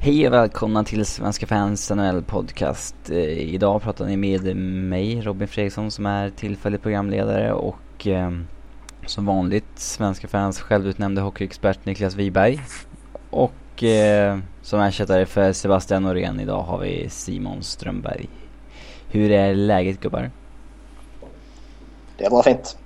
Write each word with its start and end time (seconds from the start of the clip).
Hej 0.00 0.26
och 0.26 0.32
välkomna 0.32 0.84
till 0.84 1.06
Svenska 1.06 1.46
fans 1.46 1.90
NHL 1.90 2.22
podcast. 2.22 2.94
Eh, 3.10 3.54
idag 3.54 3.82
pratar 3.82 4.06
ni 4.06 4.16
med 4.16 4.56
mig, 4.56 5.20
Robin 5.20 5.48
Fredriksson, 5.48 5.90
som 5.90 6.06
är 6.06 6.30
tillfällig 6.30 6.82
programledare 6.82 7.52
och 7.52 8.06
eh, 8.06 8.30
som 9.06 9.26
vanligt 9.26 9.64
Svenska 9.74 10.28
fans 10.28 10.60
självutnämnde 10.60 11.20
hockeyexpert 11.20 11.84
Niklas 11.84 12.14
Wiberg. 12.14 12.60
Och 13.30 13.84
eh, 13.84 14.38
som 14.62 14.80
ersättare 14.80 15.26
för 15.26 15.52
Sebastian 15.52 16.02
Norén 16.02 16.40
idag 16.40 16.62
har 16.62 16.78
vi 16.78 17.08
Simon 17.08 17.62
Strömberg. 17.62 18.28
Hur 19.10 19.30
är 19.30 19.54
läget 19.54 20.00
gubbar? 20.00 20.30
Det 22.16 22.24
är 22.24 22.30
bra 22.30 22.42
fint. 22.42 22.78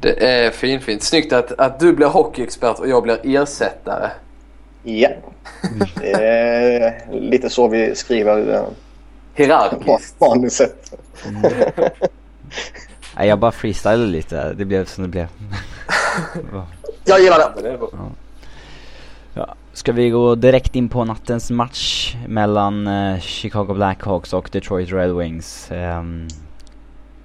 Det 0.00 0.26
är 0.26 0.50
fint 0.50 0.82
fint. 0.82 1.02
Snyggt 1.02 1.32
att, 1.32 1.52
att 1.52 1.80
du 1.80 1.92
blir 1.92 2.06
hockeyexpert 2.06 2.78
och 2.78 2.88
jag 2.88 3.02
blir 3.02 3.20
ersättare. 3.24 4.10
Ja. 4.88 5.08
Det 6.00 6.12
är 6.12 7.04
lite 7.12 7.50
så 7.50 7.68
vi 7.68 7.94
skriver 7.94 8.54
eh, 8.54 8.62
Hierarkiskt. 9.34 10.18
på 10.18 10.26
vanligt 10.26 10.52
sätt. 10.52 10.94
Nej, 13.16 13.28
jag 13.28 13.38
bara 13.38 13.52
freestylade 13.52 14.06
lite, 14.06 14.52
det 14.52 14.64
blev 14.64 14.84
som 14.84 15.04
det 15.04 15.08
blev. 15.10 15.26
Jag 17.04 17.20
gillar 17.20 17.38
det. 17.62 17.78
Ja, 19.34 19.54
ska 19.72 19.92
vi 19.92 20.10
gå 20.10 20.34
direkt 20.34 20.76
in 20.76 20.88
på 20.88 21.04
nattens 21.04 21.50
match 21.50 22.16
mellan 22.28 22.86
eh, 22.86 23.20
Chicago 23.20 23.74
Blackhawks 23.74 24.32
och 24.32 24.48
Detroit 24.52 24.92
Red 24.92 25.16
Wings. 25.16 25.70
Um, 25.70 26.28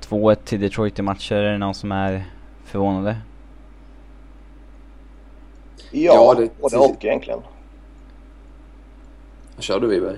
2-1 0.10 0.36
till 0.36 0.62
Detroit 0.62 1.00
i 1.00 1.02
matcher, 1.02 1.36
är 1.36 1.52
det 1.52 1.58
någon 1.58 1.76
som 1.76 1.92
är 1.92 2.24
förvånade? 2.66 3.16
Ja, 5.92 6.14
Ja, 6.14 6.34
det- 6.34 6.50
och 6.62 6.74
är 6.74 6.78
hockey 6.78 7.08
egentligen. 7.08 7.40
Kör 9.60 9.80
du 9.80 9.88
Wiberg? 9.88 10.18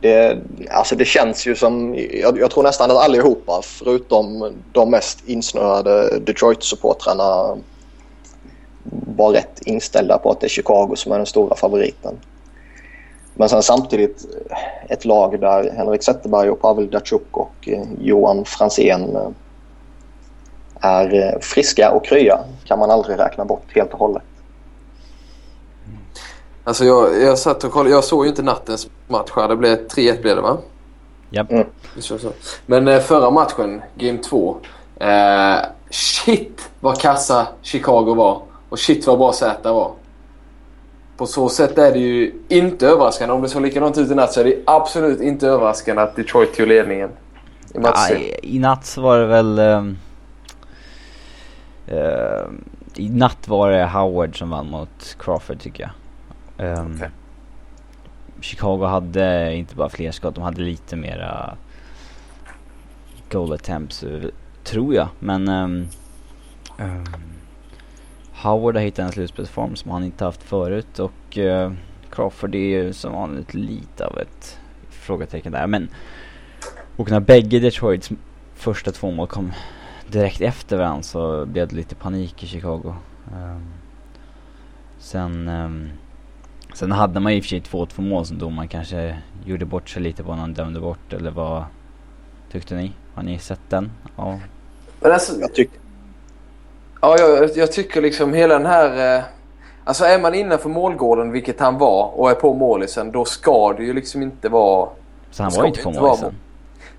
Det, 0.00 0.38
alltså 0.70 0.96
det 0.96 1.04
känns 1.04 1.46
ju 1.46 1.54
som, 1.54 1.94
jag, 2.10 2.38
jag 2.38 2.50
tror 2.50 2.62
nästan 2.62 2.90
att 2.90 2.96
allihopa 2.96 3.60
förutom 3.62 4.52
de 4.72 4.90
mest 4.90 5.28
insnöade 5.28 6.18
Detroit-supportrarna 6.18 7.58
var 9.16 9.30
rätt 9.32 9.60
inställda 9.66 10.18
på 10.18 10.30
att 10.30 10.40
det 10.40 10.46
är 10.46 10.48
Chicago 10.48 10.92
som 10.96 11.12
är 11.12 11.16
den 11.16 11.26
stora 11.26 11.56
favoriten. 11.56 12.14
Men 13.34 13.48
sen 13.48 13.62
samtidigt 13.62 14.24
ett 14.88 15.04
lag 15.04 15.40
där 15.40 15.70
Henrik 15.76 16.02
Zetterberg 16.02 16.50
och 16.50 16.60
Pavel 16.60 16.90
Datsjuk 16.90 17.36
och 17.36 17.52
eh, 17.68 17.82
Johan 18.00 18.44
Franzén 18.44 19.16
eh, 19.16 19.28
är 20.80 21.14
eh, 21.14 21.40
friska 21.40 21.90
och 21.90 22.04
krya 22.04 22.38
kan 22.64 22.78
man 22.78 22.90
aldrig 22.90 23.18
räkna 23.18 23.44
bort 23.44 23.66
helt 23.74 23.92
och 23.92 23.98
hållet. 23.98 24.22
Alltså 26.64 26.84
jag, 26.84 27.22
jag 27.22 27.38
satt 27.38 27.64
och 27.64 27.72
kollade. 27.72 27.94
Jag 27.94 28.04
såg 28.04 28.24
ju 28.24 28.30
inte 28.30 28.42
nattens 28.42 28.88
match 29.08 29.30
här. 29.36 29.48
Det 29.48 29.56
blev 29.56 29.86
3-1 29.86 30.22
blev 30.22 30.36
det 30.36 30.42
va? 30.42 30.58
Japp. 31.30 31.52
Mm. 31.52 31.66
Det 31.94 32.02
så? 32.02 32.18
Men 32.66 32.88
eh, 32.88 33.00
förra 33.00 33.30
matchen, 33.30 33.82
Game 33.96 34.18
2. 34.18 34.56
Eh, 35.00 35.56
shit 35.90 36.70
vad 36.80 37.00
kassa 37.00 37.46
Chicago 37.62 38.14
var. 38.14 38.42
Och 38.68 38.78
shit 38.78 39.06
vad 39.06 39.18
bra 39.18 39.32
Zäta 39.32 39.72
var. 39.72 39.92
På 41.16 41.26
så 41.26 41.48
sätt 41.48 41.78
är 41.78 41.92
det 41.92 41.98
ju 41.98 42.34
inte 42.48 42.86
överraskande. 42.86 43.34
Om 43.34 43.42
det 43.42 43.48
såg 43.48 43.62
likadant 43.62 43.98
ut 43.98 44.10
i 44.10 44.14
natt 44.14 44.32
så 44.32 44.40
är 44.40 44.44
det 44.44 44.62
absolut 44.66 45.20
inte 45.20 45.48
överraskande 45.48 46.02
att 46.02 46.16
Detroit 46.16 46.54
tog 46.54 46.66
ledningen. 46.68 47.08
I 47.08 47.12
Ja, 47.74 47.80
matchen. 47.80 48.16
i, 48.16 48.34
I 48.42 48.58
natt 48.58 48.96
var 48.96 49.18
det 49.18 49.26
väl... 49.26 49.58
ehm, 49.58 49.96
ehm, 51.86 52.64
I 52.96 53.08
natt 53.08 53.48
var 53.48 53.70
det 53.70 53.86
Howard 53.86 54.38
som 54.38 54.50
vann 54.50 54.70
mot 54.70 55.16
Crawford 55.18 55.60
tycker 55.60 55.82
jag. 55.82 55.90
Ehm, 56.62 56.94
Okej. 56.96 57.10
Chicago 58.40 58.84
hade 58.84 59.54
inte 59.54 59.76
bara 59.76 59.88
fler 59.88 60.10
skott, 60.10 60.34
de 60.34 60.44
hade 60.44 60.62
lite 60.62 60.96
mera 60.96 61.56
goal 63.30 63.52
attempts, 63.52 64.02
eh, 64.02 64.22
tror 64.64 64.94
jag. 64.94 65.08
Men 65.18 65.48
ehm, 65.48 65.86
ehm, 66.78 67.04
Howard 68.32 68.76
har 68.76 68.82
hittat 68.82 69.04
en 69.04 69.12
slutspelsform 69.12 69.76
som 69.76 69.90
han 69.90 70.04
inte 70.04 70.24
haft 70.24 70.42
förut 70.42 70.98
och 70.98 71.38
eh, 71.38 71.72
Crawford 72.10 72.54
är 72.54 72.58
ju 72.58 72.92
som 72.92 73.12
vanligt 73.12 73.54
lite 73.54 74.06
av 74.06 74.18
ett 74.18 74.58
frågetecken 74.90 75.52
där. 75.52 75.66
Men 75.66 75.88
och 76.96 77.10
när 77.10 77.20
bägge 77.20 77.58
Detroits 77.58 78.10
första 78.54 78.92
två 78.92 79.10
mål 79.10 79.26
kom 79.26 79.52
direkt 80.08 80.40
efter 80.40 80.76
varandra 80.76 81.02
så 81.02 81.46
blev 81.46 81.68
det 81.68 81.76
lite 81.76 81.94
panik 81.94 82.42
i 82.42 82.46
Chicago. 82.46 82.94
Ehm, 83.32 83.62
sen, 84.98 85.48
ehm, 85.48 85.90
sen 86.74 86.92
hade 86.92 87.20
man 87.20 87.32
ju 87.32 87.38
i 87.38 87.40
och 87.40 87.44
för 87.44 87.48
sig 87.48 87.60
två, 87.60 87.86
två 87.86 88.02
mål 88.02 88.26
som 88.26 88.38
domaren 88.38 88.68
kanske 88.68 89.16
gjorde 89.44 89.64
bort 89.64 89.88
sig 89.88 90.02
lite 90.02 90.22
på 90.22 90.30
när 90.30 90.40
han 90.40 90.54
dömde 90.54 90.80
bort 90.80 91.12
eller 91.12 91.30
vad 91.30 91.64
tyckte 92.52 92.74
ni? 92.74 92.92
Har 93.14 93.22
ni 93.22 93.38
sett 93.38 93.60
den? 93.68 93.90
Ja. 94.16 94.38
Men 95.00 95.12
alltså, 95.12 95.40
Jag 95.40 95.54
tycker 95.54 95.78
Ja, 97.00 97.18
jag, 97.18 97.50
jag 97.56 97.72
tycker 97.72 98.02
liksom 98.02 98.32
hela 98.34 98.54
den 98.58 98.66
här... 98.66 99.16
Eh, 99.16 99.22
alltså 99.84 100.04
är 100.04 100.18
man 100.20 100.34
innanför 100.34 100.68
målgården, 100.68 101.32
vilket 101.32 101.60
han 101.60 101.78
var, 101.78 102.20
och 102.20 102.30
är 102.30 102.34
på 102.34 102.54
målisen, 102.54 103.12
då 103.12 103.24
ska 103.24 103.72
det 103.72 103.84
ju 103.84 103.92
liksom 103.92 104.22
inte 104.22 104.48
vara... 104.48 104.88
Så 105.30 105.42
han 105.42 105.52
var 105.56 105.62
ju 105.62 105.68
inte 105.68 105.82
på 105.82 105.88
inte 105.88 106.00
vara 106.00 106.10
målisen. 106.10 106.34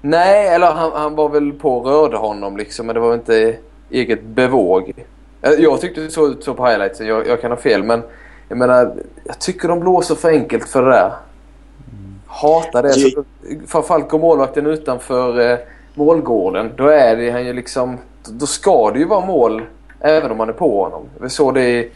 Nej, 0.02 0.48
eller 0.48 0.72
han, 0.72 0.92
han 0.96 1.16
var 1.16 1.30
väl 1.30 1.52
på 1.54 1.78
och 1.78 1.86
rörde 1.86 2.18
honom 2.18 2.58
liksom, 2.58 2.86
men 2.86 2.96
det 2.96 3.02
var 3.02 3.14
inte 3.14 3.56
eget 3.90 4.24
bevåg. 4.24 4.94
Eh, 5.42 5.52
Jag 5.52 5.82
tyckte 5.82 6.02
det 6.02 6.10
såg 6.10 6.30
ut 6.30 6.44
så 6.44 6.54
på 6.54 6.66
highlightsen. 6.66 7.08
Jag, 7.08 7.28
jag 7.28 7.42
kan 7.42 7.52
ha 7.52 7.58
fel, 7.58 7.84
men 7.84 8.04
jag 8.54 8.58
menar, 8.58 8.94
jag 9.24 9.40
tycker 9.40 9.68
de 9.68 9.80
blåser 9.80 10.16
för 10.16 10.30
enkelt 10.30 10.70
för 10.70 10.82
det 10.82 10.90
där. 10.90 11.14
Hatar 12.28 12.84
det. 12.84 12.94
Så, 12.94 13.24
framförallt 13.68 14.10
går 14.10 14.20
målvakten 14.20 14.66
utanför 14.66 15.52
eh, 15.52 15.58
målgården, 15.96 16.72
då 16.76 16.88
är 16.88 17.16
det 17.16 17.32
han 17.32 17.46
ju 17.46 17.54
liksom... 17.54 17.98
Då 18.26 18.46
ska 18.46 18.92
det 18.92 19.00
ju 19.00 19.06
vara 19.06 19.26
mål 19.26 19.62
även 20.00 20.32
om 20.32 20.38
man 20.38 20.50
är 20.50 20.54
på 20.54 20.84
honom. 20.84 21.04
Vi 21.22 21.30
såg 21.30 21.54
det 21.54 21.70
i 21.70 21.92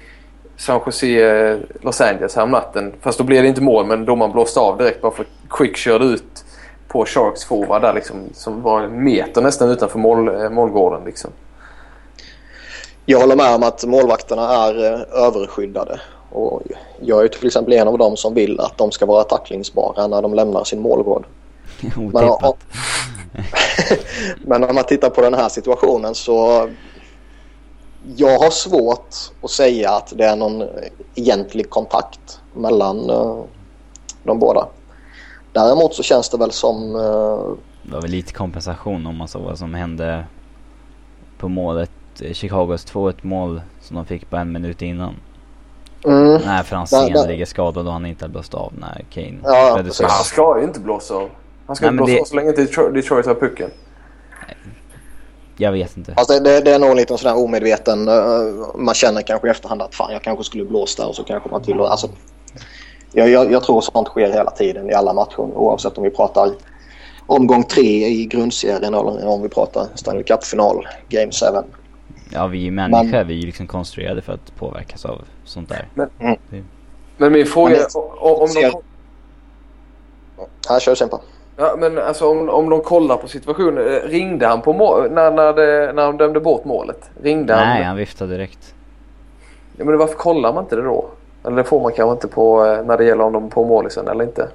San 0.58 0.82
Jose, 0.86 1.08
eh, 1.08 1.58
Los 1.82 2.02
Angeles 2.02 2.36
häromnatten. 2.36 2.94
Fast 3.02 3.18
då 3.18 3.24
blev 3.24 3.44
det 3.44 3.50
inte 3.50 3.62
mål, 3.62 3.86
men 3.86 4.06
domaren 4.06 4.32
blåste 4.32 4.60
av 4.60 4.78
direkt 4.78 5.02
bara 5.02 5.12
för 5.12 5.24
att 5.24 5.50
Quick 5.50 5.78
körde 5.78 6.06
ut 6.06 6.46
på 6.88 7.06
Sharks 7.06 7.46
forward 7.46 7.82
där 7.82 7.94
liksom, 7.94 8.16
som 8.34 8.62
var 8.62 8.82
en 8.82 9.04
meter 9.04 9.42
nästan 9.42 9.70
utanför 9.70 10.00
mål, 10.00 10.28
eh, 10.28 10.50
målgården. 10.50 11.02
Liksom. 11.06 11.32
Jag 13.06 13.20
håller 13.20 13.36
med 13.36 13.56
om 13.56 13.64
att 13.64 13.84
målvakterna 13.86 14.68
är 14.68 14.76
överskyddade. 15.28 16.00
Och 16.38 16.62
jag 17.02 17.20
är 17.20 17.24
ju 17.24 17.30
till 17.30 17.48
exempel 17.48 17.74
en 17.74 17.88
av 17.88 17.98
dem 17.98 18.18
som 18.18 18.34
vill 18.34 18.60
att 18.60 18.78
de 18.78 18.92
ska 18.92 19.06
vara 19.06 19.24
tacklingsbara 19.24 20.08
när 20.08 20.22
de 20.22 20.34
lämnar 20.34 20.64
sin 20.64 20.80
målgård. 20.80 21.26
Men, 21.96 22.04
Otippat. 22.06 22.58
men 24.38 24.62
när 24.62 24.74
man 24.74 24.84
tittar 24.84 25.10
på 25.10 25.22
den 25.22 25.34
här 25.34 25.50
situationen 25.50 26.16
så 26.16 26.70
jag 28.16 28.40
har 28.40 28.50
svårt 28.50 29.16
att 29.42 29.52
säga 29.52 29.92
att 29.92 30.14
det 30.16 30.26
är 30.26 30.36
någon 30.36 30.64
egentlig 31.16 31.70
kontakt 31.70 32.40
mellan 32.54 33.10
eh, 33.10 33.44
de 34.24 34.40
båda. 34.40 34.68
Däremot 35.54 35.94
så 35.94 36.04
känns 36.04 36.30
det 36.30 36.38
väl 36.38 36.52
som 36.52 36.96
eh, 36.96 37.56
Det 37.84 37.94
var 37.94 38.02
väl 38.02 38.12
lite 38.12 38.34
kompensation 38.34 39.08
om 39.08 39.18
man 39.18 39.28
såg 39.28 39.42
vad 39.42 39.58
som 39.58 39.74
hände 39.74 40.26
på 41.38 41.48
målet. 41.50 41.92
Chicagos 42.34 42.86
2-1 42.86 43.16
mål 43.22 43.62
som 43.82 43.96
de 43.96 44.06
fick 44.06 44.30
bara 44.30 44.42
en 44.42 44.52
minut 44.52 44.82
innan. 44.82 45.16
Mm, 46.08 46.42
När 46.46 46.64
Franzén 46.64 47.06
Där- 47.14 47.22
där- 47.22 47.28
ligger 47.28 47.46
skadad 47.46 47.88
och 47.88 47.94
han 47.94 48.06
inte 48.06 48.26
har 48.26 48.30
blåst 48.30 48.54
av 48.54 48.74
när 48.80 49.06
Kane 49.14 49.38
Ja, 49.44 49.76
reducerar. 49.80 50.10
han 50.10 50.24
ska 50.24 50.58
ju 50.60 50.64
inte 50.64 50.80
blåsa 50.80 51.14
av. 51.16 51.30
Han 51.68 51.76
ska 51.76 51.86
Nej, 51.86 51.96
blåsa 51.98 52.12
det- 52.14 52.20
av 52.22 52.26
så 52.26 52.36
länge 52.36 52.50
inte 52.50 52.62
Detroit, 52.62 52.94
Detroit 52.94 53.26
har 53.26 53.34
pucken. 53.36 53.70
Jag 55.60 55.72
vet 55.72 55.98
inte. 55.98 56.14
Alltså 56.18 56.40
det, 56.40 56.60
det 56.62 56.72
är 56.74 56.80
nog 56.80 56.90
en 56.90 56.98
liten 56.98 57.18
sån 57.18 57.30
här 57.30 57.38
omedveten. 57.38 58.08
eh, 58.08 58.16
man 58.76 58.96
känner 58.96 59.22
kanske 59.22 59.48
i 59.48 59.52
efterhand 59.52 59.82
att 59.82 59.96
fan 59.96 60.12
jag 60.14 60.22
kanske 60.22 60.44
skulle 60.44 60.66
blåst 60.66 60.98
där 60.98 61.08
och 61.08 61.16
så 61.16 61.24
kanske 61.24 61.50
man 61.50 61.62
till 61.62 61.80
alltså, 61.82 62.08
jag, 63.12 63.30
jag, 63.30 63.52
jag 63.52 63.64
tror 63.64 63.82
sånt 63.82 64.08
sker 64.08 64.32
hela 64.32 64.52
tiden 64.52 64.90
i 64.90 64.94
alla 64.94 65.14
matcher 65.14 65.40
oavsett 65.40 65.98
om 65.98 66.04
vi 66.04 66.10
pratar 66.10 66.50
omgång 67.26 67.64
tre 67.64 68.08
i 68.08 68.26
grundserien 68.26 68.94
eller 68.94 69.28
om 69.28 69.42
vi 69.42 69.50
pratar 69.50 69.88
Stanley 69.96 70.24
Cup-final, 70.24 70.88
Game 71.10 71.32
7. 71.32 71.46
Ja 72.30 72.48
vi 72.48 72.72
människor 72.72 73.24
vi 73.24 73.34
är 73.34 73.38
ju 73.38 73.46
liksom 73.46 73.68
konstruerade 73.68 74.22
för 74.22 74.34
att 74.34 74.56
påverkas 74.56 75.06
av 75.06 75.22
sånt 75.44 75.70
där. 75.70 75.88
Men 77.18 77.32
min 77.32 77.46
fråga 77.46 77.70
Men 77.70 77.80
är 77.80 77.84
det- 77.84 78.00
o- 78.00 78.44
om 78.44 78.50
de... 78.56 78.72
Här 80.70 80.80
kör 80.80 80.96
Simpa. 80.96 81.20
Ja, 81.58 81.76
men 81.80 81.98
alltså 81.98 82.30
om, 82.32 82.50
om 82.50 82.70
de 82.70 82.82
kollar 82.82 83.18
på 83.18 83.28
situationen. 83.28 83.78
eh, 83.78 84.02
Ringde 84.10 84.48
han 84.48 84.62
på 84.62 84.74
mål, 84.74 85.12
när, 85.12 85.32
när, 85.32 85.54
det, 85.54 85.94
när 85.94 86.06
de 86.06 86.18
dömde 86.18 86.40
bort 86.40 86.66
målet? 86.66 87.10
Ringde 87.24 87.54
han? 87.56 87.68
Nej 87.68 87.84
han 87.84 87.96
viftade 87.96 88.32
direkt. 88.34 88.76
Ja, 89.78 89.86
men 89.86 89.98
varför 89.98 90.16
kollar 90.16 90.54
man 90.54 90.64
inte 90.64 90.76
det 90.76 90.82
då? 90.82 91.10
Eller 91.46 91.58
det 91.58 91.64
får 91.64 91.82
man 91.82 91.92
kanske 91.92 92.12
inte 92.14 92.28
på 92.28 92.66
eh, 92.66 92.84
när 92.86 92.98
det 92.98 93.04
gäller 93.04 93.24
om 93.24 93.34
de 93.34 93.46
är 93.46 93.50
på 93.50 93.66
målisen 93.66 94.08
eller 94.08 94.24
inte. 94.24 94.50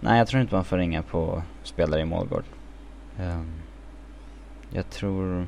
Nej 0.00 0.18
jag 0.18 0.28
tror 0.28 0.42
inte 0.42 0.54
man 0.54 0.64
får 0.64 0.76
ringa 0.76 1.02
på 1.02 1.42
spelare 1.62 2.00
i 2.00 2.04
målgård. 2.04 2.44
Ehm, 3.20 3.46
jag 4.70 4.90
tror, 4.90 5.46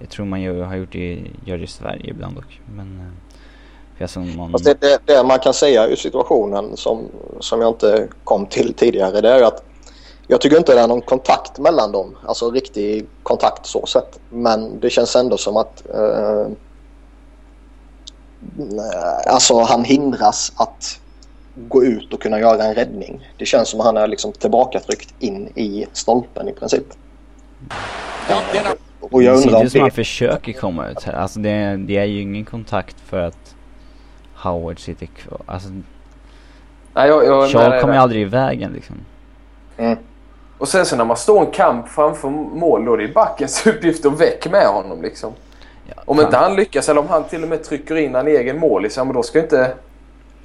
jag 0.00 0.08
tror 0.08 0.26
man 0.26 0.42
gör, 0.42 0.62
har 0.62 0.76
gjort 0.76 0.92
det, 0.92 1.22
gör 1.44 1.58
det 1.58 1.64
i 1.64 1.66
Sverige 1.66 2.10
ibland 2.10 2.36
dock. 2.36 2.60
Men 2.76 3.12
Någon... 4.36 4.52
Fast 4.52 4.64
det, 4.64 4.80
det, 4.80 4.98
det, 5.04 5.24
man 5.24 5.38
kan 5.38 5.54
säga 5.54 5.88
i 5.88 5.96
situationen 5.96 6.76
som, 6.76 7.04
som 7.40 7.60
jag 7.60 7.70
inte 7.70 8.08
kom 8.24 8.46
till 8.46 8.74
tidigare 8.74 9.20
det 9.20 9.28
är 9.28 9.42
att 9.42 9.64
jag 10.26 10.40
tycker 10.40 10.56
inte 10.56 10.74
det 10.74 10.80
är 10.80 10.88
någon 10.88 11.00
kontakt 11.00 11.58
mellan 11.58 11.92
dem. 11.92 12.16
Alltså 12.26 12.50
riktig 12.50 13.06
kontakt 13.22 13.66
så 13.66 13.86
sett. 13.86 14.20
Men 14.30 14.80
det 14.80 14.90
känns 14.90 15.16
ändå 15.16 15.36
som 15.36 15.56
att 15.56 15.82
eh, 15.94 16.46
alltså 19.26 19.60
han 19.60 19.84
hindras 19.84 20.52
att 20.56 21.00
gå 21.54 21.84
ut 21.84 22.12
och 22.12 22.22
kunna 22.22 22.40
göra 22.40 22.64
en 22.64 22.74
räddning. 22.74 23.30
Det 23.38 23.46
känns 23.46 23.68
som 23.68 23.80
att 23.80 23.86
han 23.86 23.96
är 23.96 24.06
liksom 24.06 24.32
tillbakatryckt 24.32 25.14
in 25.18 25.48
i 25.54 25.86
stolpen 25.92 26.48
i 26.48 26.52
princip. 26.52 26.86
Och 29.10 29.22
jag 29.22 29.36
undrar 29.36 29.64
det 29.64 29.70
som 29.70 29.80
att 29.80 29.82
han 29.82 29.90
försöker 29.90 30.52
komma 30.52 30.88
ut 30.88 31.02
här. 31.02 31.12
Alltså 31.12 31.40
det, 31.40 31.76
det 31.76 31.96
är 31.96 32.04
ju 32.04 32.20
ingen 32.20 32.44
kontakt 32.44 32.96
för 33.00 33.20
att 33.20 33.54
Howard 34.34 34.80
sitter 34.80 35.06
kvar. 35.06 35.40
Alltså, 35.46 35.68
Nej, 36.94 37.08
jag, 37.08 37.24
jag, 37.24 37.50
Shaw 37.50 37.80
kommer 37.80 37.94
ju 37.94 38.00
aldrig 38.00 38.22
i 38.22 38.24
vägen 38.24 38.72
liksom. 38.72 38.96
Mm. 39.76 39.98
Och 40.58 40.68
sen 40.68 40.86
så 40.86 40.96
när 40.96 41.04
man 41.04 41.16
står 41.16 41.40
en 41.40 41.50
kamp 41.50 41.88
framför 41.88 42.28
mål 42.30 42.84
då 42.84 42.92
är 42.92 42.98
det 42.98 43.08
backens 43.08 43.66
uppgift 43.66 44.06
att 44.06 44.20
väck 44.20 44.50
med 44.50 44.66
honom 44.66 45.02
liksom. 45.02 45.32
Ja, 45.86 46.02
om 46.04 46.16
kan... 46.16 46.24
inte 46.24 46.36
han 46.36 46.56
lyckas 46.56 46.88
eller 46.88 47.00
om 47.00 47.08
han 47.08 47.24
till 47.24 47.42
och 47.42 47.48
med 47.48 47.64
trycker 47.64 47.96
in 47.96 48.14
en 48.14 48.26
egen 48.26 48.58
mål 48.58 48.82
liksom, 48.82 49.12
då 49.12 49.22
ska 49.22 49.38
inte, 49.38 49.74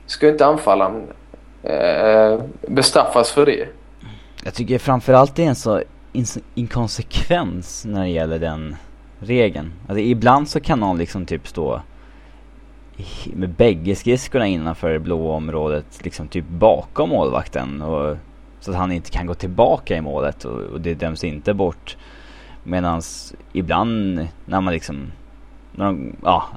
ska 0.06 0.30
inte 0.30 0.46
anfallaren 0.46 1.08
eh, 1.64 2.40
bestraffas 2.68 3.32
för 3.32 3.46
det. 3.46 3.68
Jag 4.44 4.54
tycker 4.54 4.80
framförallt 4.80 5.36
det 5.36 5.44
är 5.44 5.50
en 5.50 5.56
så 5.56 5.82
inkonsekvens 6.56 7.86
när 7.86 8.02
det 8.02 8.10
gäller 8.10 8.40
den 8.40 8.76
regeln. 9.20 9.74
Alltså 9.88 10.00
ibland 10.00 10.48
så 10.48 10.60
kan 10.60 10.80
någon 10.80 10.98
liksom 10.98 11.26
typ 11.26 11.48
stå 11.48 11.82
med 13.34 13.50
bägge 13.50 13.96
skridskorna 13.96 14.48
innanför 14.48 14.90
det 14.90 15.00
blå 15.00 15.32
området 15.32 15.86
liksom 16.04 16.28
typ 16.28 16.46
bakom 16.50 17.10
målvakten 17.10 17.82
och 17.82 18.18
så 18.60 18.72
att 18.72 18.78
han 18.78 18.92
inte 18.92 19.12
kan 19.12 19.26
gå 19.26 19.34
tillbaka 19.34 19.98
i 19.98 20.02
målet 20.02 20.46
och, 20.46 20.62
och 20.62 20.82
det 20.82 20.94
döms 20.94 21.24
inte 21.24 21.54
bort. 21.54 21.98
Medan 22.64 23.02
ibland 23.54 24.28
när 24.46 24.62
man 24.62 24.74
liksom, 24.74 25.12
när 25.72 25.86
de, 25.86 26.16
ja, 26.24 26.50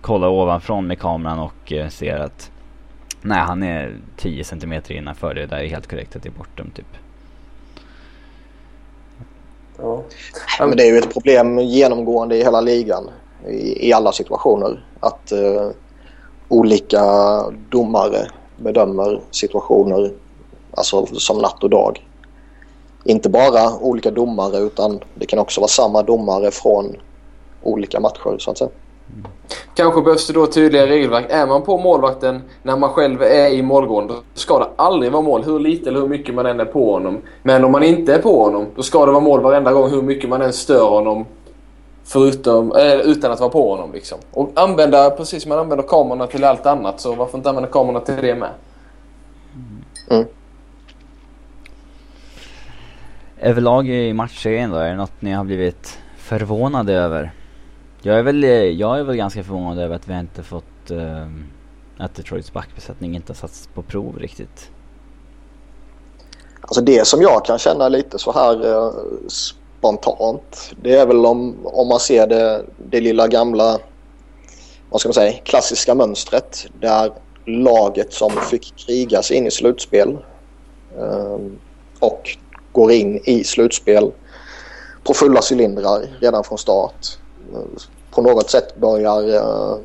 kollar 0.00 0.28
ovanifrån 0.28 0.86
med 0.86 0.98
kameran 0.98 1.38
och 1.38 1.72
eh, 1.72 1.88
ser 1.88 2.18
att 2.18 2.50
nej 3.22 3.38
han 3.38 3.62
är 3.62 3.96
10 4.16 4.44
cm 4.44 4.72
innanför 4.88 5.34
det 5.34 5.46
där 5.46 5.56
är 5.56 5.68
helt 5.68 5.90
korrekt 5.90 6.16
att 6.16 6.22
det 6.22 6.28
är 6.28 6.38
bortom 6.38 6.70
typ. 6.70 6.96
Ja. 9.78 10.02
Men 10.58 10.76
det 10.76 10.82
är 10.82 10.92
ju 10.92 10.98
ett 10.98 11.12
problem 11.12 11.58
genomgående 11.58 12.36
i 12.36 12.42
hela 12.42 12.60
ligan 12.60 13.10
i, 13.48 13.88
i 13.88 13.92
alla 13.92 14.12
situationer 14.12 14.86
att 15.00 15.32
uh, 15.32 15.70
olika 16.48 17.02
domare 17.70 18.30
bedömer 18.56 19.22
situationer 19.30 20.12
alltså 20.70 21.06
som 21.06 21.38
natt 21.38 21.64
och 21.64 21.70
dag. 21.70 22.06
Inte 23.04 23.28
bara 23.28 23.78
olika 23.78 24.10
domare 24.10 24.58
utan 24.58 25.00
det 25.14 25.26
kan 25.26 25.38
också 25.38 25.60
vara 25.60 25.68
samma 25.68 26.02
domare 26.02 26.50
från 26.50 26.96
olika 27.62 28.00
matcher 28.00 28.36
så 28.38 28.50
att 28.50 28.58
säga. 28.58 28.70
Kanske 29.74 30.02
behövs 30.02 30.26
det 30.26 30.32
då 30.32 30.46
tydliga 30.46 30.86
regelverk. 30.86 31.26
Är 31.28 31.46
man 31.46 31.62
på 31.62 31.78
målvakten 31.78 32.42
när 32.62 32.76
man 32.76 32.90
själv 32.90 33.22
är 33.22 33.48
i 33.48 33.62
målgården 33.62 34.08
då 34.08 34.14
ska 34.34 34.58
det 34.58 34.68
aldrig 34.76 35.12
vara 35.12 35.22
mål 35.22 35.42
hur 35.42 35.58
lite 35.58 35.90
eller 35.90 36.00
hur 36.00 36.08
mycket 36.08 36.34
man 36.34 36.46
än 36.46 36.60
är 36.60 36.64
på 36.64 36.92
honom. 36.92 37.18
Men 37.42 37.64
om 37.64 37.72
man 37.72 37.82
inte 37.82 38.14
är 38.14 38.18
på 38.18 38.44
honom 38.44 38.66
då 38.76 38.82
ska 38.82 39.06
det 39.06 39.12
vara 39.12 39.20
mål 39.20 39.40
varenda 39.40 39.72
gång 39.72 39.90
hur 39.90 40.02
mycket 40.02 40.30
man 40.30 40.42
än 40.42 40.52
stör 40.52 40.88
honom 40.88 41.24
förutom, 42.04 42.72
äh, 42.72 42.94
utan 42.94 43.32
att 43.32 43.40
vara 43.40 43.50
på 43.50 43.70
honom. 43.70 43.92
Liksom. 43.92 44.18
Och 44.30 44.50
använda, 44.54 45.10
precis 45.10 45.42
som 45.42 45.48
man 45.48 45.58
använder 45.58 45.88
kamerorna 45.88 46.26
till 46.26 46.44
allt 46.44 46.66
annat 46.66 47.00
så 47.00 47.14
varför 47.14 47.38
inte 47.38 47.48
använda 47.48 47.70
kamerorna 47.70 48.00
till 48.00 48.16
det 48.16 48.34
med? 48.34 48.50
Mm. 50.10 50.24
Överlag 53.40 53.88
i 53.88 54.12
matchserien 54.12 54.70
då, 54.70 54.76
är 54.76 54.90
det 54.90 54.96
något 54.96 55.22
ni 55.22 55.32
har 55.32 55.44
blivit 55.44 55.98
förvånade 56.16 56.94
över? 56.94 57.32
Jag 58.02 58.18
är 58.18 58.22
väl, 58.22 58.44
eh, 58.44 58.50
jag 58.50 58.98
är 58.98 59.02
väl 59.02 59.16
ganska 59.16 59.44
förvånad 59.44 59.78
över 59.78 59.96
att 59.96 60.08
vi 60.08 60.18
inte 60.18 60.42
fått, 60.42 60.90
uh, 60.90 61.26
att 61.98 62.14
Detroits 62.14 62.52
backbesättning 62.52 63.14
inte 63.14 63.32
har 63.32 63.34
satts 63.34 63.68
på 63.74 63.82
prov 63.82 64.18
riktigt. 64.18 64.70
Alltså 66.60 66.80
det 66.80 67.06
som 67.06 67.22
jag 67.22 67.44
kan 67.44 67.58
känna 67.58 67.88
lite 67.88 68.18
så 68.18 68.32
här 68.32 68.66
uh, 68.66 68.92
spontant, 69.28 70.72
det 70.82 70.94
är 70.94 71.06
väl 71.06 71.26
om, 71.26 71.56
om 71.64 71.88
man 71.88 72.00
ser 72.00 72.26
det, 72.26 72.64
det 72.90 73.00
lilla 73.00 73.28
gamla, 73.28 73.78
vad 74.90 75.00
ska 75.00 75.08
man 75.08 75.14
säga, 75.14 75.32
klassiska 75.44 75.94
mönstret 75.94 76.66
där 76.80 77.12
laget 77.44 78.12
som 78.12 78.30
fick 78.30 78.76
kriga 78.76 79.22
sig 79.22 79.36
in 79.36 79.46
i 79.46 79.50
slutspel 79.50 80.18
uh, 80.98 81.38
och 82.00 82.36
går 82.72 82.92
in 82.92 83.20
i 83.24 83.44
slutspel 83.44 84.12
på 85.04 85.14
fulla 85.14 85.40
cylindrar 85.50 86.06
redan 86.20 86.44
från 86.44 86.58
start. 86.58 87.18
På 88.10 88.22
något 88.22 88.50
sätt 88.50 88.76
börjar 88.76 89.28
uh, 89.28 89.76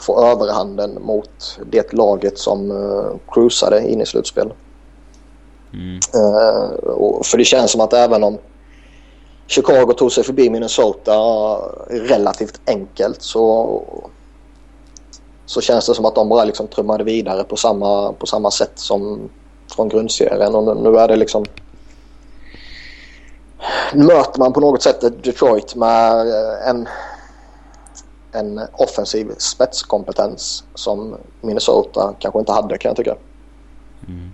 få 0.00 0.24
överhanden 0.24 0.98
mot 1.02 1.58
det 1.70 1.92
laget 1.92 2.38
som 2.38 2.70
uh, 2.70 3.16
cruisade 3.28 3.90
in 3.90 4.00
i 4.00 4.06
slutspel. 4.06 4.52
Mm. 5.72 5.94
Uh, 5.94 7.22
för 7.22 7.38
det 7.38 7.44
känns 7.44 7.70
som 7.70 7.80
att 7.80 7.92
även 7.92 8.24
om 8.24 8.38
Chicago 9.46 9.92
tog 9.92 10.12
sig 10.12 10.24
förbi 10.24 10.50
Minnesota 10.50 11.12
relativt 11.88 12.60
enkelt 12.66 13.22
så, 13.22 13.82
så 15.46 15.60
känns 15.60 15.86
det 15.86 15.94
som 15.94 16.04
att 16.04 16.14
de 16.14 16.28
bara 16.28 16.44
liksom 16.44 16.66
trummade 16.66 17.04
vidare 17.04 17.44
på 17.44 17.56
samma, 17.56 18.12
på 18.12 18.26
samma 18.26 18.50
sätt 18.50 18.72
som 18.74 19.30
från 19.76 19.88
grundserien. 19.88 20.54
Och 20.54 20.76
nu 20.76 20.98
är 20.98 21.08
det 21.08 21.16
liksom 21.16 21.44
möter 23.94 24.38
man 24.38 24.52
på 24.52 24.60
något 24.60 24.82
sätt 24.82 25.24
Detroit 25.24 25.74
med 25.74 26.28
eh, 26.28 26.68
en, 26.68 26.88
en 28.32 28.60
offensiv 28.72 29.34
spetskompetens 29.38 30.64
som 30.74 31.16
Minnesota 31.40 32.14
kanske 32.18 32.40
inte 32.40 32.52
hade 32.52 32.78
kan 32.78 32.88
jag 32.88 32.96
tycka. 32.96 33.16
Mm. 34.08 34.30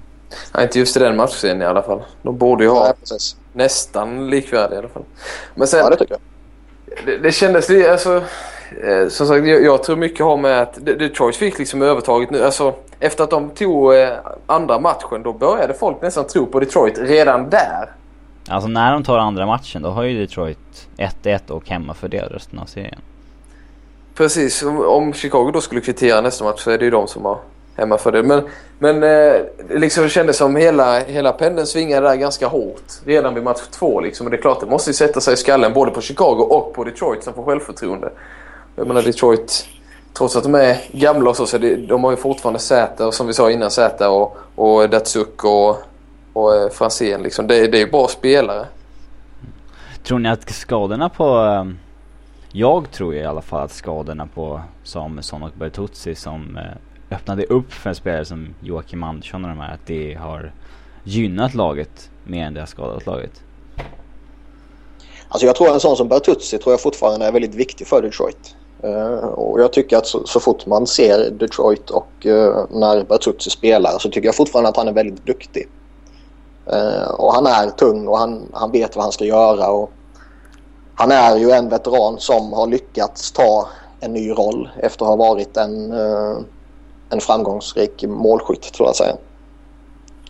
Nej, 0.55 0.65
inte 0.65 0.79
just 0.79 0.97
i 0.97 1.01
den 1.01 1.17
matchen 1.17 1.63
i 1.63 1.65
alla 1.65 1.83
fall. 1.83 2.03
De 2.23 2.39
borde 2.39 2.65
ju 2.65 2.71
ha 2.71 2.85
Nej, 2.85 3.19
nästan 3.53 4.31
likvärdiga 4.31 4.77
i 4.77 4.79
alla 4.79 4.89
fall. 4.89 5.05
Men 5.55 5.69
sen, 5.69 5.81
ja, 5.81 5.91
det 5.91 5.97
tycker 5.97 6.15
jag. 6.15 6.21
Det, 7.07 7.19
det 7.19 7.33
kändes 7.33 7.69
lite, 7.69 7.93
alltså, 7.93 8.23
eh, 8.85 9.09
som 9.09 9.27
sagt, 9.27 9.47
jag, 9.47 9.63
jag, 9.63 9.83
tror 9.83 9.97
mycket 9.97 10.27
har 10.27 10.37
med 10.37 10.63
att 10.63 10.85
Detroit 10.85 11.37
fick 11.37 11.59
liksom 11.59 11.83
övertaget 11.83 12.31
nu. 12.31 12.45
Alltså, 12.45 12.75
efter 13.01 13.25
att 13.25 13.31
de 13.31 13.51
tog 13.51 13.95
eh, 13.95 14.09
andra 14.47 14.79
matchen 14.79 15.23
då 15.23 15.33
började 15.33 15.75
folk 15.75 16.03
nästan 16.03 16.27
tro 16.27 16.47
på 16.47 16.61
Detroit 16.61 16.99
redan 16.99 17.51
där. 17.51 17.98
Alltså 18.49 18.69
när 18.69 18.93
de 18.93 19.05
tar 19.05 19.19
andra 19.19 19.47
matchen 19.47 19.83
då 19.83 19.91
har 19.91 20.03
ju 20.03 20.21
Detroit 20.21 20.89
1-1 20.97 21.51
och 21.51 21.69
hemmafördel 21.69 22.29
resten 22.29 22.59
av 22.59 22.65
serien. 22.65 23.01
Precis, 24.15 24.63
om 24.87 25.13
Chicago 25.13 25.51
då 25.53 25.61
skulle 25.61 25.81
kvittera 25.81 26.21
nästa 26.21 26.45
match 26.45 26.61
så 26.61 26.71
är 26.71 26.79
det 26.79 26.85
ju 26.85 26.91
de 26.91 27.09
som 27.09 27.25
har 27.25 27.39
hemmafördel. 27.79 28.25
Men, 28.25 28.43
men 28.79 29.03
eh, 29.03 29.41
liksom 29.71 30.03
det 30.03 30.09
kändes 30.09 30.37
som 30.37 30.57
hela, 30.57 31.01
hela 31.01 31.33
pendeln 31.33 31.67
svingade 31.67 32.09
där 32.09 32.17
ganska 32.17 32.47
hårt 32.47 32.93
redan 33.05 33.35
vid 33.35 33.45
match 33.45 33.61
två. 33.71 34.01
Liksom. 34.01 34.27
Och 34.27 34.31
det 34.31 34.37
är 34.37 34.41
klart, 34.41 34.61
det 34.61 34.67
måste 34.67 34.91
ju 34.91 34.95
sätta 34.95 35.21
sig 35.21 35.35
i 35.35 35.37
skallen 35.37 35.73
både 35.73 35.91
på 35.91 36.01
Chicago 36.01 36.47
och 36.51 36.75
på 36.75 36.85
Detroit 36.85 37.25
som 37.25 37.35
får 37.35 37.45
självförtroende. 37.45 38.11
Jag 38.77 38.87
menar 38.87 39.03
Detroit, 39.03 39.67
trots 40.13 40.37
att 40.37 40.43
de 40.43 40.55
är 40.55 40.77
gamla 40.93 41.31
och 41.31 41.37
så, 41.37 41.47
så 41.47 41.59
det, 41.59 41.77
de 41.77 42.05
har 42.05 42.11
ju 42.11 42.17
fortfarande 42.17 42.61
Säter, 42.61 43.11
som 43.11 43.27
vi 43.27 43.33
sa 43.35 43.51
innan, 43.51 43.71
Säter 43.71 44.11
och, 44.11 44.37
och 44.55 44.91
Datsuk 44.91 45.45
och 45.45 45.77
och 46.39 46.57
eh, 46.57 46.71
Franzén 46.71 47.23
liksom. 47.23 47.47
Det, 47.47 47.67
det 47.67 47.83
är 47.83 47.87
bra 47.87 48.09
spelare. 48.09 48.67
Tror 50.03 50.19
ni 50.19 50.29
att 50.29 50.51
skadorna 50.51 51.09
på... 51.09 51.25
Eh, 51.25 51.65
jag 52.53 52.91
tror 52.91 53.15
i 53.15 53.25
alla 53.25 53.43
fall 53.43 53.65
att 53.65 53.73
skadorna 53.73 54.29
på 54.35 54.61
Samuelsson 54.85 55.43
och 55.43 55.51
Bertuzzi 55.59 56.15
som 56.15 56.57
eh, 56.57 57.17
öppnade 57.17 57.45
upp 57.45 57.73
för 57.73 57.91
en 57.91 57.97
spelare 57.97 58.25
som 58.25 58.55
Joakim 58.61 59.03
Andersson 59.03 59.45
och 59.45 59.51
de 59.51 59.61
här, 59.61 59.75
att 59.75 59.87
det 59.87 60.15
har 60.15 60.53
gynnat 61.05 61.55
laget 61.55 62.11
mer 62.25 62.47
än 62.47 62.55
det 62.55 62.61
har 62.61 62.67
skadat 62.67 63.07
laget? 63.07 63.43
Alltså 65.29 65.47
jag 65.47 65.57
tror 65.57 65.73
en 65.73 65.81
sån 65.81 65.97
som 65.97 66.09
Bertuzzi 66.09 66.59
tror 66.59 66.73
jag 66.73 66.81
fortfarande 66.81 67.27
är 67.27 67.33
väldigt 67.33 67.55
viktig 67.55 67.87
för 67.87 68.03
Detroit. 68.03 68.57
Uh, 68.85 69.25
och 69.25 69.61
jag 69.61 69.73
tycker 69.73 69.97
att 69.97 70.07
så, 70.07 70.27
så, 70.27 70.41
fort 70.41 70.67
man 70.67 70.87
ser 70.87 71.31
Detroit 71.31 71.91
och 71.91 72.27
uh, 72.27 72.65
när 72.71 73.05
Bertuzzi 73.05 73.51
spelar 73.51 73.99
så 73.99 74.11
tycker 74.11 74.29
jag 74.29 74.35
fortfarande 74.35 74.69
att 74.69 74.77
han 74.77 74.89
är 74.89 74.93
väldigt 74.93 75.27
duktig. 75.27 75.69
Uh, 76.73 77.11
och 77.11 77.35
han 77.35 77.47
är 77.47 77.71
tung 77.71 78.09
och 78.09 78.19
han, 78.19 78.49
han 78.53 78.71
vet 78.71 78.97
vad 78.97 79.05
han 79.05 79.13
ska 79.13 79.25
göra. 79.25 79.71
Och 79.71 79.91
han 80.95 81.13
är 81.13 81.37
ju 81.37 81.51
en 81.51 81.69
veteran 81.69 82.19
som 82.19 82.53
har 82.53 82.67
lyckats 82.67 83.33
ta 83.33 83.69
en 84.01 84.13
ny 84.13 84.31
roll 84.31 84.69
efter 84.77 85.05
att 85.05 85.09
ha 85.09 85.17
varit 85.17 85.57
en, 85.57 85.93
uh, 85.93 86.39
en 87.11 87.21
framgångsrik 87.21 88.05
målskytt 88.05 88.73
tror 88.73 88.89
jag 88.89 88.97
säga. 88.97 89.17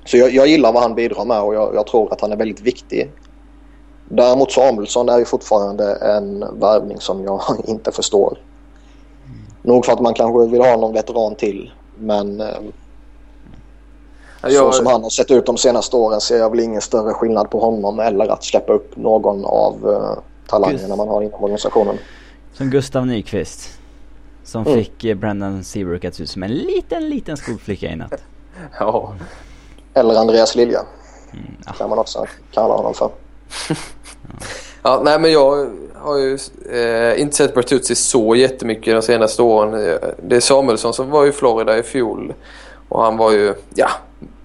Så 0.04 0.16
jag, 0.16 0.30
jag, 0.30 0.46
gillar 0.46 0.72
vad 0.72 0.82
han 0.82 0.94
bidrar 0.94 1.24
med 1.24 1.40
och 1.40 1.54
jag, 1.54 1.74
jag, 1.74 1.86
tror 1.86 2.12
att 2.12 2.20
han 2.20 2.32
är 2.32 2.36
väldigt 2.36 2.60
viktig. 2.60 3.12
Däremot 4.08 4.52
Samuelsson 4.52 5.08
är 5.08 5.18
ju 5.18 5.24
fortfarande 5.24 5.94
en 5.94 6.44
värvning 6.60 7.00
som 7.00 7.24
jag 7.24 7.42
inte 7.64 7.92
förstår. 7.92 8.38
Nog 9.62 9.84
för 9.84 9.92
att 9.92 10.00
man 10.00 10.14
kanske 10.14 10.50
vill 10.50 10.60
ha 10.60 10.76
någon 10.76 10.92
veteran 10.92 11.34
till. 11.34 11.70
Men 11.98 12.42
eh, 14.42 14.50
Ja, 14.50 14.50
så 14.50 14.54
jag, 14.54 14.74
som 14.74 14.86
han 14.86 15.02
har 15.02 15.10
sett 15.10 15.30
ut 15.30 15.46
de 15.46 15.56
senaste 15.56 15.96
åren 15.96 16.20
ser 16.20 16.38
jag 16.38 16.50
väl 16.50 16.60
ingen 16.60 16.80
större 16.80 17.12
skillnad 17.14 17.50
på 17.50 17.60
honom 17.60 18.00
eller 18.00 18.28
att 18.28 18.44
släppa 18.44 18.72
upp 18.72 18.96
någon 18.96 19.44
av 19.44 19.74
eh, 19.90 20.22
talangerna 20.48 20.96
man 20.96 21.08
har 21.08 21.22
inom 21.22 21.44
organisationen. 21.44 21.98
Som 22.52 22.70
Gustav 22.70 23.06
Nyqvist. 23.06 23.68
Som 24.44 24.62
Mm. 24.66 24.74
fick 24.78 25.04
eh, 25.04 25.14
Brendan 25.14 25.64
Seabrook 25.64 26.04
att 26.04 26.14
se 26.14 26.22
ut 26.22 26.30
som 26.30 26.42
en 26.42 26.52
liten, 26.54 27.08
liten 27.10 27.36
skolflicka 27.36 27.86
i 27.86 27.96
natt. 27.96 28.22
ja. 28.78 29.12
Eller 29.94 30.14
Andreas 30.14 30.54
Lilja 30.56 30.80
Mm, 31.32 31.44
ja. 31.66 31.72
kan 31.72 31.90
man 31.90 31.98
också 31.98 32.24
kalla 32.52 32.74
honom 32.74 32.94
för. 32.94 33.10
Ja, 34.82 35.00
nej 35.04 35.18
men 35.20 35.32
jag 35.32 35.70
har 35.94 36.16
ju 36.18 36.38
eh, 36.72 37.20
inte 37.20 37.36
sett 37.36 37.54
Bertuzzi 37.54 37.94
så 37.94 38.34
jättemycket 38.34 38.94
de 38.94 39.02
senaste 39.02 39.42
åren. 39.42 39.98
Det 40.22 40.36
är 40.36 40.40
Samuelsson 40.40 40.94
som 40.94 41.10
var 41.10 41.26
i 41.26 41.32
Florida 41.32 41.78
i 41.78 41.82
fjol 41.82 42.34
och 42.88 43.02
han 43.02 43.16
var 43.16 43.32
ju, 43.32 43.54
ja, 43.74 43.88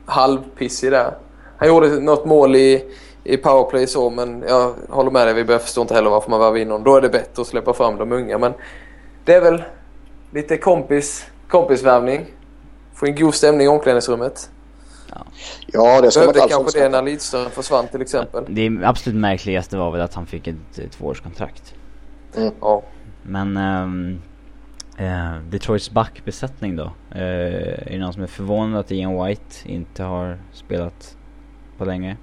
halvpissig 0.05 0.91
där. 0.91 1.13
Han 1.57 1.67
gjorde 1.67 2.00
något 2.00 2.25
mål 2.25 2.55
i, 2.55 2.86
i 3.24 3.38
powerplay 3.38 3.88
så 3.88 4.10
men 4.10 4.43
jag 4.48 4.74
håller 4.89 5.12
med 5.12 5.27
dig, 5.27 5.43
vi 5.43 5.60
förstår 5.60 5.81
inte 5.81 5.93
heller 5.93 6.10
varför 6.10 6.29
man 6.29 6.39
värvar 6.39 6.57
in 6.57 6.72
honom. 6.72 6.83
Då 6.83 6.95
är 6.95 7.01
det 7.01 7.10
bättre 7.10 7.41
att 7.41 7.48
släppa 7.48 7.74
fram 7.74 7.98
de 7.98 8.12
unga 8.12 8.38
men 8.38 8.53
det 9.25 9.33
är 9.33 9.41
väl 9.41 9.63
lite 10.31 10.57
kompis, 10.57 11.25
kompisvärvning. 11.48 12.25
Få 12.93 13.05
en 13.05 13.15
god 13.15 13.33
stämning 13.33 13.65
i 13.65 13.67
omklädningsrummet. 13.67 14.50
Ja, 15.67 16.01
det 16.01 16.12
ska 16.12 16.19
man 16.19 16.33
Behövde 16.33 16.43
alls 16.43 16.53
kanske 16.53 16.79
det 16.79 16.89
när 16.89 17.01
Lidström 17.01 17.51
försvann 17.51 17.88
till 17.88 18.01
exempel. 18.01 18.45
Det 18.48 18.79
absolut 18.83 19.19
märkligaste 19.19 19.77
var 19.77 19.91
väl 19.91 20.01
att 20.01 20.13
han 20.13 20.25
fick 20.25 20.48
ett 20.48 20.91
tvåårskontrakt. 20.91 21.74
Ja. 22.62 22.83
Men 23.24 23.57
ehm, 23.57 24.22
eh, 24.97 25.38
Detroits 25.50 25.91
backbesättning 25.91 26.75
då? 26.75 26.91
Eh, 27.12 27.21
är 27.21 27.89
det 27.89 28.00
någon 28.00 28.13
som 28.13 28.23
är 28.23 28.27
förvånad 28.27 28.79
att 28.79 28.91
Ian 28.91 29.25
White 29.25 29.55
inte 29.65 30.03
har 30.03 30.38
spelat 30.51 31.17
på 31.77 31.85
länge? 31.85 32.17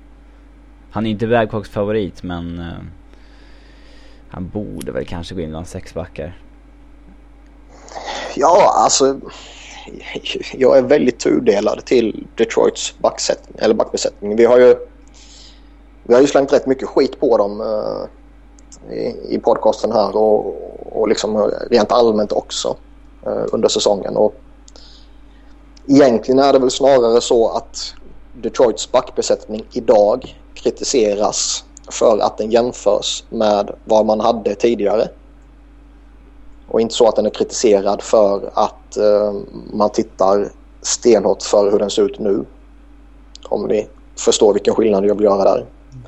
Han 0.90 1.06
är 1.06 1.10
inte 1.10 1.26
Babcocks 1.26 1.70
favorit 1.70 2.22
men 2.22 2.58
eh, 2.58 2.84
han 4.30 4.48
borde 4.48 4.92
väl 4.92 5.04
kanske 5.04 5.34
gå 5.34 5.40
in 5.40 5.50
bland 5.50 5.66
sex 5.66 5.94
backar. 5.94 6.38
Ja, 8.36 8.72
alltså. 8.76 9.20
Jag 10.54 10.78
är 10.78 10.82
väldigt 10.82 11.18
tudelad 11.18 11.84
till 11.84 12.26
Detroits 12.34 12.98
backsättning, 12.98 13.56
eller 13.58 13.74
backbesättning. 13.74 14.36
Vi 14.36 14.44
har 14.44 14.58
ju 14.58 14.76
vi 16.02 16.14
har 16.14 16.20
ju 16.20 16.26
slängt 16.26 16.52
rätt 16.52 16.66
mycket 16.66 16.88
skit 16.88 17.20
på 17.20 17.38
dem 17.38 17.60
eh, 17.60 18.08
i, 18.90 19.34
i 19.34 19.38
podcasten 19.38 19.92
här 19.92 20.16
och, 20.16 20.56
och 20.92 21.08
liksom 21.08 21.50
rent 21.70 21.92
allmänt 21.92 22.32
också 22.32 22.76
eh, 23.26 23.44
under 23.52 23.68
säsongen. 23.68 24.16
Och 24.16 24.34
egentligen 25.86 26.38
är 26.38 26.52
det 26.52 26.58
väl 26.58 26.70
snarare 26.70 27.20
så 27.20 27.48
att 27.48 27.94
Detroits 28.32 28.92
backbesättning 28.92 29.64
idag 29.72 30.36
kritiseras 30.54 31.64
för 31.90 32.18
att 32.18 32.38
den 32.38 32.50
jämförs 32.50 33.24
med 33.28 33.70
vad 33.84 34.06
man 34.06 34.20
hade 34.20 34.54
tidigare. 34.54 35.08
Och 36.68 36.80
inte 36.80 36.94
så 36.94 37.08
att 37.08 37.16
den 37.16 37.26
är 37.26 37.30
kritiserad 37.30 38.02
för 38.02 38.50
att 38.54 38.96
eh, 38.96 39.34
man 39.72 39.90
tittar 39.90 40.52
stenhårt 40.82 41.42
för 41.42 41.70
hur 41.70 41.78
den 41.78 41.90
ser 41.90 42.02
ut 42.02 42.18
nu. 42.18 42.44
Om 43.48 43.66
ni 43.66 43.88
förstår 44.16 44.52
vilken 44.52 44.74
skillnad 44.74 45.04
jag 45.04 45.14
vill 45.14 45.24
göra 45.24 45.44
där. 45.44 45.66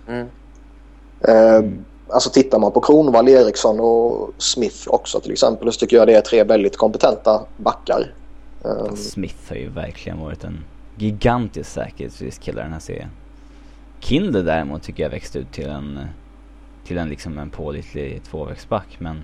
Mm. 0.08 0.26
Eh, 1.20 1.70
alltså 2.12 2.30
tittar 2.30 2.58
man 2.58 2.72
på 2.72 2.80
Kronwall, 2.80 3.28
Eriksson 3.28 3.80
och 3.80 4.30
Smith 4.38 4.88
också 4.88 5.20
till 5.20 5.32
exempel 5.32 5.72
så 5.72 5.78
tycker 5.78 5.96
jag 5.96 6.06
det 6.06 6.14
är 6.14 6.20
tre 6.20 6.44
väldigt 6.44 6.76
kompetenta 6.76 7.42
backar. 7.56 8.14
Eh, 8.64 8.94
Smith 8.94 9.48
har 9.48 9.56
ju 9.56 9.68
verkligen 9.68 10.20
varit 10.20 10.44
en 10.44 10.64
gigantisk 10.96 11.70
säkerhetsriskkille 11.70 12.62
den 12.62 12.72
här 12.72 12.80
serien. 12.80 13.10
Kinder 14.00 14.42
däremot 14.42 14.82
tycker 14.82 15.02
jag 15.02 15.10
växte 15.10 15.38
ut 15.38 15.52
till 15.52 15.68
en, 15.68 16.00
till 16.86 16.98
en 16.98 17.08
liksom 17.08 17.38
en 17.38 17.50
pålitlig 17.50 18.22
tvåvägsback 18.30 18.96
men 18.98 19.22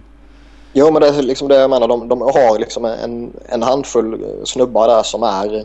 Jo 0.72 0.90
men 0.92 1.02
det 1.02 1.08
är 1.08 1.22
liksom 1.22 1.48
det 1.48 1.54
jag 1.54 1.70
menar. 1.70 1.88
De, 1.88 2.08
de 2.08 2.20
har 2.20 2.58
liksom 2.58 2.84
en, 2.84 3.32
en 3.48 3.62
handfull 3.62 4.24
snubbar 4.44 4.88
där 4.88 5.02
som 5.02 5.22
är... 5.22 5.64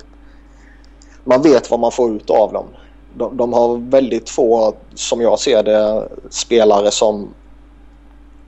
Man 1.23 1.41
vet 1.41 1.71
vad 1.71 1.79
man 1.79 1.91
får 1.91 2.15
ut 2.15 2.29
av 2.29 2.53
dem. 2.53 2.65
De, 3.13 3.37
de 3.37 3.53
har 3.53 3.77
väldigt 3.77 4.29
få, 4.29 4.73
som 4.95 5.21
jag 5.21 5.39
ser 5.39 5.63
det, 5.63 6.07
spelare 6.29 6.91
som 6.91 7.33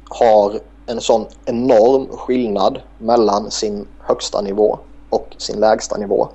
har 0.10 0.60
en 0.86 1.02
sån 1.02 1.26
enorm 1.46 2.08
skillnad 2.08 2.82
mellan 2.98 3.52
sin 3.52 3.88
högsta 4.00 4.42
nivå 4.42 4.80
och 5.10 5.36
sin 5.38 5.60
lägsta 5.60 5.98
nivå. 5.98 6.30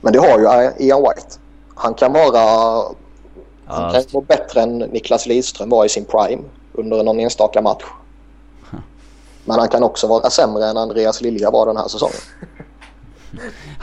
Men 0.00 0.12
det 0.12 0.18
har 0.18 0.38
ju 0.38 0.72
Ian 0.86 1.02
White. 1.02 1.38
Han 1.74 1.94
kan 1.94 2.12
vara 2.12 2.82
han 3.66 3.92
kan 3.92 4.00
ja, 4.00 4.06
vara 4.12 4.24
bättre 4.24 4.60
än 4.60 4.78
Niklas 4.78 5.26
Lidström 5.26 5.68
var 5.68 5.84
i 5.84 5.88
sin 5.88 6.04
prime 6.04 6.42
under 6.72 7.02
någon 7.02 7.20
enstaka 7.20 7.62
match. 7.62 7.84
Men 9.44 9.58
han 9.58 9.68
kan 9.68 9.82
också 9.82 10.06
vara 10.06 10.30
sämre 10.30 10.66
än 10.66 10.76
Andreas 10.76 11.20
Lilja 11.20 11.50
var 11.50 11.66
den 11.66 11.76
här 11.76 11.88
säsongen. 11.88 12.16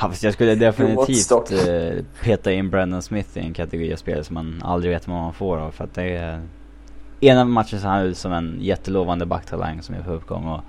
Ja, 0.02 0.10
fast 0.10 0.24
jag 0.24 0.34
skulle 0.34 0.56
definitivt 0.56 1.52
eh, 1.52 2.04
peta 2.22 2.52
in 2.52 2.70
Brandon 2.70 3.02
Smith 3.02 3.38
i 3.38 3.40
en 3.40 3.54
kategori 3.54 3.94
av 3.94 3.98
spelare 3.98 4.24
som 4.24 4.34
man 4.34 4.62
aldrig 4.66 4.94
vet 4.94 5.08
vad 5.08 5.18
man 5.18 5.34
får 5.34 5.58
av. 5.58 5.72
För 5.72 5.84
att 5.84 5.94
det 5.94 6.04
är... 6.04 6.42
Ena 7.20 7.46
matchen 7.46 7.80
så 7.80 7.88
han 7.88 8.02
ut 8.02 8.18
som 8.18 8.34
en 8.34 8.58
jättelovande 8.62 9.26
backtalang 9.26 9.82
som 9.82 9.96
är 9.96 10.02
på 10.02 10.12
uppgång 10.12 10.48
och... 10.48 10.62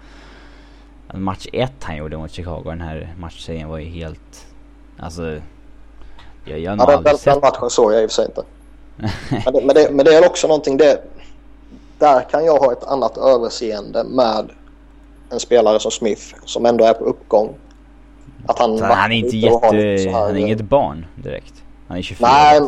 Match 1.14 1.46
ett 1.52 1.84
han 1.84 1.96
gjorde 1.96 2.16
mot 2.16 2.30
Chicago, 2.30 2.62
den 2.64 2.80
här 2.80 3.14
matchserien 3.18 3.68
var 3.68 3.78
ju 3.78 3.84
helt... 3.84 4.46
Alltså... 4.98 5.40
Jag, 6.44 6.58
jag 6.58 6.76
har 6.76 6.92
Ja, 6.92 7.00
den, 7.00 7.16
den 7.24 7.40
matchen 7.40 7.70
såg 7.70 7.92
jag 7.92 8.02
i 8.02 8.06
och 8.06 8.10
för 8.10 8.14
sig 8.14 8.26
inte. 8.26 8.42
Men 9.44 9.54
det, 9.54 9.66
men, 9.66 9.74
det, 9.74 9.88
men 9.90 10.04
det 10.04 10.14
är 10.14 10.26
också 10.26 10.48
någonting 10.48 10.76
det... 10.76 11.02
Där 11.98 12.20
kan 12.30 12.44
jag 12.44 12.58
ha 12.58 12.72
ett 12.72 12.84
annat 12.84 13.18
överseende 13.18 14.04
med 14.04 14.50
en 15.30 15.40
spelare 15.40 15.80
som 15.80 15.90
Smith 15.90 16.34
som 16.44 16.66
ändå 16.66 16.84
är 16.84 16.92
på 16.92 17.04
uppgång. 17.04 17.54
Att 18.46 18.58
han, 18.58 18.78
Så 18.78 18.84
han 18.84 19.12
är 19.12 19.16
inte 19.16 19.37
jätte... 19.37 19.66
här- 19.66 20.12
Han 20.12 20.30
är 20.30 20.40
inget 20.40 20.61
barn 20.61 21.06
direkt. 21.16 21.54
Han 21.88 21.99
är 21.99 22.02
24 22.02 22.28
Nej, 22.28 22.61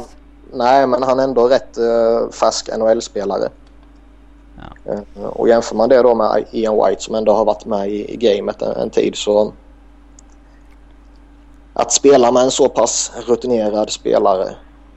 nej, 0.52 0.87
men 0.87 1.02
han 1.02 1.19
är 1.21 1.25
ändå 1.25 1.49
rätt 1.49 1.78
uh, 1.78 2.31
färsk 2.31 2.69
NHL-spelare. 2.78 3.49
Ja. 4.87 4.93
Eh, 4.93 5.25
och 5.25 5.49
jämför 5.49 5.76
man 5.76 5.88
det 5.88 6.02
då 6.02 6.14
med 6.14 6.45
Ian 6.50 6.76
White 6.76 7.02
som 7.02 7.14
ändå 7.14 7.33
har 7.33 7.45
varit 7.45 7.64
med 7.64 7.88
i, 7.90 8.12
i 8.12 8.16
gamet 8.16 8.62
en, 8.62 8.73
en 8.76 8.90
tid 8.90 9.16
så... 9.16 9.52
Att 11.73 11.93
spela 11.93 12.33
med 12.33 12.43
en 12.43 12.50
så 12.50 12.69
pass 12.69 13.12
rutinerad 13.26 13.90
spelare 13.90 14.49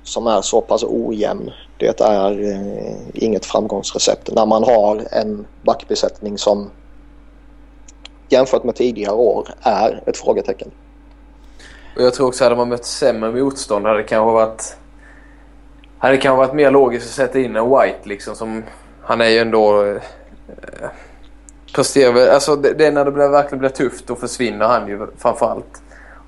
som 0.03 0.27
är 0.27 0.41
så 0.41 0.61
pass 0.61 0.83
ojämn. 0.83 1.51
Det 1.79 2.01
är 2.01 2.51
eh, 2.51 2.97
inget 3.13 3.45
framgångsrecept 3.45 4.29
när 4.33 4.45
man 4.45 4.63
har 4.63 5.07
en 5.11 5.47
backbesättning 5.61 6.37
som 6.37 6.69
jämfört 8.29 8.63
med 8.63 8.75
tidigare 8.75 9.15
år 9.15 9.47
är 9.61 10.03
ett 10.05 10.17
frågetecken. 10.17 10.71
Och 11.95 12.03
jag 12.03 12.13
tror 12.13 12.27
också 12.27 12.43
hade 12.43 12.55
man 12.55 12.69
mött 12.69 12.85
sämre 12.85 13.31
motstånd 13.31 13.85
hade 13.85 13.97
det 13.97 14.03
kanske 14.03 14.33
varit... 14.33 14.77
Hade 15.97 16.13
det 16.13 16.21
kanske 16.21 16.37
varit 16.37 16.53
mer 16.53 16.71
logiskt 16.71 17.05
att 17.05 17.11
sätta 17.11 17.39
in 17.39 17.55
en 17.55 17.69
White 17.69 17.99
liksom 18.03 18.35
som... 18.35 18.63
Han 19.01 19.21
är 19.21 19.29
ju 19.29 19.37
ändå... 19.37 19.85
Eh, 19.85 20.01
presterar. 21.75 22.33
Alltså 22.33 22.55
det, 22.55 22.73
det 22.73 22.85
är 22.85 22.91
när 22.91 23.05
det 23.05 23.11
blir, 23.11 23.27
verkligen 23.27 23.59
blir 23.59 23.69
tufft 23.69 24.07
då 24.07 24.15
försvinner 24.15 24.67
han 24.67 24.87
ju 24.87 25.07
framförallt. 25.17 25.81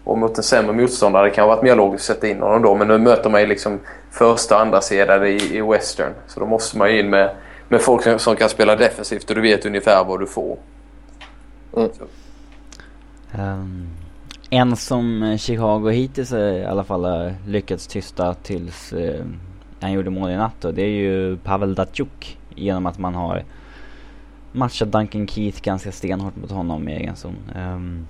Och 0.03 0.17
mot 0.17 0.37
en 0.37 0.43
sämre 0.43 0.73
motståndare 0.73 1.19
hade 1.19 1.29
det 1.29 1.35
kanske 1.35 1.55
varit 1.55 1.63
mer 1.63 1.75
logiskt 1.75 2.09
att 2.09 2.15
sätta 2.15 2.27
in 2.27 2.41
honom 2.41 2.61
då. 2.61 2.75
Men 2.75 2.87
nu 2.87 2.97
möter 2.97 3.29
man 3.29 3.41
ju 3.41 3.47
liksom 3.47 3.79
första 4.11 4.55
och 4.55 4.61
andra 4.61 4.81
sedare 4.81 5.29
i, 5.29 5.57
i 5.57 5.61
Western. 5.61 6.13
Så 6.27 6.39
då 6.39 6.45
måste 6.45 6.77
man 6.77 6.91
ju 6.91 6.99
in 6.99 7.09
med, 7.09 7.35
med 7.67 7.81
folk 7.81 8.03
som, 8.03 8.19
som 8.19 8.35
kan 8.35 8.49
spela 8.49 8.75
defensivt 8.75 9.29
och 9.29 9.35
du 9.35 9.41
vet 9.41 9.65
ungefär 9.65 10.03
vad 10.03 10.19
du 10.19 10.25
får. 10.25 10.57
Mm. 11.77 11.89
Ehm, 13.31 13.87
en 14.49 14.75
som 14.75 15.23
eh, 15.23 15.37
Chicago 15.37 15.89
hittills 15.89 16.31
eh, 16.31 16.55
i 16.55 16.65
alla 16.65 16.83
fall 16.83 17.05
har 17.05 17.35
lyckats 17.47 17.87
tysta 17.87 18.33
tills 18.33 18.93
eh, 18.93 19.25
han 19.79 19.91
gjorde 19.91 20.09
mål 20.09 20.29
i 20.29 20.35
natt 20.35 20.55
då, 20.61 20.71
det 20.71 20.81
är 20.81 20.89
ju 20.89 21.37
Pavel 21.37 21.75
Datsjuk. 21.75 22.35
Genom 22.55 22.85
att 22.85 22.97
man 22.97 23.15
har 23.15 23.43
matchat 24.51 24.91
Duncan 24.91 25.27
Keith 25.27 25.61
ganska 25.61 25.91
stenhårt 25.91 26.35
mot 26.35 26.51
honom 26.51 26.89
i 26.89 26.93
egen 26.93 27.15
zon. 27.15 27.35
Ehm, 27.55 28.07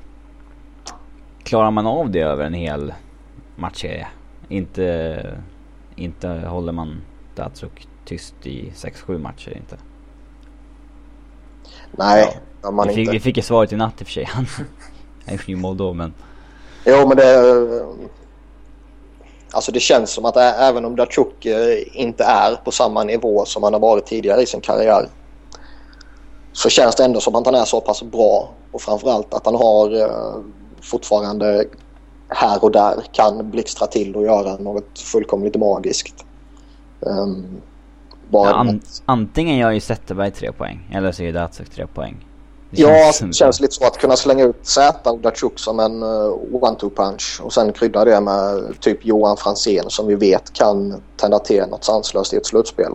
klarar 1.43 1.71
man 1.71 1.87
av 1.87 2.11
det 2.11 2.19
över 2.21 2.45
en 2.45 2.53
hel 2.53 2.93
matchserie? 3.55 4.07
Inte, 4.47 5.37
inte 5.95 6.29
håller 6.29 6.71
man 6.71 7.01
Datsjuk 7.35 7.87
tyst 8.05 8.47
i 8.47 8.71
6-7 8.75 9.17
matcher 9.17 9.57
inte. 9.57 9.77
Nej. 11.91 12.39
Man 12.63 12.87
vi, 12.87 12.93
fick, 12.93 12.99
inte. 12.99 13.11
vi 13.11 13.19
fick 13.19 13.37
ju 13.37 13.43
svaret 13.43 13.71
i 13.71 13.75
natt 13.75 14.01
i 14.01 14.03
och 14.03 14.07
för 14.07 14.13
sig. 14.13 14.29
Han 15.25 15.39
ju 15.45 15.55
mål 15.55 15.77
då 15.77 15.93
men 15.93 16.13
Jo, 16.85 17.07
men 17.07 17.17
det... 17.17 17.85
Alltså 19.51 19.71
det 19.71 19.79
känns 19.79 20.09
som 20.09 20.25
att 20.25 20.37
även 20.37 20.85
om 20.85 20.95
Datsjuk 20.95 21.45
eh, 21.45 22.01
inte 22.01 22.23
är 22.23 22.55
på 22.55 22.71
samma 22.71 23.03
nivå 23.03 23.45
som 23.45 23.63
han 23.63 23.73
har 23.73 23.79
varit 23.79 24.05
tidigare 24.05 24.41
i 24.41 24.45
sin 24.45 24.61
karriär 24.61 25.09
så 26.53 26.69
känns 26.69 26.95
det 26.95 27.05
ändå 27.05 27.19
som 27.19 27.35
att 27.35 27.45
han 27.45 27.55
är 27.55 27.65
så 27.65 27.81
pass 27.81 28.03
bra 28.03 28.49
och 28.71 28.81
framförallt 28.81 29.33
att 29.33 29.45
han 29.45 29.55
har 29.55 30.01
eh, 30.01 30.43
fortfarande 30.81 31.65
här 32.27 32.63
och 32.63 32.71
där 32.71 33.03
kan 33.11 33.51
blixtra 33.51 33.87
till 33.87 34.15
och 34.15 34.23
göra 34.23 34.57
något 34.57 34.99
fullkomligt 34.99 35.55
magiskt. 35.55 36.25
Um, 36.99 37.61
bara 38.29 38.49
ja, 38.49 38.55
an 38.55 38.81
antingen 39.05 39.57
gör 39.57 39.71
ju 39.71 39.79
Zetterberg 39.79 40.31
tre 40.31 40.51
poäng 40.51 40.89
eller 40.93 41.11
så 41.11 41.23
är 41.23 41.33
Datsuk 41.33 41.69
tre 41.69 41.87
poäng. 41.87 42.25
Det 42.71 42.81
ja, 42.81 43.11
det 43.21 43.33
känns 43.33 43.59
lite 43.59 43.73
så 43.73 43.85
att 43.85 43.97
kunna 43.97 44.15
slänga 44.15 44.45
ut 44.45 44.55
Z 44.61 45.09
och 45.09 45.19
Datsjuk 45.19 45.59
som 45.59 45.79
en 45.79 46.03
uh, 46.03 46.33
one-two 46.51 46.89
punch 46.89 47.41
och 47.43 47.53
sen 47.53 47.73
krydda 47.73 48.05
det 48.05 48.21
med 48.21 48.73
typ 48.79 49.05
Johan 49.05 49.37
Fransén 49.37 49.89
som 49.89 50.07
vi 50.07 50.15
vet 50.15 50.53
kan 50.53 51.01
tända 51.17 51.39
till 51.39 51.63
något 51.69 51.83
sanslöst 51.83 52.33
i 52.33 52.37
ett 52.37 52.45
slutspel. 52.45 52.93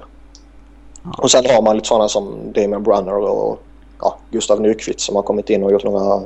Ja. 1.03 1.11
Och 1.19 1.31
sen 1.31 1.45
har 1.47 1.63
man 1.63 1.77
lite 1.77 1.89
sådana 1.89 2.09
som 2.09 2.53
Damon 2.53 2.83
Brunner 2.83 3.15
och 3.15 3.59
ja, 4.01 4.19
Gustav 4.31 4.61
Nyqvist 4.61 5.01
som 5.01 5.17
har 5.17 5.23
kommit 5.23 5.51
in 5.51 5.65
och 5.65 5.73
gjort 5.73 5.85
några, 5.85 6.23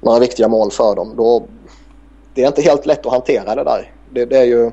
några 0.00 0.18
viktiga 0.18 0.48
mål 0.48 0.70
för 0.70 0.96
dem. 0.96 1.14
Då, 1.16 1.42
det 2.34 2.42
är 2.42 2.46
inte 2.46 2.62
helt 2.62 2.86
lätt 2.86 3.06
att 3.06 3.12
hantera 3.12 3.54
det 3.54 3.64
där. 3.64 3.92
Det, 4.10 4.24
det, 4.24 4.38
är 4.38 4.44
ju, 4.44 4.70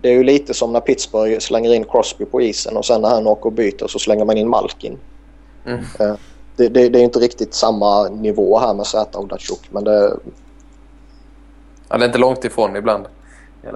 det 0.00 0.08
är 0.08 0.12
ju 0.12 0.24
lite 0.24 0.54
som 0.54 0.72
när 0.72 0.80
Pittsburgh 0.80 1.38
slänger 1.38 1.74
in 1.74 1.84
Crosby 1.84 2.24
på 2.24 2.40
isen 2.40 2.76
och 2.76 2.84
sen 2.84 3.02
när 3.02 3.08
han 3.08 3.26
åker 3.26 3.46
och 3.46 3.52
byter 3.52 3.86
så 3.86 3.98
slänger 3.98 4.24
man 4.24 4.36
in 4.36 4.48
Malkin. 4.48 4.98
Mm. 5.66 5.84
Eh, 6.00 6.14
det, 6.56 6.68
det, 6.68 6.88
det, 6.88 6.98
är 6.98 7.02
inte 7.02 7.18
riktigt 7.18 7.54
samma 7.54 8.08
nivå 8.08 8.58
här 8.58 8.74
med 8.74 8.86
Zäta 8.86 9.18
och 9.18 9.28
Datsjuk 9.28 9.60
men 9.70 9.84
det... 9.84 10.16
Ja, 11.88 11.98
det 11.98 12.04
är 12.04 12.06
inte 12.06 12.18
långt 12.18 12.44
ifrån 12.44 12.76
ibland. 12.76 13.06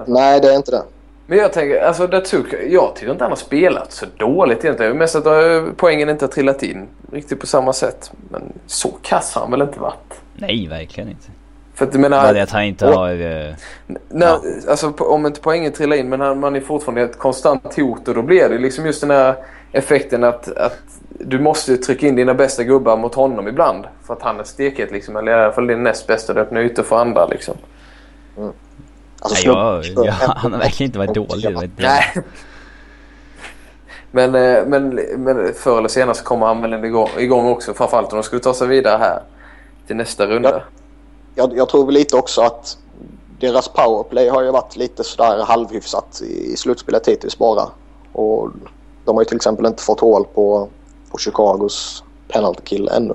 Nej, 0.05 0.41
det 0.41 0.51
är 0.51 0.55
inte 0.55 0.71
det. 0.71 0.83
Men 1.31 1.37
jag 1.37 1.53
tänker, 1.53 1.81
alltså 1.81 2.07
Datsuk, 2.07 2.53
jag 2.69 2.95
tycker 2.95 3.11
inte 3.11 3.23
han 3.23 3.31
har 3.31 3.37
spelat 3.37 3.91
så 3.91 4.05
dåligt 4.17 4.63
egentligen. 4.63 4.97
Mest 4.97 5.15
att 5.15 5.77
poängen 5.77 6.09
inte 6.09 6.25
har 6.25 6.29
trillat 6.29 6.63
in 6.63 6.87
riktigt 7.11 7.39
på 7.39 7.47
samma 7.47 7.73
sätt. 7.73 8.11
Men 8.29 8.53
så 8.67 8.89
kass 9.01 9.35
har 9.35 9.41
han 9.41 9.51
väl 9.51 9.61
inte 9.61 9.79
varit? 9.79 10.21
Nej, 10.35 10.67
verkligen 10.67 11.09
inte. 11.09 11.27
För 11.73 11.85
att, 11.85 11.93
menar, 11.93 12.33
det 12.33 12.43
att 12.43 12.51
han 12.51 12.63
inte 12.63 12.87
och, 12.87 12.93
har... 12.93 13.15
När, 14.09 14.27
ja. 14.27 14.41
Alltså 14.69 14.93
om 14.97 15.25
inte 15.25 15.41
poängen 15.41 15.71
trillar 15.71 15.97
in 15.97 16.09
men 16.09 16.39
man 16.39 16.55
är 16.55 16.61
fortfarande 16.61 17.01
ett 17.01 17.17
konstant 17.17 17.75
hot 17.75 18.07
och 18.07 18.15
då 18.15 18.21
blir 18.21 18.49
det 18.49 18.57
liksom 18.57 18.85
just 18.85 19.01
den 19.01 19.11
här 19.11 19.35
effekten 19.71 20.23
att, 20.23 20.57
att 20.57 21.00
du 21.25 21.39
måste 21.39 21.77
trycka 21.77 22.07
in 22.07 22.15
dina 22.15 22.33
bästa 22.33 22.63
gubbar 22.63 22.97
mot 22.97 23.15
honom 23.15 23.47
ibland. 23.47 23.85
För 24.03 24.13
att 24.13 24.21
han 24.21 24.39
är 24.39 24.43
steket 24.43 24.91
liksom. 24.91 25.15
Eller 25.15 25.31
i 25.31 25.35
alla 25.35 25.51
fall 25.51 25.67
din 25.67 25.83
näst 25.83 26.07
bästa. 26.07 26.33
Du 26.33 26.39
öppnar 26.39 26.61
ytor 26.61 26.83
för 26.83 26.95
andra 26.95 27.25
liksom. 27.25 27.55
Mm. 28.37 28.51
Alltså, 29.19 29.53
Nej, 29.53 29.93
jag, 29.95 30.05
jag, 30.05 30.13
han 30.13 30.53
har 30.53 30.59
verkligen 30.59 30.89
inte 30.89 30.99
varit 30.99 31.13
dålig. 31.13 31.71
Nej. 31.77 32.03
Men, 34.11 34.35
eh, 34.35 34.65
men, 34.65 34.89
men 35.17 35.53
förr 35.53 35.77
eller 35.77 35.89
senare 35.89 36.15
så 36.15 36.23
kommer 36.23 36.45
han 36.45 36.61
väl 36.61 36.85
igång, 36.85 37.09
igång 37.17 37.47
också. 37.47 37.73
Framförallt 37.73 38.11
om 38.11 38.17
de 38.17 38.23
skulle 38.23 38.41
ta 38.41 38.53
sig 38.53 38.67
vidare 38.67 38.97
här 38.97 39.21
till 39.87 39.95
nästa 39.95 40.27
runda. 40.27 40.63
Jag, 41.35 41.57
jag 41.57 41.69
tror 41.69 41.85
väl 41.85 41.93
lite 41.93 42.15
också 42.15 42.41
att 42.41 42.77
deras 43.39 43.67
powerplay 43.67 44.29
har 44.29 44.41
ju 44.41 44.51
varit 44.51 44.75
lite 44.75 45.03
sådär 45.03 45.43
halvhyfsat 45.43 46.21
i 46.21 46.55
slutspelet 46.57 47.07
hittills 47.07 47.37
bara. 47.37 47.63
Och 48.13 48.49
de 49.05 49.15
har 49.15 49.21
ju 49.21 49.25
till 49.25 49.35
exempel 49.35 49.65
inte 49.65 49.83
fått 49.83 49.99
hål 49.99 50.25
på, 50.33 50.69
på 51.11 51.17
Chicagos 51.17 52.03
penalty 52.27 52.61
kill 52.63 52.87
ännu. 52.87 53.13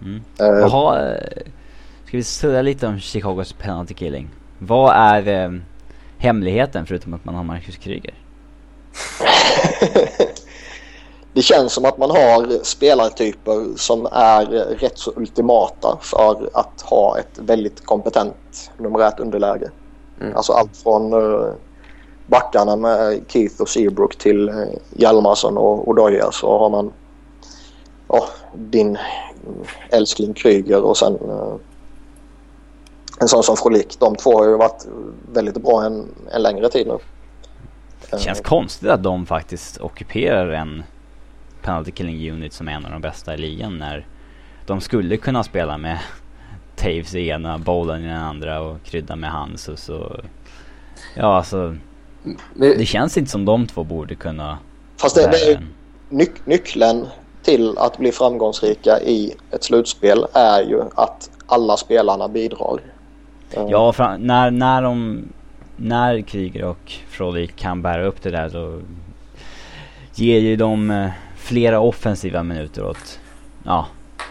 Mm. 0.00 0.22
Uh, 0.40 0.60
Jaha, 0.60 1.10
eh, 1.10 1.42
ska 2.06 2.16
vi 2.16 2.22
säga 2.22 2.62
lite 2.62 2.86
om 2.86 2.98
Chicagos 2.98 3.52
penalty 3.52 3.94
killing? 3.94 4.28
Vad 4.58 4.96
är 4.96 5.28
eh, 5.28 5.50
hemligheten 6.18 6.86
förutom 6.86 7.14
att 7.14 7.24
man 7.24 7.34
har 7.34 7.44
Marcus 7.44 7.76
Kryger? 7.76 8.14
det 11.32 11.42
känns 11.42 11.72
som 11.72 11.84
att 11.84 11.98
man 11.98 12.10
har 12.10 12.64
spelartyper 12.64 13.76
som 13.76 14.06
är 14.12 14.46
rätt 14.80 14.98
så 14.98 15.12
ultimata 15.16 15.98
för 16.00 16.50
att 16.54 16.80
ha 16.80 17.18
ett 17.18 17.38
väldigt 17.38 17.86
kompetent 17.86 18.70
numerärt 18.78 19.20
underläge. 19.20 19.70
Mm. 20.20 20.36
Alltså 20.36 20.52
allt 20.52 20.76
från 20.76 21.14
uh, 21.14 21.52
backarna 22.26 22.76
med 22.76 23.20
Keith 23.28 23.60
och 23.60 23.68
Seabrook 23.68 24.16
till 24.16 24.48
uh, 24.48 24.64
Hjalmarsson 24.96 25.56
och 25.58 25.88
Odoja 25.88 26.32
så 26.32 26.58
har 26.58 26.70
man 26.70 26.92
uh, 28.14 28.24
din 28.54 28.98
älskling 29.90 30.34
Kryger 30.34 30.82
och 30.82 30.96
sen 30.96 31.12
uh, 31.12 31.56
en 33.20 33.28
sån 33.28 33.42
som 33.42 33.56
Frolik. 33.56 33.96
De 34.00 34.16
två 34.16 34.38
har 34.38 34.48
ju 34.48 34.56
varit 34.56 34.86
väldigt 35.32 35.62
bra 35.62 35.84
en, 35.84 36.08
en 36.32 36.42
längre 36.42 36.68
tid 36.68 36.86
nu. 36.86 36.98
Det 38.10 38.18
känns 38.18 38.40
konstigt 38.40 38.88
att 38.88 39.02
de 39.02 39.26
faktiskt 39.26 39.80
ockuperar 39.80 40.48
en 40.48 40.82
penalty 41.62 41.90
killing 41.90 42.30
unit 42.32 42.52
som 42.52 42.68
är 42.68 42.72
en 42.72 42.84
av 42.84 42.92
de 42.92 43.00
bästa 43.00 43.34
i 43.34 43.36
ligan 43.36 43.78
när 43.78 44.06
de 44.66 44.80
skulle 44.80 45.16
kunna 45.16 45.44
spela 45.44 45.78
med 45.78 45.98
Taves 46.76 47.14
i 47.14 47.28
ena, 47.28 47.58
Bolan 47.58 48.04
i 48.04 48.06
den 48.06 48.16
andra 48.16 48.60
och 48.60 48.82
krydda 48.82 49.16
med 49.16 49.30
hans 49.30 49.68
och 49.68 49.78
så... 49.78 50.20
Ja 51.14 51.36
alltså... 51.36 51.76
Det, 52.54 52.74
det 52.74 52.86
känns 52.86 53.16
inte 53.16 53.30
som 53.30 53.44
de 53.44 53.66
två 53.66 53.84
borde 53.84 54.14
kunna... 54.14 54.58
Fast 54.96 55.14
det, 55.14 55.30
det 55.30 55.52
är 55.52 55.66
nyc 56.08 56.30
nyckeln 56.44 57.06
till 57.42 57.78
att 57.78 57.98
bli 57.98 58.12
framgångsrika 58.12 59.00
i 59.00 59.34
ett 59.50 59.64
slutspel 59.64 60.26
är 60.32 60.62
ju 60.62 60.82
att 60.94 61.30
alla 61.46 61.76
spelarna 61.76 62.28
bidrar. 62.28 62.80
Ja, 63.50 63.94
när, 64.18 64.50
när 64.50 64.82
de... 64.82 65.24
När 65.80 66.20
Kryger 66.20 66.64
och 66.64 66.92
Frolic 67.08 67.50
kan 67.56 67.82
bära 67.82 68.06
upp 68.06 68.22
det 68.22 68.30
där 68.30 68.48
så 68.48 68.80
ger 70.14 70.38
ju 70.38 70.56
de 70.56 70.90
eh, 70.90 71.10
flera 71.36 71.80
offensiva 71.80 72.42
minuter 72.42 72.84
åt, 72.84 73.18
ja, 73.64 73.86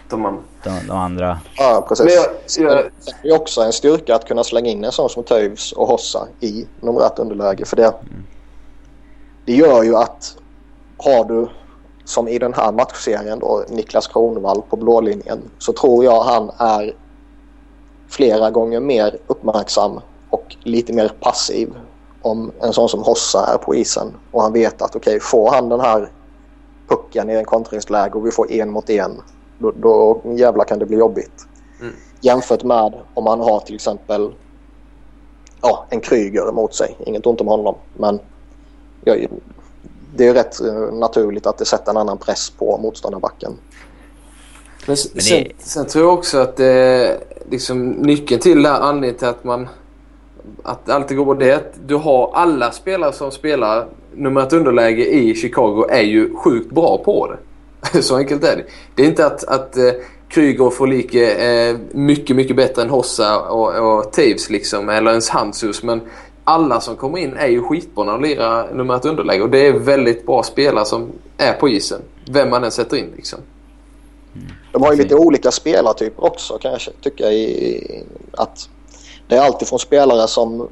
de, 0.10 0.40
de, 0.64 0.88
de 0.88 0.98
andra. 0.98 1.40
Ja, 1.58 1.86
precis. 1.88 2.06
Men 2.06 2.14
jag, 2.14 2.78
jag... 2.78 2.86
Det 3.24 3.30
är 3.30 3.36
också 3.36 3.62
en 3.62 3.74
styrka 3.74 4.16
att 4.16 4.28
kunna 4.28 4.44
slänga 4.44 4.70
in 4.70 4.84
en 4.84 4.92
sån 4.92 5.10
som 5.10 5.24
Toews 5.24 5.72
och 5.72 5.88
Hossa 5.88 6.28
i 6.40 6.68
numerärt 6.80 7.20
underläge. 7.20 7.66
För 7.66 7.76
det, 7.76 7.86
mm. 7.86 8.24
det 9.46 9.54
gör 9.54 9.84
ju 9.84 9.96
att 9.96 10.38
har 10.98 11.26
du 11.26 11.48
som 12.08 12.28
i 12.28 12.40
den 12.40 12.54
här 12.54 12.72
matchserien 12.72 13.40
då 13.40 13.64
Niklas 13.70 14.08
Kronwall 14.08 14.62
på 14.70 14.76
blålinjen 14.76 15.42
så 15.58 15.74
tror 15.74 16.04
jag 16.04 16.22
han 16.22 16.52
är 16.58 16.96
flera 18.08 18.52
gånger 18.52 18.80
mer 18.80 19.18
uppmärksam 19.28 20.00
och 20.30 20.56
lite 20.64 20.94
mer 20.94 21.12
passiv 21.20 21.74
om 22.22 22.52
en 22.62 22.74
sån 22.74 22.90
som 22.90 23.04
Hossa 23.04 23.54
är 23.54 23.58
på 23.58 23.76
isen 23.76 24.14
och 24.32 24.42
han 24.42 24.54
vet 24.54 24.82
att 24.82 24.96
okej 24.96 25.12
okay, 25.12 25.20
får 25.20 25.52
han 25.52 25.70
den 25.70 25.80
här 25.80 26.12
pucken 26.88 27.30
i 27.30 27.34
en 27.34 27.46
kontringsläge 27.46 28.14
och 28.14 28.26
vi 28.26 28.32
får 28.32 28.52
en 28.52 28.70
mot 28.70 28.90
en 28.90 29.22
då, 29.58 29.72
då 29.72 30.22
jävlar 30.36 30.66
kan 30.66 30.80
det 30.80 30.86
bli 30.86 30.98
jobbigt. 30.98 31.48
Mm. 31.82 31.94
Jämfört 32.22 32.64
med 32.64 32.94
om 33.14 33.24
man 33.24 33.40
har 33.40 33.60
till 33.60 33.76
exempel 33.76 34.34
ja, 35.62 35.86
en 35.90 36.00
Kryger 36.00 36.50
emot 36.50 36.76
sig. 36.76 36.98
Inget 37.06 37.26
ont 37.26 37.42
om 37.42 37.48
honom 37.48 37.76
men 37.94 38.20
ja, 39.04 39.16
det 40.16 40.28
är 40.28 40.34
rätt 40.34 40.62
eh, 40.62 40.74
naturligt 40.94 41.46
att 41.48 41.58
det 41.58 41.66
sätter 41.66 41.92
en 41.92 41.98
annan 41.98 42.18
press 42.18 42.50
på 42.50 42.78
motståndarbacken. 42.78 43.52
Men, 44.88 44.98
men 45.14 45.16
det... 45.16 45.22
sen, 45.22 45.46
sen, 45.58 45.86
tror 45.86 46.06
jag 46.06 46.14
också 46.14 46.38
att 46.38 46.58
det 46.58 47.18
liksom 47.50 47.90
nyckeln 47.90 48.42
till 48.42 48.64
det 48.64 48.70
här 48.70 48.82
anledningen 48.82 49.18
till 49.18 49.28
att 49.28 49.44
man 49.44 49.68
att 50.64 50.90
allt 50.90 51.12
går 51.12 51.36
det 51.36 51.52
att 51.52 51.74
du 51.86 51.96
har 51.96 52.32
alla 52.34 52.72
spelare 52.72 53.14
som 53.14 53.32
spelar 53.32 53.88
nummer 54.16 54.42
ett 54.42 54.54
underläge 54.54 55.06
i 55.06 55.36
Chicago 55.36 55.86
är 55.90 56.02
ju 56.02 56.36
sjukt 56.36 56.72
bra 56.72 57.02
på 57.06 57.28
det. 57.28 58.02
Så 58.02 58.18
enkelt 58.18 58.44
är 58.44 58.56
det. 58.56 58.64
Det 58.96 59.04
är 59.04 59.08
inte 59.08 59.26
att, 59.26 59.44
att 59.44 59.78
uh, 59.78 59.92
Kryger 60.30 60.66
och 60.66 60.74
Frolike 60.74 61.32
är 61.34 61.78
mycket, 61.92 62.36
mycket 62.36 62.56
bättre 62.56 62.82
än 62.82 62.90
Hossa 62.90 63.40
och, 63.40 63.98
och 63.98 64.12
Taves 64.14 64.50
liksom, 64.50 64.90
eller 64.90 65.12
ens 65.12 65.30
Hansus. 65.30 65.84
Men 65.84 66.02
alla 66.48 66.82
som 66.82 66.96
kommer 66.96 67.18
in 67.18 67.38
är 67.38 67.48
ju 67.48 67.64
skitbra 67.64 68.04
när 68.04 68.12
de 68.12 68.22
lirar 68.22 68.74
nummer 68.74 68.96
ett 68.96 69.06
underläge. 69.06 69.42
Och 69.42 69.50
det 69.50 69.68
är 69.68 69.74
väldigt 69.74 70.26
bra 70.26 70.44
spelare 70.44 70.86
som 70.86 71.12
är 71.38 71.54
på 71.54 71.70
isen. 71.70 72.02
Vem 72.32 72.50
man 72.50 72.64
än 72.64 72.72
sätter 72.72 72.98
in 72.98 73.14
liksom. 73.16 73.40
De 74.72 74.84
har 74.84 74.92
ju 74.92 74.98
lite 74.98 75.16
olika 75.16 75.52
spelartyper 75.52 76.24
också 76.24 76.58
kan 76.58 76.72
jag 76.72 76.82
tycka. 77.02 77.32
I, 77.32 78.04
att 78.32 78.70
det 79.28 79.36
är 79.36 79.42
alltid 79.42 79.68
från 79.68 79.80
spelare 79.80 80.28
som 80.28 80.70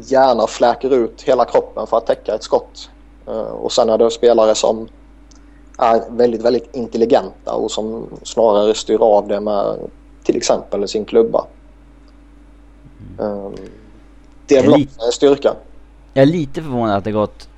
gärna 0.00 0.46
fläker 0.46 0.94
ut 0.94 1.22
hela 1.22 1.44
kroppen 1.44 1.86
för 1.86 1.96
att 1.96 2.06
täcka 2.06 2.34
ett 2.34 2.42
skott. 2.42 2.90
Uh, 3.28 3.34
och 3.34 3.72
sen 3.72 3.88
är 3.88 3.98
det 3.98 4.10
spelare 4.10 4.54
som 4.54 4.88
är 5.78 6.02
väldigt, 6.10 6.42
väldigt 6.42 6.74
intelligenta 6.74 7.54
och 7.54 7.70
som 7.70 8.06
snarare 8.22 8.74
styr 8.74 8.98
av 9.02 9.28
det 9.28 9.40
med 9.40 9.76
till 10.24 10.36
exempel 10.36 10.88
sin 10.88 11.04
klubba. 11.04 11.46
Um, 13.18 13.54
det 14.50 14.58
är 14.58 14.62
väl 14.62 14.82
också 14.82 15.06
en 15.06 15.12
styrka. 15.12 15.54
Jag 16.14 16.22
är 16.22 16.26
lite 16.26 16.62
förvånad 16.62 16.96
att 16.96 17.04
det 17.04 17.12
gått 17.12 17.48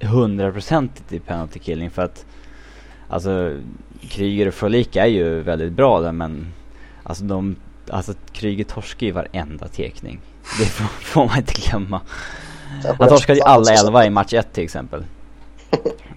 hundraprocentigt 0.00 1.12
i 1.12 1.20
penalty 1.20 1.58
killing 1.58 1.90
för 1.90 2.02
att 2.02 2.26
alltså 3.08 3.56
Kryger 4.00 4.48
och 4.48 4.54
Frolic 4.54 4.88
är 4.96 5.06
ju 5.06 5.40
väldigt 5.40 5.72
bra 5.72 6.00
där 6.00 6.12
men 6.12 6.52
alltså 7.02 7.24
de, 7.24 7.56
alltså 7.90 8.12
Kryger 8.32 8.64
torskar 8.64 9.06
ju 9.06 9.12
varenda 9.12 9.68
tekning. 9.68 10.20
Det 10.58 10.64
får, 10.64 10.84
får 11.04 11.26
man 11.26 11.38
inte 11.38 11.52
glömma. 11.70 12.00
Han 12.98 13.08
torskade 13.08 13.38
ju 13.38 13.44
alla 13.44 13.72
elva 13.72 14.06
i 14.06 14.10
match 14.10 14.32
1 14.32 14.52
till 14.52 14.64
exempel. 14.64 15.04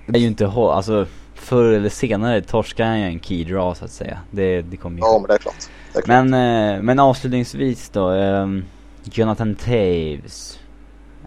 Det 0.08 0.18
är 0.18 0.22
ju 0.22 0.28
inte, 0.28 0.48
alltså 0.48 1.06
förr 1.36 1.72
eller 1.72 1.90
senare 1.90 2.42
torskar 2.42 2.86
han 2.86 3.00
ju 3.00 3.06
en 3.06 3.20
key 3.20 3.44
draw 3.44 3.74
så 3.76 3.86
att 3.86 3.92
säga. 3.92 4.20
Det, 4.32 4.62
det 4.62 4.78
kommer 4.78 4.98
ju. 4.98 5.02
Ja, 5.02 5.20
men 5.20 5.28
det 5.28 5.34
är 5.34 5.38
klart. 5.38 5.56
Det 5.94 6.00
är 6.00 6.02
klart. 6.02 6.26
Men, 6.30 6.74
eh, 6.76 6.82
men 6.82 7.00
avslutningsvis 7.00 7.90
då. 7.90 8.10
ehm, 8.10 8.64
Jonathan 9.12 9.56
Taves. 9.56 10.60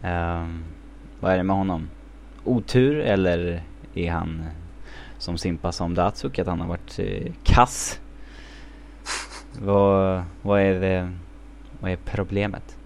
Ehm, 0.02 0.64
vad 1.20 1.32
är 1.32 1.36
det 1.36 1.42
med 1.42 1.56
honom? 1.56 1.88
Otur 2.44 3.00
eller 3.00 3.62
är 3.94 4.10
han 4.10 4.40
eh, 4.40 4.46
som 5.18 5.38
Simpa 5.38 5.72
som 5.72 5.94
Datsuk 5.94 6.38
att 6.38 6.46
han 6.46 6.60
har 6.60 6.68
varit 6.68 6.98
eh, 6.98 7.32
kass? 7.44 8.00
vad, 9.60 10.22
vad 10.42 10.60
är 10.60 10.80
det, 10.80 11.12
vad 11.80 11.90
är 11.90 11.98
problemet? 12.04 12.76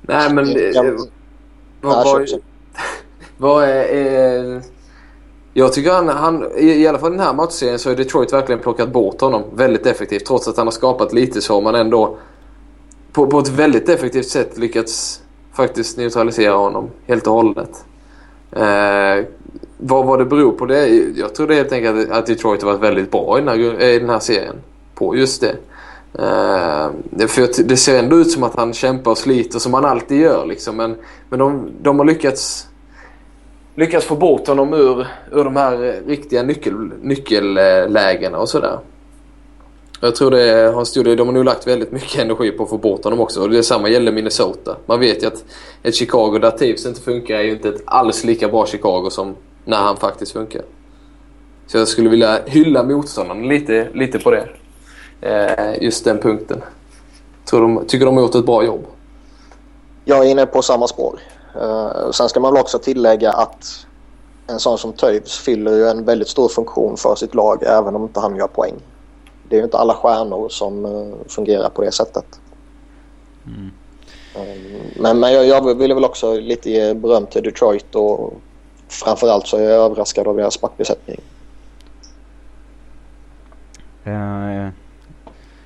Nej 0.00 0.34
men... 0.34 0.48
eh, 0.48 0.82
vad, 1.80 2.04
vad, 2.04 2.28
vad 3.36 3.64
är, 3.64 3.84
är... 3.84 4.62
Jag 5.52 5.72
tycker 5.72 5.90
han, 5.92 6.08
han 6.08 6.52
i, 6.56 6.66
i 6.66 6.86
alla 6.86 6.98
fall 6.98 7.12
i 7.12 7.16
den 7.16 7.26
här 7.26 7.34
matchserien 7.34 7.78
så 7.78 7.90
har 7.90 7.96
Detroit 7.96 8.32
verkligen 8.32 8.60
plockat 8.60 8.92
bort 8.92 9.20
honom 9.20 9.44
väldigt 9.54 9.86
effektivt. 9.86 10.26
Trots 10.26 10.48
att 10.48 10.56
han 10.56 10.66
har 10.66 10.72
skapat 10.72 11.12
lite 11.12 11.40
så 11.40 11.54
har 11.54 11.62
man 11.62 11.74
ändå 11.74 12.18
på, 13.20 13.26
på 13.26 13.38
ett 13.38 13.48
väldigt 13.48 13.88
effektivt 13.88 14.26
sätt 14.28 14.58
lyckats 14.58 15.22
faktiskt 15.52 15.96
neutralisera 15.98 16.54
honom 16.54 16.90
helt 17.06 17.26
och 17.26 17.32
hållet. 17.32 17.84
Eh, 18.52 19.24
vad 19.76 20.06
vad 20.06 20.18
det 20.18 20.24
beror 20.24 20.52
på 20.52 20.66
det? 20.66 20.88
Jag 21.16 21.34
tror 21.34 21.46
det 21.46 21.54
helt 21.54 21.72
enkelt 21.72 22.10
att 22.10 22.26
Detroit 22.26 22.62
har 22.62 22.70
varit 22.70 22.82
väldigt 22.82 23.10
bra 23.10 23.38
i 23.38 23.40
den 23.40 23.48
här, 23.48 23.82
i 23.82 23.98
den 23.98 24.10
här 24.10 24.18
serien. 24.18 24.56
På 24.94 25.16
just 25.16 25.40
det. 25.40 25.56
Eh, 26.22 26.90
det- 27.10 27.28
för 27.28 27.62
det 27.64 27.76
ser 27.76 27.98
ändå 27.98 28.16
ut 28.16 28.30
som 28.30 28.42
att 28.42 28.56
han 28.56 28.72
kämpar 28.72 29.10
och 29.10 29.18
sliter 29.18 29.58
som 29.58 29.74
han 29.74 29.84
alltid 29.84 30.20
gör. 30.20 30.46
Liksom. 30.46 30.76
Men, 30.76 30.96
men 31.28 31.38
de, 31.38 31.70
de 31.82 31.98
har 31.98 32.06
lyckats, 32.06 32.66
lyckats 33.74 34.06
få 34.06 34.14
bort 34.16 34.46
honom 34.48 34.74
ur, 34.74 35.06
ur 35.32 35.44
de 35.44 35.56
här 35.56 36.02
riktiga 36.06 36.42
nyckel, 36.42 36.74
nyckellägena 37.02 38.38
och 38.38 38.48
sådär. 38.48 38.78
Jag 40.02 40.16
tror 40.16 40.30
det 40.30 40.72
har 40.72 40.80
en 40.80 40.86
stor 40.86 41.04
del, 41.04 41.16
de 41.16 41.28
har 41.28 41.34
nog 41.34 41.44
lagt 41.44 41.66
väldigt 41.66 41.92
mycket 41.92 42.20
energi 42.20 42.50
på 42.50 42.62
att 42.62 42.68
få 42.68 42.78
bort 42.78 43.04
honom 43.04 43.20
också. 43.20 43.42
Och 43.42 43.50
detsamma 43.50 43.88
gäller 43.88 44.12
Minnesota. 44.12 44.76
Man 44.86 45.00
vet 45.00 45.22
ju 45.22 45.26
att 45.26 45.44
ett 45.82 45.94
Chicago 45.94 46.38
där 46.38 46.50
Taves 46.50 46.86
inte 46.86 47.00
funkar 47.00 47.34
är 47.34 47.42
ju 47.42 47.50
inte 47.50 47.68
ett 47.68 47.82
alls 47.84 48.24
lika 48.24 48.48
bra 48.48 48.66
Chicago 48.66 49.10
som 49.10 49.36
när 49.64 49.76
han 49.76 49.96
faktiskt 49.96 50.32
funkar. 50.32 50.62
Så 51.66 51.78
jag 51.78 51.88
skulle 51.88 52.08
vilja 52.08 52.38
hylla 52.46 52.82
motståndaren 52.82 53.48
lite, 53.48 53.88
lite 53.94 54.18
på 54.18 54.30
det. 54.30 54.48
Eh, 55.20 55.82
just 55.82 56.04
den 56.04 56.18
punkten. 56.18 56.62
Tror 57.44 57.60
de, 57.60 57.84
tycker 57.86 58.06
de 58.06 58.16
har 58.16 58.22
gjort 58.22 58.34
ett 58.34 58.46
bra 58.46 58.64
jobb. 58.64 58.86
Jag 60.04 60.26
är 60.26 60.30
inne 60.30 60.46
på 60.46 60.62
samma 60.62 60.88
spår. 60.88 61.20
Uh, 61.56 62.10
sen 62.10 62.28
ska 62.28 62.40
man 62.40 62.52
väl 62.52 62.60
också 62.60 62.78
tillägga 62.78 63.32
att 63.32 63.86
en 64.46 64.58
sån 64.58 64.78
som 64.78 64.92
Toews 64.92 65.38
fyller 65.38 65.76
ju 65.76 65.86
en 65.86 66.04
väldigt 66.04 66.28
stor 66.28 66.48
funktion 66.48 66.96
för 66.96 67.14
sitt 67.14 67.34
lag 67.34 67.62
även 67.62 67.96
om 67.96 68.02
inte 68.02 68.20
han 68.20 68.36
gör 68.36 68.46
poäng. 68.46 68.74
Det 69.50 69.56
är 69.56 69.58
ju 69.58 69.64
inte 69.64 69.78
alla 69.78 69.94
stjärnor 69.94 70.48
som 70.48 70.84
eh, 70.84 71.14
fungerar 71.28 71.70
på 71.70 71.82
det 71.82 71.92
sättet. 71.92 72.40
Mm. 73.46 73.70
Eh, 74.34 74.80
men 74.96 75.20
men 75.20 75.32
jag, 75.32 75.46
jag 75.46 75.78
ville 75.78 75.94
väl 75.94 76.04
också 76.04 76.34
lite 76.34 76.70
ge 76.70 76.94
beröm 76.94 77.26
till 77.26 77.42
Detroit 77.42 77.94
och 77.94 78.34
framförallt 78.88 79.46
så 79.46 79.56
är 79.56 79.62
jag 79.62 79.72
överraskad 79.72 80.26
av 80.28 80.36
deras 80.36 80.60
backbesättning. 80.60 81.20
Eh, 84.04 84.68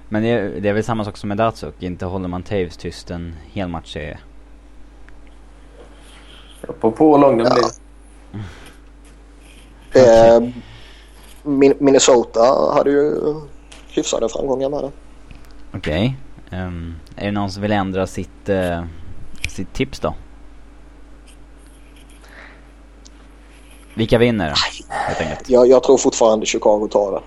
men 0.08 0.22
det 0.22 0.28
är, 0.28 0.60
det 0.60 0.68
är 0.68 0.72
väl 0.72 0.84
samma 0.84 1.04
sak 1.04 1.16
som 1.16 1.28
med 1.28 1.38
Datsuk. 1.38 1.74
Inte 1.82 2.06
håller 2.06 2.28
man 2.28 2.42
Taves 2.42 2.76
tyst 2.76 3.10
en 3.10 3.34
hel 3.52 3.68
matchserie. 3.68 4.18
På, 6.80 6.90
på 6.90 7.16
lång 7.18 7.38
den 7.38 7.46
Ja. 7.46 7.54
blir. 7.54 7.64
Min- 11.42 11.74
Minnesota 11.78 12.72
hade 12.74 12.90
ju 12.90 13.14
hyfsade 13.94 14.28
framgångar 14.28 14.68
med 14.68 14.82
det. 14.84 14.90
Okej. 15.76 16.16
Ehm, 16.50 16.94
är 17.16 17.24
det 17.24 17.30
någon 17.32 17.50
som 17.50 17.62
vill 17.62 17.72
ändra 17.72 18.06
sitt, 18.06 18.48
eh, 18.48 18.84
sitt 19.48 19.72
tips 19.72 20.00
då? 20.00 20.14
Vilka 23.94 24.18
vinner? 24.18 24.52
Helt 24.88 25.20
enkelt. 25.20 25.50
Jag, 25.50 25.66
jag 25.68 25.82
tror 25.82 25.98
fortfarande 25.98 26.46
Chicago 26.46 26.88
tar 26.90 27.12
det. 27.12 27.20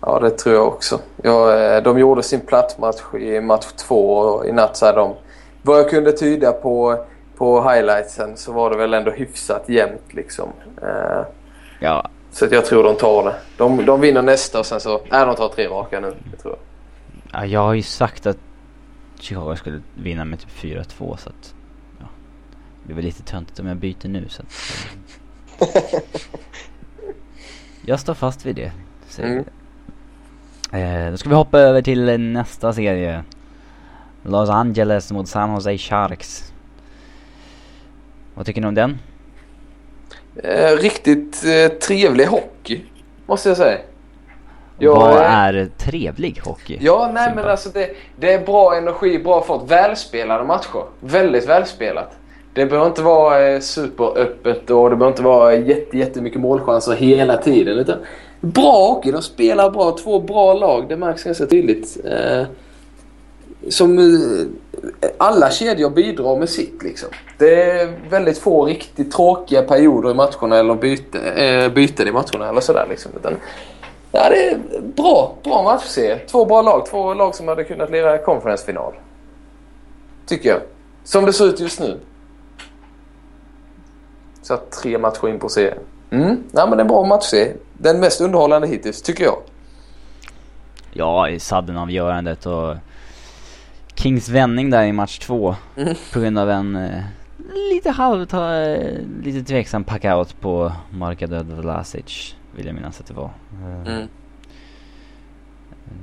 Ja, 0.00 0.20
det 0.20 0.30
tror 0.30 0.54
jag 0.54 0.66
också. 0.66 1.00
Ja, 1.22 1.58
eh, 1.60 1.82
de 1.82 1.98
gjorde 1.98 2.22
sin 2.22 2.40
plattmatch 2.40 3.14
i 3.20 3.40
match 3.40 3.66
två 3.76 4.16
och 4.16 4.46
i 4.46 4.52
natt 4.52 4.76
så 4.76 4.86
hade 4.86 4.98
de... 4.98 5.14
Vad 5.62 5.78
jag 5.78 5.90
kunde 5.90 6.12
tyda 6.12 6.52
på, 6.52 7.04
på 7.36 7.70
highlightsen 7.70 8.36
så 8.36 8.52
var 8.52 8.70
det 8.70 8.76
väl 8.76 8.94
ändå 8.94 9.10
hyfsat 9.10 9.68
jämnt 9.68 10.14
liksom. 10.14 10.48
Eh, 10.82 11.22
Ja, 11.82 12.08
Så 12.30 12.48
jag 12.50 12.64
tror 12.64 12.84
de 12.84 12.96
tar 12.96 13.24
det. 13.24 13.34
De, 13.56 13.86
de 13.86 14.00
vinner 14.00 14.22
nästa 14.22 14.58
och 14.58 14.66
sen 14.66 14.80
så... 14.80 15.00
Nej, 15.10 15.26
de 15.26 15.36
tar 15.36 15.48
tre 15.48 15.68
raka 15.68 16.00
nu. 16.00 16.14
Det 16.30 16.36
tror 16.36 16.56
jag. 17.32 17.42
ja, 17.42 17.46
jag 17.46 17.60
har 17.60 17.74
ju 17.74 17.82
sagt 17.82 18.26
att 18.26 18.38
Chicago 19.18 19.56
skulle 19.56 19.82
vinna 19.94 20.24
med 20.24 20.40
typ 20.40 20.50
4-2 20.50 21.16
så 21.16 21.28
att... 21.28 21.54
Ja, 21.98 22.06
det 22.82 22.86
blir 22.86 22.96
väl 22.96 23.04
lite 23.04 23.22
töntigt 23.22 23.58
om 23.58 23.66
jag 23.66 23.76
byter 23.76 24.08
nu 24.08 24.28
så 24.28 24.42
att... 24.42 24.48
jag 27.86 28.00
står 28.00 28.14
fast 28.14 28.46
vid 28.46 28.56
det. 28.56 28.72
Mm. 29.18 29.44
jag. 30.70 31.06
Eh, 31.06 31.10
då 31.10 31.16
ska 31.16 31.28
vi 31.28 31.34
hoppa 31.34 31.58
över 31.58 31.82
till 31.82 32.20
nästa 32.20 32.72
serie. 32.72 33.24
Los 34.22 34.48
Angeles 34.48 35.12
mot 35.12 35.28
San 35.28 35.54
Jose 35.54 35.78
Sharks. 35.78 36.52
Vad 38.34 38.46
tycker 38.46 38.60
ni 38.60 38.66
om 38.66 38.74
den? 38.74 38.98
Eh, 40.44 40.76
riktigt 40.76 41.44
eh, 41.44 41.78
trevlig 41.78 42.26
hockey, 42.26 42.80
måste 43.26 43.48
jag 43.48 43.56
säga. 43.58 43.78
Jag, 44.78 44.94
Vad 44.96 45.16
är 45.16 45.68
trevlig 45.78 46.40
hockey? 46.44 46.78
Ja, 46.80 47.10
nej 47.14 47.24
Simba? 47.24 47.42
men 47.42 47.50
alltså 47.50 47.68
det, 47.68 47.90
det 48.16 48.32
är 48.32 48.46
bra 48.46 48.76
energi, 48.76 49.18
bra 49.18 49.42
fart. 49.42 49.62
Välspelade 49.70 50.44
matcher. 50.44 50.84
Väldigt 51.00 51.48
välspelat. 51.48 52.10
Det 52.54 52.66
behöver 52.66 52.86
inte 52.86 53.02
vara 53.02 53.48
eh, 53.48 53.60
superöppet 53.60 54.70
och 54.70 54.90
det 54.90 54.96
behöver 54.96 55.08
inte 55.08 55.22
vara 55.22 55.54
jätte, 55.54 55.98
jättemycket 55.98 56.40
målchanser 56.40 56.92
hela 56.92 57.36
tiden. 57.36 57.78
Utan 57.78 57.98
bra 58.40 58.86
hockey. 58.86 59.10
De 59.12 59.22
spelar 59.22 59.70
bra. 59.70 59.96
Två 60.04 60.20
bra 60.20 60.54
lag. 60.54 60.88
Det 60.88 60.96
märks 60.96 61.24
ganska 61.24 61.46
tydligt. 61.46 61.96
Eh, 62.04 62.42
som 63.68 63.98
eh, 63.98 65.08
alla 65.18 65.50
kedjor 65.50 65.90
bidrar 65.90 66.36
med 66.36 66.48
sitt 66.48 66.82
liksom. 66.82 67.08
Det 67.38 67.62
är 67.62 67.92
väldigt 68.10 68.38
få 68.38 68.64
riktigt 68.64 69.12
tråkiga 69.12 69.62
perioder 69.62 70.10
i 70.10 70.14
matcherna 70.14 70.56
eller 70.56 70.74
byte, 70.74 71.18
eh, 71.18 71.72
byten 71.72 72.08
i 72.08 72.12
matcherna 72.12 72.48
eller 72.48 72.60
sådär 72.60 72.86
liksom. 72.90 73.12
Utan, 73.16 73.36
ja, 74.12 74.28
det 74.28 74.48
är 74.48 74.58
bra. 74.96 75.34
Bra 75.44 75.62
matchserie. 75.62 76.18
Två 76.18 76.44
bra 76.44 76.62
lag. 76.62 76.86
Två 76.86 77.14
lag 77.14 77.34
som 77.34 77.48
hade 77.48 77.64
kunnat 77.64 77.90
lira 77.90 78.18
konferensfinal. 78.18 78.92
Tycker 80.26 80.48
jag. 80.48 80.60
Som 81.04 81.24
det 81.26 81.32
ser 81.32 81.44
ut 81.44 81.60
just 81.60 81.80
nu. 81.80 82.00
Så 84.42 84.54
att 84.54 84.70
tre 84.70 84.98
matcher 84.98 85.28
in 85.28 85.38
på 85.38 85.48
serien. 85.48 85.78
Mm, 86.10 86.42
ja, 86.52 86.66
men 86.66 86.70
det 86.70 86.76
är 86.76 86.84
en 86.84 86.88
bra 86.88 87.04
matchserie. 87.04 87.54
Den 87.78 88.00
mest 88.00 88.20
underhållande 88.20 88.68
hittills, 88.68 89.02
tycker 89.02 89.24
jag. 89.24 89.36
Ja, 90.92 91.28
i 91.28 91.40
sudden-avgörandet 91.40 92.46
och 92.46 92.76
Kings 94.02 94.28
vändning 94.28 94.70
där 94.70 94.84
i 94.84 94.92
match 94.92 95.18
två 95.18 95.54
Mm. 95.76 95.94
på 96.12 96.20
grund 96.20 96.38
av 96.38 96.50
en 96.50 96.76
eh, 96.76 97.02
lite 97.72 97.90
halv, 97.90 98.34
eh, 98.34 98.96
lite 99.22 99.42
tveksam 99.42 99.84
packout 99.84 100.40
på 100.40 100.72
Marka 100.90 101.26
Vlasic 101.42 102.34
vill 102.56 102.66
jag 102.66 102.74
minnas 102.74 103.00
att 103.00 103.06
det 103.06 103.14
var. 103.14 103.30
Eh, 103.84 103.92
Mm. 103.92 104.08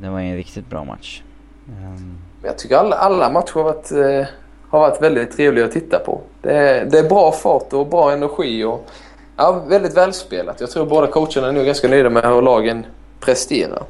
Det 0.02 0.10
var 0.10 0.20
en 0.20 0.36
riktigt 0.36 0.70
bra 0.70 0.84
match. 0.84 1.22
Men 1.66 2.18
jag 2.44 2.58
tycker 2.58 2.78
alla, 2.78 2.96
alla 2.96 3.30
matcher 3.32 3.54
har 3.54 3.64
varit, 3.64 3.92
eh, 3.92 4.28
har 4.70 4.80
varit 4.80 5.02
väldigt 5.02 5.32
trevliga 5.32 5.66
att 5.66 5.72
titta 5.72 6.00
på. 6.00 6.22
Det 6.42 6.52
är, 6.54 6.86
det 6.86 7.00
är 7.00 7.10
bra 7.10 7.32
fart 7.32 7.74
och 7.74 7.88
bra 7.88 8.12
energi 8.12 8.64
och 8.64 8.90
ja, 9.38 9.64
väldigt 9.68 9.98
välspelat. 9.98 10.62
Jag 10.62 10.72
tror 10.72 10.86
båda 10.86 11.08
coacherna 11.08 11.48
är 11.48 11.52
nu 11.52 11.66
ganska 11.66 11.88
nöjda 11.88 12.10
med 12.10 12.24
hur 12.26 12.42
lagen 12.42 12.86
presterar. 13.20 13.84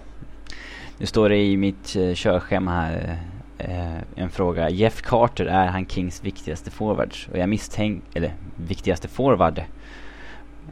Nu 0.98 1.06
står 1.06 1.30
det 1.30 1.38
i 1.38 1.58
mitt 1.58 1.88
körschema 2.16 2.72
här 2.72 3.18
eh, 3.58 3.98
en 4.16 4.30
fråga. 4.30 4.70
Jeff 4.70 5.02
Carter, 5.02 5.46
är 5.46 5.66
han 5.66 5.86
Kings 5.86 6.24
viktigaste 6.24 6.72
forwards? 6.72 7.28
Och 7.32 7.38
jag 7.38 7.50
misstänker, 7.50 8.18
eller 8.18 8.34
viktigaste 8.56 9.08
forward. 9.08 9.62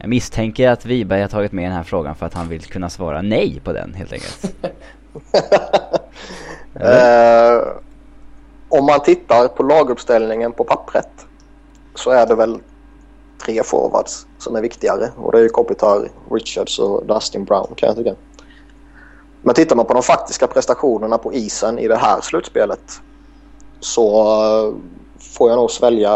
Jag 0.00 0.08
misstänker 0.08 0.70
att 0.70 0.86
Wiberg 0.86 1.20
har 1.20 1.28
tagit 1.28 1.52
med 1.52 1.64
den 1.64 1.72
här 1.72 1.82
frågan 1.82 2.14
för 2.14 2.26
att 2.26 2.34
han 2.34 2.48
vill 2.48 2.62
kunna 2.62 2.90
svara 2.90 3.22
nej 3.22 3.60
på 3.64 3.72
den 3.72 3.94
helt 3.94 4.12
enkelt. 4.12 4.54
Eh, 6.80 7.62
om 8.68 8.86
man 8.86 9.00
tittar 9.00 9.48
på 9.48 9.62
laguppställningen 9.62 10.52
på 10.52 10.64
pappret 10.64 11.08
så 11.94 12.10
är 12.10 12.26
det 12.26 12.34
väl 12.34 12.58
tre 13.44 13.62
forwards 13.62 14.26
som 14.38 14.56
är 14.56 14.60
viktigare. 14.60 15.10
Och 15.16 15.32
det 15.32 15.38
är 15.38 15.42
ju 15.42 15.48
Kopitar, 15.48 16.08
Richards 16.30 16.78
och 16.78 17.06
Dustin 17.06 17.44
Brown 17.44 17.74
kan 17.76 17.86
jag 17.86 17.96
tycka. 17.96 18.14
Men 19.42 19.54
tittar 19.54 19.76
man 19.76 19.86
på 19.86 19.94
de 19.94 20.02
faktiska 20.02 20.46
prestationerna 20.46 21.18
på 21.18 21.32
isen 21.32 21.78
i 21.78 21.88
det 21.88 21.96
här 21.96 22.20
slutspelet 22.20 23.00
så 23.80 24.20
eh, 24.20 24.74
får 25.18 25.50
jag 25.50 25.56
nog 25.56 25.70
svälja 25.70 26.12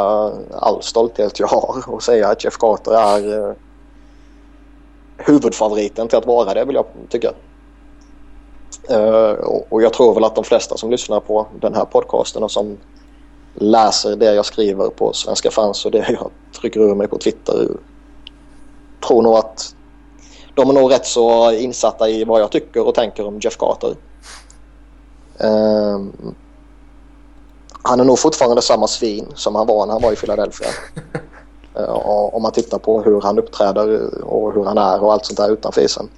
all 0.52 0.82
stolthet 0.82 1.40
jag 1.40 1.46
har 1.46 1.84
och 1.86 2.02
säga 2.02 2.28
att 2.28 2.44
Jeff 2.44 2.58
Carter 2.58 2.92
är 2.92 3.48
eh, 3.48 3.54
huvudfavoriten 5.16 6.08
till 6.08 6.18
att 6.18 6.26
vara 6.26 6.54
det 6.54 6.64
vill 6.64 6.74
jag 6.74 6.86
tycka. 7.08 7.32
Eh, 8.88 9.32
och 9.68 9.82
jag 9.82 9.92
tror 9.92 10.14
väl 10.14 10.24
att 10.24 10.34
de 10.34 10.44
flesta 10.44 10.76
som 10.76 10.90
lyssnar 10.90 11.20
på 11.20 11.46
den 11.60 11.74
här 11.74 11.84
podcasten 11.84 12.42
och 12.42 12.50
som 12.50 12.78
läser 13.54 14.16
det 14.16 14.34
jag 14.34 14.46
skriver 14.46 14.88
på 14.88 15.12
Svenska 15.12 15.50
fans 15.50 15.84
och 15.84 15.90
det 15.90 16.06
jag 16.08 16.30
trycker 16.60 16.80
ur 16.80 16.94
mig 16.94 17.08
på 17.08 17.18
Twitter 17.18 17.68
tror 19.06 19.22
nog 19.22 19.34
att 19.34 19.74
de 20.54 20.70
är 20.70 20.72
nog 20.72 20.92
rätt 20.92 21.06
så 21.06 21.52
insatta 21.52 22.08
i 22.08 22.24
vad 22.24 22.40
jag 22.40 22.50
tycker 22.50 22.86
och 22.86 22.94
tänker 22.94 23.26
om 23.26 23.38
Jeff 23.40 23.56
Carter. 23.56 23.96
Uh, 25.44 26.06
han 27.82 28.00
är 28.00 28.04
nog 28.04 28.18
fortfarande 28.18 28.62
samma 28.62 28.86
svin 28.86 29.26
som 29.34 29.54
han 29.54 29.66
var 29.66 29.86
när 29.86 29.92
han 29.92 30.02
var 30.02 30.12
i 30.12 30.16
Philadelphia. 30.16 30.68
uh, 31.78 32.34
om 32.34 32.42
man 32.42 32.52
tittar 32.52 32.78
på 32.78 33.02
hur 33.02 33.20
han 33.20 33.38
uppträder 33.38 34.14
och 34.24 34.54
hur 34.54 34.64
han 34.64 34.78
är 34.78 35.02
och 35.02 35.12
allt 35.12 35.26
sånt 35.26 35.36
där 35.36 35.52
utanför 35.52 35.80
isen. 35.80 36.08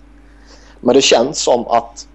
Men 0.81 0.95
det 0.95 1.03
känns 1.03 1.43
som 1.43 1.67
att 1.67 2.07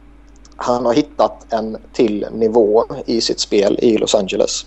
han 0.55 0.85
har 0.85 0.93
hittat 0.93 1.53
en 1.53 1.77
till 1.93 2.27
nivå 2.31 2.85
i 3.05 3.21
sitt 3.21 3.39
spel 3.39 3.79
i 3.81 3.97
Los 3.97 4.15
Angeles. 4.15 4.65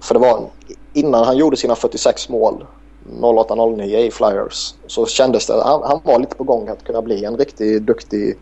För 0.00 0.14
det 0.14 0.20
var 0.20 0.50
innan 0.92 1.24
han 1.24 1.36
gjorde 1.36 1.56
sina 1.56 1.74
46 1.74 2.28
mål 2.28 2.66
08-09 3.10 3.82
i 3.82 4.10
Flyers 4.10 4.74
så 4.86 5.06
kändes 5.06 5.46
det 5.46 5.62
han, 5.62 5.82
han 5.82 6.00
var 6.04 6.18
lite 6.18 6.36
på 6.36 6.44
gång 6.44 6.68
att 6.68 6.84
kunna 6.84 7.02
bli 7.02 7.24
en 7.24 7.36
riktigt 7.36 7.82
duktig 7.82 8.38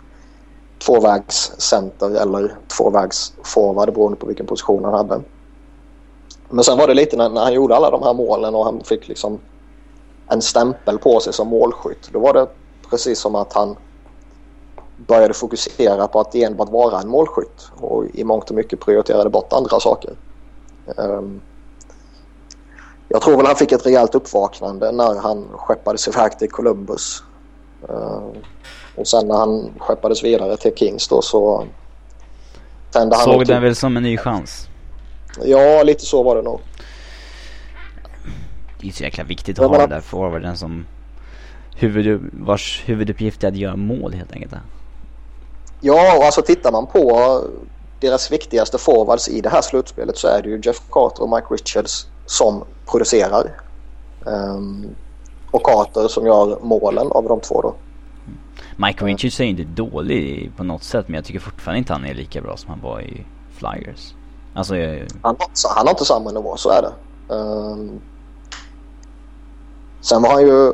tvåvägscenter 0.87 2.23
eller 2.23 2.57
tvåvägsforward 2.79 3.95
beroende 3.95 4.17
på 4.19 4.27
vilken 4.27 4.47
position 4.47 4.85
han 4.85 4.95
hade. 4.95 5.21
Men 6.49 6.65
sen 6.65 6.79
var 6.79 6.87
det 6.87 6.95
lite 6.95 7.17
när, 7.17 7.29
när, 7.29 7.41
han 7.41 7.53
gjorde 7.53 7.77
alla 7.77 7.91
de 7.91 8.03
här 8.03 8.15
målen 8.15 8.55
och 8.55 8.65
han 8.65 8.81
fick 8.85 9.09
liksom 9.09 9.39
en 10.29 10.43
stämpel 10.43 10.99
på 10.99 11.21
sig 11.21 11.33
som 11.33 11.49
målskytt. 11.49 12.11
Då 12.13 12.19
var 12.19 12.35
det 12.35 12.47
precis 12.91 13.19
som 13.19 13.35
att 13.35 13.53
han 13.53 13.77
började 15.07 15.35
fokusera 15.35 16.09
på 16.09 16.21
att 16.21 16.35
enbart 16.35 16.71
vara 16.71 17.01
en 17.01 17.09
målskytt 17.09 17.71
och 17.81 18.05
i 18.15 18.25
mångt 18.25 18.51
och 18.51 18.57
mycket 18.57 18.81
prioriterade 18.81 19.31
bort 19.31 19.53
andra 19.53 19.81
saker. 19.81 20.15
Um, 20.97 21.41
jag 23.13 23.23
tror 23.23 23.37
väl 23.37 23.47
han 23.47 23.57
fick 23.57 23.73
ett 23.73 23.87
rejält 23.87 24.15
uppvaknande 24.15 24.93
när 24.93 25.21
han 25.21 25.49
skeppades 25.53 26.09
iväg 26.09 26.39
till 26.39 26.51
Columbus. 26.51 27.23
Uh, 27.91 28.23
och 28.97 29.09
sen 29.09 29.29
när 29.29 29.35
han 29.35 29.71
skeppades 29.79 30.25
vidare 30.25 30.57
till 30.57 30.75
Kings 30.77 31.09
då 31.09 31.23
så 31.23 31.67
tände 32.91 33.17
han 33.17 33.25
Såg 33.25 33.47
den 33.47 33.63
väl 33.63 33.77
som 33.77 33.97
en 33.97 34.03
ny 34.03 34.17
chans? 34.17 34.69
Ja, 35.45 35.83
lite 35.83 36.05
så 36.05 36.23
var 36.23 36.37
det 36.37 36.43
nog. 36.43 36.61
Det 38.81 38.89
är 38.89 38.93
så 38.93 39.03
jäkla 39.03 39.25
viktigt 39.25 39.59
att 39.59 39.71
ha 39.71 39.79
den 39.79 39.91
där 39.91 40.01
forwarden 40.01 40.57
som 40.57 40.87
huvud, 41.77 42.31
vars 42.33 42.83
huvuduppgift 42.87 43.45
är 43.45 43.49
att 43.49 43.57
göra 43.57 43.77
mål 43.77 44.13
helt 44.13 44.33
enkelt. 44.33 44.55
Ja, 45.81 46.17
och 46.17 46.25
alltså 46.25 46.43
tittar 46.43 46.73
man 46.73 46.87
på 46.87 47.41
deras 48.01 48.33
viktigaste 48.33 48.79
forwards 48.79 49.29
i 49.29 49.41
det 49.41 49.49
här 49.49 49.63
slutspelet 49.63 50.19
så 50.19 50.29
är 50.29 50.43
det 50.43 50.49
ju 50.49 50.61
Jeff 50.65 50.83
Carter 50.91 51.23
och 51.23 51.31
Mike 51.31 51.47
Richards 51.51 52.07
som 52.31 52.65
producerar. 52.87 53.61
Um, 54.25 54.95
och 55.51 55.63
Carter 55.63 56.09
som 56.09 56.27
gör 56.27 56.59
målen 56.63 57.13
av 57.13 57.25
de 57.25 57.41
två 57.41 57.63
då. 57.63 57.75
Mike 58.77 59.05
Richards 59.05 59.41
är 59.41 59.45
inte 59.45 59.63
dålig 59.63 60.53
på 60.57 60.65
något 60.65 60.83
sätt 60.83 61.09
men 61.09 61.15
jag 61.15 61.25
tycker 61.25 61.41
fortfarande 61.41 61.79
inte 61.79 61.93
han 61.93 62.05
är 62.05 62.15
lika 62.15 62.41
bra 62.41 62.57
som 62.57 62.71
han 62.71 62.81
var 62.81 63.01
i 63.01 63.27
Flyers. 63.53 64.15
Alltså 64.55 64.77
jag... 64.77 65.07
han, 65.23 65.37
han 65.77 65.87
har 65.87 65.91
inte 65.91 66.05
samma 66.05 66.31
nivå, 66.31 66.57
så 66.57 66.71
är 66.71 66.83
det. 66.83 66.93
Um, 67.35 68.01
sen 70.01 70.23
var 70.23 70.31
han 70.31 70.43
ju 70.43 70.73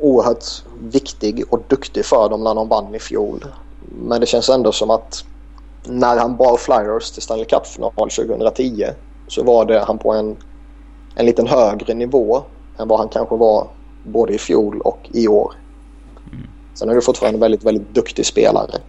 oerhört 0.00 0.44
viktig 0.80 1.44
och 1.50 1.62
duktig 1.68 2.04
för 2.04 2.28
dem 2.28 2.44
när 2.44 2.54
de 2.54 2.68
vann 2.68 2.94
i 2.94 2.98
fjol. 2.98 3.44
Men 4.02 4.20
det 4.20 4.26
känns 4.26 4.48
ändå 4.48 4.72
som 4.72 4.90
att 4.90 5.24
när 5.84 6.18
han 6.18 6.36
bar 6.36 6.56
Flyers 6.56 7.10
till 7.10 7.22
Stanley 7.22 7.44
Cup-final 7.44 7.92
2010 8.10 8.86
så 9.28 9.42
var 9.42 9.64
det 9.64 9.84
han 9.86 9.98
på 9.98 10.12
en, 10.12 10.36
en 11.14 11.26
liten 11.26 11.46
högre 11.46 11.94
nivå 11.94 12.42
än 12.78 12.88
vad 12.88 12.98
han 12.98 13.08
kanske 13.08 13.36
var 13.36 13.68
både 14.04 14.34
i 14.34 14.38
fjol 14.38 14.80
och 14.80 14.98
i 15.12 15.28
år. 15.28 15.52
Mm. 16.32 16.46
Sen 16.74 16.90
är 16.90 16.94
det 16.94 17.00
fortfarande 17.00 17.36
en 17.36 17.40
väldigt, 17.40 17.64
väldigt 17.64 17.94
duktig 17.94 18.26
spelare. 18.26 18.80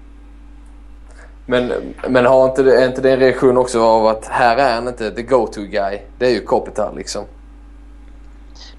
Men, 1.46 1.74
men 2.10 2.26
har 2.26 2.50
inte 2.50 2.64
det, 2.64 2.82
är 2.82 2.88
inte 2.88 3.02
det 3.02 3.12
en 3.12 3.20
reaktion 3.20 3.58
också 3.58 3.82
av 3.82 4.08
att 4.08 4.26
här 4.26 4.58
är 4.58 4.76
han 4.76 4.88
inte 4.88 5.12
the 5.12 5.22
go-to 5.22 5.62
guy? 5.62 6.00
Det 6.18 6.26
är 6.26 6.30
ju 6.30 6.42
Kopitar 6.42 6.94
liksom. 6.96 7.24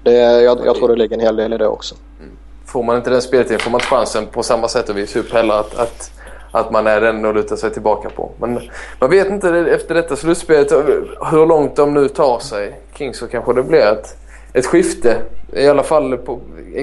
Det, 0.03 0.11
jag, 0.41 0.65
jag 0.65 0.75
tror 0.75 0.87
det 0.87 0.95
ligger 0.95 1.15
en 1.15 1.21
hel 1.21 1.35
del 1.35 1.53
i 1.53 1.57
det 1.57 1.67
också. 1.67 1.95
Mm. 2.19 2.31
Får 2.65 2.83
man 2.83 2.97
inte 2.97 3.09
den 3.09 3.21
speltiden 3.21 3.59
får 3.59 3.71
man 3.71 3.79
inte 3.79 3.87
chansen 3.87 4.25
på 4.25 4.43
samma 4.43 4.67
sätt 4.67 4.89
och 4.89 4.97
vis 4.97 5.15
upp 5.15 5.33
heller 5.33 5.53
att, 5.53 5.75
att 5.75 6.11
att 6.53 6.71
man 6.71 6.87
är 6.87 7.01
den 7.01 7.25
att 7.25 7.35
luta 7.35 7.57
sig 7.57 7.73
tillbaka 7.73 8.09
på. 8.09 8.31
Men 8.37 8.59
man 8.99 9.09
vet 9.09 9.27
inte 9.27 9.49
efter 9.49 9.95
detta 9.95 10.15
slutspelet 10.15 10.71
hur 11.31 11.45
långt 11.45 11.75
de 11.75 11.93
nu 11.93 12.07
tar 12.07 12.39
sig. 12.39 12.79
Kings 12.97 13.17
så 13.17 13.27
kanske 13.27 13.53
det 13.53 13.63
blir 13.63 13.79
ett, 13.79 14.17
ett 14.53 14.65
skifte. 14.65 15.17
I 15.53 15.67
alla 15.67 15.83
fall 15.83 16.17
på, 16.17 16.39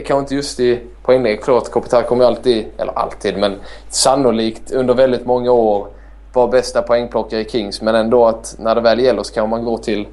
kanske 0.06 0.18
inte 0.18 0.35
just 0.35 0.61
i 0.61 0.80
poängläge. 1.02 1.37
Klart 1.37 1.70
Kopitar 1.70 2.02
kommer 2.02 2.24
alltid, 2.24 2.66
eller 2.76 2.98
alltid, 2.98 3.38
men 3.38 3.56
sannolikt 3.88 4.72
under 4.72 4.94
väldigt 4.94 5.26
många 5.26 5.52
år 5.52 5.87
vara 6.33 6.46
bästa 6.46 6.83
poängplockare 6.83 7.40
i 7.40 7.48
Kings. 7.48 7.83
Men 7.83 7.94
ändå 7.94 8.26
att 8.26 8.54
när 8.59 8.74
det 8.74 8.80
väl 8.80 9.00
gäller 9.00 9.22
så 9.22 9.35
kan 9.35 9.48
man 9.48 9.64
gå 9.64 9.78
till, 9.78 10.06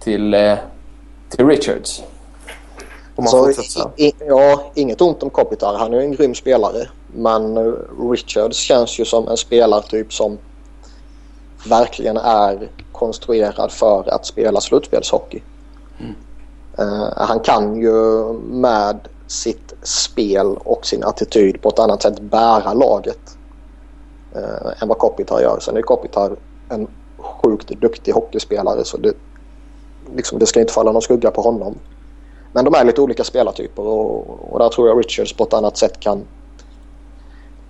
till, 0.00 0.34
eh, 0.34 0.54
till 1.28 1.46
Richards. 1.46 2.02
Så, 3.26 3.50
i, 3.96 4.12
ja, 4.18 4.70
inget 4.74 5.00
ont 5.00 5.22
om 5.22 5.30
Kopitar. 5.30 5.74
Han 5.78 5.94
är 5.94 6.00
en 6.00 6.12
grym 6.12 6.34
spelare. 6.34 6.88
Men 7.14 7.74
Richards 8.10 8.56
känns 8.56 8.98
ju 9.00 9.04
som 9.04 9.28
en 9.28 9.36
spelartyp 9.36 10.12
som 10.12 10.38
verkligen 11.68 12.16
är 12.16 12.70
konstruerad 12.92 13.72
för 13.72 14.14
att 14.14 14.26
spela 14.26 14.60
slutspelshockey. 14.60 15.42
Mm. 16.00 16.14
Uh, 16.78 17.12
han 17.16 17.40
kan 17.40 17.76
ju 17.80 18.32
med 18.32 19.08
sitt 19.26 19.74
spel 19.82 20.56
och 20.64 20.86
sin 20.86 21.04
attityd 21.04 21.62
på 21.62 21.68
ett 21.68 21.78
annat 21.78 22.02
sätt 22.02 22.20
bära 22.20 22.72
laget 22.72 23.36
uh, 24.36 24.82
än 24.82 24.88
vad 24.88 24.98
Kopitar 24.98 25.40
gör. 25.40 25.58
Sen 25.60 25.76
är 25.76 25.82
Kopitar 25.82 26.36
en 26.68 26.88
sjukt 27.18 27.68
duktig 27.68 28.12
hockeyspelare 28.12 28.84
så 28.84 28.96
det, 28.96 29.12
liksom, 30.16 30.38
det 30.38 30.46
ska 30.46 30.60
inte 30.60 30.72
falla 30.72 30.92
någon 30.92 31.02
skugga 31.02 31.30
på 31.30 31.42
honom. 31.42 31.74
Men 32.52 32.64
de 32.64 32.74
är 32.74 32.84
lite 32.84 33.00
olika 33.00 33.24
spelartyper 33.24 33.82
och, 33.82 34.52
och 34.52 34.58
där 34.58 34.68
tror 34.68 34.88
jag 34.88 34.98
Richards 34.98 35.36
på 35.36 35.44
ett 35.44 35.54
annat 35.54 35.76
sätt 35.76 36.00
kan 36.00 36.24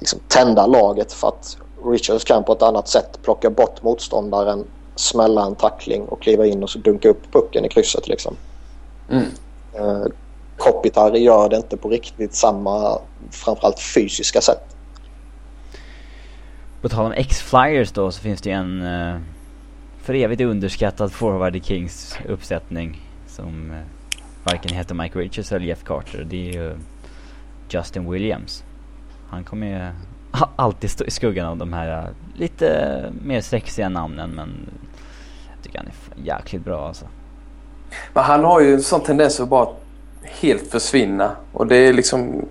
liksom 0.03 0.21
tända 0.29 0.67
laget 0.67 1.12
för 1.12 1.29
att 1.29 1.57
Richards 1.85 2.25
kan 2.25 2.45
på 2.45 2.53
ett 2.53 2.62
annat 2.62 2.88
sätt 2.88 3.19
plocka 3.23 3.51
bort 3.51 3.83
motståndaren, 3.83 4.65
smälla 4.95 5.47
en 5.47 5.55
tackling 5.55 6.05
och 6.05 6.23
kliva 6.23 6.47
in 6.47 6.62
och 6.62 6.71
så 6.71 6.79
dunka 6.79 7.09
upp 7.09 7.33
pucken 7.33 7.65
i 7.65 7.69
krysset 7.69 8.09
liksom. 8.09 8.37
Mm. 9.11 9.25
Uh, 9.81 10.07
Kopitar 10.57 11.12
gör 11.12 11.49
det 11.49 11.57
inte 11.57 11.77
på 11.77 11.88
riktigt 11.88 12.35
samma 12.35 12.99
framförallt 13.31 13.81
fysiska 13.81 14.41
sätt. 14.41 14.77
På 16.83 16.88
tal 16.88 17.07
om 17.07 17.12
X-Flyers 17.12 17.93
då 17.93 18.12
så 18.12 18.21
finns 18.21 18.41
det 18.41 18.51
ju 18.51 18.57
en 18.57 18.83
uh, 18.83 19.21
för 20.03 20.15
evigt 20.15 20.41
underskattad 20.41 21.12
forward 21.12 21.57
i 21.57 21.61
Kings 21.61 22.17
uppsättning 22.29 23.01
som 23.29 23.71
uh, 23.71 23.77
varken 24.45 24.77
heter 24.77 24.95
Mike 24.95 25.19
Richards 25.19 25.53
eller 25.53 25.67
Jeff 25.67 25.85
Carter. 25.85 26.27
Det 26.31 26.49
är 26.49 26.53
ju 26.53 26.77
Justin 27.69 28.11
Williams. 28.11 28.65
Han 29.33 29.45
kommer 29.45 29.66
ju 29.66 29.88
alltid 30.57 30.90
stå 30.90 31.05
i 31.05 31.11
skuggan 31.11 31.47
av 31.47 31.57
de 31.57 31.73
här 31.73 31.99
äh, 31.99 32.38
lite 32.40 33.05
mer 33.25 33.40
sexiga 33.40 33.88
namnen 33.88 34.31
men 34.31 34.71
jag 35.55 35.64
tycker 35.64 35.79
han 35.79 35.87
är 35.87 36.25
jäkligt 36.27 36.64
bra 36.64 36.88
alltså. 36.88 37.05
Men 38.12 38.25
han 38.25 38.45
har 38.45 38.61
ju 38.61 38.75
en 38.75 38.83
sån 38.83 39.01
tendens 39.01 39.40
att 39.40 39.49
bara 39.49 39.68
helt 40.23 40.71
försvinna 40.71 41.37
och 41.53 41.66
det 41.66 41.77
är 41.77 41.92
liksom 41.92 42.47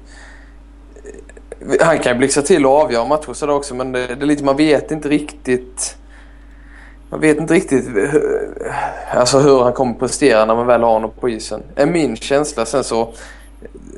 eh, 1.60 1.86
han 1.86 2.00
kan 2.00 2.12
ju 2.13 2.17
blixtra 2.17 2.44
till 2.44 2.65
och 2.65 2.82
avgöra 2.82 3.06
matcher 3.06 3.34
sådär 3.34 3.54
också 3.54 3.76
men 3.76 3.91
det, 3.91 4.08
det 4.08 4.22
är 4.22 4.26
lite 4.26 4.44
man 4.44 4.58
vet 4.58 4.91
inte 4.91 5.10
riktigt 5.10 5.98
man 7.10 7.20
vet 7.20 7.38
inte 7.38 7.54
riktigt 7.54 7.88
eh, 7.98 9.17
alltså 9.17 9.39
hur 9.39 9.63
han 9.63 9.74
kommer 9.74 9.94
prestera 9.94 10.46
när 10.46 10.56
man 10.56 10.67
väl 10.67 10.84
har 10.84 10.94
honom 10.94 11.12
på 11.20 11.30
isen. 11.30 11.63
är 11.76 11.86
min 11.86 12.15
känsla. 12.15 12.65
Sen 12.65 12.84
så... 12.84 13.02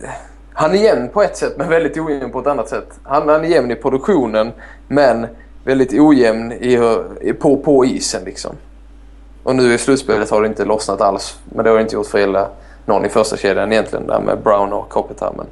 Eh, 0.04 0.10
han 0.54 0.72
är 0.72 0.76
jämn 0.76 1.10
på 1.10 1.22
ett 1.22 1.38
sätt 1.38 1.54
men 1.58 1.70
väldigt 1.70 1.98
ojämn 1.98 2.32
på 2.32 2.40
ett 2.40 2.48
annat 2.48 2.70
sätt. 2.70 3.00
Han, 3.04 3.30
han 3.30 3.46
är 3.46 3.50
jämn 3.50 3.72
i 3.72 3.76
produktionen 3.76 4.52
men 4.88 5.28
väldigt 5.64 5.94
ojämn 5.94 6.52
i, 6.52 6.80
i, 7.22 7.34
på, 7.34 7.58
på 7.58 7.86
isen 7.86 8.24
liksom. 8.26 8.56
Och 9.44 9.56
nu 9.56 9.74
i 9.74 9.78
slutspelet 9.78 10.30
har 10.30 10.42
det 10.42 10.48
inte 10.48 10.66
lossnat 10.66 11.02
alls. 11.02 11.40
Men 11.46 11.66
det 11.66 11.72
har 11.72 11.80
inte 11.80 11.96
gjort 11.96 12.08
för 12.08 12.18
hela 12.18 12.50
någon 12.86 13.06
i 13.06 13.10
första 13.10 13.38
kedjan 13.38 13.72
egentligen 13.72 14.08
där 14.08 14.20
med 14.20 14.40
Brown 14.44 14.74
och 14.74 14.90
Kopitar. 14.90 15.34
Men 15.38 15.48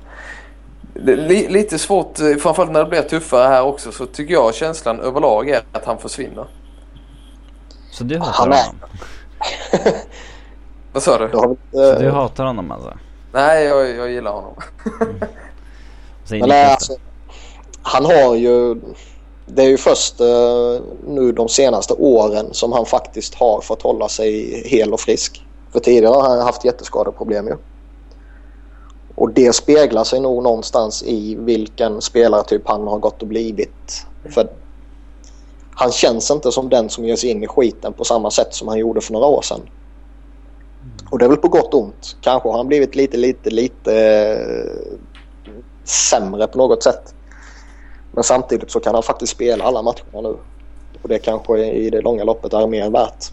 li, 0.93 1.47
lite 1.47 1.79
svårt, 1.79 2.17
framförallt 2.17 2.71
när 2.71 2.83
det 2.83 2.89
blir 2.89 3.01
tuffare 3.01 3.47
här 3.47 3.63
också 3.63 3.91
så 3.91 4.05
tycker 4.05 4.33
jag 4.33 4.53
känslan 4.53 4.99
överlag 4.99 5.49
är 5.49 5.61
att 5.71 5.85
han 5.85 5.97
försvinner. 5.97 6.45
Så 7.91 8.03
du 8.03 8.17
hatar 8.17 8.39
honom? 8.39 8.75
Vad 10.93 11.03
sa 11.03 11.17
du? 11.17 11.29
Så 11.31 11.99
du 11.99 12.09
hatar 12.09 12.45
honom 12.45 12.71
alltså? 12.71 12.93
Nej, 13.31 13.65
jag, 13.65 13.89
jag 13.89 14.11
gillar 14.11 14.31
honom. 14.31 14.53
mm. 15.01 15.19
Men 16.29 16.49
först 16.49 16.71
alltså, 16.71 16.93
han 17.81 18.05
har 18.05 18.35
ju... 18.35 18.81
Det 19.45 19.63
är 19.63 19.67
ju 19.67 19.77
först 19.77 20.21
eh, 20.21 20.81
nu 21.07 21.31
de 21.31 21.49
senaste 21.49 21.93
åren 21.93 22.45
som 22.51 22.71
han 22.71 22.85
faktiskt 22.85 23.35
har 23.35 23.61
fått 23.61 23.81
hålla 23.81 24.09
sig 24.09 24.61
hel 24.67 24.93
och 24.93 24.99
frisk. 24.99 25.45
För 25.71 25.79
tidigare 25.79 26.13
har 26.13 26.29
han 26.29 26.41
haft 26.41 26.65
jätteskadeproblem 26.65 27.47
ju. 27.47 27.55
Och 29.15 29.31
det 29.33 29.55
speglar 29.55 30.03
sig 30.03 30.19
nog 30.19 30.43
någonstans 30.43 31.03
i 31.03 31.35
vilken 31.35 32.01
spelartyp 32.01 32.61
han 32.65 32.87
har 32.87 32.97
gått 32.99 33.21
och 33.21 33.27
blivit. 33.27 34.05
För 34.29 34.49
han 35.75 35.91
känns 35.91 36.31
inte 36.31 36.51
som 36.51 36.69
den 36.69 36.89
som 36.89 37.05
ger 37.05 37.15
sig 37.15 37.29
in 37.29 37.43
i 37.43 37.47
skiten 37.47 37.93
på 37.93 38.03
samma 38.03 38.31
sätt 38.31 38.53
som 38.53 38.67
han 38.67 38.77
gjorde 38.77 39.01
för 39.01 39.13
några 39.13 39.25
år 39.25 39.41
sedan. 39.41 39.61
Och 41.11 41.19
det 41.19 41.25
är 41.25 41.29
väl 41.29 41.37
på 41.37 41.47
gott 41.47 41.73
och 41.73 41.81
ont. 41.83 42.17
Kanske 42.21 42.49
har 42.49 42.57
han 42.57 42.67
blivit 42.67 42.95
lite, 42.95 43.17
lite, 43.17 43.49
lite 43.49 43.93
eh, 43.95 44.97
sämre 45.83 46.47
på 46.47 46.57
något 46.57 46.83
sätt. 46.83 47.15
Men 48.11 48.23
samtidigt 48.23 48.71
så 48.71 48.79
kan 48.79 48.93
han 48.93 49.03
faktiskt 49.03 49.33
spela 49.33 49.63
alla 49.63 49.81
matcherna 49.81 50.29
nu. 50.29 50.37
Och 51.01 51.09
det 51.09 51.19
kanske 51.19 51.57
i 51.65 51.89
det 51.89 52.01
långa 52.01 52.23
loppet 52.23 52.53
är 52.53 52.67
mer 52.67 52.89
värt. 52.89 53.25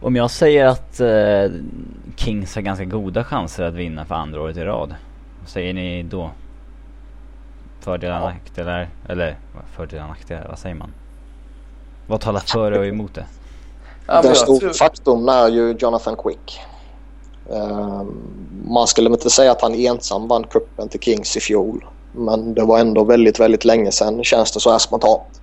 Om 0.00 0.16
jag 0.16 0.30
säger 0.30 0.66
att 0.66 1.00
eh, 1.00 1.60
Kings 2.16 2.54
har 2.54 2.62
ganska 2.62 2.84
goda 2.84 3.24
chanser 3.24 3.62
att 3.64 3.74
vinna 3.74 4.04
för 4.04 4.14
andra 4.14 4.42
året 4.42 4.56
i 4.56 4.60
rad. 4.64 4.94
Vad 5.40 5.48
säger 5.48 5.74
ni 5.74 6.02
då? 6.02 6.30
Fördelar, 7.80 8.20
Ja. 8.20 8.24
nackdelar? 8.28 8.88
Eller 9.08 9.36
fördelar, 9.76 10.08
nackdelar? 10.08 10.46
Vad 10.48 10.58
säger 10.58 10.74
man? 10.74 10.90
Vad 12.06 12.20
talar 12.20 12.40
för 12.40 12.72
och 12.72 12.86
emot 12.86 13.14
det? 13.14 13.26
Ja, 14.06 14.22
Den 14.22 14.34
stora 14.34 14.58
tror- 14.58 14.72
faktorn 14.72 15.28
är 15.28 15.48
ju 15.48 15.76
Jonathan 15.78 16.16
Quick. 16.16 16.60
Ehm, 17.52 18.22
man 18.68 18.86
skulle 18.86 19.10
inte 19.10 19.30
säga 19.30 19.52
att 19.52 19.62
han 19.62 19.74
ensam 19.74 20.28
vann 20.28 20.44
kuppen 20.44 20.88
till 20.88 21.00
Kings 21.00 21.36
i 21.36 21.40
fjol. 21.40 21.84
Men 22.12 22.54
det 22.54 22.64
var 22.64 22.78
ändå 22.78 23.04
väldigt, 23.04 23.40
väldigt 23.40 23.64
länge 23.64 23.92
sedan 23.92 24.24
känns 24.24 24.52
det 24.52 24.60
så 24.60 24.70
här 24.70 24.78
spontant. 24.78 25.40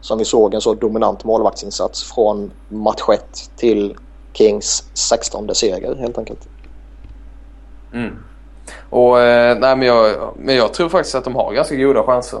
Som 0.00 0.18
vi 0.18 0.24
såg 0.24 0.54
en 0.54 0.60
så 0.60 0.74
dominant 0.74 1.24
målvaktsinsats 1.24 2.12
från 2.12 2.50
match 2.68 3.02
1 3.12 3.50
till 3.56 3.96
Kings 4.32 4.84
16 4.94 5.54
seger 5.54 5.94
helt 5.96 6.18
enkelt. 6.18 6.48
Mm. 7.92 8.16
Och, 8.90 9.20
eh, 9.20 9.58
nej, 9.58 9.76
men, 9.76 9.88
jag, 9.88 10.16
men 10.38 10.56
jag 10.56 10.74
tror 10.74 10.88
faktiskt 10.88 11.14
att 11.14 11.24
de 11.24 11.34
har 11.34 11.52
ganska 11.52 11.74
goda 11.76 12.02
chanser. 12.02 12.40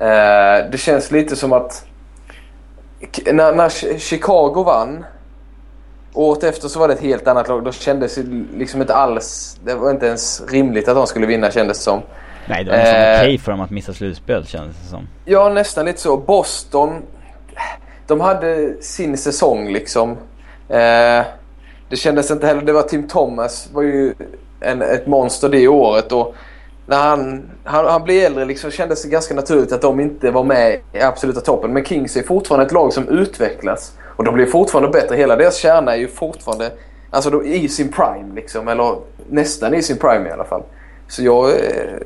Eh, 0.00 0.70
det 0.72 0.78
känns 0.78 1.10
lite 1.10 1.36
som 1.36 1.52
att 1.52 1.84
när, 3.32 3.54
när 3.54 3.68
Chi- 3.68 3.98
Chicago 3.98 4.62
vann 4.66 5.04
året 6.12 6.44
efter 6.44 6.68
så 6.68 6.78
var 6.78 6.88
det 6.88 6.94
ett 6.94 7.00
helt 7.00 7.28
annat 7.28 7.48
lag. 7.48 7.64
Då 7.64 7.72
kändes 7.72 8.14
det 8.14 8.22
liksom 8.56 8.80
inte 8.80 8.94
alls... 8.94 9.58
Det 9.64 9.74
var 9.74 9.90
inte 9.90 10.06
ens 10.06 10.42
rimligt 10.50 10.88
att 10.88 10.94
de 10.94 11.06
skulle 11.06 11.26
vinna 11.26 11.50
kändes 11.50 11.78
det 11.78 11.84
som. 11.84 12.00
Nej 12.48 12.64
det 12.64 12.70
var 12.70 12.78
nästan 12.78 13.00
Eh. 13.02 13.16
okej 13.20 13.38
för 13.38 13.52
dem 13.52 13.60
att 13.60 13.70
missa 13.70 13.92
slutspel 13.92 14.46
kändes 14.46 14.76
det 14.82 14.88
som. 14.88 15.08
Ja, 15.24 15.48
nästan 15.48 15.84
lite 15.84 16.00
så. 16.00 16.16
Boston, 16.16 17.02
de 18.06 18.20
hade 18.20 18.82
sin 18.82 19.16
säsong 19.18 19.72
liksom. 19.72 20.10
Eh, 20.68 21.24
det 21.88 21.96
kändes 21.96 22.30
inte 22.30 22.46
heller... 22.46 22.62
Det 22.62 22.72
var 22.72 22.82
Tim 22.82 23.08
Thomas 23.08 23.68
var 23.72 23.82
ju 23.82 24.14
en, 24.60 24.82
ett 24.82 25.06
monster 25.06 25.48
det 25.48 25.68
året 25.68 26.12
och 26.12 26.34
när 26.90 26.98
han, 26.98 27.42
han, 27.64 27.86
han 27.86 28.04
blev 28.04 28.24
äldre 28.24 28.44
liksom 28.44 28.70
kändes 28.70 29.02
det 29.02 29.08
ganska 29.08 29.34
naturligt 29.34 29.72
att 29.72 29.82
de 29.82 30.00
inte 30.00 30.30
var 30.30 30.44
med 30.44 30.80
i 30.92 31.00
absoluta 31.00 31.40
toppen. 31.40 31.72
Men 31.72 31.84
Kings 31.84 32.16
är 32.16 32.22
fortfarande 32.22 32.66
ett 32.66 32.72
lag 32.72 32.92
som 32.92 33.08
utvecklas 33.08 33.92
och 34.16 34.24
de 34.24 34.34
blir 34.34 34.46
fortfarande 34.46 34.90
bättre. 34.90 35.16
Hela 35.16 35.36
deras 35.36 35.56
kärna 35.56 35.94
är 35.94 35.98
ju 35.98 36.08
fortfarande 36.08 36.70
alltså 37.10 37.30
då, 37.30 37.44
i 37.44 37.68
sin 37.68 37.92
prime 37.92 38.34
liksom. 38.34 38.68
Eller 38.68 38.96
nästan 39.28 39.74
i 39.74 39.82
sin 39.82 39.98
prime 39.98 40.28
i 40.28 40.32
alla 40.32 40.44
fall. 40.44 40.62
Så 41.08 41.22
jag... 41.22 41.50
Eh, 41.50 41.96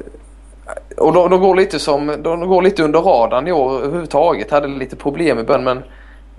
och 0.97 1.12
de, 1.12 1.31
de, 1.31 1.40
går 1.40 1.55
lite 1.55 1.79
som, 1.79 2.16
de 2.23 2.49
går 2.49 2.62
lite 2.62 2.83
under 2.83 3.01
radarn 3.01 3.49
i 3.49 3.53
år 3.53 3.83
överhuvudtaget. 3.83 4.51
Hade 4.51 4.68
lite 4.68 4.97
problem 4.97 5.38
i 5.38 5.42
början 5.42 5.64
men 5.64 5.83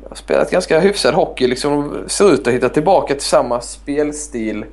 har 0.09 0.15
spelat 0.15 0.51
ganska 0.51 0.79
hyfsad 0.79 1.13
hockey. 1.13 1.47
Liksom, 1.47 1.71
de 1.73 2.09
ser 2.09 2.33
ut 2.33 2.47
att 2.47 2.53
hitta 2.53 2.69
tillbaka 2.69 3.13
till 3.13 3.23
samma 3.23 3.61
spelstil. 3.61 4.65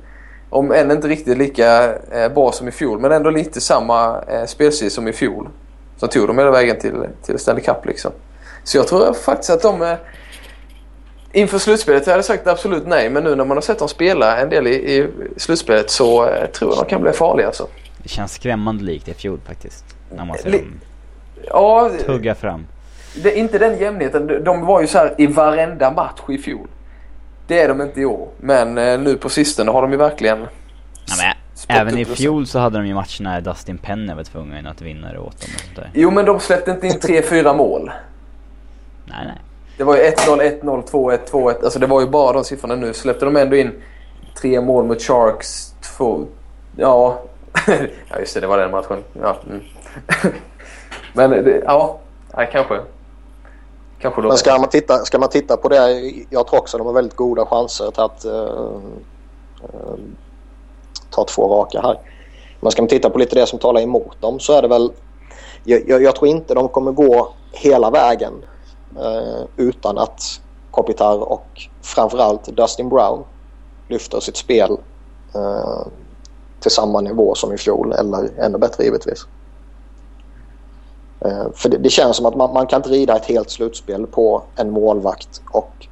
Om 0.53 0.71
än 0.71 0.91
inte 0.91 1.07
riktigt 1.07 1.37
lika 1.37 1.93
eh, 2.11 2.29
bra 2.33 2.51
som 2.51 2.67
i 2.67 2.71
fjol 2.71 2.99
men 2.99 3.11
ändå 3.11 3.29
lite 3.29 3.61
samma 3.61 4.21
eh, 4.27 4.45
spelstil 4.45 4.91
som 4.91 5.07
i 5.07 5.13
fjol. 5.13 5.49
Så 5.97 6.07
tog 6.07 6.27
de 6.27 6.37
hela 6.37 6.51
vägen 6.51 6.79
till, 6.79 7.05
till 7.25 7.39
Stanley 7.39 7.63
Cup 7.63 7.85
liksom. 7.85 8.11
Så 8.63 8.77
jag 8.77 8.87
tror 8.87 9.13
faktiskt 9.13 9.49
att 9.49 9.61
de... 9.61 9.81
Eh, 9.81 9.95
inför 11.31 11.57
slutspelet 11.57 12.05
hade 12.05 12.17
jag 12.17 12.25
sagt 12.25 12.47
absolut 12.47 12.87
nej 12.87 13.09
men 13.09 13.23
nu 13.23 13.35
när 13.35 13.45
man 13.45 13.57
har 13.57 13.61
sett 13.61 13.79
dem 13.79 13.87
spela 13.87 14.37
en 14.37 14.49
del 14.49 14.67
i, 14.67 14.73
i 14.97 15.07
slutspelet 15.37 15.89
så 15.91 16.29
tror 16.53 16.71
jag 16.75 16.85
de 16.85 16.89
kan 16.89 17.01
bli 17.01 17.11
farliga 17.11 17.47
alltså. 17.47 17.67
Det 18.03 18.09
känns 18.09 18.33
skrämmande 18.33 18.83
likt 18.83 19.07
i 19.07 19.13
fjol 19.13 19.39
faktiskt. 19.45 19.85
När 20.15 20.25
man 20.25 20.37
ser 20.37 20.49
Li- 20.49 20.57
dem 20.57 20.79
Ja, 21.47 21.91
tugga 22.05 22.35
fram. 22.35 22.65
Det 23.15 23.31
är 23.33 23.35
inte 23.35 23.57
den 23.57 23.77
jämnheten. 23.79 24.43
De- 24.43 24.65
var 24.65 24.81
ju 24.81 24.87
så 24.87 24.97
här 24.97 25.15
i 25.17 25.27
varenda 25.27 25.91
match 25.91 26.19
i 26.29 26.37
fjol. 26.37 26.67
Det 27.47 27.61
är 27.61 27.67
de 27.67 27.81
inte 27.81 28.01
i 28.01 28.05
år. 28.05 28.27
Men 28.37 28.77
eh, 28.77 28.99
nu 28.99 29.17
på 29.17 29.29
sistone 29.29 29.71
har 29.71 29.81
de 29.81 29.91
ju 29.91 29.97
verkligen... 29.97 30.47
Ja, 31.05 31.33
även 31.67 31.97
i 31.97 32.05
fjol 32.05 32.47
så 32.47 32.59
hade 32.59 32.77
de 32.77 32.87
ju 32.87 32.93
matcher 32.93 33.23
när 33.23 33.41
Dustin 33.41 33.77
Penner 33.77 34.15
var 34.15 34.23
tvungen 34.23 34.67
att 34.67 34.81
vinna 34.81 35.11
det 35.11 35.19
åt 35.19 35.41
dem 35.41 35.49
och 35.55 35.61
sånt 35.61 35.75
där. 35.75 35.91
Jo 35.93 36.11
men 36.11 36.25
de 36.25 36.39
släppte 36.39 36.71
inte 36.71 36.87
in 36.87 36.93
3-4 36.93 37.57
mål. 37.57 37.91
Nej 39.05 39.25
nej. 39.25 39.41
Det 39.77 39.83
var 39.83 39.97
ju 39.97 40.01
1-0, 40.01 40.61
1-0, 40.61 40.83
2-1, 40.91 41.19
2-1. 41.31 41.63
Alltså 41.63 41.79
det 41.79 41.87
var 41.87 42.01
ju 42.01 42.07
bara 42.07 42.33
de 42.33 42.43
siffrorna 42.43 42.75
nu. 42.75 42.93
Släppte 42.93 43.25
de 43.25 43.37
ändå 43.37 43.55
in 43.55 43.71
tre 44.41 44.61
mål 44.61 44.85
mot 44.85 45.01
Sharks. 45.01 45.73
Två... 45.81 46.25
Ja. 46.77 47.21
ja 48.09 48.19
just 48.19 48.33
det, 48.33 48.39
det 48.39 48.47
var 48.47 48.57
den 48.57 48.71
matchen. 48.71 49.03
Ja. 49.21 49.37
Mm. 49.49 49.61
men 51.13 51.29
det, 51.29 51.61
ja. 51.65 51.99
Nej, 52.37 52.49
kanske. 52.51 52.79
Kanske 54.03 54.21
då. 54.21 54.27
Men 54.27 54.37
ska 54.37 54.57
man, 54.57 54.69
titta, 54.69 55.05
ska 55.05 55.19
man 55.19 55.29
titta 55.29 55.57
på 55.57 55.69
det, 55.69 56.11
jag 56.29 56.47
tror 56.47 56.59
också 56.59 56.77
de 56.77 56.87
har 56.87 56.93
väldigt 56.93 57.15
goda 57.15 57.45
chanser 57.45 57.91
till 57.91 58.01
att 58.01 58.25
uh, 58.25 58.31
uh, 59.63 59.99
ta 61.09 61.25
två 61.25 61.47
raka 61.47 61.81
här. 61.81 61.99
Men 62.59 62.71
ska 62.71 62.81
man 62.81 62.89
titta 62.89 63.09
på 63.09 63.19
lite 63.19 63.35
det 63.35 63.45
som 63.45 63.59
talar 63.59 63.81
emot 63.81 64.21
dem 64.21 64.39
så 64.39 64.53
är 64.53 64.61
det 64.61 64.67
väl... 64.67 64.91
Jag, 65.63 65.89
jag, 65.89 66.03
jag 66.03 66.15
tror 66.15 66.27
inte 66.27 66.53
de 66.53 66.69
kommer 66.69 66.91
gå 66.91 67.33
hela 67.51 67.89
vägen 67.89 68.33
uh, 68.99 69.43
utan 69.57 69.97
att 69.97 70.41
Kopitar 70.71 71.31
och 71.31 71.47
framförallt 71.81 72.45
Dustin 72.45 72.89
Brown 72.89 73.23
lyfter 73.87 74.19
sitt 74.19 74.37
spel 74.37 74.77
eh, 75.35 75.87
till 76.59 76.71
samma 76.71 77.01
nivå 77.01 77.35
som 77.35 77.53
i 77.53 77.57
fjol 77.57 77.93
eller 77.93 78.39
ännu 78.39 78.57
bättre 78.57 78.83
givetvis. 78.83 79.27
Eh, 81.25 81.45
För 81.55 81.69
det, 81.69 81.77
det 81.77 81.89
känns 81.89 82.17
som 82.17 82.25
att 82.25 82.35
man, 82.35 82.53
man 82.53 82.67
kan 82.67 82.79
inte 82.79 82.89
rida 82.89 83.15
ett 83.15 83.25
helt 83.25 83.49
slutspel 83.49 84.07
på 84.07 84.43
en 84.55 84.71
målvakt 84.71 85.41
och 85.51 85.87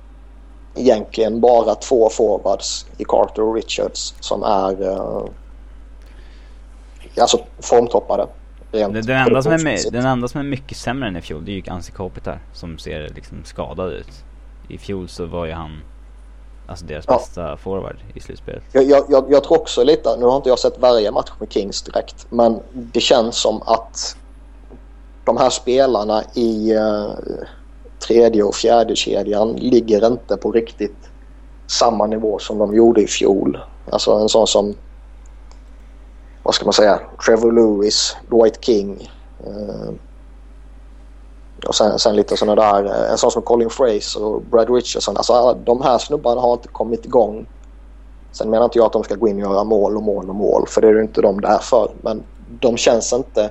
egentligen 0.75 1.41
bara 1.41 1.75
två 1.75 2.09
forwards 2.09 2.85
i 2.97 3.03
Carter 3.03 3.41
och 3.41 3.55
Richards 3.55 4.15
som 4.19 4.43
är 4.43 4.91
eh, 4.91 5.23
alltså 7.21 7.39
formtoppade. 7.59 8.27
Den, 8.71 8.93
den, 8.93 9.09
enda 9.09 9.41
som 9.41 9.51
är 9.51 9.63
med, 9.63 9.79
den 9.91 10.05
enda 10.05 10.27
som 10.27 10.39
är 10.39 10.45
mycket 10.45 10.77
sämre 10.77 11.07
än 11.07 11.17
i 11.17 11.21
fjol 11.21 11.45
det 11.45 11.51
är 11.51 11.53
ju 11.53 11.63
Ansi 11.67 11.91
Kopitar 11.91 12.39
som 12.53 12.77
ser 12.77 13.09
liksom 13.15 13.37
skadad 13.45 13.93
ut. 13.93 14.23
I 14.67 14.77
fjol 14.77 15.09
så 15.09 15.25
var 15.25 15.45
ju 15.45 15.51
han 15.51 15.81
alltså 16.67 16.85
deras 16.85 17.05
Ja. 17.07 17.13
bästa 17.17 17.57
forward 17.57 17.97
i 18.13 18.19
slutspelet. 18.19 18.63
Jag, 18.71 19.03
jag, 19.09 19.25
jag 19.29 19.43
tror 19.43 19.59
också 19.59 19.83
lite, 19.83 20.17
nu 20.19 20.25
har 20.25 20.35
inte 20.35 20.49
jag 20.49 20.59
sett 20.59 20.79
varje 20.79 21.11
match 21.11 21.31
med 21.39 21.51
Kings 21.51 21.81
direkt, 21.81 22.27
men 22.29 22.59
det 22.73 22.99
känns 22.99 23.35
som 23.35 23.61
att 23.61 24.17
de 25.23 25.37
här 25.37 25.49
spelarna 25.49 26.23
i 26.33 26.71
eh, 26.71 27.11
tredje 28.07 28.43
och 28.43 28.55
fjärde 28.55 28.95
kedjan 28.95 29.53
ligger 29.55 30.07
inte 30.07 30.37
på 30.37 30.51
riktigt 30.51 31.09
samma 31.67 32.07
nivå 32.07 32.39
som 32.39 32.57
de 32.57 32.75
gjorde 32.75 33.01
i 33.01 33.07
fjol. 33.07 33.59
Alltså 33.89 34.11
en 34.11 34.29
sån 34.29 34.47
som, 34.47 34.75
vad 36.43 36.55
ska 36.55 36.65
man 36.65 36.73
säga, 36.73 36.99
Trevor 37.25 37.51
Lewis, 37.51 38.15
Dwight 38.29 38.65
King 38.65 39.09
eh, 39.45 39.93
och 41.67 41.75
sen, 41.75 41.99
sen 41.99 42.15
lite 42.15 42.37
sådana 42.37 42.61
där, 42.61 42.85
eh, 42.85 43.11
en 43.11 43.17
sån 43.17 43.31
som 43.31 43.41
Colin 43.41 43.69
Fraser 43.69 44.23
och 44.23 44.41
Brad 44.41 44.69
Richardson. 44.69 45.17
Alltså 45.17 45.57
de 45.65 45.81
här 45.81 45.97
snubbarna 45.97 46.41
har 46.41 46.53
inte 46.53 46.67
kommit 46.67 47.05
igång 47.05 47.47
Sen 48.31 48.49
menar 48.49 48.65
inte 48.65 48.77
jag 48.77 48.85
att 48.85 48.93
de 48.93 49.03
ska 49.03 49.15
gå 49.15 49.27
in 49.27 49.35
och 49.35 49.51
göra 49.51 49.63
mål 49.63 49.97
och 49.97 50.03
mål 50.03 50.29
och 50.29 50.35
mål 50.35 50.67
för 50.67 50.81
det 50.81 50.87
är 50.87 50.93
ju 50.93 51.01
inte 51.01 51.21
de 51.21 51.41
där 51.41 51.57
för. 51.57 51.91
Men 52.01 52.23
de 52.59 52.77
känns 52.77 53.13
inte... 53.13 53.49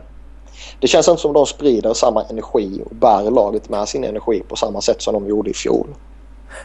Det 0.80 0.86
känns 0.86 1.08
inte 1.08 1.22
som 1.22 1.32
de 1.32 1.46
sprider 1.46 1.94
samma 1.94 2.24
energi 2.24 2.82
och 2.90 2.96
bär 2.96 3.30
laget 3.30 3.68
med 3.68 3.88
sin 3.88 4.04
energi 4.04 4.42
på 4.48 4.56
samma 4.56 4.80
sätt 4.80 5.02
som 5.02 5.14
de 5.14 5.28
gjorde 5.28 5.50
i 5.50 5.54
fjol. 5.54 5.86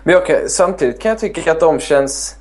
Men 0.04 0.16
okay, 0.16 0.48
samtidigt 0.48 1.02
kan 1.02 1.10
jag 1.10 1.20
tycka 1.20 1.52
att 1.52 1.60
de 1.60 1.80
känns 1.80 2.36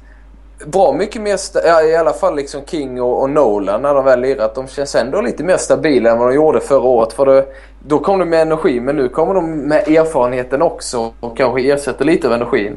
bra 0.66 0.92
mycket 0.92 1.22
mer, 1.22 1.38
ja, 1.64 1.82
i 1.82 1.96
alla 1.96 2.12
fall 2.12 2.36
liksom 2.36 2.64
King 2.66 3.02
och, 3.02 3.22
och 3.22 3.30
Nolan 3.30 3.82
när 3.82 3.94
de 3.94 4.04
väl 4.04 4.20
lirat. 4.20 4.54
De 4.54 4.68
känns 4.68 4.94
ändå 4.94 5.20
lite 5.20 5.44
mer 5.44 5.56
stabila 5.56 6.10
än 6.10 6.18
vad 6.18 6.28
de 6.28 6.34
gjorde 6.34 6.60
förra 6.60 6.82
året. 6.82 7.12
För 7.12 7.26
det, 7.26 7.46
då 7.86 7.98
kom 7.98 8.18
de 8.18 8.28
med 8.28 8.42
energi 8.42 8.80
men 8.80 8.96
nu 8.96 9.08
kommer 9.08 9.34
de 9.34 9.56
med 9.56 9.88
erfarenheten 9.88 10.62
också 10.62 11.12
och 11.20 11.36
kanske 11.36 11.72
ersätter 11.72 12.04
lite 12.04 12.26
av 12.26 12.32
energin. 12.32 12.76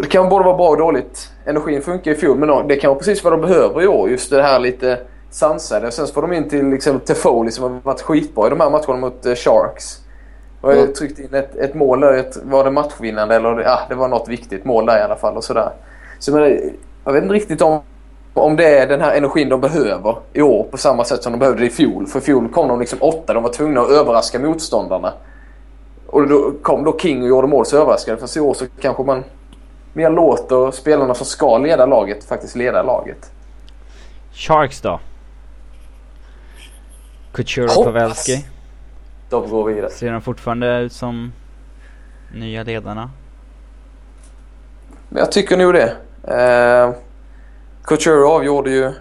Det 0.00 0.08
kan 0.08 0.28
både 0.28 0.44
vara 0.44 0.56
bra 0.56 0.68
och 0.68 0.78
dåligt. 0.78 1.30
Energin 1.46 1.82
funkar 1.82 2.10
i 2.10 2.14
fjol 2.14 2.38
men 2.38 2.68
det 2.68 2.76
kan 2.76 2.88
vara 2.88 2.98
precis 2.98 3.24
vad 3.24 3.32
de 3.32 3.40
behöver 3.40 3.82
i 3.82 3.86
år. 3.86 4.10
Just 4.10 4.30
det 4.30 4.42
här 4.42 4.58
lite 4.58 4.98
sansade. 5.34 5.90
Sen 5.90 6.06
så 6.06 6.12
får 6.14 6.22
de 6.22 6.32
in 6.32 6.48
till 6.48 6.68
liksom, 6.68 7.00
Tefoli 7.00 7.50
som 7.50 7.64
har 7.64 7.80
varit 7.82 8.00
skitbra 8.00 8.46
i 8.46 8.50
de 8.50 8.60
här 8.60 8.70
matcherna 8.70 8.96
mot 8.96 9.26
uh, 9.26 9.34
Sharks. 9.34 10.00
Och 10.60 10.70
jag 10.70 10.78
Mm. 10.78 10.92
tryckte 10.92 11.22
in 11.22 11.34
ett, 11.34 11.56
ett 11.56 11.74
mål 11.74 12.00
där. 12.00 12.12
Ett, 12.14 12.36
var 12.42 12.64
det 12.64 12.70
matchvinnande 12.70 13.34
eller 13.34 13.60
ja, 13.60 13.80
det 13.88 13.94
var 13.94 14.08
något 14.08 14.28
viktigt 14.28 14.64
mål 14.64 14.86
där 14.86 14.98
i 14.98 15.02
alla 15.02 15.16
fall. 15.16 15.36
och 15.36 15.44
sådär. 15.44 15.70
Så 16.18 16.32
men, 16.32 16.60
jag 17.04 17.12
vet 17.12 17.22
inte 17.22 17.34
riktigt 17.34 17.62
om, 17.62 17.80
om 18.34 18.56
det 18.56 18.78
är 18.78 18.86
den 18.86 19.00
här 19.00 19.14
energin 19.16 19.48
de 19.48 19.60
behöver 19.60 20.16
i 20.32 20.42
år 20.42 20.62
på 20.70 20.76
samma 20.76 21.04
sätt 21.04 21.22
som 21.22 21.32
de 21.32 21.38
behövde 21.38 21.66
i 21.66 21.70
fjol. 21.70 22.06
För 22.06 22.18
i 22.18 22.22
fjol 22.22 22.48
kom 22.48 22.68
de 22.68 22.80
liksom 22.80 22.98
åtta. 23.02 23.34
De 23.34 23.42
var 23.42 23.50
tvungna 23.52 23.80
att 23.80 23.90
överraska 23.90 24.38
motståndarna. 24.38 25.12
Och 26.06 26.28
då 26.28 26.52
kom 26.62 26.84
då 26.84 26.98
King 26.98 27.22
och 27.22 27.28
gjorde 27.28 27.46
mål 27.48 27.66
så 27.66 27.76
överraskade. 27.76 28.16
Fast 28.20 28.36
i 28.36 28.40
år 28.40 28.54
så 28.54 28.64
kanske 28.80 29.02
man 29.02 29.24
mer 29.92 30.10
låter 30.10 30.70
spelarna 30.70 31.14
som 31.14 31.26
ska 31.26 31.58
leda 31.58 31.86
laget 31.86 32.24
faktiskt 32.24 32.56
leda 32.56 32.82
laget. 32.82 33.30
Sharks 34.32 34.80
då? 34.80 35.00
Couture 37.34 37.64
och. 37.64 37.84
Pavelski. 37.84 38.44
De 39.30 39.50
går 39.50 39.64
vidare. 39.64 39.90
Ser 39.90 40.12
de 40.12 40.22
fortfarande 40.22 40.78
ut 40.78 40.92
som 40.92 41.32
nya 42.34 42.62
ledarna? 42.62 43.10
Jag 45.08 45.32
tycker 45.32 45.56
nog 45.56 45.74
det. 45.74 45.96
Eh, 46.24 46.94
Couture 47.84 48.24
avgjorde 48.24 48.70
ju 48.70 48.92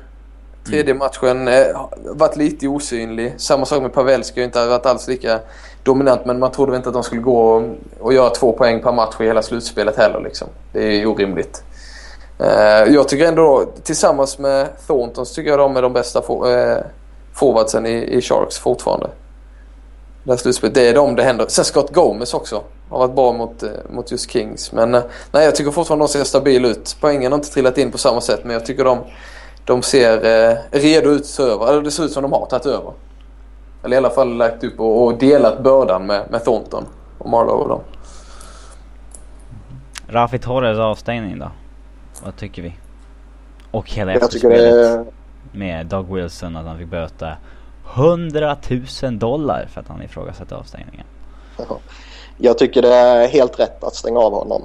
tredje 0.66 0.94
matchen. 0.94 1.48
Eh, 1.48 1.90
varit 2.06 2.36
lite 2.36 2.68
osynlig. 2.68 3.34
Samma 3.38 3.66
sak 3.66 3.82
med 3.82 3.94
Pavelski. 3.94 4.44
Inte 4.44 4.68
varit 4.68 4.86
alls 4.86 5.08
lika 5.08 5.40
dominant. 5.84 6.26
Men 6.26 6.40
man 6.40 6.52
trodde 6.52 6.72
väl 6.72 6.78
inte 6.78 6.90
att 6.90 6.94
de 6.94 7.04
skulle 7.04 7.22
gå 7.22 7.56
och, 7.56 7.64
och 8.00 8.14
göra 8.14 8.30
två 8.30 8.52
poäng 8.52 8.82
per 8.82 8.92
match 8.92 9.16
i 9.20 9.24
hela 9.24 9.42
slutspelet 9.42 9.98
heller. 9.98 10.20
Liksom. 10.20 10.48
Det 10.72 11.02
är 11.02 11.06
orimligt. 11.06 11.64
Eh, 12.40 12.94
jag 12.94 13.08
tycker 13.08 13.28
ändå, 13.28 13.66
tillsammans 13.84 14.40
med 14.40 14.68
Thornton, 14.88 15.26
så 15.26 15.34
tycker 15.36 15.50
jag 15.50 15.60
de 15.60 15.78
är 15.78 15.82
de 15.82 15.94
bästa 15.94 16.22
for, 16.22 16.52
eh, 16.52 16.78
forwardsen 17.34 17.86
i, 17.86 18.18
i 18.18 18.22
Sharks 18.22 18.58
fortfarande. 18.58 19.10
Det 20.24 20.32
här 20.32 20.38
slutspelet. 20.38 20.76
Det 20.76 20.90
är 20.90 20.94
de 20.94 21.16
det 21.16 21.24
händer. 21.24 21.46
Sen 21.50 21.66
Scott 21.66 21.94
Gomez 21.94 22.34
också. 22.34 22.64
Har 22.90 23.00
varit 23.00 23.16
bra 23.16 23.32
mot, 23.32 23.64
eh, 23.64 23.70
mot 23.90 24.12
just 24.12 24.32
Kings. 24.32 24.72
Men 24.72 24.96
eh, 24.96 25.04
nej, 25.32 25.46
jag 25.46 25.56
tycker 25.56 25.72
fortfarande 25.72 26.06
de 26.06 26.10
ser 26.10 26.24
stabila 26.24 26.68
ut. 26.68 26.98
Poängen 27.02 27.32
har 27.32 27.40
inte 27.40 27.52
trillat 27.52 27.78
in 27.78 27.92
på 27.92 27.98
samma 27.98 28.22
sätt. 28.22 28.40
Men 28.44 28.54
jag 28.54 28.66
tycker 28.66 28.84
de, 28.84 29.00
de 29.66 29.82
ser 29.82 30.14
eh, 30.26 30.58
redo 30.72 31.10
ut 31.10 31.22
att 31.22 31.40
över. 31.40 31.70
Eller 31.70 31.82
det 31.82 31.92
ser 31.92 32.04
ut 32.04 32.12
som 32.12 32.24
de 32.24 32.32
har 32.32 32.46
tagit 32.46 32.66
över. 32.66 32.92
Eller 33.84 33.96
i 33.96 33.98
alla 33.98 34.10
fall 34.10 34.38
lagt 34.38 34.64
upp 34.64 34.80
och, 34.80 35.04
och 35.04 35.18
delat 35.18 35.64
bördan 35.64 36.06
med, 36.06 36.32
med 36.32 36.44
Thornton 36.44 36.86
och 37.18 37.30
Marlowe 37.30 37.64
och 37.64 37.70
dem. 37.70 37.82
Rafi 40.08 40.40
Torres 40.40 40.80
avstängning 40.80 41.40
då? 41.40 41.52
Vad 42.24 42.38
tycker 42.38 42.62
vi? 42.62 42.74
Och 43.72 43.90
hela 43.90 44.14
Jag 44.14 44.32
tycker 44.32 44.52
efterspelet 44.52 44.74
det 44.74 44.90
är 44.90 45.23
med 45.54 45.86
Doug 45.86 46.14
Wilson 46.14 46.56
att 46.56 46.66
han 46.66 46.78
fick 46.78 46.88
böta 46.88 47.38
100 47.96 48.58
000 49.04 49.20
dollar 49.20 49.68
för 49.74 49.82
att 49.82 49.88
han 49.88 50.02
ifrågasatte 50.02 50.56
avstängningen. 50.56 51.06
Jag 52.38 52.58
tycker 52.58 52.82
det 52.82 52.94
är 52.94 53.28
helt 53.28 53.60
rätt 53.60 53.84
att 53.84 53.96
stänga 53.96 54.20
av 54.20 54.34
honom. 54.34 54.62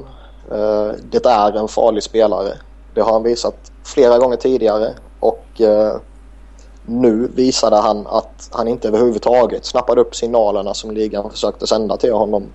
Eh, 0.51 0.93
det 1.11 1.27
är 1.27 1.57
en 1.57 1.69
farlig 1.69 2.03
spelare. 2.03 2.53
Det 2.95 3.01
har 3.01 3.13
han 3.13 3.23
visat 3.23 3.73
flera 3.85 4.19
gånger 4.19 4.37
tidigare 4.37 4.95
och 5.21 5.61
eh, 5.61 5.97
nu 6.87 7.31
visade 7.35 7.77
han 7.77 8.07
att 8.07 8.51
han 8.53 8.69
inte 8.69 8.89
överhuvudtaget 8.89 9.65
snappade 9.65 10.01
upp 10.01 10.17
signalerna 10.17 10.75
som 10.75 10.91
ligan 10.91 11.31
försökte 11.31 11.67
sända 11.67 11.97
till 11.97 12.13
honom 12.13 12.47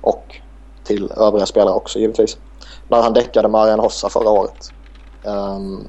och 0.00 0.40
till 0.84 1.12
övriga 1.16 1.46
spelare 1.46 1.74
också 1.74 1.98
givetvis. 1.98 2.38
När 2.88 3.02
han 3.02 3.12
däckade 3.12 3.48
Marian 3.48 3.80
Hossa 3.80 4.08
förra 4.08 4.30
året. 4.30 4.72
Ehm, 5.24 5.88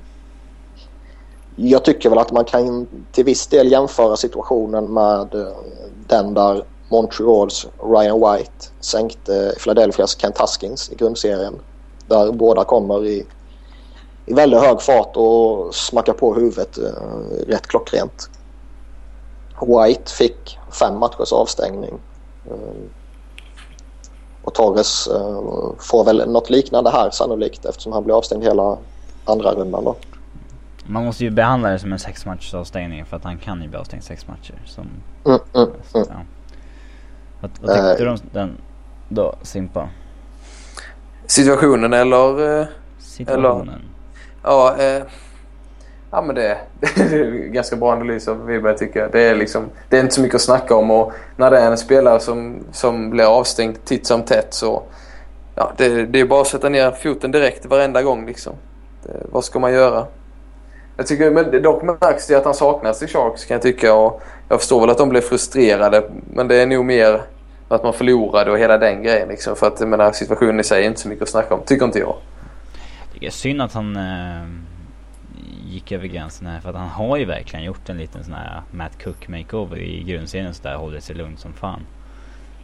jag 1.55 1.85
tycker 1.85 2.09
väl 2.09 2.19
att 2.19 2.31
man 2.31 2.45
kan 2.45 2.87
till 3.11 3.25
viss 3.25 3.47
del 3.47 3.71
jämföra 3.71 4.17
situationen 4.17 4.93
med 4.93 5.35
eh, 5.35 5.47
den 6.07 6.33
där 6.33 6.63
Montreals 6.89 7.67
Ryan 7.83 8.19
White 8.19 8.65
sänkte 8.79 9.55
Philadelphias 9.63 10.17
Kent 10.19 10.37
Huskins 10.37 10.91
i 10.91 10.95
grundserien. 10.95 11.53
Där 12.07 12.31
båda 12.31 12.63
kommer 12.63 13.05
i, 13.05 13.25
i 14.25 14.33
väldigt 14.33 14.61
hög 14.61 14.81
fart 14.81 15.11
och 15.15 15.75
smackar 15.75 16.13
på 16.13 16.33
huvudet 16.33 16.77
eh, 16.77 17.47
rätt 17.47 17.67
klockrent. 17.67 18.29
White 19.61 20.11
fick 20.11 20.57
fem 20.79 20.99
matchers 20.99 21.33
avstängning. 21.33 21.93
Eh, 22.49 22.89
och 24.41 24.53
Torres 24.53 25.07
eh, 25.07 25.41
får 25.79 26.03
väl 26.03 26.29
något 26.29 26.49
liknande 26.49 26.89
här 26.89 27.09
sannolikt 27.09 27.65
eftersom 27.65 27.93
han 27.93 28.03
blir 28.03 28.15
avstängd 28.15 28.43
hela 28.43 28.77
andra 29.25 29.51
rundan 29.51 29.83
då. 29.83 29.95
Man 30.88 31.05
måste 31.05 31.23
ju 31.23 31.29
behandla 31.29 31.69
det 31.69 31.79
som 31.79 31.91
en 31.93 31.99
sex 31.99 32.25
matchers 32.25 32.53
avstängning 32.53 33.05
för 33.05 33.17
att 33.17 33.23
han 33.23 33.38
kan 33.38 33.61
ju 33.61 33.67
bli 33.67 33.77
avstängd 33.79 34.03
sex 34.03 34.27
matcher. 34.27 34.55
Som, 34.65 34.88
Mm, 35.25 35.39
mm, 35.53 35.69
mm. 35.95 36.07
ja. 36.09 36.15
Vad, 37.39 37.51
vad 37.61 37.75
tyckte 37.75 37.91
Eh. 37.91 37.97
du 37.97 38.09
om 38.09 38.17
den 38.31 38.57
då, 39.09 39.36
Simpa? 39.41 39.89
Situationen 41.25 41.93
eller? 41.93 42.59
eh, 42.61 42.65
Situationen? 42.99 43.81
Ja, 44.43 44.75
eh, 44.79 45.03
ja 46.11 46.21
men 46.21 46.36
det, 46.36 46.57
det 46.95 47.01
är 47.15 47.47
ganska 47.47 47.75
bra 47.75 47.91
analys 47.91 48.27
av 48.27 48.45
Wiberg 48.45 48.77
tycker 48.77 48.99
jag. 48.99 49.11
Det 49.11 49.21
är, 49.21 49.36
liksom, 49.36 49.65
det 49.89 49.97
är 49.97 50.01
inte 50.01 50.15
så 50.15 50.21
mycket 50.21 50.36
att 50.36 50.41
snacka 50.41 50.75
om 50.75 50.91
och 50.91 51.11
när 51.38 51.51
det 51.51 51.59
är 51.59 51.71
en 51.71 51.77
spelare 51.77 52.19
som, 52.19 52.59
som 52.71 53.09
blir 53.09 53.25
avstängd 53.39 53.86
titt 53.86 54.07
som 54.07 54.21
tätt 54.23 54.53
så 54.53 54.83
ja, 55.55 55.71
det, 55.77 56.05
det 56.05 56.19
är 56.19 56.25
bara 56.25 56.41
att 56.41 56.47
sätta 56.47 56.69
ner 56.69 56.91
foten 56.91 57.31
direkt 57.31 57.65
varenda 57.65 58.03
gång 58.03 58.25
liksom. 58.25 58.53
Det, 59.03 59.25
vad 59.31 59.43
ska 59.43 59.59
man 59.59 59.73
göra? 59.73 60.05
Jag 60.97 61.07
tycker, 61.07 61.31
men 61.31 61.61
dock 61.63 61.83
märks 61.83 62.27
det 62.27 62.35
att 62.35 62.45
han 62.45 62.53
saknas 62.53 63.03
i 63.03 63.07
Sharks 63.07 63.45
kan 63.45 63.55
jag 63.55 63.61
tycka 63.61 63.93
och 63.93 64.21
jag 64.49 64.59
förstår 64.59 64.81
väl 64.81 64.89
att 64.89 64.97
de 64.97 65.09
blev 65.09 65.21
frustrerade 65.21 66.03
men 66.33 66.47
det 66.47 66.61
är 66.61 66.65
nog 66.67 66.85
mer 66.85 67.21
att 67.67 67.83
man 67.83 67.93
förlorade 67.93 68.51
och 68.51 68.59
hela 68.59 68.77
den 68.77 69.03
grejen 69.03 69.27
liksom. 69.27 69.55
För 69.55 69.67
att 69.67 69.79
jag 69.79 69.89
menar, 69.89 70.11
situationen 70.11 70.59
i 70.59 70.63
sig 70.63 70.83
är 70.83 70.87
inte 70.87 70.99
så 70.99 71.07
mycket 71.09 71.23
att 71.23 71.29
snacka 71.29 71.53
om, 71.53 71.61
tycker 71.65 71.85
inte 71.85 71.99
jag. 71.99 72.15
Det 73.19 73.25
är 73.25 73.31
synd 73.31 73.61
att 73.61 73.73
han 73.73 73.95
eh, 73.95 74.43
gick 75.69 75.91
över 75.91 76.07
gränsen 76.07 76.47
här 76.47 76.59
för 76.59 76.69
att 76.69 76.75
han 76.75 76.87
har 76.89 77.17
ju 77.17 77.25
verkligen 77.25 77.65
gjort 77.65 77.89
en 77.89 77.97
liten 77.97 78.23
sån 78.23 78.33
här 78.33 78.61
Matt 78.71 79.03
Cook 79.03 79.27
makeover 79.27 79.77
i 79.77 80.03
grundserien 80.03 80.53
så 80.53 80.63
där 80.63 80.75
hållit 80.75 81.03
sig 81.03 81.15
lugnt 81.15 81.39
som 81.39 81.53
fan. 81.53 81.79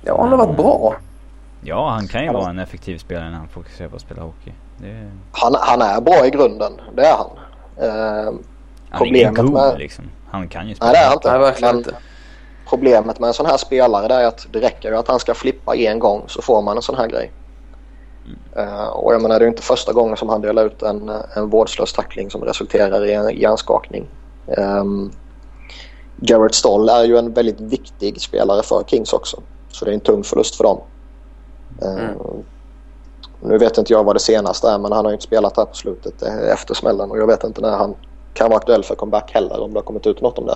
Ja, 0.01 0.21
han 0.21 0.29
har 0.32 0.38
varit 0.38 0.57
bra. 0.57 0.95
Ja, 1.63 1.89
han 1.89 2.07
kan 2.07 2.21
ju 2.21 2.27
Ja. 2.27 2.34
vara 2.34 2.49
en 2.49 2.59
effektiv 2.59 2.97
spelare 2.97 3.29
när 3.29 3.38
han 3.38 3.47
fokuserar 3.47 3.89
på 3.89 3.95
att 3.95 4.01
spela 4.01 4.21
hockey. 4.21 4.51
Det, 4.77 5.11
Han, 5.32 5.55
han 5.59 5.82
är 5.82 6.01
bra 6.01 6.25
i 6.27 6.29
grunden, 6.29 6.71
det 6.95 7.01
är 7.05 7.17
han. 7.17 7.29
Eh, 7.78 7.89
han 8.89 9.01
är 9.01 9.05
ingen 9.05 9.36
Problemet 9.36 9.36
god 9.36 9.51
med- 9.53 9.80
liksom. 9.80 10.05
Han 10.30 10.47
kan 10.47 10.67
ju 10.69 10.76
spela 10.76 10.91
Nej 10.91 10.99
det 11.01 11.05
är 11.05 11.07
han 11.07 11.13
inte. 11.17 11.32
Nej, 11.32 11.39
verkligen 11.39 11.76
Men 11.76 11.78
inte. 11.86 11.95
Problemet 12.69 13.19
med 13.19 13.28
en 13.28 13.34
sån 13.34 13.45
här 13.45 13.57
spelare 13.57 14.07
det 14.07 14.13
är 14.13 14.28
att 14.28 14.47
det 14.51 14.59
räcker 14.59 14.89
ju 14.91 14.97
att 14.97 15.07
han 15.07 15.19
ska 15.19 15.34
flippa 15.34 15.76
en 15.76 15.99
gång 15.99 16.24
så 16.28 16.41
får 16.41 16.61
man 16.61 16.76
en 16.78 16.82
sån 16.84 16.95
här 16.95 17.07
grej. 17.07 17.32
Eh, 18.55 18.88
och 18.88 19.13
jag 19.13 19.22
menar 19.22 19.39
det 19.39 19.43
är 19.43 19.47
ju 19.47 19.51
inte 19.51 19.61
första 19.61 19.93
gången 19.93 20.17
som 20.17 20.30
han 20.30 20.41
delar 20.41 20.65
ut 20.65 20.82
en, 20.82 21.11
en 21.36 21.49
vårdslös 21.49 21.93
tackling 21.93 22.30
som 22.32 22.41
resulterar 22.43 23.05
i 23.05 23.13
en 23.13 23.30
hjärnskakning. 23.38 24.07
Um, 24.57 25.11
Garrett 26.17 26.55
Stoll 26.55 26.89
är 26.89 27.03
ju 27.03 27.17
en 27.17 27.34
väldigt 27.34 27.59
viktig 27.61 28.22
spelare 28.22 28.63
för 28.63 28.84
Kings 28.88 29.13
också. 29.13 29.41
Så 29.72 29.86
det 29.86 29.91
är 29.91 29.93
en 29.93 29.99
tung 29.99 30.24
förlust 30.24 30.55
för 30.55 30.63
dem. 30.63 30.82
Eh, 31.82 31.93
Mm. 31.93 32.15
Nu 33.41 33.57
vet 33.57 33.77
inte 33.77 33.93
jag 33.93 34.03
vad 34.03 34.15
det 34.15 34.19
senaste 34.19 34.69
är 34.69 34.77
men 34.77 34.91
han 34.91 35.05
har 35.05 35.11
ju 35.11 35.15
inte 35.15 35.25
spelat 35.25 35.57
här 35.57 35.65
på 35.65 35.75
slutet 35.75 36.21
efter 36.23 36.73
smällen 36.73 37.11
och 37.11 37.17
jag 37.17 37.27
vet 37.27 37.43
inte 37.43 37.61
när 37.61 37.77
han 37.77 37.95
kan 38.33 38.49
vara 38.49 38.57
aktuell 38.57 38.83
för 38.83 38.95
comeback 38.95 39.31
heller 39.31 39.61
om 39.61 39.73
det 39.73 39.79
har 39.79 39.83
kommit 39.83 40.07
ut 40.07 40.21
något 40.21 40.37
om 40.37 40.45
det. 40.45 40.55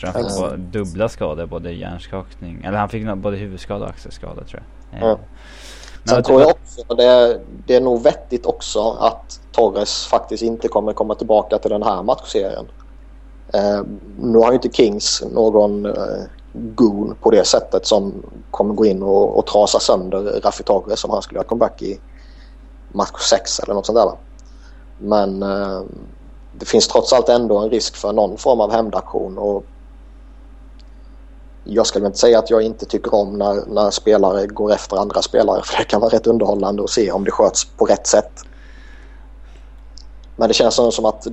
Tror 0.00 0.10
han 0.10 0.24
fick 0.24 0.40
både 0.40 0.56
dubbla 0.56 1.08
skador, 1.08 1.46
både 1.46 1.72
hjärnskakning, 1.72 2.64
eller 2.64 2.78
han 2.78 2.88
fick 2.88 3.14
både 3.14 3.36
huvudskada 3.36 3.84
och 3.84 3.90
axelskada 3.90 4.44
tror 4.44 4.62
jag. 4.90 5.02
Ja. 5.02 5.18
Men 6.02 6.14
Sen 6.14 6.22
tror 6.22 6.40
jag 6.40 6.50
också 6.50 6.94
det 6.94 7.04
är, 7.04 7.40
det 7.66 7.76
är 7.76 7.80
nog 7.80 8.02
vettigt 8.02 8.46
också 8.46 8.90
att 8.90 9.40
Torres 9.52 10.06
faktiskt 10.06 10.42
inte 10.42 10.68
kommer 10.68 10.92
komma 10.92 11.14
tillbaka 11.14 11.58
till 11.58 11.70
den 11.70 11.82
här 11.82 12.02
matchserien. 12.02 12.66
Eh, 13.54 13.82
nu 14.18 14.38
har 14.38 14.48
ju 14.48 14.54
inte 14.54 14.70
Kings 14.70 15.22
någon 15.32 15.86
eh, 15.86 15.92
goon 16.52 17.16
på 17.20 17.30
det 17.30 17.44
sättet 17.44 17.86
som 17.86 18.22
kommer 18.50 18.74
gå 18.74 18.86
in 18.86 19.02
och, 19.02 19.38
och 19.38 19.46
trasa 19.46 19.80
sönder 19.80 20.40
Raffi 20.44 20.62
Torres 20.62 21.04
om 21.04 21.10
han 21.10 21.22
skulle 21.22 21.38
göra 21.38 21.48
comeback 21.48 21.82
i 21.82 22.00
match 22.92 23.20
6 23.30 23.60
eller 23.60 23.74
något 23.74 23.86
sånt 23.86 23.98
där. 23.98 24.12
Men 24.98 25.42
eh, 25.42 25.82
det 26.52 26.66
finns 26.66 26.88
trots 26.88 27.12
allt 27.12 27.28
ändå 27.28 27.58
en 27.58 27.70
risk 27.70 27.96
för 27.96 28.12
någon 28.12 28.38
form 28.38 28.60
av 28.60 28.72
hämndaktion 28.72 29.38
och 29.38 29.64
jag 31.64 31.86
skulle 31.86 32.06
inte 32.06 32.18
säga 32.18 32.38
att 32.38 32.50
jag 32.50 32.62
inte 32.62 32.86
tycker 32.86 33.14
om 33.14 33.38
när, 33.38 33.66
när 33.66 33.90
spelare 33.90 34.46
går 34.46 34.72
efter 34.72 34.96
andra 34.96 35.22
spelare 35.22 35.62
för 35.64 35.78
det 35.78 35.84
kan 35.84 36.00
vara 36.00 36.14
rätt 36.14 36.26
underhållande 36.26 36.84
att 36.84 36.90
se 36.90 37.12
om 37.12 37.24
det 37.24 37.30
sköts 37.30 37.64
på 37.64 37.84
rätt 37.84 38.06
sätt. 38.06 38.32
Men 40.36 40.48
det 40.48 40.54
känns 40.54 40.74
som 40.74 41.04
att 41.04 41.26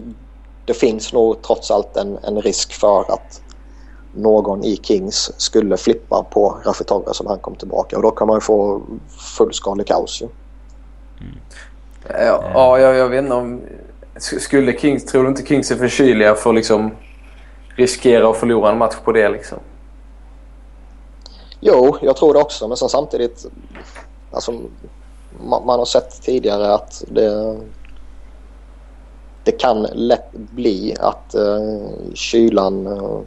det 0.65 0.73
finns 0.73 1.13
nog 1.13 1.41
trots 1.41 1.71
allt 1.71 1.97
en, 1.97 2.17
en 2.23 2.41
risk 2.41 2.73
för 2.73 3.11
att 3.13 3.41
någon 4.15 4.63
i 4.63 4.79
Kings 4.83 5.31
skulle 5.37 5.77
flippa 5.77 6.23
på 6.23 6.57
Raffi 6.65 6.83
Torres 6.83 7.21
om 7.21 7.27
han 7.27 7.39
kom 7.39 7.55
tillbaka 7.55 7.95
och 7.95 8.01
då 8.01 8.11
kan 8.11 8.27
man 8.27 8.37
ju 8.37 8.41
få 8.41 8.81
fullskalig 9.37 9.87
kaos 9.87 10.21
ju. 10.21 10.27
Ja, 12.09 12.43
ja 12.53 12.79
jag, 12.79 12.95
jag 12.95 13.09
vet 13.09 13.23
inte 13.23 13.35
om... 13.35 13.61
skulle 14.19 14.77
Kings, 14.79 15.05
tror 15.05 15.23
du 15.23 15.29
inte 15.29 15.45
Kings 15.45 15.71
är 15.71 15.75
för 15.75 15.87
kyliga 15.87 16.35
för 16.35 16.49
att 16.49 16.55
liksom 16.55 16.91
riskera 17.75 18.29
att 18.29 18.37
förlora 18.37 18.71
en 18.71 18.77
match 18.77 18.95
på 19.03 19.11
det 19.11 19.29
liksom? 19.29 19.57
Jo, 21.59 21.97
jag 22.01 22.15
tror 22.15 22.33
det 22.33 22.39
också. 22.39 22.67
Men 22.67 22.77
sen 22.77 22.89
samtidigt, 22.89 23.45
alltså, 24.31 24.51
man, 25.39 25.65
man 25.65 25.79
har 25.79 25.85
sett 25.85 26.21
tidigare 26.21 26.73
att 26.73 27.03
det, 27.07 27.57
det 29.43 29.51
kan 29.51 29.81
lätt 29.81 30.31
bli 30.31 30.95
att 30.99 31.35
uh, 31.37 31.89
kylan 32.13 32.87
uh, 32.87 33.21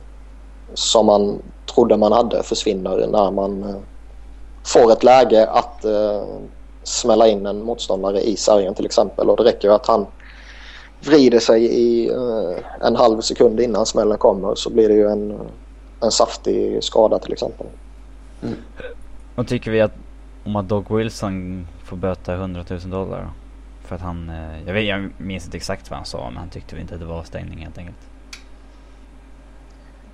som 0.75 1.07
man 1.07 1.43
trodde 1.75 1.97
man 1.97 2.13
hade 2.13 2.43
försvinner 2.43 3.07
när 3.07 3.31
man 3.31 3.65
uh, 3.65 3.77
får 4.67 4.93
ett 4.93 5.05
läge 5.05 5.47
att 5.47 5.85
uh, 5.85 6.25
smälla 6.83 7.29
in 7.29 7.47
en 7.47 7.63
motståndare 7.63 8.21
i 8.21 8.37
sargen 8.37 8.75
till 8.75 8.87
exempel. 8.87 9.31
Och 9.31 9.37
det 9.37 9.45
räcker 9.45 9.71
att 9.71 9.87
han 9.87 10.07
vrider 11.01 11.39
sig 11.39 11.65
i 11.65 12.11
uh, 12.11 12.57
en 12.81 12.97
halv 12.97 13.21
sekund 13.21 13.61
innan 13.61 13.87
smällen 13.87 14.19
kommer 14.19 14.55
så 14.55 14.71
blir 14.71 14.89
det 14.89 14.95
ju 14.95 15.09
en, 15.09 15.39
en 16.03 16.11
saftig 16.11 16.85
skada 16.85 17.19
till 17.19 17.33
exempel. 17.33 17.67
Mm. 18.43 18.55
Vad 19.35 19.49
tycker 19.49 19.71
vi 19.71 19.81
att, 19.81 19.95
om 20.45 20.57
att 20.57 20.69
Doug 20.69 20.91
Wilson 20.91 21.67
får 21.85 21.97
böta 21.97 22.35
100 22.35 22.65
000 22.69 22.81
dollar? 22.91 23.31
För 23.85 23.95
att 23.95 24.01
han, 24.01 24.33
jag, 24.67 24.75
vet, 24.75 24.85
jag 24.85 25.11
minns 25.19 25.45
inte 25.45 25.57
exakt 25.57 25.91
vad 25.91 25.97
han 25.97 26.07
sa 26.07 26.31
men 26.31 26.37
han 26.37 26.51
tyckte 26.51 26.81
inte 26.81 26.95
att 26.95 27.01
det 27.01 27.07
var 27.07 27.19
avstängning 27.19 27.59
helt 27.59 27.79
enkelt. 27.79 27.97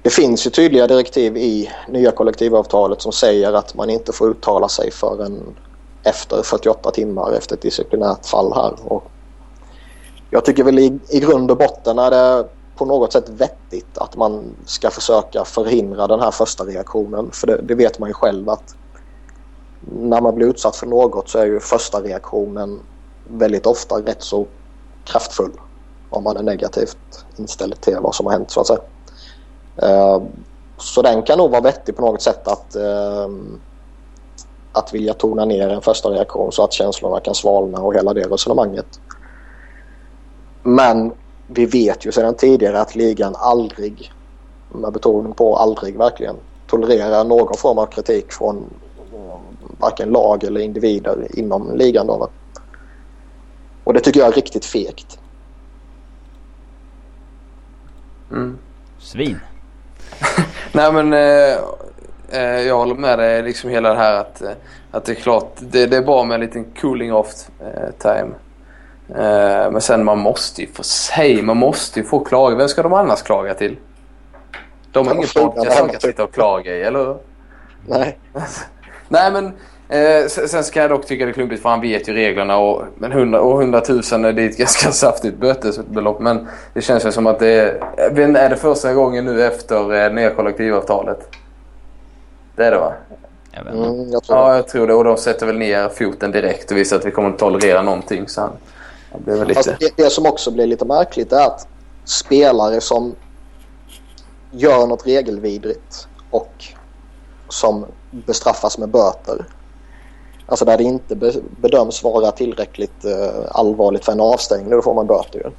Det 0.04 0.10
finns 0.10 0.46
ju 0.46 0.50
tydliga 0.50 0.86
direktiv 0.86 1.36
i 1.36 1.70
nya 1.88 2.10
kollektivavtalet 2.10 3.02
som 3.02 3.12
säger 3.12 3.52
att 3.52 3.74
man 3.74 3.90
inte 3.90 4.12
får 4.12 4.30
uttala 4.30 4.68
sig 4.68 4.90
förrän 4.90 5.56
efter 6.02 6.42
48 6.42 6.90
timmar 6.90 7.32
efter 7.32 7.56
ett 7.56 7.62
disciplinärt 7.62 8.26
fall 8.26 8.52
här. 8.54 8.92
Och 8.92 9.04
jag 10.30 10.44
tycker 10.44 10.64
väl 10.64 10.78
i, 10.78 10.98
i 11.08 11.20
grund 11.20 11.50
och 11.50 11.56
botten 11.56 11.98
är 11.98 12.10
det 12.10 12.48
på 12.76 12.84
något 12.84 13.12
sätt 13.12 13.28
vettigt 13.28 13.98
att 13.98 14.16
man 14.16 14.56
ska 14.66 14.90
försöka 14.90 15.44
förhindra 15.44 16.06
den 16.06 16.20
här 16.20 16.30
första 16.30 16.64
reaktionen. 16.64 17.30
För 17.32 17.46
det, 17.46 17.60
det, 17.62 17.74
vet 17.74 17.98
man 17.98 18.08
ju 18.08 18.14
själv 18.14 18.48
att 18.48 18.76
när 19.80 20.20
man 20.20 20.34
blir 20.34 20.46
utsatt 20.46 20.76
för 20.76 20.86
något 20.86 21.28
så 21.28 21.38
är 21.38 21.46
ju 21.46 21.60
första 21.60 22.00
reaktionen 22.00 22.80
väldigt 23.28 23.66
ofta 23.66 23.94
rätt 23.94 24.22
så 24.22 24.46
kraftfull 25.04 25.52
om 26.10 26.24
man 26.24 26.36
är 26.36 26.42
negativt 26.42 27.24
inställd 27.36 27.80
till 27.80 27.96
vad 28.00 28.14
som 28.14 28.26
har 28.26 28.32
hänt 28.32 28.50
så 28.50 28.60
att 28.60 28.66
säga. 28.66 28.80
Uh, 29.82 30.22
så 30.78 31.02
den 31.02 31.22
kan 31.22 31.38
nog 31.38 31.50
vara 31.50 31.60
vettig 31.60 31.96
på 31.96 32.02
något 32.02 32.22
sätt 32.22 32.48
att 32.48 32.76
uh, 32.76 33.28
att 34.72 34.94
vilja 34.94 35.14
tona 35.14 35.44
ner 35.44 35.68
en 35.68 35.82
första 35.82 36.08
reaktion 36.08 36.52
så 36.52 36.64
att 36.64 36.72
känslorna 36.72 37.20
kan 37.20 37.34
svalna 37.34 37.80
och 37.80 37.94
hela 37.94 38.14
det 38.14 38.28
resonemanget. 38.28 39.00
Men 40.62 41.12
vi 41.46 41.66
vet 41.66 42.06
ju 42.06 42.12
sedan 42.12 42.34
tidigare 42.34 42.80
att 42.80 42.94
ligan 42.94 43.34
aldrig, 43.36 44.12
med 44.72 44.92
betoning 44.92 45.32
på 45.32 45.56
aldrig 45.56 45.98
verkligen, 45.98 46.36
tolererar 46.66 47.24
någon 47.24 47.56
form 47.56 47.78
av 47.78 47.86
kritik 47.86 48.32
från 48.32 48.64
varken 49.78 50.08
lag 50.08 50.44
eller 50.44 50.60
individer 50.60 51.38
inom 51.38 51.76
ligan. 51.76 52.06
Då, 52.06 52.28
och 53.84 53.94
det 53.94 54.00
tycker 54.00 54.20
jag 54.20 54.28
är 54.28 54.32
riktigt 54.32 54.64
fegt. 54.64 55.18
Mm. 58.30 58.58
Svin. 58.98 59.38
Nej 60.72 60.92
men 60.92 61.12
eh, 61.12 61.58
Eh, 62.34 62.60
jag 62.60 62.76
håller 62.76 62.94
med 62.94 63.18
dig 63.18 63.42
liksom 63.42 63.70
hela 63.70 63.88
det 63.88 63.98
här 63.98 64.14
att, 64.14 64.42
eh, 64.42 64.50
att 64.90 65.04
det 65.04 65.12
är 65.12 65.16
klart 65.16 65.52
det, 65.58 65.86
det 65.86 65.96
är 65.96 66.02
bra 66.02 66.24
med 66.24 66.34
en 66.34 66.40
liten 66.40 66.64
cooling 66.80 67.14
off 67.14 67.28
eh, 67.60 67.90
time. 67.98 68.30
Men 69.70 69.80
sen 69.80 70.04
man 70.04 70.18
måste 70.18 70.60
ju 70.60 70.68
få 70.72 70.82
sig, 70.82 71.42
man 71.42 71.56
måste 71.56 72.00
ju 72.00 72.06
få 72.06 72.24
klaga. 72.24 72.56
Vem 72.56 72.68
ska 72.68 72.82
de 72.82 72.92
annars 72.92 73.22
klaga 73.22 73.54
till? 73.54 73.76
De 74.92 75.06
har 75.06 75.14
ingen 75.14 75.28
podcast 75.34 75.78
som 75.78 75.88
kan 75.88 76.00
sitta 76.00 76.24
och 76.24 76.34
klaga 76.34 76.76
i, 76.76 76.82
eller? 76.82 77.16
Nej. 77.86 78.18
Nej 79.08 79.32
men 79.32 79.52
eh, 79.88 80.26
sen 80.26 80.64
ska 80.64 80.80
jag 80.80 80.90
dock 80.90 81.06
tycka 81.06 81.24
det 81.24 81.30
är 81.30 81.32
klumpigt 81.32 81.62
för 81.62 81.68
han 81.68 81.80
vet 81.80 82.08
ju 82.08 82.12
reglerna 82.12 82.56
och, 82.56 82.84
men 82.98 83.12
100, 83.12 83.40
och 83.40 83.62
100 83.62 83.82
000 83.88 84.02
det 84.02 84.12
är 84.12 84.38
ett 84.38 84.56
ganska 84.58 84.92
saftigt 84.92 85.36
bötesbelopp. 85.36 86.20
Men 86.20 86.48
det 86.74 86.82
känns 86.82 87.06
ju 87.06 87.12
som 87.12 87.26
att 87.26 87.38
det 87.38 87.48
är, 87.48 88.36
är 88.36 88.50
det 88.50 88.56
första 88.56 88.94
gången 88.94 89.24
nu 89.24 89.44
efter 89.44 90.04
eh, 90.04 90.12
nya 90.12 90.30
kollektivavtalet. 90.30 91.28
Det 92.56 92.64
är 92.64 92.70
det 92.70 92.78
va? 92.78 92.92
Jag 93.52 93.66
mm, 93.66 94.10
jag 94.10 94.24
tror 94.24 94.38
ja, 94.38 94.56
jag 94.56 94.68
tror 94.68 94.86
det. 94.86 94.94
Och 94.94 95.04
de 95.04 95.16
sätter 95.16 95.46
väl 95.46 95.58
ner 95.58 95.88
foten 95.88 96.30
direkt 96.30 96.70
och 96.70 96.76
visar 96.76 96.96
att 96.96 97.06
vi 97.06 97.10
kommer 97.10 97.30
att 97.30 97.38
tolerera 97.38 97.82
någonting. 97.82 98.28
Så 98.28 98.40
han, 98.40 98.50
det, 99.24 99.38
väl 99.38 99.48
lite... 99.48 99.76
det, 99.80 99.96
det 99.96 100.10
som 100.10 100.26
också 100.26 100.50
blir 100.50 100.66
lite 100.66 100.84
märkligt 100.84 101.32
är 101.32 101.46
att 101.46 101.68
spelare 102.04 102.80
som 102.80 103.14
gör 104.50 104.86
något 104.86 105.06
regelvidrigt 105.06 106.08
och 106.30 106.64
som 107.48 107.86
bestraffas 108.10 108.78
med 108.78 108.88
böter. 108.88 109.44
Alltså 110.46 110.64
där 110.64 110.78
det 110.78 110.84
inte 110.84 111.16
bedöms 111.60 112.02
vara 112.02 112.30
tillräckligt 112.30 113.04
eh, 113.04 113.44
allvarligt 113.50 114.04
för 114.04 114.12
en 114.12 114.20
avstängning, 114.20 114.70
då 114.70 114.82
får 114.82 114.94
man 114.94 115.06
böter 115.06 115.38
ju. 115.38 115.50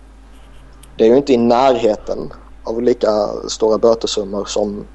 Det 0.97 1.03
är 1.03 1.09
ju 1.09 1.17
inte 1.17 1.33
i 1.33 1.37
närheten 1.37 2.33
av 2.63 2.81
lika 2.81 3.27
stora 3.47 3.77
bötesummor 3.77 4.45
som 4.45 4.85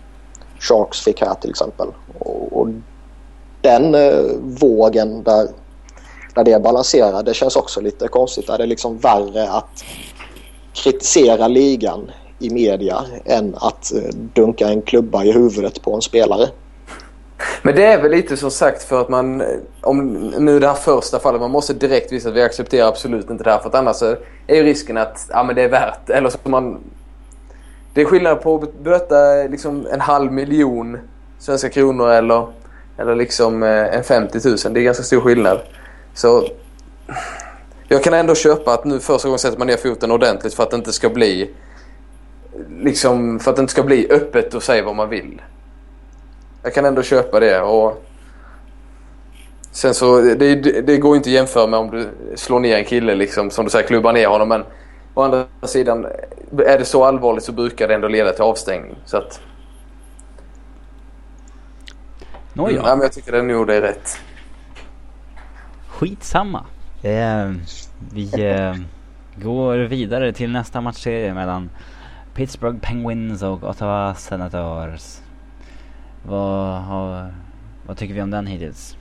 Sharks 0.58 1.00
fick 1.00 1.20
här 1.20 1.34
till 1.34 1.50
exempel. 1.50 1.88
Och, 2.18 2.60
och 2.60 2.68
den 3.60 3.94
eh, 3.94 4.24
vågen 4.40 5.22
där, 5.22 5.48
där 6.34 6.44
det 6.44 6.62
balanserar, 6.62 7.22
det 7.22 7.34
känns 7.34 7.56
också 7.56 7.80
lite 7.80 8.08
konstigt. 8.08 8.46
Där 8.46 8.58
det 8.58 8.64
är 8.64 8.68
liksom 8.68 8.98
värre 8.98 9.50
att 9.50 9.84
kritisera 10.72 11.48
ligan 11.48 12.10
i 12.38 12.50
media 12.50 13.04
än 13.24 13.54
att 13.54 13.92
eh, 13.92 14.14
dunka 14.34 14.68
en 14.68 14.82
klubba 14.82 15.24
i 15.24 15.32
huvudet 15.32 15.82
på 15.82 15.94
en 15.94 16.02
spelare. 16.02 16.48
Men 17.62 17.74
det 17.74 17.84
är 17.84 18.02
väl 18.02 18.10
lite 18.10 18.36
som 18.36 18.50
sagt 18.50 18.82
för 18.82 19.00
att 19.00 19.08
man, 19.08 19.42
om 19.80 20.14
nu 20.38 20.58
det 20.58 20.66
här 20.66 20.74
första 20.74 21.18
fallet, 21.18 21.40
man 21.40 21.50
måste 21.50 21.72
direkt 21.72 22.12
visa 22.12 22.28
att 22.28 22.34
vi 22.34 22.42
accepterar 22.42 22.88
absolut 22.88 23.30
inte 23.30 23.44
det 23.44 23.50
här 23.50 23.58
för 23.58 23.68
att 23.68 23.74
annars 23.74 24.02
är 24.46 24.56
ju 24.56 24.62
risken 24.62 24.96
att 24.96 25.26
ja, 25.28 25.42
men 25.42 25.56
det 25.56 25.62
är 25.62 25.68
värt, 25.68 26.10
eller 26.10 26.28
så 26.30 26.38
man 26.44 26.80
det 27.94 28.00
är 28.00 28.04
skillnad 28.04 28.42
på 28.42 28.54
att 28.54 28.78
böta 28.78 29.46
liksom 29.50 29.86
en 29.92 30.00
halv 30.00 30.32
miljon 30.32 30.98
svenska 31.38 31.68
kronor 31.68 32.10
eller, 32.10 32.46
eller 32.98 33.14
liksom 33.14 33.62
eh, 33.62 33.94
en 33.94 34.04
50 34.04 34.48
000. 34.48 34.56
Det 34.74 34.80
är 34.80 34.84
ganska 34.84 35.02
stor 35.02 35.20
skillnad. 35.20 35.60
Så 36.14 36.48
jag 37.88 38.04
kan 38.04 38.14
ändå 38.14 38.34
köpa 38.34 38.74
att 38.74 38.84
nu 38.84 39.00
första 39.00 39.28
gången 39.28 39.38
sätter 39.38 39.58
man 39.58 39.66
ner 39.66 39.76
foten 39.76 40.10
ordentligt 40.10 40.54
för 40.54 40.62
att 40.62 40.70
det 40.70 40.76
inte 40.76 40.92
ska 40.92 41.08
bli 41.08 41.50
liksom 42.80 43.40
för 43.40 43.50
att 43.50 43.56
det 43.56 43.60
inte 43.60 43.72
ska 43.72 43.82
bli 43.82 44.10
öppet 44.10 44.54
och 44.54 44.62
säga 44.62 44.84
vad 44.84 44.96
man 44.96 45.08
vill. 45.08 45.42
Jag 46.62 46.74
kan 46.74 46.84
ändå 46.84 47.02
köpa 47.02 47.40
det 47.40 47.60
och 47.60 48.04
sen 49.72 49.94
så 49.94 50.20
det, 50.20 50.54
det 50.80 50.98
går 50.98 51.16
inte 51.16 51.28
att 51.28 51.34
jämföra 51.34 51.66
med 51.66 51.78
om 51.78 51.90
du 51.90 52.08
slår 52.34 52.60
ner 52.60 52.76
en 52.76 52.84
kille 52.84 53.14
liksom 53.14 53.50
som 53.50 53.64
du 53.64 53.70
säger 53.70 53.86
klubbar 53.86 54.12
ner 54.12 54.26
honom 54.26 54.48
men 54.48 54.64
Å 55.14 55.22
andra 55.22 55.46
sidan, 55.62 56.06
är 56.58 56.78
det 56.78 56.84
så 56.84 57.04
allvarligt 57.04 57.44
så 57.44 57.52
brukar 57.52 57.88
det 57.88 57.94
ändå 57.94 58.08
leda 58.08 58.32
till 58.32 58.42
avstängning. 58.42 58.96
Så 59.04 59.16
att... 59.16 59.40
Nåja. 62.52 62.70
Mm, 62.70 62.86
ja, 62.86 62.94
men 62.96 63.02
jag 63.02 63.12
tycker 63.12 63.32
det 63.32 63.42
nog 63.42 63.66
det 63.66 63.74
är 63.74 63.80
rätt. 63.80 64.20
Skitsamma. 65.88 66.64
Eh, 67.02 67.52
vi 68.12 68.30
eh, 68.50 68.74
går 69.36 69.76
vidare 69.76 70.32
till 70.32 70.50
nästa 70.50 70.80
matchserie 70.80 71.34
mellan 71.34 71.70
Pittsburgh 72.34 72.78
Penguins 72.78 73.42
och 73.42 73.64
Ottawa 73.64 74.14
Senators. 74.14 75.18
Vad, 76.22 76.82
har, 76.82 77.34
vad 77.86 77.96
tycker 77.96 78.14
vi 78.14 78.22
om 78.22 78.30
den 78.30 78.46
hittills? 78.46 78.96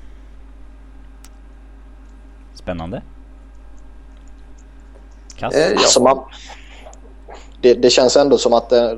Spännande? 2.53 3.01
Kass? 5.35 5.55
Eh, 5.55 5.71
alltså 5.71 6.03
man, 6.03 6.23
det, 7.61 7.73
det, 7.73 7.89
känns 7.89 8.17
ändå 8.17 8.37
som 8.37 8.53
att... 8.53 8.71
Eh, 8.71 8.91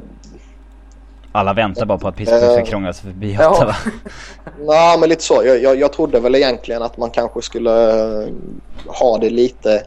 Alla 1.31 1.53
väntar 1.53 1.85
bara 1.85 1.97
på 1.97 2.07
att 2.07 2.15
Pittsburgh 2.15 2.51
ska 2.51 2.59
eh, 2.59 2.65
krångla 2.65 2.93
sig 2.93 3.03
förbi 3.03 3.37
Ottawa. 3.37 3.75
Nej, 4.59 4.99
men 4.99 5.09
lite 5.09 5.23
så. 5.23 5.41
Jag, 5.45 5.61
jag, 5.61 5.79
jag 5.79 5.93
trodde 5.93 6.19
väl 6.19 6.35
egentligen 6.35 6.81
att 6.81 6.97
man 6.97 7.09
kanske 7.09 7.41
skulle 7.41 7.91
eh, 8.23 8.29
ha 8.85 9.17
det 9.17 9.29
lite 9.29 9.83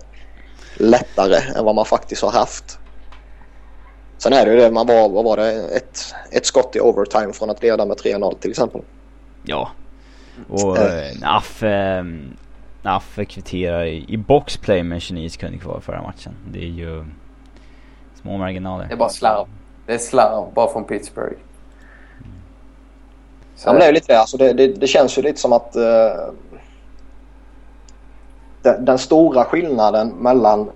lättare 0.77 1.59
än 1.59 1.65
vad 1.65 1.75
man 1.75 1.85
faktiskt 1.85 2.23
har 2.23 2.31
haft. 2.31 2.79
Sen 4.25 4.33
är 4.33 4.47
det 4.47 4.53
ju 4.53 4.59
det, 4.59 4.71
man 4.71 4.87
var, 4.87 5.09
vad 5.09 5.25
var 5.25 5.37
det, 5.37 5.53
ett, 5.53 6.15
ett 6.31 6.47
skott 6.47 6.77
i 6.77 6.81
overtime 6.81 7.33
från 7.33 7.51
att 7.51 7.63
leda 7.63 7.87
med 7.87 7.97
3-0 7.97 8.39
till 8.39 8.51
exempel. 8.51 8.81
Ja. 9.43 9.71
Och 10.49 10.79
äh, 10.79 11.19
Naff, 11.21 11.63
Naffe 12.83 13.25
kvitterar 13.25 13.85
i, 13.85 14.05
i 14.09 14.17
boxplay 14.17 14.83
med 14.83 15.03
29 15.03 15.29
sekunder 15.29 15.59
kvar 15.59 15.81
förra 15.81 16.03
matchen. 16.03 16.33
Det 16.53 16.59
är 16.59 16.69
ju 16.69 17.05
små 18.23 18.37
marginaler. 18.37 18.87
Det 18.87 18.95
är 18.95 18.97
bara 18.97 19.09
slarv. 19.09 19.47
Det 19.87 19.95
är 19.95 19.99
slarv 19.99 20.55
bara 20.55 20.73
från 20.73 20.85
Pittsburgh. 20.85 21.37
Så. 23.57 23.69
Ja, 23.69 23.73
men 23.73 23.81
det 23.81 23.87
är 23.87 23.93
lite 23.93 24.13
det. 24.13 24.21
Alltså 24.21 24.37
det, 24.37 24.53
det, 24.53 24.67
det 24.67 24.87
känns 24.87 25.19
ju 25.19 25.23
lite 25.23 25.41
som 25.41 25.53
att 25.53 25.77
uh, 25.77 26.33
den, 28.63 28.85
den, 28.85 28.99
stora 28.99 29.45
skillnaden 29.45 30.09
mellan 30.09 30.71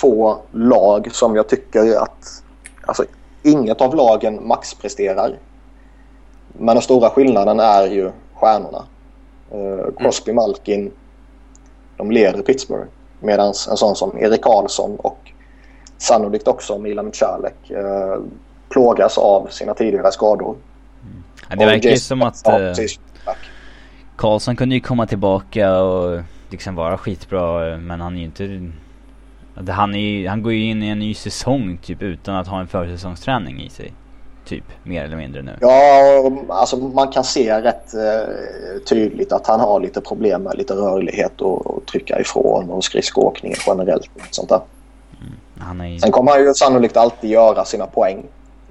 två 0.00 0.36
lag 0.52 1.08
som 1.12 1.36
jag 1.36 1.48
tycker 1.48 2.02
att... 2.02 2.43
Alltså, 2.86 3.04
inget 3.42 3.80
av 3.80 3.94
lagen 3.94 4.48
maxpresterar. 4.48 5.38
Men 6.52 6.76
den 6.76 6.82
stora 6.82 7.10
skillnaden 7.10 7.60
är 7.60 7.86
ju 7.86 8.10
stjärnorna. 8.34 8.84
Uh, 9.54 9.86
Crosby, 9.98 10.32
Malkin, 10.32 10.92
de 11.96 12.10
leder 12.10 12.42
Pittsburgh. 12.42 12.88
Medan 13.20 13.46
en 13.46 13.76
sån 13.76 13.96
som 13.96 14.18
Erik 14.18 14.42
Karlsson 14.42 14.96
och 14.96 15.18
sannolikt 15.98 16.48
också 16.48 16.78
Mila 16.78 17.02
Michalek 17.02 17.70
uh, 17.70 18.22
plågas 18.68 19.18
av 19.18 19.46
sina 19.50 19.74
tidigare 19.74 20.12
skador. 20.12 20.56
Mm. 21.02 21.22
Ja, 21.50 21.56
det 21.56 21.66
verkar 21.66 21.90
ju 21.90 21.96
som 21.96 22.22
att 22.22 22.48
uh, 22.48 22.86
Karlsson 24.16 24.56
kunde 24.56 24.74
ju 24.74 24.80
komma 24.80 25.06
tillbaka 25.06 25.78
och 25.80 26.22
liksom 26.50 26.74
vara 26.74 26.98
skitbra 26.98 27.76
men 27.76 28.00
han 28.00 28.14
är 28.14 28.18
ju 28.18 28.24
inte... 28.24 28.72
Han, 29.54 29.94
är, 29.94 30.28
han 30.28 30.42
går 30.42 30.52
ju 30.52 30.70
in 30.70 30.82
i 30.82 30.88
en 30.88 30.98
ny 30.98 31.14
säsong 31.14 31.78
typ 31.82 32.02
utan 32.02 32.34
att 32.34 32.48
ha 32.48 32.60
en 32.60 32.66
försäsongsträning 32.66 33.62
i 33.62 33.70
sig. 33.70 33.92
Typ, 34.44 34.64
mer 34.82 35.04
eller 35.04 35.16
mindre 35.16 35.42
nu. 35.42 35.56
Ja, 35.60 36.32
alltså 36.48 36.76
man 36.76 37.08
kan 37.08 37.24
se 37.24 37.60
rätt 37.60 37.94
eh, 37.94 38.82
tydligt 38.88 39.32
att 39.32 39.46
han 39.46 39.60
har 39.60 39.80
lite 39.80 40.00
problem 40.00 40.42
med 40.42 40.58
lite 40.58 40.74
rörlighet 40.74 41.40
och, 41.40 41.66
och 41.66 41.86
trycka 41.86 42.20
ifrån 42.20 42.70
och 42.70 42.84
skridskoåkningen 42.84 43.58
generellt. 43.66 44.10
Och 44.14 44.22
sånt 44.30 44.48
där. 44.48 44.60
Mm, 45.60 45.80
är... 45.80 45.98
Sen 45.98 46.12
kommer 46.12 46.32
han 46.32 46.40
ju 46.40 46.54
sannolikt 46.54 46.96
alltid 46.96 47.30
göra 47.30 47.64
sina 47.64 47.86
poäng. 47.86 48.22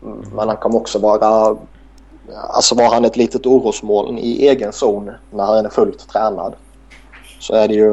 Mm. 0.04 0.20
Men 0.36 0.48
han 0.48 0.58
kommer 0.58 0.78
också 0.78 1.00
vara... 1.00 1.58
Alltså 2.50 2.76
var 2.76 2.94
han 2.94 3.06
ett 3.06 3.18
litet 3.18 3.46
orosmoln 3.46 4.18
i 4.18 4.48
egen 4.48 4.74
zon 4.74 5.12
när 5.32 5.44
han 5.44 5.66
är 5.66 5.70
fullt 5.70 6.10
tränad 6.10 6.54
så 7.40 7.54
är 7.54 7.68
det 7.68 7.74
ju 7.74 7.92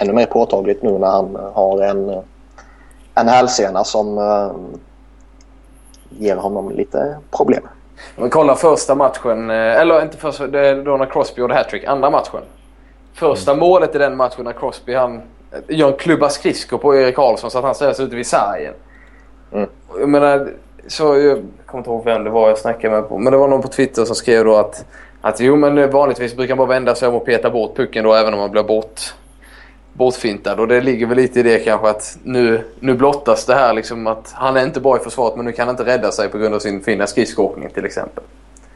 ännu 0.00 0.12
mer 0.12 0.26
påtagligt 0.26 0.82
nu 0.82 0.98
när 0.98 1.06
han 1.06 1.38
har 1.54 1.82
en, 1.82 2.22
en 3.14 3.28
hälsena 3.28 3.84
som 3.84 4.18
eh, 4.18 4.50
ger 6.18 6.36
honom 6.36 6.70
lite 6.70 7.16
problem. 7.36 7.62
Om 8.16 8.24
vi 8.24 8.30
kollar 8.30 8.54
första 8.54 8.94
matchen, 8.94 9.50
eh, 9.50 9.80
eller 9.80 10.02
inte 10.02 10.16
första, 10.16 10.46
det 10.46 10.68
är 10.68 10.84
då 10.84 10.96
när 10.96 11.06
Crosby 11.06 11.40
gjorde 11.40 11.54
hattrick, 11.54 11.84
andra 11.84 12.10
matchen. 12.10 12.40
Första 13.14 13.50
mm. 13.50 13.60
målet 13.60 13.94
i 13.94 13.98
den 13.98 14.16
matchen 14.16 14.44
när 14.44 14.52
Crosby 14.52 14.94
han 14.94 15.16
eh, 15.16 15.58
gör 15.68 15.88
en 15.88 15.96
klubba 15.96 16.28
skridskor 16.28 16.78
på 16.78 16.96
Erik 16.96 17.16
Karlsson 17.16 17.50
så 17.50 17.58
att 17.58 17.64
han 17.64 17.74
ställs 17.74 18.00
ute 18.00 18.16
vid 18.16 18.26
sargen. 18.26 18.74
Mm. 19.52 19.68
Jag 19.98 20.08
menar, 20.08 20.52
så 20.86 21.18
jag 21.18 21.44
kommer 21.66 21.78
inte 21.78 21.90
ihåg 21.90 22.04
vem 22.04 22.24
det 22.24 22.30
var 22.30 22.48
jag 22.48 22.58
snackade 22.58 22.94
med 22.94 23.08
på, 23.08 23.18
men 23.18 23.32
det 23.32 23.38
var 23.38 23.48
någon 23.48 23.62
på 23.62 23.68
Twitter 23.68 24.04
som 24.04 24.16
skrev 24.16 24.44
då 24.44 24.56
att 24.56 24.84
att 25.22 25.40
jo 25.40 25.56
men 25.56 25.90
vanligtvis 25.90 26.36
brukar 26.36 26.56
man 26.56 26.68
bara 26.68 26.74
vända 26.74 26.94
sig 26.94 27.08
om 27.08 27.14
och 27.14 27.24
peta 27.24 27.50
bort 27.50 27.76
pucken 27.76 28.04
då 28.04 28.14
även 28.14 28.34
om 28.34 28.40
man 28.40 28.50
blir 28.50 28.62
bort, 28.62 29.00
bortfintad. 29.92 30.60
Och 30.60 30.68
det 30.68 30.80
ligger 30.80 31.06
väl 31.06 31.16
lite 31.16 31.40
i 31.40 31.42
det 31.42 31.58
kanske 31.58 31.88
att 31.88 32.18
nu, 32.22 32.64
nu 32.80 32.94
blottas 32.94 33.46
det 33.46 33.54
här 33.54 33.74
liksom 33.74 34.06
att 34.06 34.32
han 34.32 34.56
är 34.56 34.64
inte 34.64 34.80
bra 34.80 34.96
i 34.96 35.00
försvaret 35.00 35.36
men 35.36 35.44
nu 35.44 35.52
kan 35.52 35.66
han 35.66 35.74
inte 35.74 35.84
rädda 35.84 36.12
sig 36.12 36.28
på 36.28 36.38
grund 36.38 36.54
av 36.54 36.58
sin 36.58 36.82
fina 36.82 37.06
skridskoåkning 37.06 37.70
till 37.70 37.84
exempel. 37.84 38.24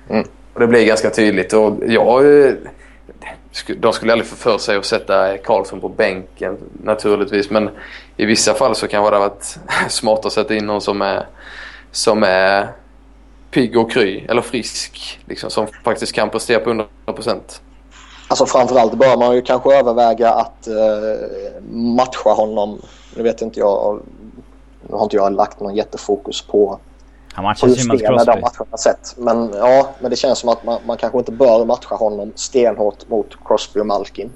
Mm. 0.08 0.24
Och 0.54 0.60
det 0.60 0.66
blir 0.66 0.86
ganska 0.86 1.10
tydligt. 1.10 1.52
Och 1.52 1.76
ja, 1.86 2.20
de 3.76 3.92
skulle 3.92 4.12
aldrig 4.12 4.28
få 4.28 4.36
för 4.36 4.58
sig 4.58 4.76
att 4.76 4.84
sätta 4.84 5.38
Karlsson 5.38 5.80
på 5.80 5.88
bänken 5.88 6.58
naturligtvis. 6.82 7.50
Men 7.50 7.70
i 8.16 8.26
vissa 8.26 8.54
fall 8.54 8.74
så 8.74 8.88
kan 8.88 9.04
det 9.04 9.10
ha 9.10 9.18
varit 9.18 9.58
smart 9.88 10.26
att 10.26 10.32
sätta 10.32 10.54
in 10.54 10.66
någon 10.66 10.80
som 10.80 11.02
är, 11.02 11.26
som 11.90 12.22
är 12.22 12.68
pigg 13.50 13.76
och 13.76 13.90
kry 13.90 14.24
eller 14.28 14.42
frisk 14.42 15.20
liksom, 15.26 15.50
som 15.50 15.66
faktiskt 15.84 16.12
kan 16.12 16.30
prestera 16.30 16.60
på 16.60 16.86
100%. 17.06 17.40
Alltså 18.34 18.46
framförallt 18.46 18.94
bör 18.94 19.16
man 19.16 19.34
ju 19.34 19.42
kanske 19.42 19.78
överväga 19.78 20.30
att 20.30 20.66
eh, 20.66 21.62
matcha 21.70 22.30
honom. 22.30 22.80
Nu 23.16 23.22
vet 23.22 23.42
inte 23.42 23.60
jag, 23.60 24.00
nu 24.88 24.96
har 24.96 25.02
inte 25.02 25.16
jag 25.16 25.32
lagt 25.32 25.60
någon 25.60 25.74
jättefokus 25.74 26.42
på 26.42 26.78
han 27.32 27.44
matchas 27.44 27.84
ju 27.84 27.88
mot 27.88 28.00
Crosby. 28.00 28.32
De 28.32 28.40
matcherna 28.40 28.76
sett. 28.76 29.14
Men, 29.18 29.52
ja, 29.52 29.88
men 30.00 30.10
det 30.10 30.16
känns 30.16 30.38
som 30.38 30.48
att 30.48 30.64
man, 30.64 30.80
man 30.86 30.96
kanske 30.96 31.18
inte 31.18 31.32
bör 31.32 31.64
matcha 31.64 31.94
honom 31.94 32.32
stenhårt 32.34 33.08
mot 33.08 33.36
Crosby 33.44 33.80
och 33.80 33.86
Malkin. 33.86 34.30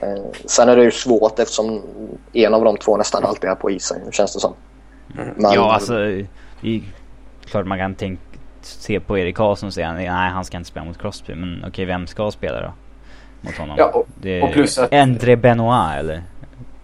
Eh, 0.00 0.24
sen 0.44 0.68
är 0.68 0.76
det 0.76 0.84
ju 0.84 0.90
svårt 0.90 1.38
eftersom 1.38 1.82
en 2.32 2.54
av 2.54 2.64
de 2.64 2.76
två 2.76 2.96
nästan 2.96 3.24
alltid 3.24 3.50
är 3.50 3.54
på 3.54 3.70
isen, 3.70 3.98
känns 4.10 4.34
det 4.34 4.40
som. 4.40 4.54
Mm. 5.18 5.34
Men, 5.36 5.52
ja, 5.52 5.72
alltså 5.72 6.00
i 6.62 6.84
klart 7.44 7.66
man 7.66 7.78
kan 7.78 7.94
tänka, 7.94 8.22
se 8.66 9.00
på 9.00 9.18
Erik 9.18 9.36
Karlsson 9.36 9.66
och 9.66 9.74
säga 9.74 9.92
nej 9.92 10.08
han 10.08 10.44
ska 10.44 10.56
inte 10.56 10.68
spela 10.68 10.86
mot 10.86 10.98
Crosby. 10.98 11.34
Men 11.34 11.64
okej, 11.68 11.84
vem 11.84 12.06
ska 12.06 12.30
spela 12.30 12.60
då? 12.60 12.72
Mot 13.40 13.56
honom? 13.56 13.76
Ja, 13.78 13.90
och, 13.94 14.06
det 14.22 14.42
och 14.42 14.52
plus 14.52 14.78
att... 14.78 14.92
Endre 14.92 15.36
Benoit 15.36 15.98
eller? 15.98 16.22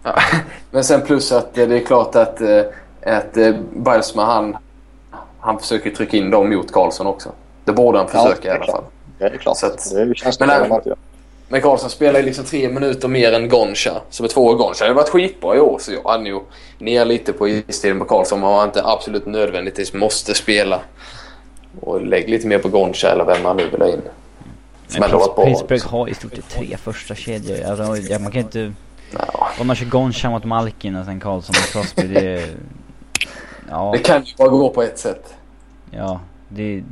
Ja, 0.03 0.15
men 0.71 0.83
sen 0.83 1.01
plus 1.01 1.31
att 1.31 1.53
det 1.53 1.63
är 1.63 1.85
klart 1.85 2.15
att, 2.15 2.41
eh, 2.41 2.61
att 3.05 3.37
eh, 3.37 3.55
Bilesma 3.73 4.25
han, 4.25 4.57
han 5.39 5.59
försöker 5.59 5.89
trycka 5.89 6.17
in 6.17 6.31
dem 6.31 6.49
mot 6.49 6.71
Karlsson 6.71 7.07
också. 7.07 7.31
Det 7.65 7.73
borde 7.73 7.97
han 7.97 8.07
försöka 8.07 8.47
ja, 8.47 8.53
i 8.53 8.57
alla 8.57 8.71
fall. 8.71 8.83
det 9.17 9.25
är 9.25 9.37
klart. 9.37 9.57
Så 9.57 9.65
att, 9.65 9.91
det 9.93 10.17
känns 10.17 10.39
men, 10.39 10.49
även, 10.49 10.81
men 11.49 11.61
Karlsson 11.61 11.89
spelar 11.89 12.19
ju 12.19 12.25
liksom 12.25 12.45
tre 12.45 12.69
minuter 12.69 13.07
mer 13.07 13.33
än 13.33 13.49
Goncha. 13.49 14.01
Som 14.09 14.23
är 14.23 14.27
två 14.27 14.45
år 14.45 14.55
Goncha. 14.55 14.85
Det 14.85 14.89
har 14.89 14.95
varit 14.95 15.09
skitbra 15.09 15.55
i 15.55 15.59
år 15.59 15.77
så 15.79 15.91
jag 15.93 16.11
hade 16.11 16.29
ju 16.29 16.39
ner 16.77 17.05
lite 17.05 17.33
på 17.33 17.47
istiden 17.47 17.99
på 17.99 18.05
Karlsson. 18.05 18.39
Man 18.39 18.67
inte 18.67 18.85
absolut 18.85 19.25
nödvändigtvis 19.25 19.93
måste 19.93 20.33
spela. 20.33 20.79
Och 21.81 22.01
lägg 22.01 22.29
lite 22.29 22.47
mer 22.47 22.59
på 22.59 22.69
Goncha 22.69 23.07
eller 23.07 23.25
vem 23.25 23.43
man 23.43 23.57
nu 23.57 23.69
vill 23.69 23.81
ha 23.81 23.87
in. 23.87 24.01
Men 24.99 25.09
Pittsburgh, 25.09 25.45
Pittsburgh 25.45 25.87
har 25.87 26.09
i 26.09 26.13
stort 26.13 26.35
sett 26.35 26.49
tre 26.49 26.77
första 26.77 27.15
kedjor. 27.15 27.63
Alltså, 27.63 27.83
man 28.21 28.31
kan 28.31 28.41
inte... 28.41 28.73
No. 29.11 29.19
Om 29.59 29.67
man 29.67 29.75
kör 29.75 29.85
Goncha 29.85 30.29
mot 30.29 30.43
Malkin 30.43 30.95
och 30.95 31.05
sen 31.05 31.19
Karlsson 31.19 31.55
och 31.63 31.71
Crosby, 31.71 32.07
det... 32.07 32.49
Ja. 33.69 33.91
Det 33.93 33.99
kan 33.99 34.23
ju 34.23 34.33
bara 34.37 34.47
gå 34.47 34.69
på 34.69 34.83
ett 34.83 34.99
sätt. 34.99 35.33
Ja, 35.91 36.19
det... 36.49 36.83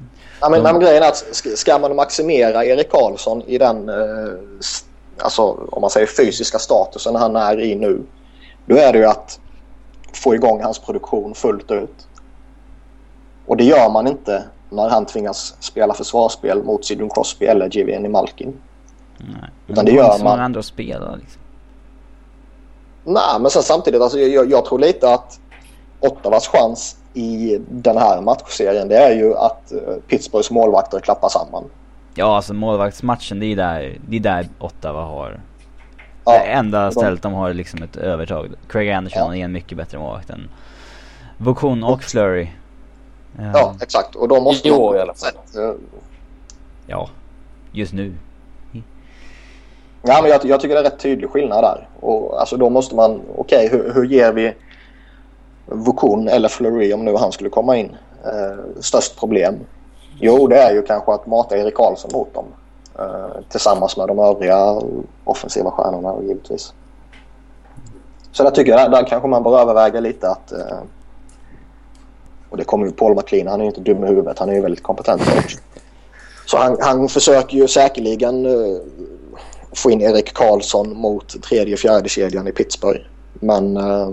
Ja, 0.41 0.49
men, 0.49 0.63
men 0.63 0.79
grejen 0.79 1.03
är 1.03 1.07
att 1.07 1.25
ska 1.55 1.79
man 1.79 1.95
maximera 1.95 2.65
Erik 2.65 2.91
Karlsson 2.91 3.41
i 3.41 3.57
den 3.57 3.89
eh, 3.89 3.95
alltså, 5.17 5.41
om 5.71 5.81
man 5.81 5.89
säger 5.89 6.07
fysiska 6.07 6.59
statusen 6.59 7.15
han 7.15 7.35
är 7.35 7.59
i 7.59 7.75
nu. 7.75 8.01
Då 8.65 8.77
är 8.77 8.93
det 8.93 8.99
ju 8.99 9.05
att 9.05 9.39
få 10.13 10.35
igång 10.35 10.63
hans 10.63 10.79
produktion 10.79 11.35
fullt 11.35 11.71
ut. 11.71 12.07
Och 13.45 13.57
det 13.57 13.63
gör 13.63 13.89
man 13.89 14.07
inte 14.07 14.43
när 14.69 14.89
han 14.89 15.05
tvingas 15.05 15.55
spela 15.59 15.93
försvarsspel 15.93 16.63
mot 16.63 16.85
Sidon 16.85 17.09
Crosby 17.09 17.45
eller 17.45 17.69
Giviani 17.69 18.09
Malkin. 18.09 18.53
Nej, 19.17 19.49
men 19.65 19.85
det 19.85 19.91
gör 19.91 20.23
man. 20.23 20.39
ändå 20.39 20.63
spela 20.63 21.15
liksom. 21.15 21.41
Nej, 23.03 23.39
men 23.39 23.51
sen 23.51 23.63
samtidigt 23.63 24.01
alltså, 24.01 24.19
jag, 24.19 24.51
jag 24.51 24.65
tror 24.65 24.79
lite 24.79 25.13
att 25.13 25.39
Ottawas 25.99 26.47
chans 26.47 26.97
i 27.13 27.59
den 27.69 27.97
här 27.97 28.21
matchserien 28.21 28.87
det 28.87 28.97
är 28.97 29.15
ju 29.15 29.35
att 29.35 29.71
eh, 29.71 29.79
Pittsburghs 30.07 30.51
målvakter 30.51 30.99
klappar 30.99 31.29
samman. 31.29 31.63
Ja, 32.15 32.35
alltså 32.35 32.53
målvaktsmatchen 32.53 33.39
det 33.39 33.45
är 33.45 33.55
där, 33.55 33.97
det 34.07 34.15
är 34.15 34.19
där 34.19 34.47
Ottawa 34.59 35.01
har 35.01 35.39
ja, 36.25 36.31
det 36.31 36.51
enda 36.51 36.91
stället 36.91 37.21
de 37.21 37.33
har 37.33 37.53
liksom 37.53 37.83
ett 37.83 37.95
övertag. 37.95 38.53
Craig 38.67 38.91
Anderson 38.91 39.37
ja. 39.37 39.41
är 39.41 39.45
en 39.45 39.51
mycket 39.51 39.77
bättre 39.77 39.97
målvakt 39.97 40.29
än 40.29 40.49
Vokon 41.37 41.83
och 41.83 42.03
Flurry. 42.03 42.47
Ja. 43.37 43.51
ja, 43.53 43.75
exakt. 43.81 44.15
Och 44.15 44.27
då 44.27 44.41
måste 44.41 44.69
man... 44.69 44.95
i 44.95 44.99
alla 44.99 45.13
fall. 45.13 45.63
Eh, 45.63 45.75
ja, 46.87 47.09
just 47.71 47.93
nu. 47.93 48.13
Ja, 50.07 50.21
men 50.21 50.31
jag, 50.31 50.45
jag, 50.45 50.59
tycker 50.59 50.75
det 50.75 50.81
är 50.81 50.83
rätt 50.83 50.99
tydlig 50.99 51.29
skillnad 51.29 51.63
där. 51.63 51.87
Och 51.99 52.39
alltså 52.39 52.57
då 52.57 52.69
måste 52.69 52.95
man, 52.95 53.21
okej 53.37 53.65
okay, 53.65 53.79
hur, 53.79 53.93
hur 53.93 54.05
ger 54.05 54.31
vi 54.31 54.53
Vukun 55.65 56.27
eller 56.27 56.49
Fleury 56.49 56.93
om 56.93 57.05
nu 57.05 57.15
han 57.15 57.31
skulle 57.31 57.49
komma 57.49 57.77
in 57.77 57.95
eh, 58.25 58.81
störst 58.81 59.19
problem? 59.19 59.55
Jo, 60.19 60.47
det 60.47 60.57
är 60.57 60.73
ju 60.73 60.81
kanske 60.81 61.13
att 61.13 61.27
mata 61.27 61.57
Erik 61.57 61.75
Karlsson 61.75 62.11
mot 62.13 62.33
dem. 62.33 62.45
Eh, 62.99 63.41
tillsammans 63.49 63.97
med 63.97 64.07
de 64.07 64.19
övriga 64.19 64.81
offensiva 65.23 65.71
stjärnorna 65.71 66.15
givetvis. 66.21 66.73
Så 68.31 68.43
där 68.43 68.51
tycker 68.51 68.71
jag, 68.71 68.79
där, 68.79 68.89
där 68.89 69.07
kanske 69.07 69.27
man 69.27 69.43
bör 69.43 69.59
överväga 69.59 69.99
lite 69.99 70.29
att... 70.29 70.51
Eh, 70.51 70.77
och 72.49 72.57
det 72.57 72.63
kommer 72.63 72.85
ju 72.85 72.91
Paul 72.91 73.15
McLean, 73.15 73.47
han 73.47 73.59
är 73.59 73.63
ju 73.63 73.69
inte 73.69 73.81
dum 73.81 74.03
i 74.03 74.07
huvudet, 74.07 74.39
han 74.39 74.49
är 74.49 74.53
ju 74.53 74.61
väldigt 74.61 74.83
kompetent 74.83 75.21
också. 75.21 75.57
Så 76.45 76.57
han, 76.57 76.77
han 76.81 77.09
försöker 77.09 77.57
ju 77.57 77.67
säkerligen 77.67 78.45
uh, 78.45 78.77
få 79.73 79.91
in 79.91 80.01
Erik 80.01 80.33
Karlsson 80.33 80.97
mot 80.97 81.41
tredje 81.43 81.77
fjärde 81.77 82.09
kedjan 82.09 82.47
i 82.47 82.51
Pittsburgh. 82.51 83.01
Men 83.39 83.77
uh, 83.77 84.09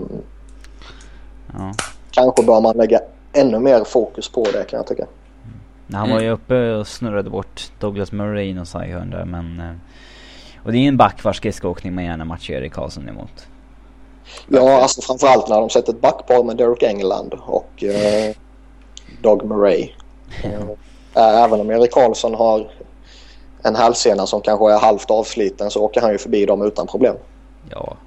Ja. 1.57 1.73
Kanske 2.11 2.43
bör 2.43 2.61
man 2.61 2.77
lägga 2.77 2.99
ännu 3.33 3.59
mer 3.59 3.83
fokus 3.83 4.29
på 4.29 4.47
det 4.53 4.63
kan 4.69 4.77
jag 4.77 4.87
tycka. 4.87 5.03
Mm. 5.03 5.99
Han 5.99 6.09
var 6.09 6.19
ju 6.19 6.29
uppe 6.29 6.71
och 6.73 6.87
snurrade 6.87 7.29
bort 7.29 7.71
Douglas 7.79 8.11
Murray 8.11 8.59
och 8.59 8.67
Saihörn 8.67 9.09
där 9.09 9.25
men... 9.25 9.59
Eh, 9.59 9.75
och 10.63 10.71
det 10.71 10.77
är 10.77 10.81
ju 10.81 10.87
en 10.87 10.97
back 10.97 11.23
vars 11.23 11.37
skridskoåkning 11.37 11.95
man 11.95 12.03
gärna 12.03 12.25
matchar 12.25 12.53
Erik 12.53 12.73
Karlsson 12.73 13.09
emot. 13.09 13.47
Ja, 14.47 14.81
alltså 14.81 15.01
framförallt 15.01 15.49
när 15.49 15.59
de 15.59 15.69
sätter 15.69 15.93
ett 15.93 16.01
backpar 16.01 16.43
med 16.43 16.57
Derek 16.57 16.83
England 16.83 17.33
och 17.45 17.83
eh, 17.83 18.35
Doug 19.21 19.45
Murray. 19.45 19.89
Eh, 21.15 21.43
även 21.43 21.61
om 21.61 21.71
Erik 21.71 21.91
Karlsson 21.91 22.33
har 22.33 22.71
en 23.63 23.75
hälsena 23.75 24.27
som 24.27 24.41
kanske 24.41 24.71
är 24.71 24.79
halvt 24.79 25.11
avsliten 25.11 25.71
så 25.71 25.83
åker 25.83 26.01
han 26.01 26.11
ju 26.11 26.17
förbi 26.17 26.45
dem 26.45 26.61
utan 26.61 26.87
problem. 26.87 27.15
Ja. 27.69 27.97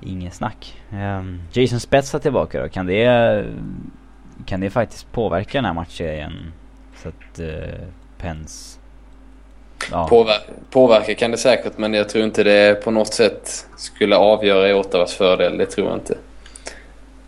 inget 0.00 0.34
snack. 0.34 0.80
Um, 0.92 1.42
Jason 1.52 1.80
Spets 1.80 2.14
är 2.14 2.18
tillbaka 2.18 2.62
då. 2.62 2.68
Kan 2.68 2.86
det, 2.86 3.44
kan 4.46 4.60
det 4.60 4.70
faktiskt 4.70 5.12
påverka 5.12 5.58
den 5.58 5.64
här 5.64 5.74
matchserien? 5.74 6.52
Så 7.02 7.08
att 7.08 7.40
uh, 7.40 7.86
Pens... 8.18 8.79
Ja. 9.90 10.06
Påver 10.08 10.36
påverka 10.70 11.14
kan 11.14 11.30
det 11.30 11.38
säkert 11.38 11.78
men 11.78 11.94
jag 11.94 12.08
tror 12.08 12.24
inte 12.24 12.42
det 12.42 12.84
på 12.84 12.90
något 12.90 13.14
sätt 13.14 13.66
skulle 13.76 14.16
avgöra 14.16 14.68
i 14.68 14.74
Ottawas 14.74 15.14
fördel. 15.14 15.58
Det 15.58 15.66
tror 15.66 15.88
jag 15.88 15.96
inte. 15.96 16.14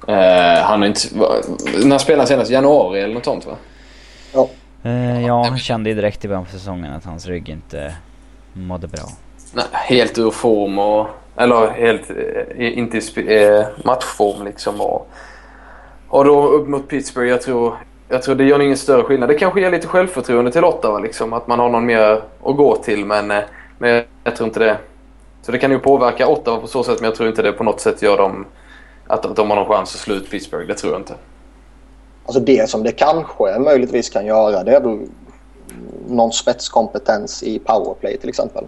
Uh, 0.09 0.65
han 0.65 0.83
är 0.83 0.87
inte... 0.87 1.01
När 1.85 1.99
spelade 1.99 2.29
senast? 2.29 2.51
Januari 2.51 3.01
eller 3.01 3.15
något 3.15 3.25
sånt 3.25 3.47
va? 3.47 3.57
Ja. 4.33 4.49
Uh, 4.87 5.27
ja, 5.27 5.45
han 5.45 5.59
kände 5.59 5.91
ju 5.91 5.97
direkt 5.97 6.25
i 6.25 6.29
början 6.29 6.45
på 6.45 6.51
säsongen 6.51 6.93
att 6.93 7.05
hans 7.05 7.27
rygg 7.27 7.49
inte 7.49 7.95
mådde 8.53 8.87
bra. 8.87 9.05
Nej, 9.53 9.65
helt 9.73 10.19
ur 10.19 10.31
form 10.31 10.79
och... 10.79 11.07
Eller 11.37 11.71
helt... 11.71 12.11
Eh, 12.11 12.79
inte 12.79 12.99
i 12.99 13.45
eh, 13.45 13.67
matchform 13.85 14.45
liksom 14.45 14.81
och... 14.81 15.09
Och 16.09 16.25
då 16.25 16.47
upp 16.49 16.69
mot 16.69 16.89
Pittsburgh, 16.89 17.31
jag 17.31 17.43
tror... 17.43 17.77
Jag 18.13 18.23
tror 18.23 18.35
det 18.35 18.45
gör 18.45 18.61
ingen 18.61 18.77
större 18.77 19.03
skillnad. 19.03 19.29
Det 19.29 19.35
kanske 19.35 19.61
ger 19.61 19.71
lite 19.71 19.87
självförtroende 19.87 20.53
till 20.53 20.65
Ottawa 20.65 20.99
liksom. 20.99 21.33
Att 21.33 21.47
man 21.47 21.59
har 21.59 21.69
någon 21.69 21.87
mer 21.87 22.23
att 22.45 22.57
gå 22.57 22.77
till 22.77 23.05
men... 23.05 23.31
Eh, 23.31 23.43
men 23.79 24.03
jag 24.25 24.37
tror 24.37 24.49
inte 24.49 24.61
det... 24.61 24.79
Så 25.43 25.53
det 25.53 25.59
kan 25.59 25.71
ju 25.71 25.79
påverka 25.79 26.29
Ottawa 26.29 26.61
på 26.61 26.67
så 26.67 26.85
sätt 26.85 27.01
men 27.01 27.05
jag 27.05 27.15
tror 27.15 27.29
inte 27.29 27.43
det 27.43 27.53
på 27.53 27.65
något 27.65 27.81
sätt 27.81 28.03
gör 28.03 28.17
dem... 28.17 28.47
Att 29.07 29.37
de 29.37 29.51
har 29.51 29.57
någon 29.57 29.69
chans 29.69 29.95
att 29.95 30.01
slå 30.01 30.15
ut 30.15 30.31
Pittsburgh. 30.31 30.67
Det 30.67 30.75
tror 30.75 30.93
jag 30.93 31.01
inte. 31.01 31.15
Alltså 32.27 32.41
det 32.41 32.71
som 32.71 32.83
det 32.83 32.93
kanske 32.93 33.59
möjligtvis 33.59 34.11
kan 34.11 34.27
göra 34.27 34.65
det 34.65 34.77
är 34.77 34.81
väl 34.81 34.99
någon 36.09 36.33
spetskompetens 36.33 37.43
i 37.43 37.59
powerplay 37.59 38.17
till 38.17 38.29
exempel. 38.29 38.65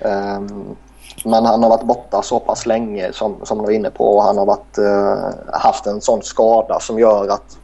Um, 0.00 0.76
men 1.24 1.44
han 1.44 1.62
har 1.62 1.70
varit 1.70 1.86
borta 1.86 2.22
så 2.22 2.40
pass 2.40 2.66
länge 2.66 3.12
som, 3.12 3.36
som 3.42 3.58
du 3.58 3.64
var 3.64 3.70
inne 3.70 3.90
på 3.90 4.16
och 4.16 4.22
han 4.22 4.38
har 4.38 4.46
varit, 4.46 4.78
uh, 4.78 5.60
haft 5.60 5.86
en 5.86 6.00
sån 6.00 6.22
skada 6.22 6.80
som 6.80 6.98
gör 6.98 7.28
att 7.28 7.58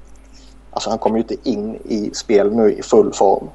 alltså 0.70 0.90
han 0.90 0.98
kommer 0.98 1.16
ju 1.16 1.22
inte 1.22 1.50
in 1.50 1.78
i 1.84 2.10
spel 2.14 2.56
nu 2.56 2.72
i 2.72 2.82
full 2.82 3.12
form. 3.12 3.48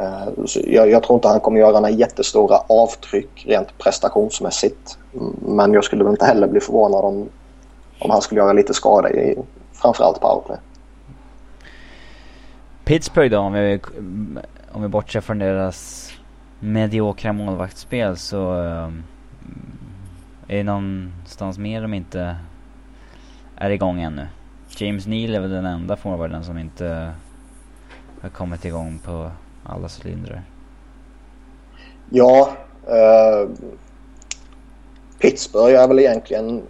Eh, 0.00 0.28
jag, 0.64 0.90
jag, 0.90 1.02
tror 1.02 1.14
inte 1.14 1.28
han 1.28 1.40
kommer 1.40 1.60
göra 1.60 1.72
några 1.72 1.90
jättestora 1.90 2.58
avtryck 2.68 3.46
rent 3.46 3.78
prestationsmässigt. 3.78 4.98
Mm, 5.14 5.36
men 5.42 5.72
jag 5.72 5.84
skulle 5.84 6.04
väl 6.04 6.12
inte 6.12 6.24
heller 6.24 6.48
bli 6.48 6.60
förvånad 6.60 7.04
om, 7.04 7.28
om 7.98 8.10
han 8.10 8.22
skulle 8.22 8.40
göra 8.40 8.52
lite 8.52 8.74
skada 8.74 9.10
i 9.10 9.38
framförallt 9.72 10.20
powerplay. 10.20 10.58
Pittsburgh 12.84 13.30
då, 13.30 13.38
om 13.38 13.52
vi, 13.52 13.80
om 14.72 14.82
vi 14.82 14.88
bortser 14.88 15.20
från 15.20 15.38
deras 15.38 16.10
mediokra 16.60 17.32
målvaktsspel 17.32 18.16
så 18.16 18.52
um, 18.52 19.04
är 20.48 20.56
det 20.56 20.62
någonstans 20.62 21.58
mer 21.58 21.82
de 21.82 21.94
inte 21.94 22.36
är 23.56 23.70
igång 23.70 24.00
ännu. 24.00 24.26
James 24.76 25.06
Neal 25.06 25.34
är 25.34 25.40
väl 25.40 25.50
den 25.50 25.66
enda 25.66 25.96
forwarden 25.96 26.44
som 26.44 26.58
inte 26.58 27.12
har 28.20 28.28
kommit 28.28 28.64
igång 28.64 29.00
på 29.04 29.30
alla 29.64 29.88
cylindrar. 29.88 30.42
Ja, 32.10 32.48
uh, 32.88 33.50
Pittsburgh 35.18 35.80
är 35.80 35.88
väl 35.88 35.98
egentligen 35.98 36.62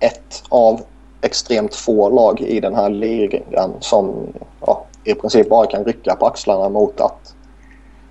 ett 0.00 0.42
av 0.48 0.80
extremt 1.20 1.74
få 1.74 2.08
lag 2.08 2.40
i 2.40 2.60
den 2.60 2.74
här 2.74 2.90
ligan 2.90 3.72
som 3.80 4.32
ja, 4.66 4.84
i 5.04 5.14
princip 5.14 5.48
bara 5.48 5.66
kan 5.66 5.84
rycka 5.84 6.16
på 6.16 6.26
axlarna 6.26 6.68
mot 6.68 7.00
att 7.00 7.34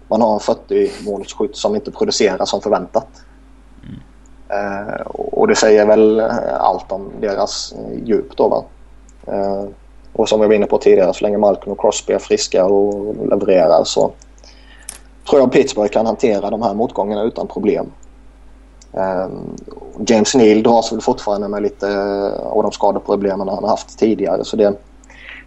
man 0.08 0.22
har 0.22 0.34
en 0.34 0.40
40-målsskytt 0.40 1.54
som 1.54 1.76
inte 1.76 1.92
producerar 1.92 2.46
som 2.46 2.62
förväntat. 2.62 3.08
Mm. 3.84 4.00
Eh, 4.50 5.02
och 5.06 5.48
det 5.48 5.56
säger 5.56 5.86
väl 5.86 6.20
allt 6.60 6.92
om 6.92 7.12
deras 7.22 7.76
djup 8.06 8.38
då 8.38 8.50
va. 8.50 8.64
Eh, 9.28 9.66
och 10.14 10.30
som 10.30 10.42
jag 10.42 10.48
var 10.48 10.56
inne 10.56 10.66
på 10.66 10.78
tidigare, 10.78 11.14
så 11.14 11.26
länge 11.26 11.38
Malcolm 11.38 11.72
och 11.72 11.80
Crosby 11.80 12.14
är 12.14 12.20
friska 12.20 12.66
och 12.66 13.16
levererar 13.30 13.84
så 13.84 14.12
tror 15.30 15.42
jag 15.42 15.52
Pittsburgh 15.52 15.92
kan 15.92 16.06
hantera 16.06 16.50
de 16.50 16.62
här 16.62 16.74
motgångarna 16.74 17.24
utan 17.24 17.48
problem. 17.48 17.92
Eh, 18.94 19.28
James 20.08 20.36
Neal 20.36 20.64
dras 20.64 20.92
väl 20.92 21.02
fortfarande 21.02 21.48
med 21.48 21.62
lite 21.62 21.88
eh, 21.88 22.48
av 22.48 22.64
de 22.64 22.72
skadeproblemen 22.72 23.48
han 23.48 23.64
har 23.64 23.70
haft 23.70 24.00
tidigare 24.00 24.46
så 24.46 24.58
det, 24.58 24.74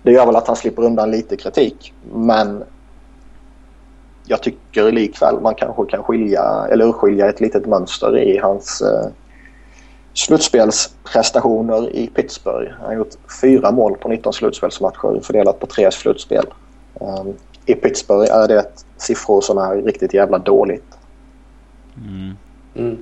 det 0.02 0.12
gör 0.12 0.26
väl 0.26 0.36
att 0.36 0.46
han 0.46 0.56
slipper 0.56 0.82
undan 0.82 1.10
lite 1.10 1.36
kritik. 1.36 1.94
Men 2.12 2.64
jag 4.26 4.42
tycker 4.42 4.92
likväl 4.92 5.40
man 5.40 5.54
kanske 5.54 5.84
kan 5.84 6.02
skilja 6.02 6.66
eller 6.70 6.84
urskilja 6.84 7.28
ett 7.28 7.40
litet 7.40 7.66
mönster 7.66 8.18
i 8.18 8.38
hans 8.38 8.80
eh, 8.80 9.10
slutspelsprestationer 10.18 11.96
i 11.96 12.06
Pittsburgh. 12.06 12.70
Han 12.78 12.86
har 12.86 12.94
gjort 12.94 13.14
fyra 13.40 13.70
mål 13.70 13.96
på 13.96 14.08
19 14.08 14.32
slutspelsmatcher 14.32 15.20
fördelat 15.20 15.60
på 15.60 15.66
tre 15.66 15.90
slutspel. 15.90 16.44
Um, 17.00 17.34
I 17.66 17.74
Pittsburgh 17.74 18.32
är 18.32 18.48
det 18.48 18.64
siffror 18.96 19.40
som 19.40 19.58
är 19.58 19.82
riktigt 19.82 20.14
jävla 20.14 20.38
dåligt. 20.38 20.98
Mm. 21.96 22.36
Mm. 22.74 22.98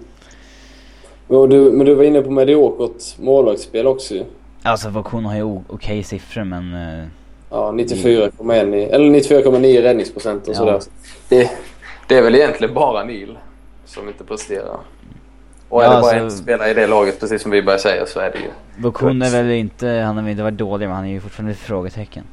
Men, 1.28 1.48
du, 1.48 1.72
men 1.72 1.86
du 1.86 1.94
var 1.94 2.04
inne 2.04 2.22
på 2.22 2.30
mediokert 2.30 3.18
målvaktsspel 3.18 3.86
också 3.86 4.14
Alltså 4.62 4.88
Vokun 4.88 5.24
har 5.24 5.36
ju 5.36 5.42
okej 5.42 5.64
okay 5.68 6.02
siffror 6.02 6.44
men... 6.44 6.74
Uh 6.74 7.06
Ja, 7.50 7.72
94,1 7.72 8.74
i, 8.74 8.84
eller 8.84 9.06
94,9 9.06 9.82
räddningsprocent 9.82 10.48
och 10.48 10.54
ja. 10.54 10.58
sådär. 10.58 10.80
Det, 11.28 11.50
det 12.08 12.18
är 12.18 12.22
väl 12.22 12.34
egentligen 12.34 12.74
bara 12.74 13.04
Neil 13.04 13.38
som 13.84 14.08
inte 14.08 14.24
presterar. 14.24 14.78
Och 15.68 15.82
är 15.82 15.86
ja, 15.86 15.94
det 15.94 16.00
bara 16.00 16.10
alltså, 16.10 16.24
en 16.24 16.30
spelare 16.30 16.70
i 16.70 16.74
det 16.74 16.86
laget, 16.86 17.20
precis 17.20 17.42
som 17.42 17.50
vi 17.50 17.62
börjar 17.62 17.78
säga, 17.78 18.06
så 18.06 18.20
är 18.20 18.30
det 18.30 18.38
ju... 18.38 18.50
Bokun 18.76 19.22
är 19.22 19.30
väl 19.30 19.50
inte, 19.50 19.88
han 19.88 20.16
har 20.16 20.22
väl 20.22 20.30
inte 20.30 20.42
varit 20.42 20.58
dålig, 20.58 20.86
men 20.86 20.96
han 20.96 21.04
är 21.04 21.10
ju 21.10 21.20
fortfarande 21.20 21.52
ett 21.52 21.58
frågetecken. 21.58 22.24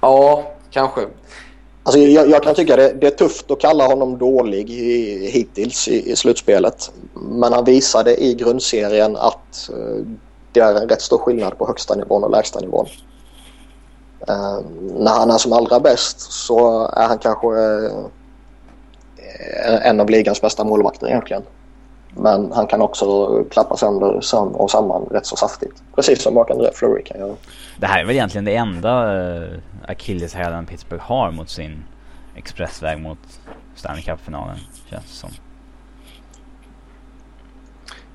Ja, 0.00 0.52
kanske. 0.70 1.00
Alltså 1.82 2.00
jag, 2.00 2.30
jag 2.30 2.42
kan 2.42 2.54
tycka 2.54 2.76
det, 2.76 2.92
det, 2.92 3.06
är 3.06 3.10
tufft 3.10 3.50
att 3.50 3.60
kalla 3.60 3.86
honom 3.86 4.18
dålig 4.18 4.70
i, 4.70 5.26
hittills 5.30 5.88
i, 5.88 6.10
i, 6.10 6.16
slutspelet. 6.16 6.92
Men 7.14 7.52
han 7.52 7.64
visade 7.64 8.24
i 8.24 8.34
grundserien 8.34 9.16
att 9.16 9.70
uh, 9.72 10.06
det 10.52 10.60
är 10.60 10.74
en 10.74 10.88
rätt 10.88 11.02
stor 11.02 11.18
skillnad 11.18 11.58
på 11.58 11.66
högsta 11.66 11.94
nivån 11.94 12.24
och 12.24 12.30
lägsta 12.30 12.60
nivån. 12.60 12.86
Uh, 14.30 14.60
när 14.80 15.12
han 15.12 15.30
är 15.30 15.38
som 15.38 15.52
allra 15.52 15.80
bäst 15.80 16.20
så 16.20 16.88
är 16.88 17.08
han 17.08 17.18
kanske 17.18 17.46
uh, 17.46 18.06
en 19.82 20.00
av 20.00 20.10
ligans 20.10 20.40
bästa 20.40 20.64
målvakter 20.64 21.06
egentligen. 21.06 21.42
Men 22.18 22.52
han 22.52 22.66
kan 22.66 22.82
också 22.82 23.26
klappa 23.50 23.76
sönder 23.76 24.20
och 24.56 24.70
samman 24.70 25.02
rätt 25.10 25.26
så 25.26 25.36
saftigt. 25.36 25.82
Precis 25.94 26.22
som 26.22 26.34
Mark-André 26.34 26.70
Fleury 26.74 27.02
kan 27.02 27.20
göra. 27.20 27.34
Det 27.76 27.86
här 27.86 28.00
är 28.00 28.04
väl 28.04 28.14
egentligen 28.14 28.44
det 28.44 28.56
enda 28.56 29.16
uh, 29.16 29.58
akilleshälen 29.88 30.66
Pittsburgh 30.66 31.02
har 31.04 31.30
mot 31.30 31.50
sin 31.50 31.84
expressväg 32.36 32.98
mot 32.98 33.18
Stanley 33.74 34.02
Cup-finalen. 34.02 34.56
Känns 34.90 35.04
det 35.04 35.08
som. 35.08 35.30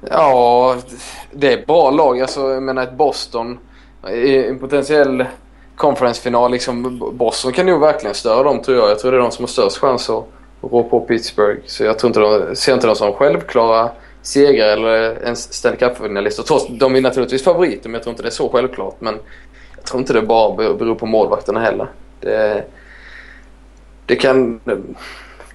Ja, 0.10 0.76
det 1.32 1.54
är 1.54 1.66
bra 1.66 1.92
lag. 1.92 2.22
Alltså, 2.22 2.50
jag 2.50 2.64
menar 2.64 2.84
ett 2.84 2.94
Boston 2.94 3.60
i 4.10 4.48
en 4.48 4.60
potentiell 4.60 5.26
conference-final. 5.76 6.52
Liksom, 6.52 7.00
Boston 7.14 7.52
kan 7.52 7.66
nog 7.66 7.80
verkligen 7.80 8.16
störa 8.16 8.44
dem 8.44 8.62
tror 8.62 8.78
jag. 8.78 8.90
Jag 8.90 9.00
tror 9.00 9.12
det 9.12 9.18
är 9.18 9.22
de 9.22 9.32
som 9.32 9.44
har 9.44 9.48
störst 9.48 9.78
chans 9.78 10.10
att 10.10 10.28
rå 10.62 10.84
på 10.84 11.00
Pittsburgh. 11.00 11.60
Så 11.66 11.84
jag 11.84 12.00
tror 12.00 12.10
inte 12.10 12.20
de, 12.20 12.56
ser 12.56 12.74
inte 12.74 12.88
dem 12.88 12.96
som 12.96 13.14
självklara 13.14 13.90
segrare 14.22 14.72
eller 14.72 15.24
ens 15.24 15.54
Stanley 15.54 15.80
Cup-finalister. 15.80 16.44
Trots 16.44 16.68
de 16.70 16.96
är 16.96 17.02
naturligtvis 17.02 17.44
favoriter 17.44 17.90
men 17.90 17.94
jag 17.94 18.04
tror 18.04 18.12
inte 18.12 18.24
det 18.24 18.30
är 18.30 18.32
så 18.32 18.50
självklart. 18.50 18.96
Men 19.00 19.20
jag 19.76 19.86
tror 19.86 20.00
inte 20.00 20.14
det 20.14 20.22
bara 20.22 20.74
beror 20.74 20.96
på 20.96 21.06
målvakterna 21.06 21.60
heller. 21.60 21.88
Det, 22.20 22.64
det 24.06 24.16
kan... 24.16 24.60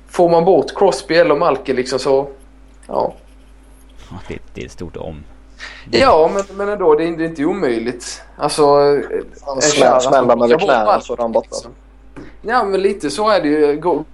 Får 0.08 0.28
man 0.28 0.44
bort 0.44 0.74
Crosby 0.74 1.14
eller 1.14 1.36
Malkin 1.36 1.76
liksom 1.76 1.98
så... 1.98 2.28
Ja, 2.86 3.14
det, 4.28 4.38
det 4.54 4.60
är 4.60 4.66
ett 4.66 4.72
stort 4.72 4.96
om. 4.96 5.24
Ja, 5.90 6.30
men, 6.34 6.56
men 6.56 6.68
ändå. 6.68 6.94
Det 6.94 7.04
är, 7.04 7.16
det 7.16 7.24
är 7.24 7.28
inte 7.28 7.44
omöjligt. 7.44 8.22
Alltså... 8.36 8.64
Han 9.46 9.62
smäller 9.62 10.36
med 10.36 10.60
knäna 10.60 11.00
så 11.00 11.12
är 11.12 11.18
han 11.18 11.32
borta. 11.32 11.56
Ja, 12.42 12.64
men 12.64 12.82
lite 12.82 13.10
så 13.10 13.30
är 13.30 13.42
det 13.42 13.48
ju. 13.48 13.76
Gå, 13.76 14.04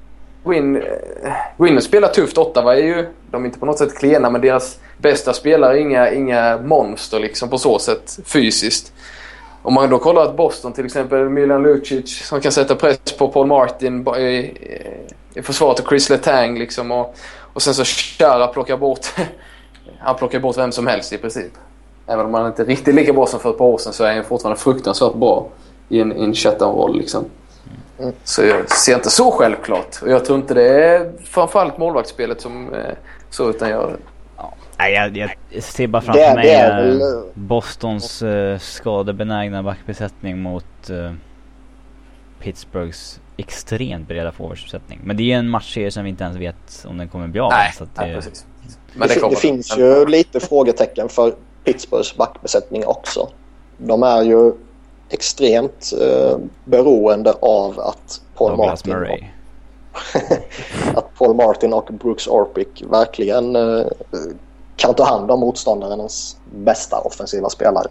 gå, 0.42 0.54
in, 0.54 0.76
eh, 0.76 1.32
gå 1.56 1.66
in 1.66 1.76
och 1.76 1.82
spela 1.82 2.08
tufft. 2.08 2.38
Ottawa 2.38 2.76
är 2.76 2.82
ju... 2.82 3.06
De 3.30 3.42
är 3.42 3.46
inte 3.46 3.58
på 3.58 3.66
något 3.66 3.78
sätt 3.78 3.98
klena, 3.98 4.30
men 4.30 4.40
deras 4.40 4.78
bästa 4.98 5.32
spelare 5.32 5.78
är 5.78 5.80
inga, 5.80 6.10
inga 6.10 6.58
monster 6.58 7.20
liksom 7.20 7.48
på 7.48 7.58
så 7.58 7.78
sätt 7.78 8.18
fysiskt. 8.24 8.92
Om 9.62 9.74
man 9.74 9.90
då 9.90 9.98
kollar 9.98 10.22
att 10.22 10.36
Boston 10.36 10.72
till 10.72 10.84
exempel, 10.84 11.28
Milan 11.28 11.62
Lucic 11.62 12.26
som 12.26 12.40
kan 12.40 12.52
sätta 12.52 12.74
press 12.74 12.98
på 13.18 13.28
Paul 13.28 13.46
Martin 13.46 14.08
i, 14.18 14.52
i 15.34 15.42
försvaret 15.42 15.80
och 15.80 15.88
Chris 15.88 16.10
Letang 16.10 16.58
liksom. 16.58 16.90
Och, 16.90 17.16
och 17.38 17.62
sen 17.62 17.74
så 17.74 17.84
Chara 17.84 18.46
plockar 18.46 18.76
bort 18.76 19.06
han 19.98 20.16
plockar 20.16 20.40
bort 20.40 20.58
vem 20.58 20.72
som 20.72 20.86
helst 20.86 21.12
i 21.12 21.18
princip. 21.18 21.52
Även 22.06 22.26
om 22.26 22.34
han 22.34 22.46
inte 22.46 22.62
är 22.62 22.66
riktigt 22.66 22.94
lika 22.94 23.12
bra 23.12 23.26
som 23.26 23.40
för 23.40 23.50
ett 23.50 23.58
par 23.58 23.64
år 23.64 23.78
sedan 23.78 23.92
så 23.92 24.04
är 24.04 24.14
han 24.14 24.24
fortfarande 24.24 24.60
fruktansvärt 24.60 25.14
bra 25.14 25.48
i 25.88 26.00
en, 26.00 26.12
en 26.12 26.34
shutdown-roll. 26.34 26.96
Liksom. 26.96 27.24
Mm. 28.02 28.14
Så 28.24 28.42
jag 28.42 28.70
ser 28.70 28.94
inte 28.94 29.10
så 29.10 29.30
självklart. 29.30 30.02
Och 30.02 30.08
jag 30.10 30.24
tror 30.24 30.38
inte 30.38 30.54
det 30.54 30.84
är 30.84 31.12
framförallt 31.24 31.78
målvaktsspelet 31.78 32.40
som 32.40 32.74
eh, 32.74 32.80
så 33.30 33.50
utan 33.50 33.70
jag... 33.70 33.96
Nej, 34.78 34.92
jag, 34.94 35.36
jag 35.50 35.62
ser 35.62 35.86
bara 35.86 36.00
Det 36.00 36.06
framför 36.06 36.20
är- 36.22 36.34
mig 36.34 36.44
det 36.46 36.52
är 36.54 36.80
eh, 36.80 36.86
väl, 36.86 37.22
Bostons 37.34 38.22
uh, 38.22 38.58
skadebenägna 38.58 39.62
backbesättning 39.62 40.42
mot 40.42 40.90
eh, 40.90 41.12
Pittsburghs 42.40 43.20
extremt 43.36 44.08
breda 44.08 44.32
forwardsuppsättning. 44.32 45.00
Men 45.04 45.16
det 45.16 45.32
är 45.32 45.38
en 45.38 45.48
matchserie 45.48 45.90
som 45.90 46.04
vi 46.04 46.10
inte 46.10 46.24
ens 46.24 46.36
vet 46.36 46.84
om 46.88 46.98
den 46.98 47.08
kommer 47.08 47.26
bli 47.28 47.40
av. 47.40 47.50
Nej, 47.50 47.72
så 47.78 47.84
att 47.84 47.90
nej 47.96 48.08
det, 48.10 48.14
precis. 48.16 48.46
det, 48.94 49.08
fin- 49.08 49.30
det 49.30 49.36
finns 49.36 49.78
ju 49.78 50.06
lite 50.06 50.40
frågetecken 50.40 51.08
för 51.08 51.34
Pittsburghs 51.64 52.16
backbesättning 52.16 52.86
också. 52.86 53.28
De 53.78 54.02
är 54.02 54.22
ju 54.22 54.52
extremt 55.12 55.92
eh, 56.00 56.38
beroende 56.64 57.32
av 57.32 57.80
att 57.80 58.20
Paul 58.34 58.50
Douglas 58.50 58.84
Martin, 58.84 58.92
Murray. 58.92 59.24
att 60.94 61.14
Paul 61.18 61.36
Martin 61.36 61.72
och 61.72 61.90
Brooks 61.92 62.26
Orpik 62.26 62.84
verkligen 62.90 63.56
eh, 63.56 63.86
kan 64.76 64.94
ta 64.94 65.04
hand 65.04 65.30
om 65.30 65.40
motståndarens 65.40 66.36
bästa 66.54 66.98
offensiva 66.98 67.48
spelare. 67.48 67.88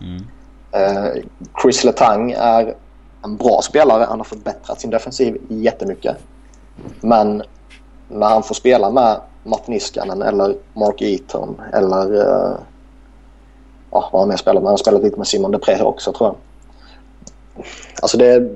Mm. 0.00 0.26
Eh, 0.72 1.22
Chris 1.62 1.84
Letang 1.84 2.32
är 2.32 2.74
en 3.24 3.36
bra 3.36 3.60
spelare. 3.62 4.04
Han 4.08 4.18
har 4.18 4.24
förbättrat 4.24 4.80
sin 4.80 4.90
defensiv 4.90 5.40
jättemycket. 5.48 6.16
Men 7.00 7.42
när 8.08 8.28
han 8.28 8.42
får 8.42 8.54
spela 8.54 8.90
med 8.90 9.20
Matt 9.42 9.68
Niskanen 9.68 10.22
eller 10.22 10.56
Mark 10.72 11.02
Eaton 11.02 11.60
eller 11.72 12.14
eh, 12.14 12.56
ja, 13.90 14.08
vad 14.12 14.22
har 14.22 14.28
han 14.28 14.38
spelat 14.38 14.62
med? 14.62 14.68
Han 14.68 14.72
har 14.72 14.76
spelat 14.76 15.02
lite 15.02 15.16
med 15.16 15.26
Simon 15.26 15.50
Depré 15.50 15.82
också 15.82 16.12
tror 16.12 16.28
jag. 16.28 16.36
Alltså 18.02 18.16
det, 18.18 18.50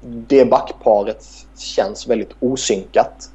det 0.00 0.44
backparet 0.44 1.26
känns 1.56 2.08
väldigt 2.08 2.30
osynkat. 2.40 3.30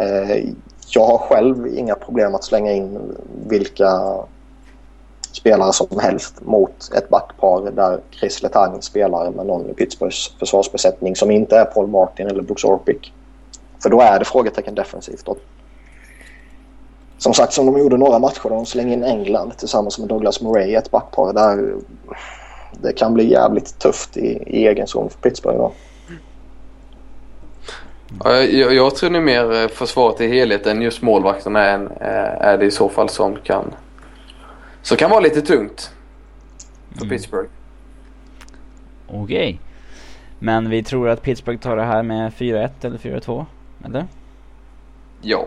Eh, 0.00 0.44
jag 0.88 1.06
har 1.06 1.18
själv 1.18 1.66
inga 1.66 1.94
problem 1.94 2.34
att 2.34 2.44
slänga 2.44 2.72
in 2.72 3.16
vilka 3.48 4.18
spelare 5.32 5.72
som 5.72 5.98
helst 5.98 6.34
mot 6.40 6.92
ett 6.96 7.08
backpar 7.08 7.70
där 7.70 8.00
Chris 8.10 8.42
Letang 8.42 8.82
spelar 8.82 9.30
med 9.30 9.46
någon 9.46 9.70
i 9.70 9.74
Pittsburghs 9.74 10.34
försvarsbesättning 10.38 11.16
som 11.16 11.30
inte 11.30 11.56
är 11.56 11.64
Paul 11.64 11.86
Martin 11.86 12.26
eller 12.26 12.42
Brooks 12.42 12.64
Orpik. 12.64 13.12
För 13.82 13.90
då 13.90 14.00
är 14.00 14.18
det 14.18 14.24
frågetecken 14.24 14.74
defensivt. 14.74 15.28
Och 15.28 15.38
som 17.18 17.34
sagt, 17.34 17.52
som 17.52 17.66
de 17.66 17.78
gjorde 17.78 17.96
några 17.96 18.18
matcher 18.18 18.48
där 18.48 18.50
de 18.50 18.66
slängde 18.66 18.94
in 18.94 19.04
England 19.04 19.58
tillsammans 19.58 19.98
med 19.98 20.08
Douglas 20.08 20.40
Murray 20.40 20.70
i 20.70 20.74
ett 20.74 20.90
backpar 20.90 21.32
där 21.32 21.74
det 22.82 22.92
kan 22.92 23.14
bli 23.14 23.30
jävligt 23.30 23.78
tufft 23.78 24.16
i, 24.16 24.42
i 24.46 24.66
egen 24.66 24.86
zon 24.86 25.10
för 25.10 25.18
Pittsburgh 25.18 25.58
då. 25.58 25.72
Ja, 28.24 28.36
jag, 28.42 28.74
jag 28.74 28.96
tror 28.96 29.10
nog 29.10 29.22
mer 29.22 29.62
eh, 29.62 29.68
försvaret 29.68 30.20
i 30.20 30.28
helhet 30.28 30.66
än 30.66 30.82
just 30.82 31.02
målvakterna 31.02 31.60
är, 31.60 31.74
en, 31.74 31.86
eh, 31.86 32.46
är 32.48 32.58
det 32.58 32.66
i 32.66 32.70
så 32.70 32.88
fall 32.88 33.08
som 33.08 33.36
kan, 33.36 33.74
som 34.82 34.96
kan 34.96 35.10
vara 35.10 35.20
lite 35.20 35.40
tungt 35.42 35.90
för 36.92 37.02
Mm. 37.04 37.08
Pittsburgh. 37.08 37.48
Okej. 39.08 39.60
Men 40.38 40.70
vi 40.70 40.82
tror 40.82 41.08
att 41.08 41.22
Pittsburgh 41.22 41.60
tar 41.60 41.76
det 41.76 41.82
här 41.82 42.02
med 42.02 42.32
4-1 42.32 42.70
eller 42.82 42.98
4-2? 42.98 43.46
Eller? 43.84 44.06
Ja, 45.22 45.46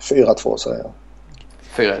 4-2 0.00 0.56
säger 0.56 0.78
jag. 0.78 0.92
4-1. 1.76 2.00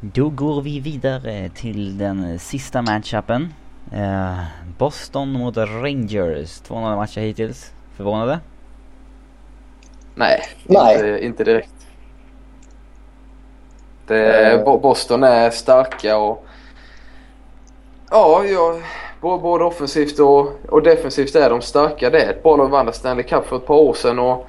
Då 0.00 0.28
går 0.28 0.62
vi 0.62 0.80
vidare 0.80 1.48
till 1.48 1.98
den 1.98 2.38
sista 2.38 2.82
matchupen. 2.82 3.54
Eh, 3.92 4.38
Boston 4.78 5.32
mot 5.32 5.56
Rangers. 5.56 6.62
2-0 6.62 6.96
matcher 6.96 7.20
hittills. 7.20 7.72
Förvånade? 7.96 8.40
Nej, 10.14 10.40
Nej. 10.64 10.94
Inte, 10.94 11.24
inte 11.24 11.44
direkt. 11.44 11.86
Det. 14.06 14.64
Bo- 14.64 14.78
Boston 14.78 15.22
är 15.22 15.50
starka 15.50 16.18
och... 16.18 16.44
Ja, 18.10 18.44
ja 18.44 18.78
både 19.20 19.64
offensivt 19.64 20.18
och, 20.18 20.52
och 20.68 20.82
defensivt 20.82 21.34
är 21.34 21.50
de 21.50 21.60
starka. 21.60 22.10
Det 22.10 22.22
är 22.22 22.30
ett 22.30 22.42
bra 22.42 22.56
lag 22.56 22.68
vann 22.68 22.92
Stanley 22.92 23.24
Cup 23.24 23.46
för 23.46 23.56
ett 23.56 23.66
par 23.66 23.74
år 23.74 23.94
sedan 23.94 24.18
och... 24.18 24.46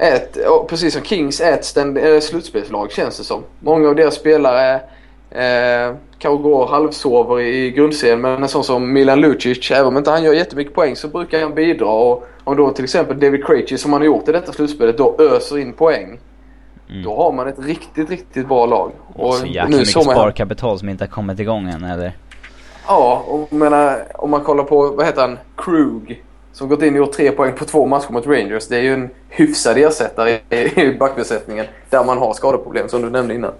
Ett, 0.00 0.36
och 0.36 0.68
precis 0.68 0.92
som 0.94 1.02
Kings 1.02 1.40
är 1.40 1.52
ett 1.52 1.76
äh, 1.76 2.20
slutspelslag 2.20 2.92
känns 2.92 3.18
det 3.18 3.24
som. 3.24 3.44
Många 3.60 3.88
av 3.88 3.94
deras 3.94 4.14
spelare 4.14 4.74
eh, 5.30 5.94
kanske 6.18 6.42
går 6.42 6.66
halvsover 6.66 7.40
i 7.40 7.70
grundserien 7.70 8.20
men 8.20 8.42
en 8.42 8.48
sån 8.48 8.64
som 8.64 8.92
Milan 8.92 9.20
Lucic, 9.20 9.70
även 9.70 9.86
om 9.86 9.96
inte 9.96 10.10
han 10.10 10.22
gör 10.24 10.32
jättemycket 10.32 10.74
poäng 10.74 10.96
så 10.96 11.08
brukar 11.08 11.40
han 11.42 11.54
bidra. 11.54 11.88
Och 11.88 12.26
om 12.44 12.56
då 12.56 12.70
till 12.70 12.84
exempel 12.84 13.20
David 13.20 13.46
Krejci 13.46 13.78
som 13.78 13.92
han 13.92 14.02
har 14.02 14.06
gjort 14.06 14.28
i 14.28 14.32
detta 14.32 14.52
slutspelet 14.52 14.98
då 14.98 15.16
öser 15.18 15.58
in 15.58 15.72
poäng. 15.72 16.18
Mm. 16.90 17.02
Då 17.02 17.16
har 17.16 17.32
man 17.32 17.48
ett 17.48 17.58
riktigt, 17.58 18.10
riktigt 18.10 18.48
bra 18.48 18.66
lag. 18.66 18.92
Och 19.14 19.34
så 19.34 19.46
jäkla 19.46 19.68
nu 19.68 19.76
mycket 19.76 19.94
man- 19.96 20.04
sparkapital 20.04 20.78
som 20.78 20.88
inte 20.88 21.04
har 21.04 21.10
kommit 21.10 21.40
igång 21.40 21.68
än 21.68 21.84
eller? 21.84 22.12
Ja, 22.86 23.24
och 23.26 23.52
menar, 23.52 24.02
om 24.14 24.30
man 24.30 24.40
kollar 24.40 24.64
på, 24.64 24.88
vad 24.88 25.06
heter 25.06 25.20
han, 25.20 25.38
Krug. 25.56 26.24
Som 26.52 26.68
gått 26.68 26.82
in 26.82 26.94
och 26.94 26.98
gjort 26.98 27.12
tre 27.12 27.30
poäng 27.30 27.54
på 27.54 27.64
två 27.64 27.86
matcher 27.86 28.12
mot 28.12 28.26
Rangers. 28.26 28.68
Det 28.68 28.76
är 28.76 28.82
ju 28.82 28.94
en 28.94 29.10
hyfsad 29.28 29.78
ersättare 29.78 30.40
i, 30.50 30.96
backbesättningen. 30.98 31.66
Där 31.90 32.04
man 32.04 32.18
har 32.18 32.34
skadeproblem 32.34 32.88
som 32.88 33.02
du 33.02 33.10
nämnde 33.10 33.34
innan. 33.34 33.52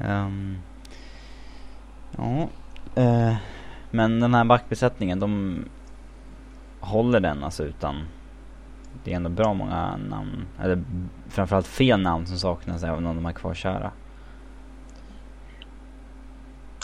Ehm, 0.00 0.58
ja. 2.16 2.48
eh, 3.02 3.34
men 3.90 4.20
den 4.20 4.34
här 4.34 4.44
backbesättningen, 4.44 5.20
de 5.20 5.58
håller 6.80 7.20
den 7.20 7.44
alltså 7.44 7.64
utan... 7.64 8.08
Det 9.04 9.12
är 9.12 9.16
ändå 9.16 9.30
bra 9.30 9.54
många 9.54 9.96
namn, 9.96 10.46
eller 10.62 10.82
framförallt 11.28 11.66
fel 11.66 12.00
namn 12.00 12.26
som 12.26 12.38
saknas 12.38 12.82
även 12.82 13.06
om 13.06 13.16
de 13.16 13.26
är 13.26 13.32
kvarkära. 13.32 13.90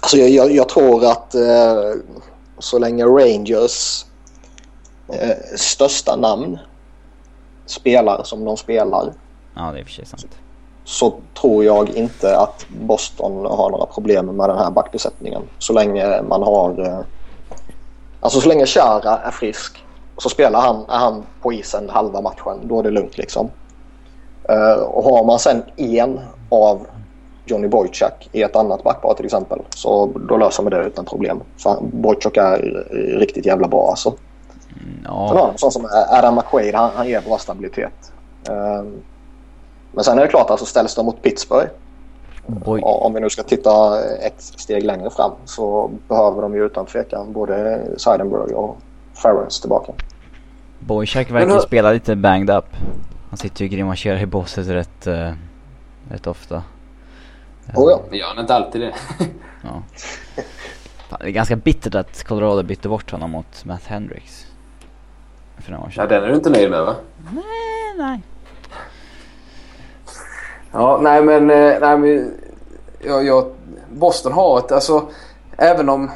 Alltså 0.02 0.16
jag, 0.16 0.30
jag, 0.30 0.52
jag 0.52 0.68
tror 0.68 1.04
att 1.04 1.34
eh, 1.34 1.92
så 2.60 2.78
länge 2.78 3.04
Rangers 3.04 4.04
eh, 5.08 5.36
största 5.56 6.16
namn 6.16 6.58
spelar 7.66 8.22
som 8.24 8.44
de 8.44 8.56
spelar 8.56 9.12
Ja, 9.56 9.70
det 9.72 9.80
är 9.80 9.84
för 9.84 9.90
sig 9.90 10.06
sant. 10.06 10.38
så 10.84 11.14
tror 11.40 11.64
jag 11.64 11.88
inte 11.88 12.38
att 12.38 12.66
Boston 12.80 13.46
har 13.46 13.70
några 13.70 13.86
problem 13.86 14.26
med 14.26 14.48
den 14.48 14.58
här 14.58 14.70
backbesättningen. 14.70 15.42
Så 15.58 15.72
länge 15.72 16.22
man 16.22 16.42
har... 16.42 16.86
eh, 16.86 16.98
Alltså 18.20 18.40
så 18.40 18.48
länge 18.48 18.66
Chara 18.66 19.18
är 19.18 19.30
frisk 19.30 19.84
så 20.18 20.28
spelar 20.28 20.60
han, 20.60 20.76
är 20.88 20.98
han 20.98 21.24
på 21.42 21.52
isen 21.52 21.90
halva 21.90 22.20
matchen. 22.20 22.58
Då 22.62 22.78
är 22.78 22.82
det 22.82 22.90
lugnt 22.90 23.18
liksom. 23.18 23.50
Eh, 24.48 24.82
och 24.82 25.04
har 25.04 25.24
man 25.24 25.38
sen 25.38 25.62
en 25.76 26.20
av 26.48 26.86
Johnny 27.50 27.68
Boychuk 27.68 28.28
i 28.32 28.42
ett 28.42 28.56
annat 28.56 28.82
backpar 28.84 29.14
till 29.14 29.24
exempel 29.24 29.58
så 29.70 30.10
då 30.28 30.36
löser 30.36 30.62
man 30.62 30.72
det 30.72 30.84
utan 30.86 31.04
problem. 31.04 31.40
För 31.56 31.78
Boychuk 31.80 32.36
är 32.36 32.86
eh, 32.90 33.18
riktigt 33.18 33.46
jävla 33.46 33.68
bra 33.68 33.88
alltså. 33.90 34.14
Mm, 34.80 35.02
Sen 35.04 35.12
har 35.12 35.34
ja, 35.34 35.46
han 35.46 35.58
sån 35.58 35.72
som 35.72 35.88
Adam 36.10 36.34
McQuaid. 36.34 36.74
Han, 36.74 36.90
han 36.94 37.08
ger 37.08 37.20
bra 37.20 37.38
stabilitet. 37.38 38.12
Ehm, 38.48 39.02
men 39.92 40.04
sen 40.04 40.18
är 40.18 40.22
det 40.22 40.28
klart, 40.28 40.50
alltså 40.50 40.66
ställs 40.66 40.94
de 40.94 41.06
mot 41.06 41.22
Pittsburgh. 41.22 41.70
boy, 42.46 42.82
och 42.82 43.06
Om 43.06 43.14
vi 43.14 43.20
nu 43.20 43.30
ska 43.30 43.42
titta 43.42 44.04
ett 44.04 44.42
steg 44.42 44.84
längre 44.84 45.10
fram 45.10 45.32
så 45.44 45.90
behöver 46.08 46.42
de 46.42 46.54
ju 46.54 46.66
utan 46.66 46.86
tvekan 46.86 47.32
både 47.32 47.82
Seidenberg 47.96 48.54
och 48.54 48.76
Ferrens 49.22 49.60
tillbaka. 49.60 49.92
Boychuk 50.78 51.30
verkar 51.30 51.58
spela 51.58 51.92
lite 51.92 52.16
banged 52.16 52.50
up. 52.50 52.66
Han 53.30 53.36
sitter 53.36 53.60
ju 53.60 53.66
och 53.68 53.72
grimaserar 53.72 54.18
i 54.18 54.26
båset 54.26 54.68
rätt, 54.68 55.06
uh, 55.06 55.32
rätt 56.08 56.26
ofta. 56.26 56.62
Oh, 57.74 57.90
ja. 57.90 58.16
Gör 58.16 58.26
han 58.26 58.38
inte 58.38 58.54
alltid 58.54 58.80
det? 58.80 58.94
Ja. 59.62 59.82
Fan, 61.10 61.18
det 61.20 61.26
är 61.26 61.30
ganska 61.30 61.56
bittert 61.56 61.94
att 61.94 62.24
Colorado 62.24 62.62
bytte 62.62 62.88
bort 62.88 63.10
honom 63.10 63.30
mot 63.30 63.64
Matt 63.64 63.86
Hendricks. 63.86 64.46
För 65.58 65.70
några 65.72 65.84
år 65.84 65.92
Ja, 65.96 66.02
sedan. 66.02 66.08
den 66.08 66.24
är 66.24 66.28
du 66.28 66.34
inte 66.34 66.50
nöjd 66.50 66.70
med 66.70 66.84
va? 66.84 66.94
Nej, 67.34 67.94
nej. 67.98 68.22
Ja, 70.72 70.98
nej 71.02 71.22
men, 71.22 71.50
eh, 71.50 71.74
nej, 71.80 71.98
men 71.98 72.34
jag, 73.00 73.26
jag, 73.26 73.52
Boston 73.92 74.32
har 74.32 74.58
ett, 74.58 74.72
alltså 74.72 75.08
även 75.56 75.88
om 75.88 76.10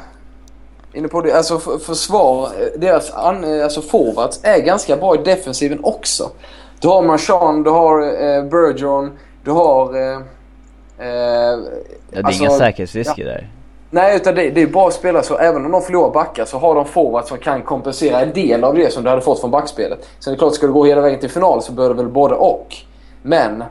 Inne 0.93 1.07
på 1.07 1.21
det, 1.21 1.33
alltså 1.33 1.59
för, 1.59 1.77
försvar, 1.77 2.45
eh, 2.59 2.79
deras 2.79 3.11
an, 3.13 3.43
eh, 3.43 3.63
alltså 3.63 3.81
forwards 3.81 4.39
är 4.43 4.59
ganska 4.59 4.97
bra 4.97 5.15
i 5.15 5.17
defensiven 5.17 5.79
också. 5.83 6.31
Du 6.79 6.87
har 6.87 7.01
Marchand, 7.01 7.63
du 7.63 7.69
har 7.69 8.01
eh, 8.01 8.43
Bergeron, 8.43 9.11
du 9.43 9.51
har... 9.51 10.11
Eh, 10.13 10.19
eh, 10.99 11.05
Ja, 11.05 11.57
det 12.09 12.19
är 12.19 12.23
Alltså, 12.23 12.43
inga 12.43 12.51
säkerhetsrisker 12.51 13.25
där. 13.25 13.49
Nej, 13.89 14.15
utan 14.15 14.35
det, 14.35 14.49
det 14.49 14.61
är 14.61 14.67
bra 14.67 14.91
spelare 14.91 15.23
så 15.23 15.37
även 15.37 15.65
om 15.65 15.71
de 15.71 15.81
förlorar 15.81 16.13
backar 16.13 16.45
så 16.45 16.57
har 16.57 16.75
de 16.75 16.85
forwards 16.85 17.29
som 17.29 17.37
kan 17.37 17.61
kompensera 17.61 18.21
en 18.21 18.33
del 18.33 18.63
av 18.63 18.75
det 18.75 18.93
som 18.93 19.03
du 19.03 19.09
hade 19.09 19.21
fått 19.21 19.39
från 19.39 19.51
backspelet. 19.51 20.07
Sen 20.19 20.31
är 20.31 20.35
det 20.35 20.39
klart, 20.39 20.53
ska 20.53 20.67
du 20.67 20.73
gå 20.73 20.85
hela 20.85 21.01
vägen 21.01 21.19
till 21.19 21.29
final 21.29 21.61
så 21.61 21.71
bör 21.71 21.89
det 21.89 21.95
väl 21.95 22.07
både 22.07 22.35
och. 22.35 22.75
Men 23.21 23.63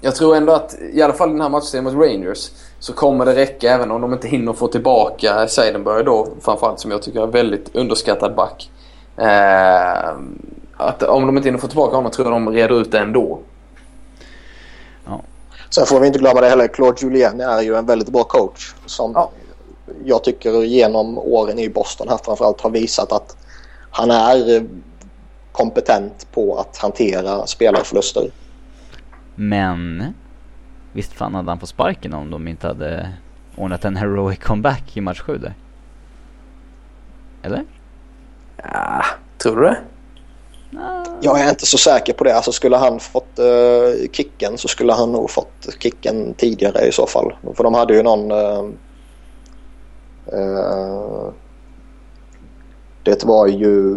jag 0.00 0.14
tror 0.14 0.36
ändå 0.36 0.52
att 0.52 0.76
i 0.92 1.02
alla 1.02 1.12
fall 1.12 1.28
i 1.28 1.32
den 1.32 1.40
här 1.40 1.48
matchen 1.48 1.84
mot 1.84 1.94
Rangers 1.94 2.50
så 2.78 2.92
kommer 2.92 3.26
det 3.26 3.34
räcka 3.34 3.72
även 3.72 3.90
om 3.90 4.00
de 4.00 4.12
inte 4.12 4.28
hinner 4.28 4.52
få 4.52 4.68
tillbaka 4.68 5.48
Seidenberg 5.48 6.04
då 6.04 6.28
framförallt 6.40 6.80
som 6.80 6.90
jag 6.90 7.02
tycker 7.02 7.22
är 7.22 7.26
väldigt 7.26 7.76
underskattad 7.76 8.34
back. 8.34 8.70
Eh, 9.16 10.10
att 10.76 11.02
om 11.02 11.26
de 11.26 11.36
inte 11.36 11.48
hinner 11.48 11.58
få 11.58 11.66
tillbaka 11.66 11.96
honom 11.96 12.10
tror 12.10 12.26
jag 12.26 12.34
de 12.34 12.48
reder 12.50 12.80
ut 12.80 12.92
det 12.92 12.98
ändå. 12.98 13.38
Sen 15.70 15.86
får 15.86 16.00
vi 16.00 16.06
inte 16.06 16.18
glömma 16.18 16.40
det 16.40 16.48
heller. 16.48 16.68
Claude 16.68 16.96
Julien 17.02 17.40
är 17.40 17.60
ju 17.62 17.76
en 17.76 17.86
väldigt 17.86 18.08
bra 18.08 18.24
coach. 18.24 18.74
Som 18.86 19.12
Ja. 19.14 19.30
jag 20.04 20.24
tycker 20.24 20.62
genom 20.64 21.18
åren 21.18 21.58
i 21.58 21.68
Boston 21.68 22.08
här 22.08 22.18
framförallt 22.24 22.60
har 22.60 22.70
visat 22.70 23.12
att 23.12 23.36
han 23.90 24.10
är 24.10 24.56
eh, 24.56 24.62
kompetent 25.52 26.26
på 26.32 26.58
att 26.58 26.76
hantera 26.76 27.46
spelarförluster. 27.46 28.30
Men 29.34 30.04
visst 30.92 31.12
fan 31.12 31.34
hade 31.34 31.50
han 31.50 31.60
fått 31.60 31.68
sparken 31.68 32.14
om 32.14 32.30
de 32.30 32.48
inte 32.48 32.66
hade 32.66 33.12
ordnat 33.56 33.84
en 33.84 33.96
heroic 33.96 34.38
comeback 34.38 34.96
i 34.96 35.00
match 35.00 35.20
7 35.20 35.38
där? 35.38 35.54
Eller? 37.42 37.64
Ja, 38.56 39.02
tror 39.38 39.56
du 39.56 39.62
det? 39.62 39.78
Jag 41.20 41.40
är 41.40 41.50
inte 41.50 41.66
så 41.66 41.78
säker 41.78 42.12
på 42.12 42.24
det. 42.24 42.36
Alltså 42.36 42.52
skulle 42.52 42.76
han 42.76 43.00
fått 43.00 43.38
uh, 43.38 44.10
kicken 44.12 44.58
så 44.58 44.68
skulle 44.68 44.92
han 44.92 45.12
nog 45.12 45.30
fått 45.30 45.66
kicken 45.78 46.34
tidigare 46.34 46.86
i 46.86 46.92
så 46.92 47.06
fall. 47.06 47.34
För 47.54 47.64
de 47.64 47.74
hade 47.74 47.94
ju 47.94 48.02
någon... 48.02 48.30
Uh, 48.32 48.64
uh, 50.32 51.30
det 53.02 53.24
var 53.24 53.46
ju... 53.46 53.94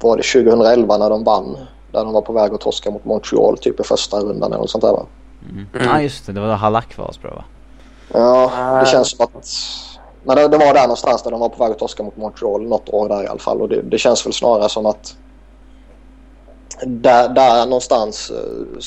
Var 0.00 0.16
det 0.16 0.22
2011 0.22 0.98
när 0.98 1.10
de 1.10 1.24
vann? 1.24 1.56
Där 1.92 2.04
de 2.04 2.12
var 2.12 2.22
på 2.22 2.32
väg 2.32 2.54
att 2.54 2.60
torska 2.60 2.90
mot 2.90 3.04
Montreal 3.04 3.58
typ 3.58 3.80
i 3.80 3.82
första 3.82 4.16
rundan 4.16 4.52
eller 4.52 4.60
något 4.60 4.70
sånt 4.70 4.84
där 4.84 4.92
va? 4.92 5.06
Mm. 5.50 5.66
Mm. 5.74 5.86
Ja 5.88 6.02
just 6.02 6.26
det, 6.26 6.32
det 6.32 6.40
var 6.40 6.48
då 6.48 6.54
Halak 6.54 6.98
var 6.98 7.08
asbra 7.08 7.30
va? 7.30 7.44
Ja, 8.12 8.52
Ah. 8.54 8.80
det 8.80 8.86
känns 8.86 9.10
som 9.10 9.24
att... 9.24 9.46
Men 10.24 10.36
det, 10.36 10.48
det 10.48 10.58
var 10.58 10.74
där 10.74 10.82
någonstans 10.82 11.22
där 11.22 11.30
de 11.30 11.40
var 11.40 11.48
på 11.48 11.64
väg 11.64 11.72
att 11.72 11.78
torska 11.78 12.02
mot 12.02 12.16
Montreal. 12.16 12.68
Något 12.68 12.88
år 12.88 13.08
där 13.08 13.24
i 13.24 13.26
alla 13.26 13.38
fall. 13.38 13.60
Och 13.60 13.68
det, 13.68 13.82
det 13.82 13.98
känns 13.98 14.26
väl 14.26 14.32
snarare 14.32 14.68
som 14.68 14.86
att... 14.86 15.16
Där, 16.86 17.28
där 17.28 17.66
någonstans 17.66 18.30
eh, 18.30 18.78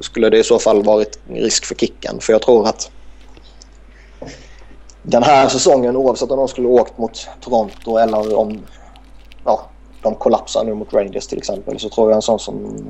skulle 0.00 0.30
det 0.30 0.38
i 0.38 0.44
så 0.44 0.58
fall 0.58 0.82
varit 0.82 1.18
risk 1.28 1.64
för 1.64 1.74
kicken. 1.74 2.20
För 2.20 2.32
jag 2.32 2.42
tror 2.42 2.68
att 2.68 2.90
den 5.02 5.22
här 5.22 5.48
säsongen 5.48 5.96
oavsett 5.96 6.30
om 6.30 6.38
de 6.38 6.48
skulle 6.48 6.68
åkt 6.68 6.98
mot 6.98 7.28
Toronto 7.40 7.96
eller 7.96 8.36
om 8.36 8.58
ja, 9.44 9.66
de 10.02 10.14
kollapsar 10.14 10.64
nu 10.64 10.74
mot 10.74 10.92
Rangers 10.92 11.26
till 11.26 11.38
exempel 11.38 11.78
så 11.78 11.88
tror 11.88 12.10
jag 12.10 12.16
en 12.16 12.22
sån 12.22 12.38
som 12.38 12.84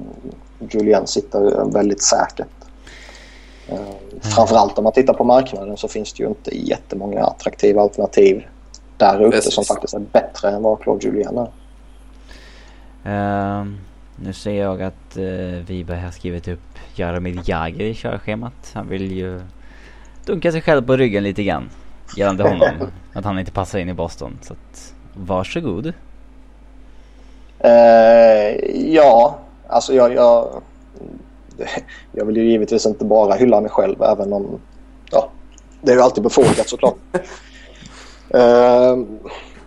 Julian 0.71 1.07
sitter 1.07 1.73
väldigt 1.73 2.03
säkert. 2.03 2.47
Eh, 3.69 3.79
Framförallt 4.21 4.79
om 4.79 4.85
man 4.85 4.93
tittar 4.93 5.15
på 5.15 5.25
marknaden 5.25 5.77
så 5.77 5.89
finns 5.89 6.13
det 6.13 6.23
ju 6.23 6.29
inte 6.29 6.59
jättemånga 6.59 7.25
attraktiva 7.25 7.83
alternativ 7.83 8.47
där 8.97 9.29
ute 9.29 9.51
som 9.51 9.65
faktiskt 9.65 9.95
är 9.95 9.99
bättre 9.99 10.51
än 10.51 10.63
vad 10.63 10.81
Claude 10.81 11.07
Julien 11.07 11.39
är. 11.39 11.51
Ehm, 13.05 13.79
nu 14.17 14.33
ser 14.33 14.63
jag 14.63 14.83
att 14.83 15.17
uh, 15.17 15.25
Wiberg 15.67 16.01
har 16.01 16.11
skrivit 16.11 16.49
upp 16.49 16.79
Jaromir 16.95 17.41
Jagr 17.45 17.83
i 17.83 17.95
körschemat. 17.95 18.73
Han 18.75 18.89
vill 18.89 19.13
ju 19.13 19.41
dunka 20.25 20.53
sig 20.53 20.63
själv 20.63 20.87
på 20.87 20.97
ryggen 20.97 21.23
lite 21.25 21.43
grann. 21.43 21.71
Gällande 22.17 22.43
honom. 22.43 22.91
att 23.13 23.25
han 23.25 23.39
inte 23.39 23.53
passar 23.53 23.79
in 23.79 23.89
i 23.89 23.95
Boston. 23.95 24.39
Så 24.43 24.53
att, 24.53 24.95
varsågod. 25.15 25.93
Eh, 27.59 28.55
ja, 28.95 29.39
alltså 29.69 29.95
jag, 29.95 30.15
jag, 30.15 30.63
jag 32.13 32.25
vill 32.25 32.37
ju 32.37 32.51
givetvis 32.51 32.87
inte 32.87 33.05
bara 33.05 33.35
hylla 33.35 33.61
mig 33.61 33.71
själv 33.71 34.03
även 34.03 34.33
om 34.33 34.61
ja, 35.11 35.31
det 35.81 35.93
är 35.93 35.97
ju 35.97 36.03
alltid 36.03 36.23
befogat 36.25 36.69
såklart. 36.69 36.97
eh, 38.31 38.97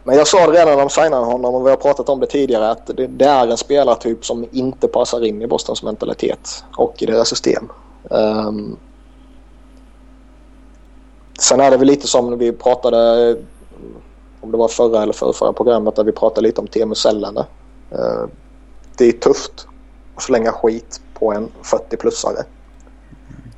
men 0.07 0.15
jag 0.17 0.27
sa 0.27 0.47
det 0.47 0.53
redan 0.53 0.67
när 0.67 0.77
de 0.77 0.89
signade 0.89 1.25
honom 1.25 1.55
och 1.55 1.65
vi 1.65 1.69
har 1.69 1.77
pratat 1.77 2.09
om 2.09 2.19
det 2.19 2.27
tidigare 2.27 2.69
att 2.71 2.87
det, 2.87 3.07
det 3.07 3.25
är 3.25 3.47
en 3.47 3.57
spelartyp 3.57 4.25
som 4.25 4.45
inte 4.51 4.87
passar 4.87 5.25
in 5.25 5.41
i 5.41 5.47
Bostons 5.47 5.83
mentalitet 5.83 6.63
och 6.77 7.01
i 7.01 7.05
deras 7.05 7.27
system. 7.29 7.69
Eh, 8.11 8.51
sen 11.39 11.59
är 11.59 11.71
det 11.71 11.77
väl 11.77 11.87
lite 11.87 12.07
som 12.07 12.29
när 12.29 12.37
vi 12.37 12.51
pratade 12.51 13.31
om 14.41 14.51
det 14.51 14.57
var 14.57 14.67
förra 14.67 15.03
eller 15.03 15.13
förra, 15.13 15.33
förra 15.33 15.53
programmet 15.53 15.95
där 15.95 16.03
vi 16.03 16.11
pratade 16.11 16.47
lite 16.47 16.61
om 16.61 16.67
Teemu 16.67 16.95
Selänne. 16.95 17.45
Eh, 17.91 18.25
Det 18.97 19.05
är 19.05 19.11
tufft 19.11 19.67
att 20.15 20.23
slänga 20.23 20.51
skit 20.51 21.01
på 21.13 21.33
en 21.33 21.49
40-plussare. 21.63 22.43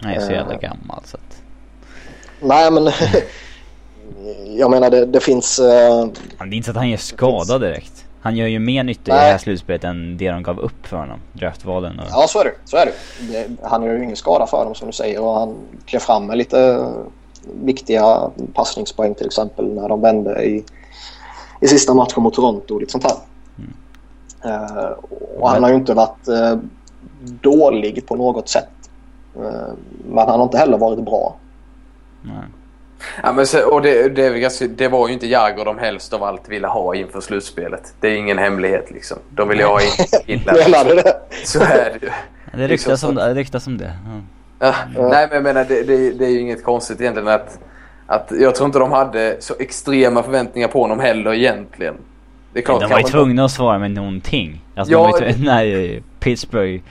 Han 0.02 0.12
är 0.12 0.20
så 0.20 0.32
jävla 0.32 0.54
Eh. 0.54 0.60
gammal 0.60 1.02
så 1.06 1.18
att. 1.18 1.42
Nej 2.42 2.72
men 2.72 2.84
jag 4.58 4.72
menar 4.72 4.90
det, 4.90 5.06
det 5.06 5.20
finns... 5.20 5.60
eh, 5.60 6.06
Det 6.40 6.44
är 6.44 6.54
inte 6.54 6.66
så 6.66 6.72
att 6.72 6.78
han 6.78 6.90
gör 6.90 6.98
skada 6.98 7.58
direkt. 7.60 8.06
Han 8.22 8.36
gör 8.36 8.48
ju 8.48 8.60
mer 8.60 8.84
nytta 8.84 9.12
i 9.12 9.14
det 9.16 9.22
Nej. 9.22 9.32
här 9.32 9.38
slutspelet 9.38 9.84
än 9.84 10.18
det 10.18 10.32
de 10.32 10.44
gav 10.44 10.60
upp 10.60 10.88
för 10.88 10.98
honom. 10.98 11.20
Draftvalen 11.34 12.00
och... 12.00 12.06
Ja 12.12 12.26
så 12.30 12.40
är 12.40 12.44
det. 12.46 12.52
Så 12.66 12.78
är 12.78 12.86
det. 12.86 12.94
Det- 13.34 13.68
Han 13.68 13.84
gör 13.84 13.94
ju 13.94 14.04
ingen 14.04 14.16
skada 14.16 14.48
för 14.48 14.66
dem 14.66 14.76
som 14.76 14.88
du 14.88 14.94
säger 14.94 15.22
och 15.22 15.34
han 15.34 15.56
klev 15.86 16.00
fram 16.00 16.26
med 16.26 16.38
lite 16.38 16.88
viktiga 17.64 18.32
passningspoäng 18.54 19.16
till 19.16 19.26
exempel 19.26 19.74
när 19.74 19.90
de 19.90 20.02
vände 20.02 20.44
i, 20.44 20.64
i 21.62 21.68
sista 21.68 21.94
matchen 21.94 22.24
mot 22.24 22.34
Toronto 22.34 22.74
och 22.74 22.80
lite 22.80 22.92
sånt 22.92 23.04
här. 23.04 23.14
Eh, 24.46 24.92
och 25.40 25.50
han 25.50 25.64
har 25.64 25.70
ju 25.70 25.76
inte 25.76 25.94
varit 25.94 26.28
eh, 26.28 26.58
dålig 27.42 28.06
på 28.08 28.16
något 28.16 28.50
sätt. 28.50 28.70
Eh, 29.36 29.74
men 30.10 30.18
han 30.28 30.40
har 30.40 30.44
inte 30.44 30.58
heller 30.58 30.78
varit 30.78 31.06
bra. 31.06 31.36
Nej. 32.22 32.44
Ja, 33.24 33.34
men 33.34 33.48
så, 33.48 33.70
och 33.70 33.82
det, 33.82 34.10
det, 34.10 34.68
det 34.78 34.88
var 34.88 35.08
ju 35.08 35.14
inte 35.14 35.28
Jagr 35.28 35.66
de 35.66 35.78
helst 35.78 36.14
av 36.14 36.24
allt 36.24 36.50
ville 36.50 36.68
ha 36.68 36.96
inför 36.96 37.22
slutspelet. 37.22 37.94
Det 38.00 38.08
är 38.08 38.16
ingen 38.16 38.38
hemlighet 38.38 38.92
liksom. 38.92 39.18
De 39.30 39.50
ville 39.50 39.64
ha 39.64 39.80
det? 40.28 41.14
Så 41.44 41.60
är 41.60 41.98
det 42.00 42.06
ju. 42.06 42.12
Det 42.60 42.68
ryktas 42.68 43.04
om 43.04 43.16
det. 43.16 43.34
ryktas 43.34 43.68
om 43.68 43.78
det. 43.78 43.94
Ja. 44.60 44.74
Ja, 44.96 45.08
nej 45.10 45.28
men 45.28 45.36
jag 45.36 45.44
menar 45.44 45.66
det, 45.66 45.84
det, 45.84 46.12
det 46.12 46.26
är 46.26 46.30
ju 46.30 46.40
inget 46.40 46.64
konstigt 46.64 47.02
egentligen 47.02 47.28
att, 47.28 47.60
att 48.08 48.32
jag 48.40 48.56
tror 48.56 48.66
inte 48.66 48.80
de 48.80 48.92
hade 48.92 49.38
så 49.40 49.54
extrema 49.60 50.24
förväntningar 50.24 50.68
på 50.68 50.82
honom 50.82 51.00
heller 51.00 51.34
egentligen. 51.34 51.96
Det 52.54 52.60
är 52.60 52.64
klart 52.64 52.82
De 52.82 52.90
var 52.90 52.98
ju 53.00 53.04
tvungna 53.04 53.46
att 53.46 53.52
svara 53.52 53.80
med 53.80 53.92
någonting. 53.92 54.62
Alltså 54.76 54.92
Ja, 54.94 54.98
de 54.98 55.12
var 55.12 55.20
ju 55.20 55.26
det- 55.26 55.34
tvungna, 55.34 56.82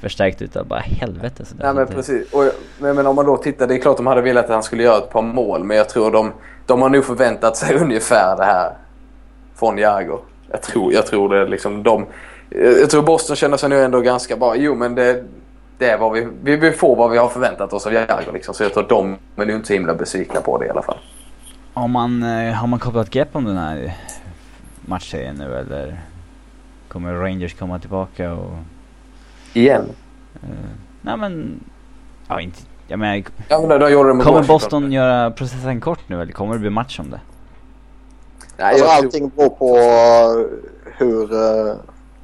förstärkte 0.00 0.44
utav 0.44 0.66
bara 0.66 0.80
helvete. 0.80 1.44
Så 1.44 1.54
Nej 1.58 1.74
men 1.74 1.86
precis. 1.86 2.32
Och, 2.32 2.44
men, 2.78 2.96
men 2.96 3.06
om 3.06 3.16
man 3.16 3.26
då 3.26 3.36
tittar, 3.36 3.66
det 3.66 3.74
är 3.74 3.78
klart 3.78 3.96
de 3.96 4.06
hade 4.06 4.22
velat 4.22 4.44
att 4.44 4.50
han 4.50 4.62
skulle 4.62 4.82
göra 4.82 4.98
ett 4.98 5.10
par 5.10 5.22
mål. 5.22 5.64
Men 5.64 5.76
jag 5.76 5.88
tror 5.88 6.10
de, 6.10 6.32
de 6.66 6.82
har 6.82 6.88
nog 6.88 7.04
förväntat 7.04 7.56
sig 7.56 7.76
ungefär 7.80 8.36
det 8.36 8.44
här 8.44 8.72
från 9.54 9.78
Jagr. 9.78 10.18
Jag 10.50 10.62
tror, 10.62 10.92
jag 10.92 11.06
tror 11.06 11.28
det 11.28 11.48
liksom 11.48 11.82
de... 11.82 12.06
Jag 12.80 12.90
tror 12.90 13.02
Boston 13.02 13.36
känner 13.36 13.56
sig 13.56 13.68
nu 13.68 13.80
ändå 13.80 14.00
ganska 14.00 14.36
bra. 14.36 14.56
Jo 14.56 14.74
men 14.74 14.94
det, 14.94 15.24
det 15.78 15.90
är 15.90 15.98
vad 15.98 16.12
vi, 16.12 16.28
vi, 16.42 16.56
vi 16.56 16.72
får 16.72 16.96
vad 16.96 17.10
vi 17.10 17.18
har 17.18 17.28
förväntat 17.28 17.72
oss 17.72 17.86
av 17.86 17.92
Jagr 17.92 18.32
liksom. 18.32 18.54
Så 18.54 18.62
jag 18.62 18.74
tror 18.74 18.86
de 18.88 19.16
är 19.36 19.46
nog 19.46 19.56
inte 19.56 19.66
så 19.66 19.72
himla 19.72 19.94
besvikna 19.94 20.40
på 20.40 20.58
det 20.58 20.66
i 20.66 20.70
alla 20.70 20.82
fall. 20.82 20.98
Har 21.74 21.88
man, 21.88 22.22
eh, 22.22 22.52
har 22.52 22.66
man 22.66 22.78
kopplat 22.78 23.10
grepp 23.10 23.28
om 23.32 23.44
den 23.44 23.56
här 23.56 23.94
matchserien 24.80 25.34
nu 25.34 25.56
eller? 25.56 26.00
Kommer 26.88 27.14
Rangers 27.14 27.54
komma 27.54 27.78
tillbaka 27.78 28.32
och... 28.32 28.52
Igen? 29.56 29.84
eh, 30.42 30.48
nej 31.02 31.16
men... 31.16 31.60
Ja 32.28 32.40
inte... 32.40 32.58
Jag 32.88 32.98
menar, 32.98 33.22
Ja 33.48 33.60
men 33.60 33.80
de 33.80 33.92
gjorde 33.92 34.08
kommer 34.10 34.24
Washington. 34.24 34.46
Boston 34.46 34.92
göra 34.92 35.30
processen 35.30 35.80
kort 35.80 36.00
nu 36.08 36.22
eller 36.22 36.32
kommer 36.32 36.54
det 36.54 36.60
bli 36.60 36.70
match 36.70 37.00
om 37.00 37.10
det? 37.10 37.20
Nej, 38.56 38.68
Alltså, 38.68 38.84
jag 38.84 38.94
allting 38.94 39.28
beror 39.36 39.48
på 39.50 39.76
hur 40.96 41.32
eh, 41.32 41.74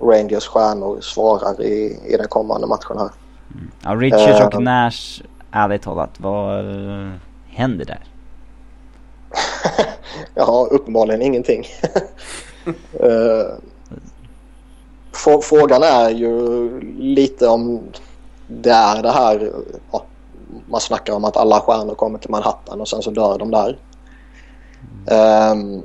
Rangers 0.01 0.47
stjärnor 0.47 1.01
svarar 1.01 1.63
i, 1.63 2.01
i 2.07 2.17
den 2.17 2.29
kommande 2.29 2.67
matchen 2.67 2.99
här. 2.99 3.11
Ja, 3.85 3.91
Richards 3.91 4.41
och 4.47 4.55
Eh. 4.55 4.61
Nash, 4.61 5.23
ärligt 5.53 5.83
talat, 5.83 6.11
vad 6.21 6.65
händer 7.49 7.85
där? 7.85 8.01
Ja, 10.35 10.69
uppenbarligen 10.71 11.23
ingenting. 11.23 11.65
Frå- 12.93 13.61
Frågan 15.43 15.83
är 15.83 16.11
ju 16.11 16.81
lite 16.99 17.49
om 17.49 17.81
det 18.47 18.71
är 18.71 19.03
det 19.03 19.11
här... 19.11 19.53
Ja, 19.93 20.05
man 20.67 20.81
snackar 20.81 21.13
om 21.13 21.25
att 21.25 21.37
alla 21.37 21.61
stjärnor 21.61 21.95
kommer 21.95 22.19
till 22.19 22.31
Manhattan 22.31 22.81
och 22.81 22.89
sen 22.89 23.03
så 23.03 23.11
dör 23.11 23.39
de 23.39 23.51
där. 23.51 23.79
Ehm, 25.07 25.83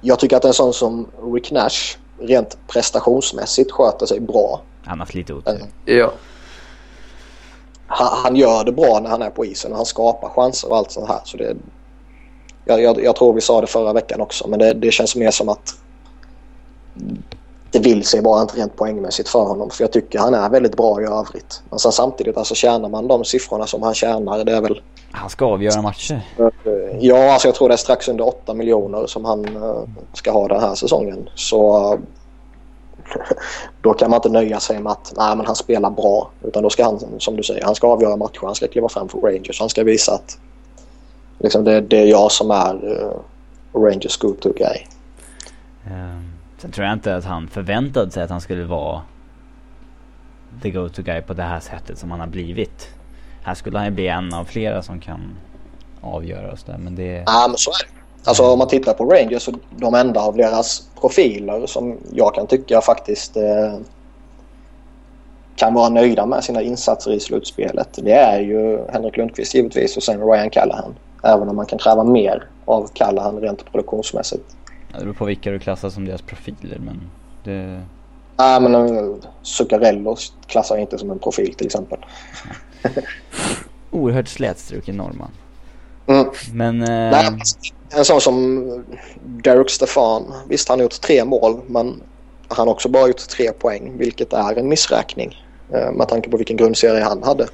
jag 0.00 0.18
tycker 0.18 0.36
att 0.36 0.44
en 0.44 0.52
sån 0.52 0.72
som 0.72 1.06
Rick 1.34 1.50
Nash 1.50 1.96
rent 2.18 2.58
prestationsmässigt 2.66 3.70
sköter 3.70 4.06
sig 4.06 4.20
bra. 4.20 4.62
Han 4.82 4.98
har 4.98 5.06
haft 5.06 5.14
lite 5.14 5.34
otur. 5.34 5.60
ja. 5.84 6.12
han, 7.86 8.08
han 8.22 8.36
gör 8.36 8.64
det 8.64 8.72
bra 8.72 9.00
när 9.02 9.10
han 9.10 9.22
är 9.22 9.30
på 9.30 9.44
isen 9.44 9.70
och 9.70 9.76
han 9.76 9.86
skapar 9.86 10.28
chanser 10.28 10.70
och 10.70 10.76
allt 10.76 10.90
sånt 10.90 11.08
här. 11.08 11.20
Så 11.24 11.36
det, 11.36 11.56
jag, 12.64 12.82
jag, 12.82 13.04
jag 13.04 13.16
tror 13.16 13.32
vi 13.32 13.40
sa 13.40 13.60
det 13.60 13.66
förra 13.66 13.92
veckan 13.92 14.20
också 14.20 14.48
men 14.48 14.58
det, 14.58 14.74
det 14.74 14.90
känns 14.90 15.16
mer 15.16 15.30
som 15.30 15.48
att 15.48 15.74
det 17.70 17.78
vill 17.78 18.04
sig 18.04 18.22
bara 18.22 18.42
inte 18.42 18.56
rent 18.56 18.76
poängmässigt 18.76 19.28
för 19.28 19.42
honom. 19.42 19.70
För 19.70 19.84
jag 19.84 19.92
tycker 19.92 20.18
han 20.18 20.34
är 20.34 20.50
väldigt 20.50 20.76
bra 20.76 21.02
i 21.02 21.04
övrigt. 21.04 21.62
Men 21.70 21.78
sen 21.78 21.92
samtidigt 21.92 22.36
alltså 22.36 22.54
tjänar 22.54 22.88
man 22.88 23.08
de 23.08 23.24
siffrorna 23.24 23.66
som 23.66 23.82
han 23.82 23.94
tjänar 23.94 24.44
det 24.44 24.52
är 24.52 24.60
väl 24.60 24.82
Han 25.12 25.30
ska 25.30 25.44
avgöra 25.44 25.82
matcher. 25.82 26.26
Ja, 27.00 27.32
alltså 27.32 27.48
jag 27.48 27.54
tror 27.54 27.68
det 27.68 27.74
är 27.74 27.76
strax 27.76 28.08
under 28.08 28.28
8 28.28 28.54
miljoner 28.54 29.06
som 29.06 29.24
han 29.24 29.56
eh, 29.56 29.82
ska 30.12 30.32
ha 30.32 30.48
den 30.48 30.60
här 30.60 30.74
säsongen. 30.74 31.28
Så 31.34 31.98
då 33.82 33.94
kan 33.94 34.10
man 34.10 34.18
inte 34.18 34.28
nöja 34.28 34.60
sig 34.60 34.78
med 34.78 34.92
att 34.92 35.12
nej, 35.16 35.36
men 35.36 35.46
han 35.46 35.56
spelar 35.56 35.90
bra. 35.90 36.30
Utan 36.42 36.62
då 36.62 36.70
ska 36.70 36.84
han, 36.84 37.00
som 37.18 37.36
du 37.36 37.42
säger, 37.42 37.64
han 37.64 37.74
ska 37.74 37.88
avgöra 37.88 38.16
matcher. 38.16 38.40
Han 38.42 38.54
ska 38.54 38.68
kliva 38.68 38.88
fram 38.88 39.08
för 39.08 39.18
Rangers. 39.18 39.60
Han 39.60 39.68
ska 39.68 39.84
visa 39.84 40.14
att 40.14 40.38
liksom, 41.38 41.64
det, 41.64 41.80
det 41.80 41.98
är 41.98 42.06
jag 42.06 42.32
som 42.32 42.50
är 42.50 42.74
uh, 42.84 43.80
Rangers 43.82 44.16
go-to 44.16 44.52
guy. 44.52 44.86
Um, 45.86 46.29
sen 46.60 46.70
tror 46.70 46.86
jag 46.86 46.94
inte 46.94 47.16
att 47.16 47.24
han 47.24 47.48
förväntade 47.48 48.10
sig 48.10 48.22
att 48.22 48.30
han 48.30 48.40
skulle 48.40 48.64
vara 48.64 49.02
the 50.62 50.70
go-to 50.70 51.02
guy 51.02 51.20
på 51.20 51.32
det 51.32 51.42
här 51.42 51.60
sättet 51.60 51.98
som 51.98 52.10
han 52.10 52.20
har 52.20 52.26
blivit. 52.26 52.88
Här 53.42 53.54
skulle 53.54 53.78
han 53.78 53.86
ju 53.86 53.92
bli 53.92 54.08
en 54.08 54.34
av 54.34 54.44
flera 54.44 54.82
som 54.82 55.00
kan 55.00 55.36
avgöra 56.00 56.52
oss 56.52 56.64
där. 56.64 56.78
Men 56.78 56.94
det... 56.94 57.22
Ja, 57.26 57.46
men 57.48 57.56
så 57.56 57.70
är 57.70 57.86
det. 57.86 58.00
Alltså 58.24 58.42
om 58.42 58.58
man 58.58 58.68
tittar 58.68 58.94
på 58.94 59.04
Rangers 59.04 59.42
så 59.42 59.52
de 59.76 59.94
enda 59.94 60.20
av 60.20 60.36
deras 60.36 60.88
profiler 61.00 61.66
som 61.66 61.98
jag 62.12 62.34
kan 62.34 62.46
tycka 62.46 62.80
faktiskt 62.80 63.36
eh, 63.36 63.74
kan 65.56 65.74
vara 65.74 65.88
nöjda 65.88 66.26
med 66.26 66.44
sina 66.44 66.62
insatser 66.62 67.12
i 67.12 67.20
slutspelet. 67.20 67.98
Det 68.02 68.12
är 68.12 68.40
ju 68.40 68.78
Henrik 68.92 69.16
Lundqvist 69.16 69.54
givetvis 69.54 69.96
och 69.96 70.02
sen 70.02 70.20
Ryan 70.20 70.50
Callahan. 70.50 70.94
Även 71.22 71.48
om 71.48 71.56
man 71.56 71.66
kan 71.66 71.78
kräva 71.78 72.04
mer 72.04 72.44
av 72.64 72.90
Callahan 72.94 73.40
rent 73.40 73.72
produktionsmässigt. 73.72 74.56
Det 74.92 74.98
beror 74.98 75.12
på 75.12 75.24
vilka 75.24 75.50
du 75.50 75.58
klassar 75.58 75.90
som 75.90 76.04
deras 76.04 76.22
profiler 76.22 76.78
men 76.78 77.00
det... 77.44 77.82
Nej 78.38 78.60
men 78.60 78.74
uh, 78.74 79.16
Zuccarello 79.42 80.16
klassar 80.46 80.74
jag 80.74 80.82
inte 80.82 80.98
som 80.98 81.10
en 81.10 81.18
profil 81.18 81.54
till 81.54 81.66
exempel. 81.66 81.98
Oerhört 83.90 84.28
slätstruken 84.28 84.96
norrman. 84.96 85.30
Mm. 86.06 86.26
Men... 86.52 86.82
Eh... 86.82 87.10
Nej, 87.10 87.38
en 87.96 88.04
sån 88.04 88.20
som 88.20 88.84
Derek 89.24 89.70
Stefan. 89.70 90.32
Visst, 90.48 90.68
han 90.68 90.78
har 90.78 90.82
gjort 90.82 91.00
tre 91.00 91.24
mål 91.24 91.60
men 91.66 92.02
han 92.48 92.68
har 92.68 92.74
också 92.74 92.88
bara 92.88 93.06
gjort 93.06 93.28
tre 93.28 93.52
poäng 93.52 93.92
vilket 93.98 94.32
är 94.32 94.58
en 94.58 94.68
missräkning 94.68 95.44
eh, 95.72 95.92
med 95.92 96.08
tanke 96.08 96.30
på 96.30 96.36
vilken 96.36 96.56
grundserie 96.56 97.04
han 97.04 97.22
hade. 97.22 97.48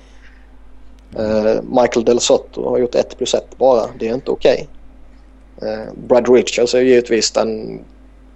Eh, 1.18 1.62
Michael 1.62 2.04
Del 2.04 2.20
Sotto 2.20 2.68
har 2.70 2.78
gjort 2.78 2.94
ett 2.94 3.18
plus 3.18 3.34
ett 3.34 3.58
bara. 3.58 3.86
Det 3.98 4.08
är 4.08 4.14
inte 4.14 4.30
okej. 4.30 4.68
Eh, 5.62 5.92
Brad 6.08 6.28
Richards 6.28 6.74
är 6.74 6.80
givetvis 6.80 7.30
den... 7.30 7.80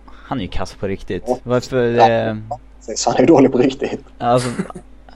Han 0.07 0.39
är 0.39 0.43
ju 0.43 0.49
kass 0.49 0.75
på 0.75 0.87
riktigt. 0.87 1.23
Ja. 1.27 1.39
Varför... 1.43 1.85
Ja, 1.85 2.37
han 3.07 3.17
är 3.17 3.27
dålig 3.27 3.53
på 3.53 3.59
riktigt. 3.59 4.01
Alltså, 4.19 4.49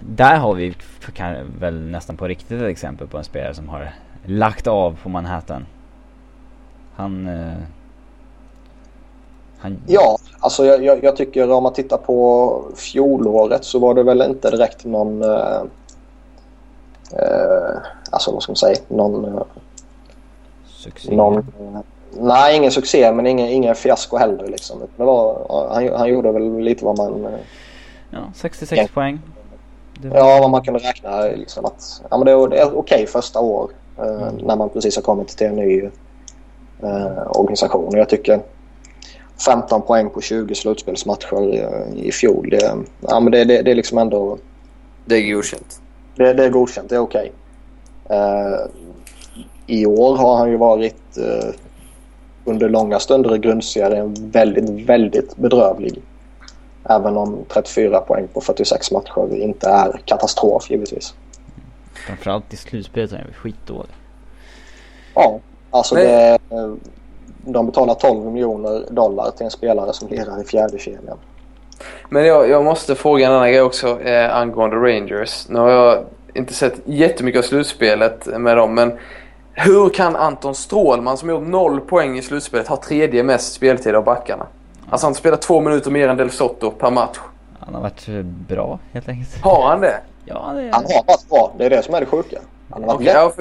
där 0.00 0.36
har 0.36 0.54
vi 0.54 0.74
väl 1.58 1.80
nästan 1.80 2.16
på 2.16 2.28
riktigt 2.28 2.62
ett 2.62 2.68
exempel 2.68 3.06
på 3.06 3.18
en 3.18 3.24
spelare 3.24 3.54
som 3.54 3.68
har 3.68 3.94
lagt 4.24 4.66
av 4.66 4.98
på 5.02 5.08
Manhattan. 5.08 5.66
Han... 6.94 7.26
Eh, 7.28 7.52
han... 9.58 9.78
Ja, 9.86 10.18
alltså 10.40 10.64
jag, 10.64 10.84
jag, 10.84 11.04
jag, 11.04 11.16
tycker 11.16 11.50
om 11.50 11.62
man 11.62 11.72
tittar 11.72 11.96
på 11.96 12.64
fjolåret 12.76 13.64
så 13.64 13.78
var 13.78 13.94
det 13.94 14.02
väl 14.02 14.22
inte 14.22 14.50
direkt 14.50 14.84
någon... 14.84 15.22
Eh, 15.22 15.62
eh, 17.12 17.76
alltså 18.10 18.32
vad 18.32 18.42
ska 18.42 18.50
man 18.50 18.56
säga? 18.56 18.76
Någon... 18.88 19.24
Eh, 19.24 19.42
succé? 20.66 21.16
Någon, 21.16 21.38
eh, 21.38 21.80
nej, 22.20 22.56
ingen 22.56 22.70
succé 22.70 23.12
men 23.12 23.26
ingen, 23.26 23.48
ingen 23.48 23.74
fiasko 23.74 24.16
heller. 24.16 24.46
Liksom. 24.46 24.80
Det 24.96 25.04
var, 25.04 25.46
han, 25.74 25.88
han 25.98 26.08
gjorde 26.08 26.32
väl 26.32 26.58
lite 26.60 26.84
vad 26.84 26.98
man... 26.98 27.24
Eh, 27.24 27.30
ja, 28.10 28.18
66 28.34 28.82
ja. 28.82 28.88
poäng. 28.94 29.20
Var... 30.02 30.16
Ja, 30.16 30.38
vad 30.40 30.50
man 30.50 30.62
kunde 30.62 30.80
räkna 30.80 31.20
liksom 31.20 31.64
att 31.64 32.02
ja, 32.10 32.16
men 32.18 32.26
det, 32.26 32.32
är, 32.32 32.48
det 32.48 32.58
är 32.58 32.66
okej 32.66 32.78
okay 32.78 33.06
första 33.06 33.40
år. 33.40 33.70
Mm. 33.98 34.34
När 34.34 34.56
man 34.56 34.68
precis 34.68 34.96
har 34.96 35.02
kommit 35.02 35.28
till 35.28 35.46
en 35.46 35.56
ny 35.56 35.82
eh, 36.82 37.38
organisation. 37.38 37.88
Och 37.88 37.98
jag 37.98 38.08
tycker 38.08 38.40
15 39.44 39.82
poäng 39.82 40.10
på 40.10 40.20
20 40.20 40.54
slutspelsmatcher 40.54 41.54
eh, 41.54 42.06
i 42.06 42.12
fjol. 42.12 42.48
Det, 42.50 42.76
ja, 43.00 43.20
men 43.20 43.32
det, 43.32 43.44
det, 43.44 43.62
det 43.62 43.70
är 43.70 43.74
liksom 43.74 43.98
ändå... 43.98 44.38
Det 45.04 45.16
är 45.16 45.34
godkänt. 45.34 45.80
Det, 46.16 46.32
det 46.32 46.44
är 46.44 46.50
godkänt, 46.50 46.88
det 46.88 46.94
är 46.94 47.00
okej. 47.00 47.32
Okay. 48.04 48.18
Eh, 48.18 48.58
I 49.66 49.86
år 49.86 50.16
har 50.16 50.36
han 50.36 50.50
ju 50.50 50.56
varit 50.56 51.16
eh, 51.16 51.54
under 52.44 52.68
långa 52.68 52.98
stunder 52.98 53.34
i 53.34 53.38
grundserien 53.38 54.14
väldigt, 54.18 54.88
väldigt 54.88 55.36
bedrövlig. 55.36 56.02
Även 56.88 57.16
om 57.16 57.44
34 57.48 58.00
poäng 58.00 58.28
på 58.32 58.40
46 58.40 58.90
matcher 58.90 59.36
inte 59.36 59.68
är 59.68 60.00
katastrof 60.04 60.70
givetvis. 60.70 61.14
Framförallt 62.06 62.52
i 62.52 62.56
slutspelet 62.56 63.12
är 63.12 63.16
han 63.16 63.32
skitdålig. 63.32 63.92
Ja, 65.14 65.40
alltså 65.70 65.94
det, 65.94 66.38
de 67.44 67.66
betalar 67.66 67.94
12 67.94 68.32
miljoner 68.32 68.84
dollar 68.90 69.30
till 69.30 69.44
en 69.44 69.50
spelare 69.50 69.92
som 69.92 70.08
lirar 70.08 70.42
i 70.42 70.44
fjärde 70.44 70.78
kedjan. 70.78 71.18
Men 72.08 72.26
jag, 72.26 72.48
jag 72.48 72.64
måste 72.64 72.94
fråga 72.94 73.26
en 73.26 73.32
annan 73.32 73.48
grej 73.48 73.62
också 73.62 74.00
eh, 74.00 74.36
angående 74.36 74.76
Rangers. 74.76 75.48
Nu 75.48 75.58
har 75.58 75.70
jag 75.70 76.04
inte 76.34 76.54
sett 76.54 76.74
jättemycket 76.84 77.38
av 77.38 77.42
slutspelet 77.42 78.26
med 78.26 78.56
dem 78.56 78.74
men 78.74 78.92
hur 79.54 79.88
kan 79.88 80.16
Anton 80.16 80.54
Strålman 80.54 81.16
som 81.16 81.28
gjort 81.28 81.46
noll 81.46 81.80
poäng 81.80 82.18
i 82.18 82.22
slutspelet 82.22 82.68
ha 82.68 82.76
tredje 82.76 83.22
mest 83.22 83.52
speltid 83.52 83.94
av 83.94 84.04
backarna? 84.04 84.46
Alltså 84.90 85.06
han 85.06 85.14
spelar 85.14 85.36
två 85.36 85.60
minuter 85.60 85.90
mer 85.90 86.08
än 86.08 86.16
Del 86.16 86.30
Sotto 86.30 86.70
per 86.70 86.90
match. 86.90 87.18
Han 87.60 87.74
har 87.74 87.80
varit 87.80 88.06
bra 88.48 88.78
helt 88.92 89.08
enkelt. 89.08 89.42
Har 89.42 89.68
han 89.68 89.80
det? 89.80 90.00
Ja, 90.24 90.52
det... 90.54 90.70
Han 90.72 90.84
har 90.84 91.06
varit 91.06 91.28
bra. 91.28 91.52
Det 91.58 91.66
är 91.66 91.70
det 91.70 91.82
som 91.82 91.94
är 91.94 92.00
det 92.00 92.06
sjuka. 92.06 92.38
Han 92.70 92.82
har 92.82 92.88
varit 92.88 93.00
okay, 93.00 93.14
ja, 93.14 93.32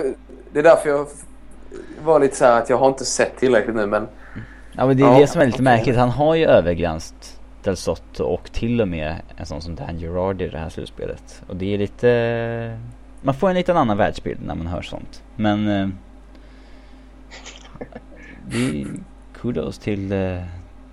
Det 0.53 0.59
är 0.59 0.64
därför 0.64 0.89
jag 0.89 1.07
var 2.03 2.20
lite 2.20 2.36
så 2.36 2.45
att 2.45 2.70
jag 2.70 2.78
har 2.78 2.88
inte 2.88 3.05
sett 3.05 3.38
tillräckligt 3.38 3.76
nu 3.76 3.86
men... 3.86 4.07
Ja 4.72 4.86
men 4.86 4.97
det 4.97 5.03
är 5.03 5.14
ja, 5.14 5.20
det 5.20 5.28
som 5.28 5.41
är 5.41 5.45
lite 5.45 5.61
märkligt. 5.61 5.97
Han 5.97 6.09
har 6.09 6.36
ju 6.36 6.45
överglänst 6.45 7.39
Del 7.64 7.78
Sotto 7.78 8.24
och 8.24 8.51
till 8.51 8.82
och 8.82 8.88
med 8.88 9.16
en 9.38 9.45
sån 9.45 9.61
som 9.61 9.76
Dan 9.76 9.99
Girardi 9.99 10.45
i 10.45 10.49
det 10.49 10.57
här 10.57 10.70
slutspelet. 10.70 11.41
Och 11.47 11.55
det 11.55 11.74
är 11.74 11.78
lite... 11.78 12.80
Man 13.24 13.36
får 13.36 13.50
en 13.50 13.56
liten 13.56 13.78
annan 13.78 13.98
världsbild 13.98 14.40
när 14.46 14.56
man 14.56 14.68
hör 14.68 14.82
sånt. 14.82 15.22
Men... 15.36 15.68
Eh, 15.68 15.88
det 18.48 18.82
är 18.82 18.88
kudos 19.34 19.78
till 19.78 20.12
eh, 20.12 20.38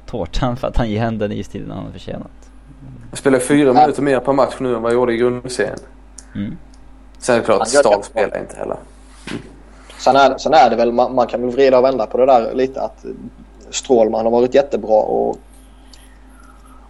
Tårtan 0.07 0.57
för 0.57 0.69
att 0.69 0.77
han 0.77 0.91
ger 0.91 1.11
den 1.11 1.33
istiden 1.33 1.71
han 1.71 1.85
har 1.85 1.93
förtjänat. 1.93 2.31
Jag 3.11 3.19
spelar 3.19 3.39
fyra 3.39 3.73
minuter 3.73 4.03
mer 4.03 4.21
per 4.21 4.33
match 4.33 4.55
nu 4.59 4.75
än 4.75 4.83
vad 4.83 4.93
jag 4.93 4.97
gjorde 4.97 5.15
i 5.15 5.17
grundserien. 5.17 5.79
Mm. 6.35 6.57
Sen 7.19 7.35
är 7.35 7.39
det 7.39 7.45
klart, 7.45 7.69
Stahl 7.69 8.03
spelar 8.03 8.41
inte 8.41 8.57
heller. 8.57 8.77
Sen 9.99 10.17
är, 10.17 10.39
sen 10.39 10.55
är 10.55 10.71
det 10.71 10.77
väl, 10.77 10.93
man, 10.93 11.15
man, 11.15 11.27
kan 11.27 11.41
väl 11.43 11.51
vrida 11.51 11.79
och 11.79 11.85
vända 11.85 12.07
på 12.07 12.19
det 12.19 12.27
där 12.27 12.55
lite 12.55 12.83
att 12.83 13.05
Strålman 13.71 14.25
har 14.25 14.31
varit 14.31 14.55
jättebra 14.55 15.03
och 15.03 15.37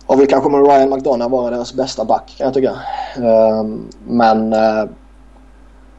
har 0.06 0.16
väl 0.16 0.26
kanske 0.26 0.50
med 0.50 0.66
Ryan 0.66 0.90
McDonough 0.90 1.30
vara 1.30 1.50
deras 1.50 1.74
bästa 1.74 2.04
back 2.04 2.34
kan 2.38 2.44
jag 2.44 2.54
tycka. 2.54 2.72
Um, 3.18 3.88
men 4.06 4.52
uh, 4.52 4.90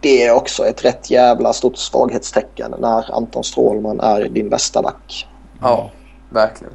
det 0.01 0.25
är 0.25 0.33
också 0.35 0.65
ett 0.65 0.85
rätt 0.85 1.09
jävla 1.09 1.53
stort 1.53 1.77
svaghetstecken 1.77 2.75
när 2.79 3.15
Anton 3.15 3.43
Strålman 3.43 3.99
är 3.99 4.29
din 4.29 4.49
bästa 4.49 4.81
back. 4.81 5.27
Ja, 5.61 5.91
verkligen. 6.29 6.73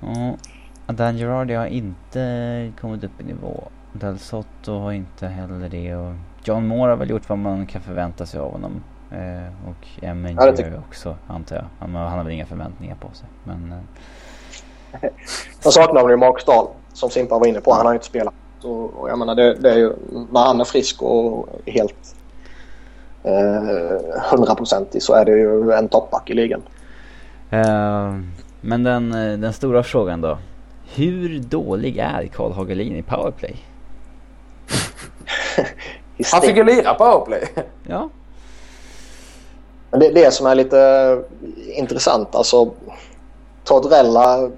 Ja, 0.00 0.36
Dan 0.92 1.16
Girardi 1.16 1.54
har 1.54 1.66
inte 1.66 2.72
kommit 2.80 3.04
upp 3.04 3.20
i 3.20 3.24
nivå. 3.24 3.64
Del 3.92 4.18
Sotto 4.18 4.78
har 4.78 4.92
inte 4.92 5.26
heller 5.26 5.68
det 5.68 5.96
och 5.96 6.14
John 6.44 6.66
Moore 6.66 6.90
har 6.90 6.96
väl 6.96 7.10
gjort 7.10 7.28
vad 7.28 7.38
man 7.38 7.66
kan 7.66 7.82
förvänta 7.82 8.26
sig 8.26 8.40
av 8.40 8.52
honom. 8.52 8.82
Eh, 9.10 9.68
och 9.68 10.04
Emmen 10.04 10.36
ja, 10.36 10.46
gör 10.46 10.78
också 10.88 11.16
antar 11.28 11.56
jag. 11.56 11.64
Han, 11.78 11.94
han, 11.94 12.18
har 12.18 12.24
väl 12.24 12.32
inga 12.32 12.46
förväntningar 12.46 12.94
på 12.94 13.08
sig. 13.14 13.28
Men... 13.44 13.72
Eh. 13.72 13.78
Sen 15.60 15.72
saknar 15.72 16.02
man 16.02 16.10
ju 16.10 16.16
Mark 16.16 16.40
Stahl 16.40 16.66
som 16.92 17.10
Simpa 17.10 17.38
var 17.38 17.46
inne 17.46 17.60
på. 17.60 17.72
Han 17.72 17.86
har 17.86 17.92
ju 17.92 17.96
inte 17.96 18.06
spelat. 18.06 18.34
Och, 18.64 19.00
och 19.00 19.10
jag 19.10 19.18
menar 19.18 19.34
det, 19.34 19.54
det, 19.54 19.70
är 19.70 19.78
ju 19.78 19.92
när 20.30 20.40
han 20.40 20.60
är 20.60 20.64
frisk 20.64 21.02
och 21.02 21.48
helt 21.66 22.14
hundraprocentig 24.30 24.98
eh, 24.98 25.02
så 25.02 25.14
är 25.14 25.24
det 25.24 25.32
ju 25.32 25.72
en 25.72 25.88
toppback 25.88 26.30
i 26.30 26.34
ligan. 26.34 26.62
Uh, 27.52 28.20
men 28.60 28.82
den, 28.82 29.12
eh, 29.12 29.38
den 29.38 29.52
stora 29.52 29.82
frågan 29.82 30.20
då. 30.20 30.38
Hur 30.94 31.38
dålig 31.38 31.98
är 31.98 32.26
Karl 32.26 32.52
Hagelin 32.52 32.96
i 32.96 33.02
powerplay? 33.02 33.56
han 36.32 36.40
fick 36.40 36.56
ju 36.56 36.64
lira 36.64 36.94
powerplay. 36.94 37.48
Ja, 37.88 38.08
men 39.92 40.00
det 40.00 40.06
är 40.06 40.14
det 40.14 40.30
som 40.30 40.46
är 40.46 40.54
lite 40.54 41.22
intressant. 41.56 42.34
Alltså 42.34 42.70
Tortorella, 43.64 44.50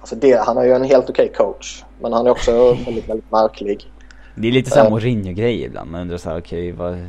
alltså 0.00 0.16
det, 0.16 0.40
han 0.46 0.58
är 0.58 0.64
ju 0.64 0.72
en 0.72 0.84
helt 0.84 1.10
okej 1.10 1.30
okay 1.30 1.36
coach. 1.36 1.84
Men 2.02 2.12
han 2.12 2.26
är 2.26 2.30
också 2.30 2.74
väldigt, 2.74 3.08
väldigt 3.08 3.30
märklig. 3.30 3.90
Det 4.34 4.48
är 4.48 4.52
lite 4.52 4.70
samma 4.70 4.86
uh, 4.86 4.92
Mourinho-grej 4.92 5.62
ibland. 5.62 5.90
Man 5.90 6.00
undrar 6.00 6.16
såhär, 6.18 6.38
okej 6.38 6.72
okay, 6.72 6.86
vad 6.86 7.06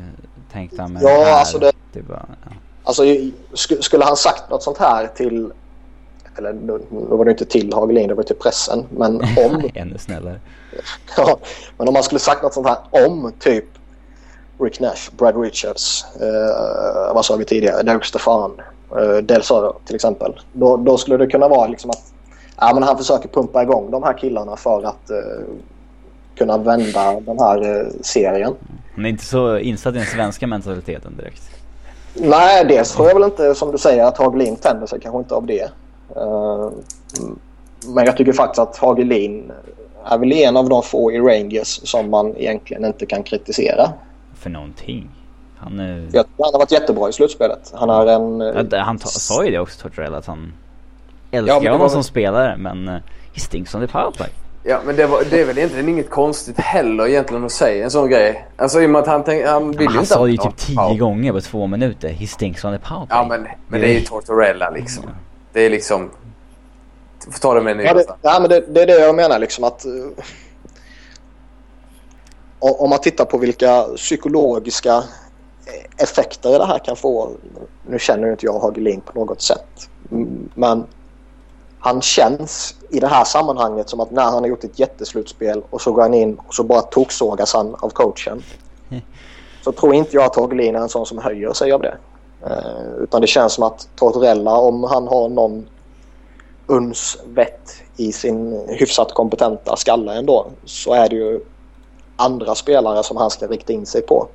tänkte 0.51 0.81
han 0.81 0.93
med 0.93 1.03
ja, 1.03 1.19
det 1.19 1.25
här? 1.25 1.39
Alltså 1.39 1.59
det, 1.59 1.71
det 1.93 2.01
bara, 2.01 2.25
ja. 2.45 2.51
Alltså 2.83 3.03
skulle 3.79 4.05
han 4.05 4.17
sagt 4.17 4.49
något 4.49 4.63
sånt 4.63 4.77
här 4.77 5.07
till 5.07 5.51
eller 6.37 6.53
då, 6.53 6.79
var 6.89 7.25
det 7.25 7.31
inte 7.31 7.45
till 7.45 7.73
Hagelin, 7.73 8.07
det 8.07 8.13
var 8.13 8.23
till 8.23 8.35
pressen. 8.35 8.85
Men 8.89 9.15
om... 9.45 9.69
Ännu 9.73 9.97
snällare. 9.97 10.39
ja, 11.17 11.37
men 11.77 11.87
om 11.87 11.93
man 11.93 12.03
skulle 12.03 12.19
sagt 12.19 12.43
något 12.43 12.53
sånt 12.53 12.67
här 12.67 12.77
om 13.07 13.31
typ 13.39 13.65
Rick 14.59 14.79
Nash, 14.79 15.09
Brad 15.17 15.41
Richards, 15.41 16.05
eh, 16.21 17.13
vad 17.13 17.25
sa 17.25 17.35
vi 17.35 17.45
tidigare, 17.45 17.83
Derek 17.83 18.05
Stefan, 18.05 18.51
eh, 18.91 19.17
Del 19.17 19.43
Soro 19.43 19.79
till 19.85 19.95
exempel. 19.95 20.39
Då, 20.53 20.77
då, 20.77 20.97
skulle 20.97 21.17
det 21.17 21.27
kunna 21.27 21.47
vara 21.47 21.67
liksom 21.67 21.89
att 21.89 22.12
ja, 22.57 22.71
men 22.73 22.83
han 22.83 22.97
försöker 22.97 23.29
pumpa 23.29 23.63
igång 23.63 23.91
de 23.91 24.03
här 24.03 24.17
killarna 24.17 24.55
för 24.55 24.83
att 24.83 25.11
uh, 25.11 25.55
kunna 26.35 26.57
vända 26.57 27.19
den 27.19 27.39
här 27.39 27.81
uh, 27.81 27.87
serien. 28.01 28.53
Han 28.95 29.05
är 29.05 29.09
inte 29.09 29.25
så 29.25 29.57
insatt 29.57 29.95
i 29.95 29.97
den 29.97 30.07
svenska 30.07 30.47
mentaliteten 30.47 31.17
direkt. 31.17 31.43
Nej, 32.13 32.65
dels 32.65 32.91
tror 32.91 33.07
jag 33.07 33.15
väl 33.15 33.23
inte 33.23 33.55
som 33.55 33.71
du 33.71 33.77
säger 33.77 34.05
att 34.05 34.17
Hagelin 34.17 34.55
tänder 34.55 34.87
sig 34.87 34.99
kanske 34.99 35.19
inte 35.19 35.35
av 35.35 35.45
det. 35.45 35.69
Uh, 36.17 36.69
men 37.87 38.05
jag 38.05 38.17
tycker 38.17 38.33
faktiskt 38.33 38.59
att 38.59 38.77
Hagelin 38.77 39.51
är 40.05 40.17
väl 40.17 40.31
en 40.31 40.57
av 40.57 40.69
de 40.69 40.83
få 40.83 41.11
i 41.11 41.19
Rangers 41.19 41.67
som 41.67 42.09
man 42.09 42.37
egentligen 42.37 42.85
inte 42.85 43.05
kan 43.05 43.23
kritisera. 43.23 43.89
För 44.35 44.49
någonting. 44.49 45.09
Han, 45.57 45.79
är... 45.79 46.09
han 46.13 46.25
har 46.37 46.59
varit 46.59 46.71
jättebra 46.71 47.09
i 47.09 47.13
slutspelet. 47.13 47.73
Han 47.75 47.89
är 47.89 48.05
en... 48.05 48.39
Ja, 48.71 48.79
han 48.79 48.99
sa 48.99 49.45
ju 49.45 49.51
det 49.51 49.59
också 49.59 49.81
Tortorella 49.81 50.17
att 50.17 50.25
han 50.25 50.53
älskar 51.33 51.61
ja, 51.61 51.71
honom 51.71 51.79
var... 51.79 51.89
som 51.89 52.03
spelare 52.03 52.57
men 52.57 52.87
uh, 52.87 52.93
he 53.33 53.39
stinks 53.39 53.75
on 53.75 53.81
the 53.81 53.87
powerplay. 53.87 54.29
Ja 54.63 54.79
men 54.85 54.95
det, 54.95 55.07
var, 55.07 55.23
det, 55.29 55.41
är 55.41 55.45
väl 55.45 55.57
egentligen 55.57 55.89
inget 55.89 56.09
konstigt 56.09 56.59
heller 56.59 57.07
egentligen 57.07 57.45
att 57.45 57.51
säga 57.51 57.83
en 57.83 57.91
sån 57.91 58.09
grej. 58.09 58.47
Alltså 58.55 58.81
i 58.81 58.85
och 58.85 58.89
med 58.89 59.01
att 59.01 59.07
han, 59.07 59.23
tänk, 59.23 59.45
han 59.45 59.71
vill 59.71 59.79
ju 59.79 59.85
inte... 59.85 59.97
Han 59.97 60.05
sa 60.05 60.25
det 60.25 60.31
ju 60.31 60.37
typ 60.37 60.57
tio 60.57 60.97
gånger 60.97 61.33
på 61.33 61.41
två 61.41 61.67
minuter. 61.67 62.09
He 62.09 62.27
stinks 62.27 62.65
on 62.65 62.77
the 62.77 62.87
powerplay. 62.87 63.17
Ja 63.17 63.25
men, 63.29 63.47
men 63.67 63.81
det 63.81 63.87
är 63.87 63.93
ju 63.93 64.01
Tortorella 64.01 64.69
liksom. 64.69 65.03
Det 65.53 65.61
är 65.61 65.69
liksom... 65.69 66.09
Du 67.25 67.31
får 67.31 67.39
ta 67.39 67.53
det 67.53 67.61
med 67.61 67.79
en 67.79 67.85
ja, 67.85 67.93
det, 67.93 68.05
ja 68.21 68.37
men 68.39 68.49
det, 68.49 68.73
det, 68.73 68.81
är 68.81 68.87
det 68.87 68.99
jag 68.99 69.15
menar 69.15 69.39
liksom 69.39 69.63
att... 69.63 69.85
Uh, 69.85 70.23
om 72.59 72.89
man 72.89 72.99
tittar 72.99 73.25
på 73.25 73.37
vilka 73.37 73.83
psykologiska 73.95 75.03
effekter 75.97 76.59
det 76.59 76.65
här 76.65 76.79
kan 76.79 76.95
få. 76.95 77.31
Nu 77.87 77.99
känner 77.99 78.31
inte 78.31 78.45
jag 78.45 78.59
Hagelin 78.59 79.01
på 79.01 79.19
något 79.19 79.41
sätt. 79.41 79.89
Men 80.55 80.85
han 81.83 82.01
känns 82.01 82.75
i 82.89 82.99
det 82.99 83.07
här 83.07 83.23
sammanhanget 83.23 83.89
som 83.89 83.99
att 83.99 84.11
när 84.11 84.23
han 84.23 84.33
har 84.33 84.47
gjort 84.47 84.63
ett 84.63 84.79
jätteslutspel 84.79 85.63
och 85.69 85.81
så 85.81 85.91
går 85.91 86.01
han 86.01 86.13
in 86.13 86.39
och 86.47 86.53
så 86.53 86.63
bara 86.63 86.81
toksågas 86.81 87.53
han 87.53 87.75
av 87.75 87.89
coachen. 87.89 88.43
Så 89.63 89.71
tror 89.71 89.93
inte 89.93 90.15
jag 90.15 90.25
att 90.25 90.35
Hagelin 90.35 90.75
är 90.75 90.79
en 90.79 90.89
sån 90.89 91.05
som 91.05 91.17
höjer 91.17 91.53
sig 91.53 91.71
av 91.71 91.81
det. 91.81 91.97
Eh, 92.45 93.03
utan 93.03 93.21
det 93.21 93.27
känns 93.27 93.53
som 93.53 93.63
att 93.63 93.87
Tortorella 93.95 94.57
om 94.57 94.83
han 94.83 95.07
har 95.07 95.29
någon 95.29 95.69
uns 96.67 97.17
vett 97.25 97.73
i 97.97 98.11
sin 98.11 98.67
hyfsat 98.67 99.13
kompetenta 99.13 99.75
skalle 99.75 100.13
ändå 100.13 100.47
så 100.65 100.93
är 100.93 101.09
det 101.09 101.15
ju 101.15 101.39
andra 102.15 102.55
spelare 102.55 103.03
som 103.03 103.17
han 103.17 103.29
ska 103.29 103.47
rikta 103.47 103.73
in 103.73 103.85
sig 103.85 104.01
på. 104.01 104.27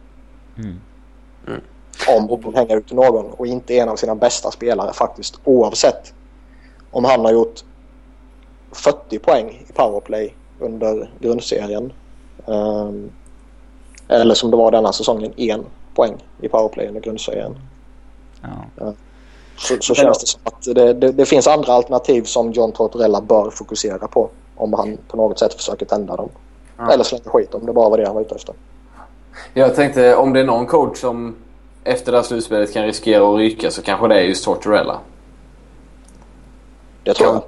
Mm. 0.58 0.80
Mm. 1.46 1.60
Om 2.08 2.44
han 2.44 2.54
hänger 2.54 2.76
ut 2.76 2.92
någon 2.92 3.30
och 3.30 3.46
inte 3.46 3.78
en 3.78 3.88
av 3.88 3.96
sina 3.96 4.14
bästa 4.14 4.50
spelare 4.50 4.92
faktiskt 4.92 5.40
oavsett 5.44 6.12
om 6.98 7.04
han 7.04 7.24
har 7.24 7.32
gjort 7.32 7.64
40 8.72 9.18
poäng 9.18 9.66
i 9.68 9.72
powerplay 9.72 10.34
under 10.60 11.10
grundserien. 11.20 11.92
Um, 12.46 13.10
eller 14.08 14.34
som 14.34 14.50
det 14.50 14.56
var 14.56 14.70
denna 14.70 14.92
säsongen, 14.92 15.32
en 15.36 15.64
poäng 15.94 16.14
i 16.40 16.48
powerplay 16.48 16.88
under 16.88 17.00
grundserien. 17.00 17.56
Ja. 18.42 18.84
Uh, 18.84 18.92
så, 19.56 19.76
så 19.80 19.94
känns 19.94 20.18
det 20.18 20.26
som 20.26 20.40
att 20.44 20.62
det, 20.62 20.92
det, 20.92 21.12
det, 21.12 21.26
finns 21.26 21.46
andra 21.46 21.72
alternativ 21.72 22.22
som 22.22 22.52
John 22.52 22.72
Tortorella 22.72 23.20
bör 23.20 23.50
fokusera 23.50 24.08
på 24.08 24.30
om 24.56 24.72
han 24.72 24.98
på 25.08 25.16
något 25.16 25.38
sätt 25.38 25.54
försöker 25.54 25.86
tända 25.86 26.16
dem. 26.16 26.28
Ja. 26.76 26.92
Eller 26.92 27.04
slänga 27.04 27.24
skit 27.24 27.54
om 27.54 27.66
det 27.66 27.72
bara 27.72 27.88
var 27.88 27.98
det 27.98 28.06
han 28.06 28.14
var 28.14 28.22
ute 28.22 28.34
efter. 28.34 28.54
Jag 29.54 29.74
tänkte 29.74 30.16
om 30.16 30.32
det 30.32 30.40
är 30.40 30.44
någon 30.44 30.66
coach 30.66 30.98
som 30.98 31.36
efter 31.84 32.12
det 32.12 32.18
här 32.18 32.22
slutspelet 32.22 32.72
kan 32.72 32.84
riskera 32.84 33.30
att 33.30 33.38
ryka 33.38 33.70
så 33.70 33.82
kanske 33.82 34.08
det 34.08 34.14
är 34.14 34.22
just 34.22 34.44
Tortorella. 34.44 35.00
Det 37.08 37.14
tror 37.14 37.32
jag. 37.32 37.42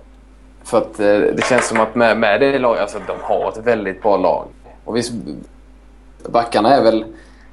För 0.64 0.78
att 0.78 1.00
eh, 1.00 1.06
det 1.06 1.44
känns 1.48 1.68
som 1.68 1.80
att 1.80 1.94
med, 1.94 2.18
med 2.18 2.40
det 2.40 2.58
laget, 2.58 2.82
alltså 2.82 2.98
de 3.06 3.16
har 3.22 3.48
ett 3.48 3.66
väldigt 3.66 4.02
bra 4.02 4.16
lag. 4.16 4.46
Och 4.84 4.96
visst, 4.96 5.12
backarna 6.28 6.76
är 6.76 6.82
väl 6.82 7.04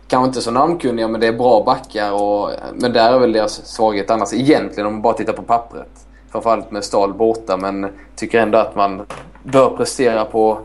kanske 0.08 0.28
inte 0.28 0.42
så 0.42 0.52
namnkunniga 0.52 1.08
men 1.08 1.22
det 1.22 1.28
är 1.28 1.34
bra 1.34 1.64
backar. 1.64 2.12
Och, 2.12 2.52
men 2.74 2.94
där 2.94 3.14
är 3.14 3.20
väl 3.20 3.32
deras 3.32 3.66
svaghet 3.66 4.10
annars 4.10 4.34
egentligen 4.34 4.88
om 4.88 4.94
man 4.94 5.02
bara 5.02 5.14
tittar 5.14 5.34
på 5.34 5.42
pappret. 5.42 5.90
Framförallt 6.32 6.72
med 6.72 6.84
Stahl 6.84 7.14
borta 7.14 7.58
men 7.58 7.88
tycker 8.16 8.40
ändå 8.40 8.58
att 8.58 8.76
man 8.76 9.06
bör 9.44 9.70
prestera 9.78 10.26
på 10.26 10.60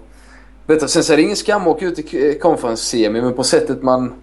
bättre. 0.67 0.89
Sen 0.89 1.05
så 1.05 1.13
är 1.13 1.17
det 1.17 1.23
ingen 1.23 1.37
skam 1.37 1.63
att 1.63 1.69
åka 1.69 1.87
ut 1.87 2.15
i 2.15 2.39
conference 2.39 2.85
semi 2.85 3.23
men 3.23 3.35
på 3.35 3.45
sättet 3.45 3.83
man, 3.83 4.15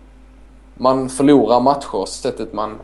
man 0.73 1.09
förlorar 1.09 1.59
matcher, 1.59 2.05
sättet 2.05 2.53
man 2.53 2.75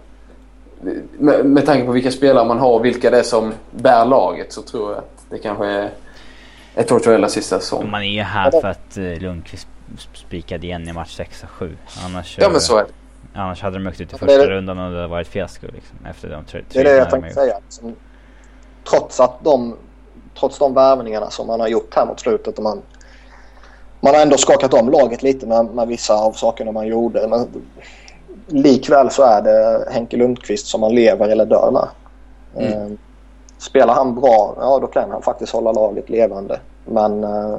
med, 1.18 1.46
med 1.46 1.66
tanke 1.66 1.86
på 1.86 1.92
vilka 1.92 2.12
spelare 2.12 2.46
man 2.46 2.60
har 2.60 2.72
och 2.72 2.86
vilka 2.86 3.12
det 3.12 3.20
är 3.20 3.24
som 3.24 3.54
bär 3.72 4.06
laget 4.06 4.54
så 4.54 4.62
tror 4.62 4.92
jag 4.92 4.98
att 4.98 5.26
det 5.30 5.38
kanske 5.38 5.66
är 5.66 5.90
ett 6.76 6.88
Tortorella 6.88 7.30
sista 7.30 7.60
säsong. 7.60 7.92
Man 7.92 8.02
är 8.02 8.12
ju 8.12 8.22
här 8.22 8.52
för 8.52 8.68
att 8.68 8.98
uh, 8.98 9.20
Lundqvist 9.20 9.68
spikade 10.14 10.68
igen 10.68 10.90
i 10.90 10.94
match 10.94 11.16
6 11.16 11.44
och 11.44 11.50
7. 11.50 11.78
Annars, 12.06 12.38
ja 12.40 12.50
men 12.50 12.62
så 12.62 12.78
är 12.78 12.84
det. 12.84 12.90
Annars 13.40 13.62
hade 13.62 13.78
de 13.78 13.88
åkt 13.88 14.02
ut 14.02 14.14
i 14.14 14.18
första 14.18 14.38
det 14.38 14.50
rundan 14.50 14.80
och 14.80 14.92
det 14.92 14.98
hade 14.98 15.08
varit 15.08 15.28
fiasko 15.28 15.68
liksom, 15.74 15.98
efter 16.10 16.30
de 16.30 16.46
tre, 16.46 16.64
Det 16.70 16.80
är 16.80 16.84
det 16.84 16.92
jag 16.92 17.10
tänkte 17.10 17.34
säga. 17.34 17.60
Liksom, 17.66 17.96
trots 18.90 19.20
att 19.20 19.44
de, 19.44 19.78
trots 20.40 20.60
de 20.60 20.74
värvningarna 20.74 21.30
som 21.30 21.48
man 21.48 21.60
har 21.60 21.68
gjort 21.68 21.96
här 21.96 22.06
mot 22.06 22.20
slutet 22.20 22.58
och 22.58 22.64
man, 22.64 22.82
man 24.00 24.16
har 24.16 24.22
ändå 24.22 24.38
skakat 24.38 24.74
om 24.74 24.90
laget 24.90 25.24
lite 25.24 25.48
med, 25.48 25.66
med 25.66 25.88
vissa 25.88 26.14
av 26.14 26.32
sakerna 26.32 26.72
man 26.72 26.88
gjorde. 26.88 27.28
Men 27.28 27.48
likväl 28.48 29.10
så 29.10 29.24
är 29.24 29.42
det 29.42 29.88
Henke 29.92 30.18
Lundqvist 30.18 30.68
som 30.68 30.82
man 30.82 30.96
lever 30.96 31.30
eller 31.30 31.46
dör 31.46 31.72
med. 31.72 31.88
Mm. 32.66 32.82
Eh, 32.82 32.98
spelar 33.58 33.94
han 33.94 34.16
bra, 34.16 34.56
ja 34.60 34.80
då 34.82 34.88
kan 34.88 35.12
han 35.12 35.22
faktiskt 35.22 35.54
hålla 35.54 35.72
laget 35.72 36.10
levande. 36.10 36.60
Men 36.86 37.24
eh, 37.24 37.56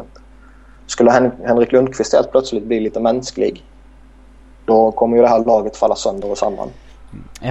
skulle 0.87 1.11
Hen 1.11 1.31
Henrik 1.45 1.73
Lundqvist 1.73 2.15
helt 2.15 2.31
plötsligt 2.31 2.65
bli 2.65 2.81
lite 2.81 3.01
mänsklig 3.01 3.65
då 4.67 4.93
kommer 4.93 5.17
ju 5.17 5.23
det 5.23 5.29
här 5.29 5.45
laget 5.45 5.77
falla 5.77 5.97
sönder 5.97 6.31
och 6.31 6.39
samman. 6.39 6.69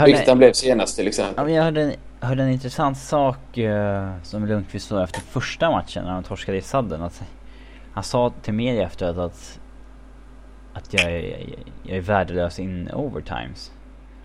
Vilket 0.06 0.28
han 0.28 0.38
blev 0.38 0.54
senast 0.54 0.96
till 0.96 1.08
exempel. 1.08 1.50
Ja, 1.50 1.56
jag 1.56 1.64
hörde 1.64 1.82
en, 1.82 1.94
hörde 2.20 2.44
en 2.44 2.50
intressant 2.50 2.98
sak 2.98 3.58
uh, 3.58 4.12
som 4.24 4.46
Lundqvist 4.46 4.88
sa 4.88 5.04
efter 5.04 5.22
första 5.22 5.72
matchen 5.72 6.04
när 6.04 6.14
de 6.14 6.24
torskade 6.24 6.58
i 6.58 6.62
sadden. 6.62 7.02
Att 7.02 7.22
han 7.94 8.04
sa 8.04 8.34
till 8.42 8.54
media 8.54 8.84
efteråt 8.84 9.18
att 9.18 9.60
att 10.76 10.94
jag 10.94 11.04
är, 11.04 11.46
jag 11.84 11.98
är 11.98 12.02
värdelös 12.02 12.60
in 12.60 12.90
overtimes. 12.94 13.72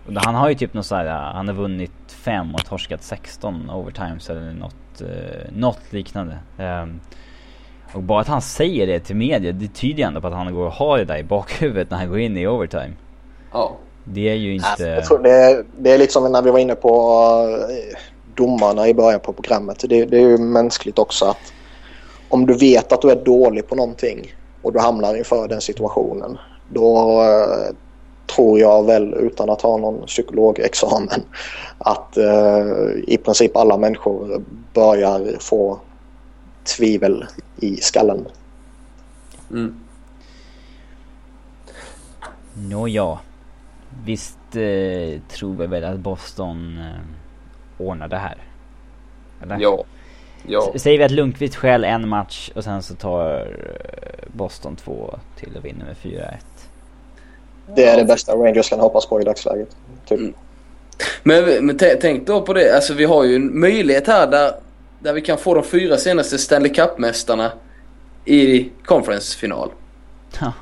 Och 0.07 0.13
han 0.15 0.35
har 0.35 0.49
ju 0.49 0.55
typ 0.55 0.73
något 0.73 0.85
sådär, 0.85 1.31
han 1.33 1.47
har 1.47 1.55
vunnit 1.55 1.91
fem 2.07 2.55
och 2.55 2.65
torskat 2.65 3.03
16 3.03 3.69
overtimes 3.69 4.29
eller 4.29 4.53
något, 4.53 5.01
eh, 5.01 5.51
något 5.55 5.93
liknande. 5.93 6.37
Um, 6.57 6.99
och 7.93 8.03
bara 8.03 8.21
att 8.21 8.27
han 8.27 8.41
säger 8.41 8.87
det 8.87 8.99
till 8.99 9.15
media, 9.15 9.51
det 9.51 9.67
tyder 9.67 9.97
ju 9.97 10.03
ändå 10.03 10.21
på 10.21 10.27
att 10.27 10.33
han 10.33 10.53
går 10.53 10.65
och 10.65 10.71
har 10.71 10.97
det 10.97 11.05
där 11.05 11.17
i 11.17 11.23
bakhuvudet 11.23 11.89
när 11.89 11.97
han 11.97 12.09
går 12.09 12.19
in 12.19 12.37
i 12.37 12.47
overtime. 12.47 12.93
Ja. 13.51 13.77
Det 14.03 14.29
är 14.29 14.35
ju 14.35 14.53
inte... 14.53 14.83
Jag 14.83 15.05
tror 15.05 15.19
det, 15.19 15.31
är, 15.31 15.65
det 15.77 15.91
är 15.91 15.97
lite 15.97 16.13
som 16.13 16.31
när 16.31 16.41
vi 16.41 16.51
var 16.51 16.59
inne 16.59 16.75
på 16.75 16.89
uh, 16.89 17.95
domarna 18.35 18.87
i 18.87 18.93
början 18.93 19.19
på 19.19 19.33
programmet. 19.33 19.83
Det, 19.89 20.05
det 20.05 20.17
är 20.17 20.29
ju 20.29 20.37
mänskligt 20.37 20.99
också 20.99 21.25
att 21.25 21.53
om 22.29 22.45
du 22.45 22.53
vet 22.53 22.91
att 22.91 23.01
du 23.01 23.11
är 23.11 23.25
dålig 23.25 23.67
på 23.67 23.75
någonting 23.75 24.33
och 24.61 24.73
du 24.73 24.79
hamnar 24.79 25.15
inför 25.15 25.47
den 25.47 25.61
situationen. 25.61 26.37
Då 26.69 27.21
eh, 27.21 27.75
tror 28.35 28.59
jag 28.59 28.85
väl 28.85 29.13
utan 29.13 29.49
att 29.49 29.61
ha 29.61 29.77
någon 29.77 30.05
psykologexamen 30.05 31.21
att 31.77 32.17
eh, 32.17 32.65
i 33.07 33.19
princip 33.25 33.57
alla 33.57 33.77
människor 33.77 34.43
börjar 34.73 35.39
få 35.39 35.79
tvivel 36.77 37.25
i 37.57 37.77
skallen. 37.77 38.27
Mm. 39.51 39.75
Nåja. 42.53 43.19
Visst 44.05 44.37
eh, 44.55 45.21
tror 45.29 45.55
vi 45.57 45.67
väl 45.67 45.83
att 45.83 45.99
Boston 45.99 46.77
eh, 46.77 47.85
ordnar 47.85 48.07
det 48.07 48.17
här? 48.17 48.37
Eller? 49.41 49.57
Ja. 49.59 49.83
Ja. 50.47 50.73
Säger 50.75 50.97
vi 50.97 51.03
att 51.03 51.11
Lundqvist 51.11 51.55
skäl 51.55 51.83
en 51.83 52.09
match 52.09 52.51
och 52.55 52.63
sen 52.63 52.83
så 52.83 52.95
tar 52.95 53.39
eh, 53.39 53.45
Boston 54.33 54.75
två 54.75 55.19
till 55.39 55.57
och 55.57 55.65
vinner 55.65 55.85
med 55.85 55.95
4-1. 56.13 56.33
Det 57.75 57.85
är 57.85 57.97
det 57.97 58.05
bästa 58.05 58.35
Rangers 58.35 58.69
kan 58.69 58.79
hoppas 58.79 59.05
på 59.05 59.21
i 59.21 59.23
dagsläget. 59.23 59.75
Typ. 60.07 60.19
Mm. 60.19 60.33
Men, 61.23 61.65
men 61.65 61.77
tänk 61.77 62.27
då 62.27 62.41
på 62.41 62.53
det, 62.53 62.75
alltså 62.75 62.93
vi 62.93 63.05
har 63.05 63.23
ju 63.23 63.35
en 63.35 63.59
möjlighet 63.59 64.07
här 64.07 64.27
där, 64.27 64.51
där 64.99 65.13
vi 65.13 65.21
kan 65.21 65.37
få 65.37 65.53
de 65.53 65.63
fyra 65.63 65.97
senaste 65.97 66.37
Stanley 66.37 66.73
Cup-mästarna 66.73 67.51
i 68.25 68.69
conference-final. 68.85 69.69
Ja. 70.39 70.53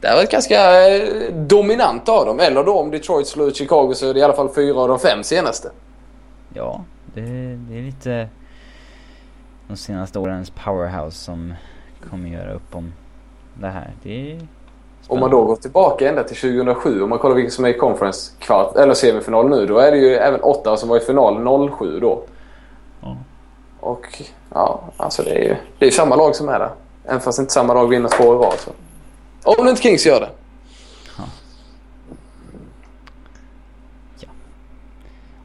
Det 0.00 0.06
är 0.06 0.16
väl 0.16 0.26
ganska 0.26 0.88
eh, 0.88 1.34
dominant 1.34 2.08
av 2.08 2.26
dem. 2.26 2.40
Eller 2.40 2.64
då 2.64 2.78
om 2.78 2.90
Detroit 2.90 3.26
slår 3.26 3.48
ut 3.48 3.56
Chicago 3.56 3.94
så 3.94 4.08
är 4.08 4.14
det 4.14 4.20
i 4.20 4.22
alla 4.22 4.36
fall 4.36 4.54
fyra 4.54 4.80
av 4.80 4.88
de 4.88 4.98
fem 4.98 5.22
senaste. 5.22 5.70
Ja, 6.54 6.84
det, 7.14 7.20
det 7.70 7.78
är 7.78 7.82
lite 7.82 8.28
de 9.70 9.76
senaste 9.76 10.18
årens 10.18 10.50
powerhouse 10.50 11.16
som 11.16 11.54
kommer 12.10 12.28
göra 12.28 12.52
upp 12.52 12.74
om 12.74 12.92
det 13.54 13.68
här. 13.68 13.90
Det 14.02 14.32
är 14.32 14.46
om 15.08 15.20
man 15.20 15.30
då 15.30 15.44
går 15.44 15.56
tillbaka 15.56 16.08
ända 16.08 16.24
till 16.24 16.36
2007, 16.36 17.02
om 17.02 17.10
man 17.10 17.18
kollar 17.18 17.34
vilka 17.34 17.50
som 17.50 17.64
är 17.64 17.68
i 17.68 17.78
conference 17.78 18.32
kvart, 18.38 18.76
eller 18.76 18.94
semifinal 18.94 19.48
nu, 19.48 19.66
då 19.66 19.78
är 19.78 19.90
det 19.90 19.96
ju 19.98 20.14
även 20.14 20.40
åtta 20.40 20.76
som 20.76 20.88
var 20.88 20.96
i 20.96 21.00
final 21.00 21.70
07 21.78 22.00
då. 22.00 22.22
Ja. 23.00 23.16
Och 23.80 24.22
ja, 24.54 24.80
alltså 24.96 25.22
det 25.22 25.30
är 25.30 25.44
ju 25.44 25.56
det 25.78 25.86
är 25.86 25.90
samma 25.90 26.16
lag 26.16 26.36
som 26.36 26.48
är 26.48 26.58
där. 26.58 26.70
Även 27.04 27.20
fast 27.20 27.38
inte 27.38 27.52
samma 27.52 27.74
lag 27.74 27.88
vinner 27.88 28.08
två 28.08 28.24
i 28.24 28.36
rad. 28.36 28.54
Så. 28.58 28.70
Om 29.60 29.68
inte 29.68 29.82
Kings 29.82 30.06
gör 30.06 30.20
det. 30.20 30.30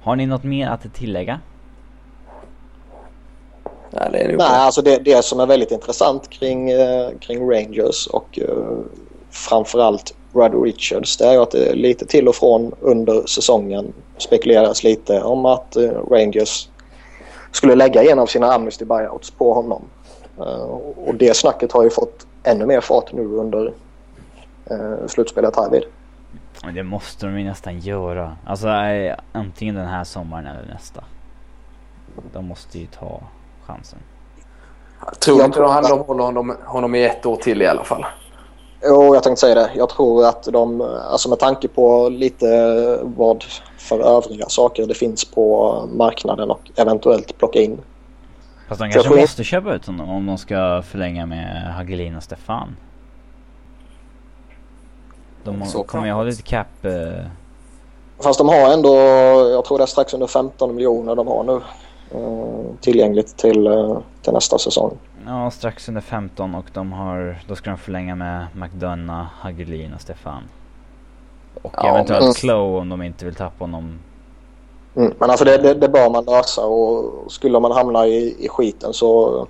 Har 0.01 0.15
ni 0.15 0.25
något 0.25 0.43
mer 0.43 0.69
att 0.69 0.93
tillägga? 0.93 1.39
Nej, 3.95 4.09
det 4.11 4.17
är 4.17 4.27
nog 4.27 4.37
Nej, 4.37 4.47
alltså 4.47 4.81
det, 4.81 4.97
det 4.97 5.25
som 5.25 5.39
är 5.39 5.45
väldigt 5.45 5.71
intressant 5.71 6.29
kring, 6.29 6.71
eh, 6.71 7.09
kring 7.19 7.51
Rangers 7.51 8.07
och 8.07 8.39
eh, 8.39 8.77
framförallt 9.31 10.13
Brad 10.33 10.63
Richards 10.63 11.17
det 11.17 11.25
är 11.25 11.33
ju 11.33 11.39
att 11.39 11.51
det 11.51 11.69
är 11.69 11.75
lite 11.75 12.05
till 12.05 12.27
och 12.27 12.35
från 12.35 12.71
under 12.79 13.25
säsongen 13.27 13.93
spekuleras 14.17 14.83
lite 14.83 15.21
om 15.21 15.45
att 15.45 15.75
eh, 15.75 15.91
Rangers 16.11 16.69
skulle 17.51 17.75
lägga 17.75 18.03
en 18.03 18.19
av 18.19 18.25
sina 18.25 18.53
amnesty 18.53 18.85
buyouts 18.85 19.31
på 19.31 19.53
honom. 19.53 19.83
Eh, 20.37 20.79
och 21.07 21.15
det 21.15 21.37
snacket 21.37 21.71
har 21.71 21.83
ju 21.83 21.89
fått 21.89 22.27
ännu 22.43 22.65
mer 22.65 22.81
fart 22.81 23.13
nu 23.13 23.25
under 23.25 23.73
eh, 24.71 25.07
slutspelet 25.07 25.55
här 25.55 25.69
vid. 25.69 25.83
Men 26.63 26.75
det 26.75 26.83
måste 26.83 27.25
de 27.25 27.39
ju 27.39 27.45
nästan 27.45 27.79
göra. 27.79 28.37
Alltså 28.45 28.67
antingen 29.31 29.75
den 29.75 29.87
här 29.87 30.03
sommaren 30.03 30.45
eller 30.45 30.73
nästa. 30.73 31.03
De 32.33 32.45
måste 32.45 32.79
ju 32.79 32.85
ta 32.85 33.21
chansen. 33.67 33.99
Jag 35.05 35.19
tror 35.19 35.37
Jag 35.39 35.47
inte 35.47 35.55
tror 35.57 35.67
de, 35.67 35.73
att- 35.77 35.89
de 35.89 35.99
håller 35.99 36.23
honom, 36.23 36.57
honom 36.65 36.95
i 36.95 37.05
ett 37.05 37.25
år 37.25 37.35
till 37.35 37.61
i 37.61 37.67
alla 37.67 37.83
fall. 37.83 38.05
Jo, 38.83 39.13
jag 39.15 39.23
tänkte 39.23 39.39
säga 39.41 39.55
det. 39.55 39.69
Jag 39.75 39.89
tror 39.89 40.25
att 40.25 40.43
de, 40.43 40.81
alltså 40.81 41.29
med 41.29 41.39
tanke 41.39 41.67
på 41.67 42.09
lite 42.09 42.45
vad 43.03 43.43
för 43.77 43.99
övriga 43.99 44.45
saker 44.49 44.85
det 44.87 44.93
finns 44.93 45.25
på 45.25 45.73
marknaden 45.93 46.51
och 46.51 46.59
eventuellt 46.75 47.37
plocka 47.37 47.59
in. 47.59 47.81
Fast 48.69 48.79
de 48.79 48.85
jag 48.85 48.93
kanske 48.93 49.21
måste 49.21 49.43
köpa 49.43 49.73
ut 49.73 49.85
honom 49.85 50.09
om 50.09 50.25
de 50.25 50.37
ska 50.37 50.81
förlänga 50.87 51.25
med 51.25 51.73
Hagelin 51.73 52.15
och 52.15 52.23
Stefan. 52.23 52.75
De 55.43 55.65
Så 55.65 55.83
kommer 55.83 56.05
ju 56.05 56.11
ha 56.11 56.23
lite 56.23 56.41
cap... 56.41 56.67
Eh, 56.85 57.25
Fast 58.19 58.37
de 58.37 58.49
har 58.49 58.73
ändå, 58.73 58.95
jag 59.51 59.65
tror 59.65 59.77
det 59.77 59.83
är 59.83 59.85
strax 59.85 60.13
under 60.13 60.27
15 60.27 60.75
miljoner 60.75 61.15
de 61.15 61.27
har 61.27 61.43
nu 61.43 61.53
eh, 61.53 61.61
tillgängligt 62.81 63.37
till, 63.37 63.67
eh, 63.67 63.97
till 64.21 64.33
nästa 64.33 64.57
säsong. 64.57 64.97
ja, 65.25 65.51
strax 65.51 65.87
under 65.89 66.01
15 66.01 66.55
och 66.55 66.65
de 66.73 66.91
har... 66.91 67.39
Då 67.47 67.55
ska 67.55 67.69
de 67.69 67.77
förlänga 67.79 68.15
med 68.15 68.47
McDonough, 68.55 69.25
Hagelin 69.39 69.93
och 69.93 70.01
Stefan. 70.01 70.43
Och 71.61 71.73
Ja, 71.77 71.89
eventuellt 71.89 72.43
men- 72.43 72.55
om 72.55 72.89
de 72.89 73.01
inte 73.01 73.25
vill 73.25 73.35
tappa 73.35 73.63
honom. 73.63 73.99
Mm. 74.95 75.13
Men 75.19 75.29
alltså 75.29 75.45
det, 75.45 75.57
det, 75.57 75.73
det 75.73 75.89
bör 75.89 76.09
man 76.09 76.25
lösa 76.25 76.65
och 76.65 77.31
skulle 77.31 77.59
man 77.59 77.71
hamna 77.71 78.07
i, 78.07 78.45
i 78.45 78.49
skiten 78.49 78.93
så 78.93 79.47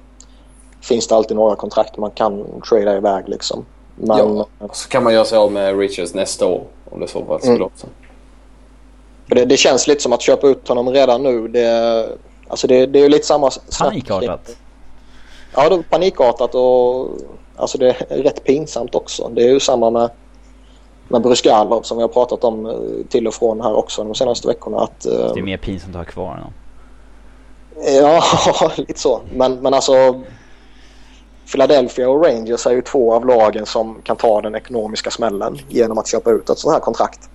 finns 0.81 1.07
det 1.07 1.15
alltid 1.15 1.37
några 1.37 1.55
kontrakt 1.55 1.97
man 1.97 2.11
kan 2.11 2.61
trada 2.69 2.97
iväg 2.97 3.29
liksom. 3.29 3.65
Men 3.95 4.17
Ja. 4.37 4.47
Så 4.73 4.89
kan 4.89 5.03
man 5.03 5.13
göra 5.13 5.25
sig 5.25 5.37
av 5.37 5.51
med 5.51 5.79
Richards 5.79 6.13
nästa 6.13 6.45
år 6.45 6.63
om 6.91 6.99
det 6.99 7.07
så 7.07 7.25
fall 7.25 7.39
skulle 7.39 7.55
Mm. 7.55 7.65
också. 7.67 7.87
Det, 9.27 9.45
det 9.45 9.57
känns 9.57 9.87
lite 9.87 10.01
som 10.01 10.13
att 10.13 10.21
köpa 10.21 10.47
ut 10.47 10.67
honom 10.67 10.89
redan 10.89 11.23
nu. 11.23 11.47
Det, 11.47 12.09
alltså 12.47 12.67
det, 12.67 12.85
det 12.85 12.99
är 12.99 13.03
ju 13.03 13.09
lite 13.09 13.25
samma 13.25 13.49
Panikartat. 13.79 14.55
Ja, 15.55 15.69
det 15.69 15.75
är 15.75 15.81
panikartat 15.81 16.55
och 16.55 17.09
alltså 17.55 17.77
det 17.77 17.89
är 18.09 18.23
rätt 18.23 18.43
pinsamt 18.43 18.95
också. 18.95 19.29
Det 19.33 19.43
är 19.43 19.47
ju 19.47 19.59
samma 19.59 19.89
med, 19.89 20.09
med 21.07 21.21
Bruskalov 21.21 21.81
som 21.81 21.97
vi 21.97 22.01
har 22.03 22.07
pratat 22.07 22.43
om 22.43 22.65
eh, 22.65 23.07
till 23.09 23.27
och 23.27 23.33
från 23.33 23.61
här 23.61 23.73
också 23.73 24.03
de 24.03 24.15
senaste 24.15 24.47
veckorna. 24.47 24.77
Att, 24.77 25.05
eh, 25.05 25.33
Det 25.33 25.39
är 25.39 25.43
mer 25.43 25.57
pinsamt 25.57 25.95
att 25.95 26.05
ha 26.05 26.11
kvar 26.11 26.27
honom. 26.27 26.53
Ja, 28.01 28.23
lite 28.77 28.99
så. 28.99 29.21
Men, 29.33 29.55
men 29.55 29.73
alltså 29.73 30.21
Philadelphia 31.51 32.09
och 32.09 32.25
Rangers 32.25 32.67
är 32.67 32.71
ju 32.71 32.81
två 32.81 33.13
av 33.13 33.25
lagen 33.25 33.65
som 33.65 34.01
kan 34.03 34.15
ta 34.15 34.41
den 34.41 34.55
ekonomiska 34.55 35.11
smällen 35.11 35.57
genom 35.67 35.97
att 35.97 36.07
köpa 36.07 36.31
ut 36.31 36.49
ett 36.49 36.57
sånt 36.57 36.73
här 36.73 36.79
kontrakt. 36.79 37.29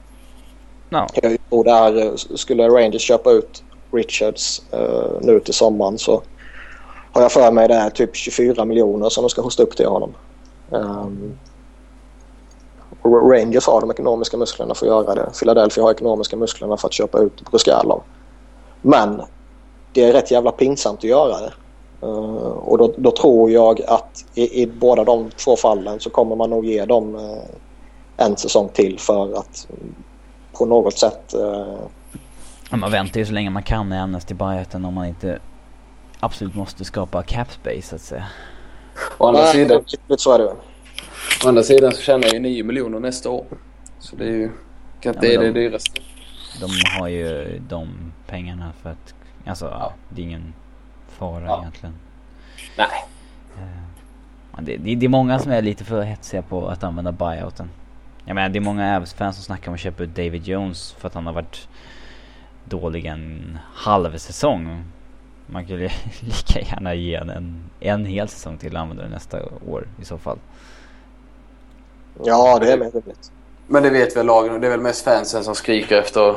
Ja. 0.89 1.07
Jag 1.15 1.39
tror 1.51 1.65
där, 1.65 2.07
eh, 2.07 2.15
skulle 2.15 2.69
Rangers 2.69 3.03
köpa 3.03 3.31
ut 3.31 3.63
Richards 3.93 4.63
eh, 4.71 5.21
nu 5.21 5.41
till 5.41 5.55
sommaren 5.55 5.99
så 5.99 6.23
har 7.13 7.23
jag 7.23 7.33
för 7.33 7.53
mig 7.53 7.69
det 7.69 7.75
är 7.75 7.91
typ 7.91 8.17
24 8.17 8.65
miljoner 8.65 9.09
som 9.09 9.23
de 9.23 9.31
ska 9.31 9.43
hosta 9.43 9.63
upp 9.63 9.77
till 9.77 9.87
honom. 9.87 10.15
Um, 10.71 11.39
Rangers 13.05 13.67
har 13.67 13.81
de 13.81 13.91
ekonomiska 13.91 14.37
musklerna 14.37 14.75
för 14.75 14.87
att 14.87 15.07
göra 15.07 15.15
det. 15.15 15.31
Philadelphia 15.39 15.85
har 15.85 15.91
ekonomiska 15.91 16.37
musklerna 16.37 16.77
för 16.77 16.89
att 16.89 16.93
köpa 16.93 17.19
ut 17.19 17.51
Bruskalov. 17.51 18.03
Men 18.83 19.23
det 19.93 20.05
är 20.05 20.13
rätt 20.13 20.31
jävla 20.31 20.53
pinsamt 20.53 20.99
att 20.99 21.05
göra 21.05 21.41
det. 21.41 21.53
Uh, 22.07 22.47
och 22.47 22.79
då, 22.79 22.95
då 22.97 23.11
tror 23.11 23.51
jag 23.51 23.83
att 23.83 24.25
i, 24.35 24.63
i 24.63 24.67
båda 24.67 25.05
de 25.05 25.31
två 25.31 25.57
fallen 25.57 26.01
så 26.01 26.11
kommer 26.11 26.37
man 26.37 26.51
nog 26.51 26.65
ge 26.65 26.85
dem 26.85 27.15
uh, 27.15 27.43
en 28.17 28.37
säsong 28.37 28.69
till 28.69 28.99
för 28.99 29.39
att 29.39 29.67
på 30.53 30.67
något 30.67 30.99
sätt 30.99 31.35
uh, 31.39 31.79
man 32.71 32.91
väntar 32.91 33.21
ju 33.21 33.27
så 33.27 33.33
länge 33.33 33.51
man 33.51 33.63
kan 33.63 33.93
i 33.93 33.97
Amnesty 33.99 34.35
Buyouten 34.35 34.85
om 34.85 34.95
man 34.95 35.07
inte 35.07 35.39
absolut 36.21 36.55
måste 36.55 36.85
skapa 36.85 37.23
cap 37.23 37.51
space 37.53 37.83
så 37.83 37.95
att 37.95 38.01
säga. 38.03 38.27
Å 39.19 39.27
andra, 39.29 39.41
Nej, 39.43 39.53
sidan, 39.53 39.85
så 40.19 40.33
är 40.35 40.39
det. 40.39 40.45
å 41.45 41.49
andra 41.49 41.63
sidan 41.63 41.93
så 41.93 42.01
tjänar 42.03 42.25
jag 42.25 42.33
ju 42.35 42.41
9 42.41 42.65
miljoner 42.65 43.01
nästa 43.01 43.31
år. 43.31 43.47
Så 43.99 44.17
det 44.17 44.25
är 44.25 44.33
ju 44.33 44.51
Ja, 45.03 45.13
det 45.13 45.35
är 45.35 45.39
men 45.39 45.47
det 45.55 45.61
de- 45.61 45.61
dyraste. 45.69 46.01
De 46.61 46.71
har 47.01 47.09
ju 47.09 47.59
de 47.69 47.89
pengarna 48.27 48.73
för 48.83 48.91
att, 48.91 49.15
alltså 49.47 49.65
ja. 49.67 49.93
det 50.09 50.23
är 50.23 50.25
ingen 50.27 50.55
fara 51.09 51.45
Ja. 51.45 51.61
egentligen. 51.61 51.95
Nej. 52.79 52.89
Ja, 54.53 54.59
Det, 54.63 54.77
det, 54.77 54.95
det 54.95 55.07
är 55.07 55.11
många 55.11 55.39
som 55.39 55.53
är 55.53 55.63
lite 55.63 55.85
för 55.85 56.03
hetsiga 56.03 56.43
på 56.43 56.69
att 56.69 56.85
använda 56.85 57.13
buyouten. 57.13 57.71
Jag 58.25 58.35
menar 58.35 58.49
det 58.49 58.59
är 58.59 58.61
många 58.61 58.97
Avs-fans 58.97 59.37
som 59.37 59.45
snackar 59.45 59.69
om 59.69 59.75
att 59.75 59.81
köpa 59.81 60.03
ut 60.03 60.15
David 60.17 60.47
Jones 60.49 60.93
för 60.93 61.09
att 61.09 61.15
han 61.15 61.27
har 61.27 61.33
varit 61.33 61.69
dålig 62.71 63.07
en 63.07 63.59
halv 63.75 64.17
säsong. 64.19 64.85
Man 65.47 65.67
kan 65.67 65.77
ju 65.77 65.89
lika 66.21 66.61
gärna 66.61 66.95
ge 66.95 67.15
en, 67.15 67.31
en, 67.31 67.55
en 67.81 68.05
hel 68.05 68.29
säsong 68.29 68.59
till 68.59 68.75
och 68.75 68.81
använda 68.81 69.03
det 69.03 69.09
nästa 69.09 69.39
år 69.69 69.87
i 70.03 70.05
så 70.05 70.19
fall. 70.19 70.39
Ja, 72.25 72.59
det 72.59 72.73
är 72.73 72.77
mer 72.79 72.91
rimligt. 72.91 73.33
Men 73.67 73.83
det 73.83 73.91
vet 73.91 74.17
väl 74.17 74.27
lagen. 74.27 74.61
Det 74.61 74.67
är 74.67 74.71
väl 74.71 74.81
mest 74.81 75.05
fansen 75.05 75.45
som 75.45 75.55
skriker 75.55 75.99
efter 75.99 76.37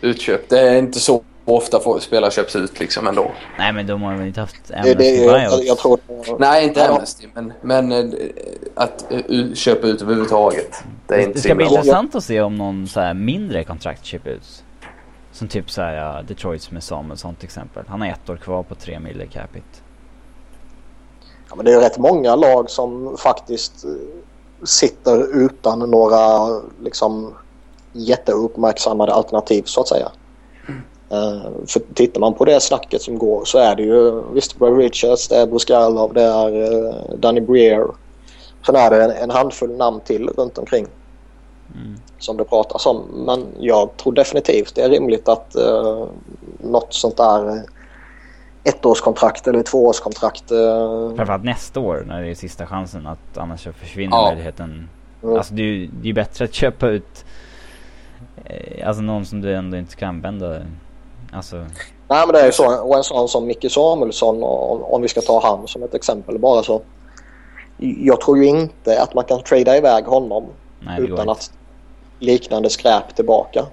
utköp. 0.00 0.48
Det 0.48 0.60
är 0.60 0.78
inte 0.78 1.00
så 1.00 1.22
ofta 1.44 2.00
spelare 2.00 2.30
köps 2.30 2.56
ut 2.56 2.80
liksom 2.80 3.06
ändå. 3.06 3.30
Nej 3.58 3.72
men 3.72 3.86
de 3.86 4.02
har 4.02 4.14
väl 4.16 4.26
inte 4.26 4.40
haft 4.40 4.56
Det, 4.68 4.74
Amnesty 4.74 4.94
det, 4.98 5.16
jag, 5.16 5.34
buyouts? 5.50 5.66
jag 5.66 5.78
tror... 5.78 5.98
Nej, 6.38 6.64
inte. 6.68 6.88
Amnesty. 6.88 7.26
Men, 7.34 7.52
men 7.62 7.92
eh, 7.92 8.04
att 8.74 9.12
eh, 9.12 9.18
u- 9.28 9.54
köpa 9.54 9.86
ut 9.86 10.02
överhuvudtaget. 10.02 10.84
Det 11.06 11.14
är 11.14 11.18
Det, 11.18 11.24
inte 11.24 11.38
det 11.38 11.42
ska 11.42 11.54
bli 11.54 11.66
intressant 11.66 12.14
att 12.14 12.24
se 12.24 12.40
om 12.40 12.54
någon 12.54 12.88
så 12.88 13.00
här 13.00 13.14
mindre 13.14 13.64
kontrakt 13.64 14.04
köper 14.04 14.30
ut. 14.30 14.64
Som 15.36 15.48
typ 15.48 15.70
så 15.70 15.82
här, 15.82 16.18
uh, 16.18 16.26
Detroits 16.26 16.70
med 16.70 16.82
Samuelsson 16.82 17.34
till 17.34 17.44
exempel. 17.44 17.84
Han 17.88 18.00
har 18.00 18.08
ett 18.08 18.30
år 18.30 18.36
kvar 18.36 18.62
på 18.62 18.74
3 18.74 19.00
mille 19.00 19.26
capita. 19.26 19.66
Ja, 21.48 21.56
men 21.56 21.64
det 21.64 21.72
är 21.72 21.80
rätt 21.80 21.98
många 21.98 22.34
lag 22.34 22.70
som 22.70 23.16
faktiskt 23.18 23.84
eh, 23.84 23.90
sitter 24.64 25.44
utan 25.44 25.78
några 25.78 26.48
liksom 26.82 27.34
jätteuppmärksammade 27.92 29.12
alternativ 29.12 29.62
så 29.62 29.80
att 29.80 29.88
säga. 29.88 30.10
Eh, 31.10 31.50
för 31.66 31.94
tittar 31.94 32.20
man 32.20 32.34
på 32.34 32.44
det 32.44 32.60
snacket 32.60 33.02
som 33.02 33.18
går 33.18 33.44
så 33.44 33.58
är 33.58 33.76
det 33.76 33.82
ju 33.82 34.22
visst 34.32 34.58
Brad 34.58 34.78
Richards, 34.78 35.28
det 35.28 35.36
är 35.36 35.46
Bruskalov, 35.46 36.14
det 36.14 36.22
är 36.22 36.74
uh, 36.74 36.94
Danny 37.18 37.40
Breer. 37.40 37.86
Sen 38.66 38.76
är 38.76 38.90
det 38.90 39.04
en, 39.04 39.10
en 39.10 39.30
handfull 39.30 39.76
namn 39.76 40.00
till 40.00 40.28
runt 40.28 40.58
omkring 40.58 40.86
Mm. 41.74 41.96
som 42.18 42.36
det 42.36 42.44
pratas 42.44 42.86
om. 42.86 43.02
Men 43.26 43.46
jag 43.58 43.96
tror 43.96 44.12
definitivt 44.12 44.74
det 44.74 44.82
är 44.82 44.88
rimligt 44.88 45.28
att 45.28 45.56
uh, 45.58 46.06
något 46.60 46.94
sånt 46.94 47.16
där 47.16 47.48
eh, 47.48 47.62
ettårskontrakt 48.64 49.46
eller 49.48 49.62
tvåårskontrakt 49.62 50.52
uh, 50.52 51.16
Framförallt 51.16 51.44
nästa 51.44 51.80
år 51.80 52.04
när 52.06 52.22
det 52.22 52.30
är 52.30 52.34
sista 52.34 52.66
chansen 52.66 53.06
att 53.06 53.38
annars 53.38 53.68
försvinner 53.80 54.16
Ja. 54.16 54.28
möjligheten. 54.28 54.88
Mm. 55.22 55.36
Alltså 55.36 55.54
det 55.54 55.62
är 55.62 55.66
ju 55.66 55.86
det 55.86 56.02
är 56.02 56.06
ju 56.06 56.12
bättre 56.12 56.44
att 56.44 56.54
köpa 56.54 56.88
ut 56.88 57.24
eh, 58.44 58.88
Alltså 58.88 59.02
någon 59.02 59.26
som 59.26 59.40
du 59.40 59.54
ändå 59.54 59.76
inte 59.76 59.92
ska 59.92 60.06
använda. 60.06 60.62
Alltså 61.32 61.56
Nej 62.08 62.26
men 62.26 62.32
det 62.32 62.40
är 62.40 62.46
ju 62.46 62.52
så. 62.52 62.80
Och 62.82 62.96
en 62.96 63.04
sån 63.04 63.28
som 63.28 63.46
Micke 63.46 63.72
Samuelsson 63.72 64.36
om, 64.42 64.82
om 64.82 65.02
vi 65.02 65.08
ska 65.08 65.20
ta 65.20 65.42
han 65.42 65.68
som 65.68 65.82
ett 65.82 65.94
exempel 65.94 66.38
bara 66.38 66.62
så. 66.62 66.82
Jag 67.78 68.20
tror 68.20 68.38
ju 68.38 68.44
inte 68.44 69.02
att 69.02 69.14
man 69.14 69.24
kan 69.24 69.42
trada 69.42 69.76
iväg 69.76 70.04
honom 70.04 70.44
nej 70.86 71.00
utan 71.00 71.18
inte. 71.18 71.32
att 71.32 71.50
liknande 72.18 72.70
skräp 72.70 73.16
tillbaka. 73.16 73.66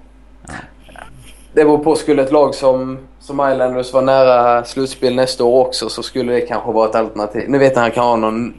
Det 1.52 1.64
beror 1.64 1.78
på. 1.78 1.94
Skulle 1.94 2.22
ett 2.22 2.32
lag 2.32 2.54
som, 2.54 2.98
som 3.20 3.50
Islanders 3.52 3.92
vara 3.92 4.04
nära 4.04 4.64
slutspel 4.64 5.14
nästa 5.14 5.44
år 5.44 5.66
också 5.66 5.88
så 5.88 6.02
skulle 6.02 6.32
det 6.32 6.40
kanske 6.40 6.72
vara 6.72 6.88
ett 6.88 6.94
alternativ. 6.94 7.48
Nu 7.48 7.58
vet 7.58 7.74
jag 7.74 7.82
han 7.82 7.90
kan 7.90 8.04
ha 8.04 8.16
någon, 8.16 8.54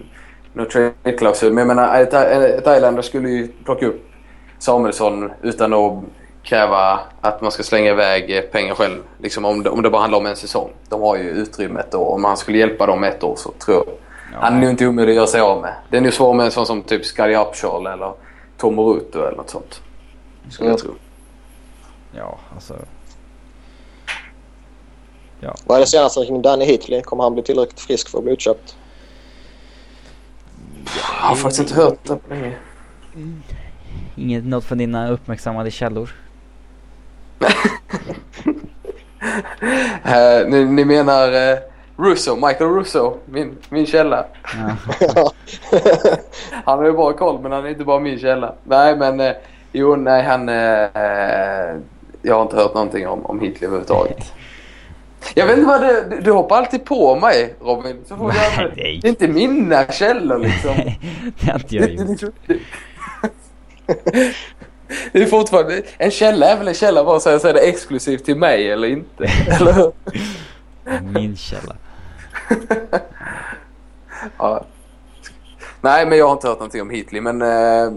någon 0.54 0.70
trade-klausul 0.70 1.54
men 1.54 1.58
jag 1.58 1.76
menar 1.76 2.02
ett, 2.02 2.14
ett 2.14 2.78
Islanders 2.78 3.06
skulle 3.06 3.30
ju 3.30 3.48
plocka 3.48 3.86
upp 3.86 4.06
Samuelsson 4.60 5.32
utan 5.42 5.74
att 5.74 6.04
kräva 6.44 7.00
att 7.22 7.42
man 7.42 7.52
ska 7.52 7.64
slänga 7.64 7.92
iväg 7.92 8.52
pengar 8.52 8.76
själv. 8.76 9.02
Liksom 9.20 9.46
om, 9.46 9.64
det, 9.64 9.70
om 9.70 9.82
det 9.82 9.90
bara 9.90 10.02
handlar 10.02 10.20
om 10.20 10.26
en 10.26 10.36
säsong. 10.36 10.70
De 10.90 11.02
har 11.02 11.16
ju 11.16 11.30
utrymmet 11.30 11.94
och 11.94 12.14
om 12.14 12.24
han 12.24 12.38
skulle 12.38 12.58
hjälpa 12.58 12.86
dem 12.86 13.04
ett 13.04 13.24
år 13.24 13.36
så 13.36 13.52
tror 13.52 13.78
jag. 13.78 13.86
Ja. 14.34 14.38
Han 14.42 14.54
är 14.58 14.62
nog 14.62 14.70
inte 14.70 14.88
omöjlig 14.88 15.12
att 15.12 15.16
göra 15.16 15.28
sig 15.28 15.42
av 15.42 15.62
med. 15.62 15.74
Det 15.90 15.98
är 15.98 16.02
nog 16.02 16.14
svårt 16.14 16.36
med 16.36 16.46
en 16.46 16.52
sån 16.52 16.66
som 16.66 16.82
typ 16.82 17.06
Scottie 17.06 17.42
Upshall 17.42 17.88
eller 17.88 18.14
Tom 18.66 18.76
Moruto 18.76 19.20
eller 19.20 19.38
något 19.38 19.50
sånt. 19.50 19.82
Skulle 20.50 20.70
jag 20.70 20.80
Mm. 20.80 20.88
tro. 20.88 20.96
Ja, 22.12 22.38
alltså. 22.56 22.76
Vad 25.66 25.76
är 25.78 25.80
det 25.82 25.88
senaste 25.88 26.26
kring 26.26 26.42
Danny 26.42 26.66
Hitley? 26.66 27.02
Kommer 27.02 27.24
han 27.24 27.34
bli 27.34 27.44
tillräckligt 27.44 27.80
frisk 27.80 28.10
för 28.10 28.18
att 28.18 28.24
bli 28.24 28.34
utköpt? 28.34 28.78
Jag 30.86 31.28
har 31.28 31.36
faktiskt 31.36 31.60
inte 31.62 31.74
hört 31.82 32.00
det 32.04 32.16
på 32.16 32.30
länge. 32.30 32.58
Inget 34.16 34.46
något 34.46 34.64
från 34.64 34.78
dina 34.78 35.10
uppmärksammade 35.12 35.72
källor? 35.72 36.10
Eh, 40.04 40.48
ni, 40.48 40.66
ni 40.66 40.86
menar 40.86 41.32
eh, 41.52 41.58
Russo, 41.98 42.36
Michael 42.36 42.70
Russo, 42.70 43.18
min, 43.26 43.58
min 43.70 43.86
källa. 43.86 44.26
Ja. 45.00 45.32
Han 46.66 46.80
har 46.80 46.86
ju 46.86 46.92
bra 46.92 47.14
koll 47.14 47.42
men 47.42 47.52
han 47.52 47.66
är 47.66 47.70
inte 47.70 47.84
bara 47.84 48.00
min 48.00 48.20
källa. 48.20 48.54
Nej 48.64 48.98
men 48.98 49.20
eh, 49.20 49.34
jo 49.72 49.96
nej 49.96 50.24
han... 50.24 50.50
Eh, 50.50 50.84
eh, 50.84 51.76
jag 52.22 52.36
har 52.36 52.42
inte 52.42 52.56
hört 52.56 52.74
någonting 52.74 53.08
om, 53.08 53.26
om 53.26 53.40
Hitler 53.40 53.68
överhuvudtaget. 53.68 54.34
Jag 55.36 55.48
vet 55.48 55.58
inte 55.58 55.70
vad 55.70 55.82
det, 55.82 56.10
du, 56.10 56.20
du 56.22 56.32
hoppar 56.32 56.58
alltid 56.58 56.86
på 56.86 57.16
mig 57.16 57.56
Robin. 57.62 57.98
Så 58.08 58.16
får 58.16 58.34
jag, 58.58 58.72
det 58.76 58.82
är 58.88 59.06
inte 59.08 59.28
mina 59.28 59.88
källor 59.88 60.40
liksom. 60.40 60.76
det 61.40 61.52
har 61.52 61.60
inte 61.60 61.76
jag 61.76 61.90
gjort. 61.90 62.36
Det 65.12 65.22
är 65.22 65.26
fortfarande, 65.26 65.82
en 65.98 66.12
källa 66.12 66.46
är 66.46 66.58
väl 66.58 66.68
en 66.68 66.74
källa 66.74 67.04
bara 67.04 67.20
så 67.20 67.30
är 67.30 67.54
det 67.54 67.60
exklusivt 67.60 68.26
till 68.26 68.38
mig 68.38 68.72
eller 68.72 68.88
inte. 68.88 69.24
Eller? 69.48 69.92
Min 71.14 71.36
källa. 71.36 71.76
Ja. 74.38 74.66
Nej, 75.82 76.06
men 76.06 76.18
jag 76.18 76.26
har 76.26 76.34
inte 76.34 76.48
hört 76.48 76.60
någonting 76.60 76.82
om 76.82 76.90
Hitley, 76.90 77.22
men 77.22 77.42
eh, 77.42 77.92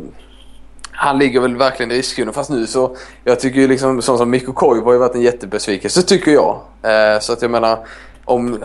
han 0.92 1.18
ligger 1.18 1.40
väl 1.40 1.56
verkligen 1.56 1.92
i 1.92 1.94
riskzonen. 1.94 2.34
Fast 2.34 2.50
nu 2.50 2.66
så, 2.66 2.96
jag 3.24 3.40
tycker 3.40 3.60
ju 3.60 3.68
liksom, 3.68 4.02
sånt 4.02 4.18
som 4.18 4.30
Mikko 4.30 4.52
Koivu 4.52 4.84
har 4.84 4.92
ju 4.92 4.98
varit 4.98 5.14
en 5.14 5.20
jättebesvikelse, 5.20 6.02
tycker 6.02 6.32
jag. 6.32 6.60
Eh, 6.82 7.20
så 7.20 7.32
att 7.32 7.42
jag 7.42 7.50
menar, 7.50 7.86
om... 8.24 8.64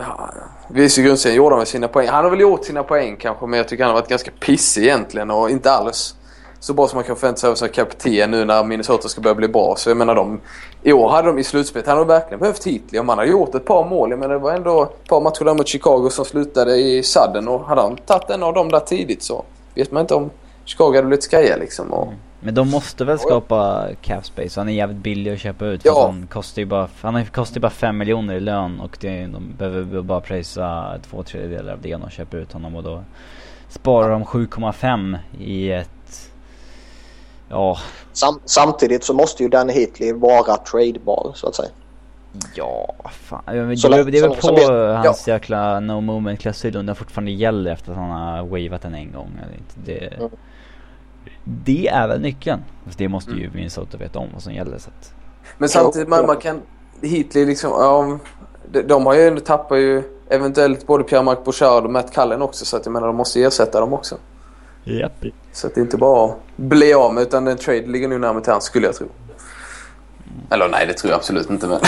Visst 0.68 0.98
i 0.98 1.02
grundserien 1.02 1.36
gjorde 1.36 1.56
han 1.56 1.66
sina 1.66 1.88
poäng. 1.88 2.08
Han 2.08 2.24
har 2.24 2.30
väl 2.30 2.40
gjort 2.40 2.64
sina 2.64 2.82
poäng 2.82 3.16
kanske, 3.16 3.46
men 3.46 3.56
jag 3.56 3.68
tycker 3.68 3.84
han 3.84 3.94
har 3.94 4.00
varit 4.00 4.10
ganska 4.10 4.30
pissig 4.40 4.82
egentligen 4.82 5.30
och 5.30 5.50
inte 5.50 5.72
alls 5.72 6.14
så 6.64 6.74
bra 6.74 6.88
som 6.88 6.96
man 6.96 7.04
kan 7.04 7.16
förvänta 7.16 7.40
sig 7.40 7.50
av 7.50 7.54
som 7.54 7.68
kapten 7.68 8.30
nu 8.30 8.44
när 8.44 8.64
Minnesota 8.64 9.08
ska 9.08 9.20
börja 9.20 9.34
bli 9.34 9.48
bra. 9.48 9.74
Så 9.76 9.90
jag 9.90 9.96
menar 9.96 10.14
de, 10.14 10.40
i 10.82 10.92
år 10.92 11.08
hade 11.08 11.28
de 11.28 11.38
i 11.38 11.44
slutspelet, 11.44 11.88
hade 11.88 12.04
verkligen 12.04 12.40
behövt 12.40 12.64
Hitley. 12.64 13.00
Om 13.00 13.08
han 13.08 13.18
hade 13.18 13.30
gjort 13.30 13.54
ett 13.54 13.64
par 13.64 13.88
mål, 13.88 14.10
jag 14.10 14.18
menar 14.18 14.34
det 14.34 14.40
var 14.40 14.52
ändå 14.52 14.82
ett 14.82 15.08
par 15.08 15.20
matcher 15.20 15.44
där 15.44 15.54
mot 15.54 15.68
Chicago 15.68 16.08
som 16.10 16.24
slutade 16.24 16.76
i 16.76 17.02
sadden 17.02 17.48
och 17.48 17.64
hade 17.64 17.80
han 17.80 17.96
tagit 17.96 18.30
en 18.30 18.42
av 18.42 18.54
dem 18.54 18.68
där 18.68 18.80
tidigt 18.80 19.22
så 19.22 19.44
vet 19.74 19.92
man 19.92 20.00
inte 20.00 20.14
om 20.14 20.30
Chicago 20.64 20.94
hade 20.94 21.06
blivit 21.06 21.24
skraja 21.24 21.56
liksom. 21.56 21.92
Och, 21.92 22.12
Men 22.40 22.54
de 22.54 22.70
måste 22.70 23.04
väl 23.04 23.18
skapa 23.18 23.88
cap 24.02 24.26
space? 24.26 24.60
Han 24.60 24.68
är 24.68 24.72
jävligt 24.72 25.02
billig 25.02 25.32
att 25.32 25.40
köpa 25.40 25.66
ut. 25.66 25.80
Ja. 25.84 26.06
Han 26.06 26.26
kostar 26.26 26.62
ju 26.62 26.66
bara, 26.66 26.88
han 27.00 27.26
kostar 27.26 27.60
bara 27.60 27.70
5 27.70 27.98
miljoner 27.98 28.34
i 28.34 28.40
lön 28.40 28.80
och 28.80 28.98
det, 29.00 29.26
de 29.26 29.54
behöver 29.58 30.02
bara 30.02 30.20
prisa 30.20 30.98
två 31.10 31.22
tredjedelar 31.22 31.72
av 31.72 31.80
det 31.80 31.94
och 31.94 32.10
köper 32.10 32.38
ut 32.38 32.52
honom 32.52 32.76
och 32.76 32.82
då 32.82 33.04
sparar 33.68 34.10
de 34.10 34.24
7,5 34.24 35.18
i 35.38 35.72
ett... 35.72 35.90
Ja, 37.54 37.78
Sam, 38.12 38.40
samtidigt 38.44 39.04
så 39.04 39.12
måste 39.14 39.42
ju 39.42 39.48
Danny 39.48 39.72
Hitley 39.72 40.12
vara 40.12 40.56
tradebar 40.56 41.32
så 41.34 41.48
att 41.48 41.54
säga. 41.54 41.68
ja, 42.54 42.94
fan. 43.10 43.68
Vet- 43.68 43.78
Så 43.78 43.88
Det, 43.88 44.04
det 44.04 44.18
är 44.18 44.22
väl 44.28 44.36
på 44.36 44.46
så 44.46 44.54
vet- 44.54 44.96
hans 45.06 45.28
jäkla 45.28 45.80
no 45.80 46.00
moment 46.00 46.40
klausul 46.40 46.76
om 46.76 46.86
den 46.86 46.96
fortfarande 46.96 47.30
gäller 47.30 47.72
efter 47.72 47.90
att 47.92 47.98
han 47.98 48.10
har 48.10 48.42
wavat 48.42 48.82
den 48.82 48.94
en 48.94 49.12
gång 49.12 49.30
eller 49.42 49.54
inte. 49.58 49.74
Det, 49.84 50.14
Mm. 50.16 50.30
det 51.44 51.88
är 51.88 52.08
väl 52.08 52.20
nyckeln. 52.20 52.60
Fast 52.86 52.98
det 52.98 53.08
måste 53.08 53.30
ju 53.32 53.50
Minnesota 53.54 53.96
veta 53.96 54.18
om 54.18 54.28
vad 54.32 54.42
som 54.42 54.54
gäller 54.54 54.78
så 54.78 54.90
att... 54.90 55.12
men 55.58 55.68
samtidigt, 55.68 56.08
man, 56.08 56.26
man 56.26 56.36
kan... 56.36 56.62
Hitley 57.02 57.44
liksom, 57.46 57.70
ja, 57.70 58.18
de, 58.72 58.82
de 58.82 59.06
har 59.06 59.14
ju 59.14 59.26
ändå 59.28 59.40
tappat 59.40 59.78
ju 59.78 60.02
eventuellt 60.28 60.86
både 60.86 61.04
Pierre-Marc 61.04 61.44
Bouchard 61.44 61.84
och 61.84 61.90
Matt 61.90 62.14
Cullen 62.14 62.42
också 62.42 62.64
så 62.64 62.76
att 62.76 62.86
jag 62.86 62.92
menar 62.92 63.06
de 63.06 63.16
måste 63.16 63.42
ersätta 63.42 63.80
dem 63.80 63.92
också. 63.92 64.16
Japp. 64.84 65.24
Så 65.52 65.66
att 65.66 65.74
det 65.74 65.80
inte 65.80 65.96
bara 65.96 66.34
bli 66.56 66.94
av 66.94 67.14
med 67.14 67.22
utan 67.22 67.48
en 67.48 67.56
trade 67.56 67.86
ligger 67.86 68.08
nu 68.08 68.18
närmare 68.18 68.44
till 68.44 68.52
hands 68.52 68.66
skulle 68.66 68.86
jag 68.86 68.94
tro. 68.94 69.06
Eller 70.50 70.68
nej, 70.68 70.86
det 70.86 70.92
tror 70.92 71.10
jag 71.10 71.18
absolut 71.18 71.50
inte 71.50 71.66
men, 71.66 71.80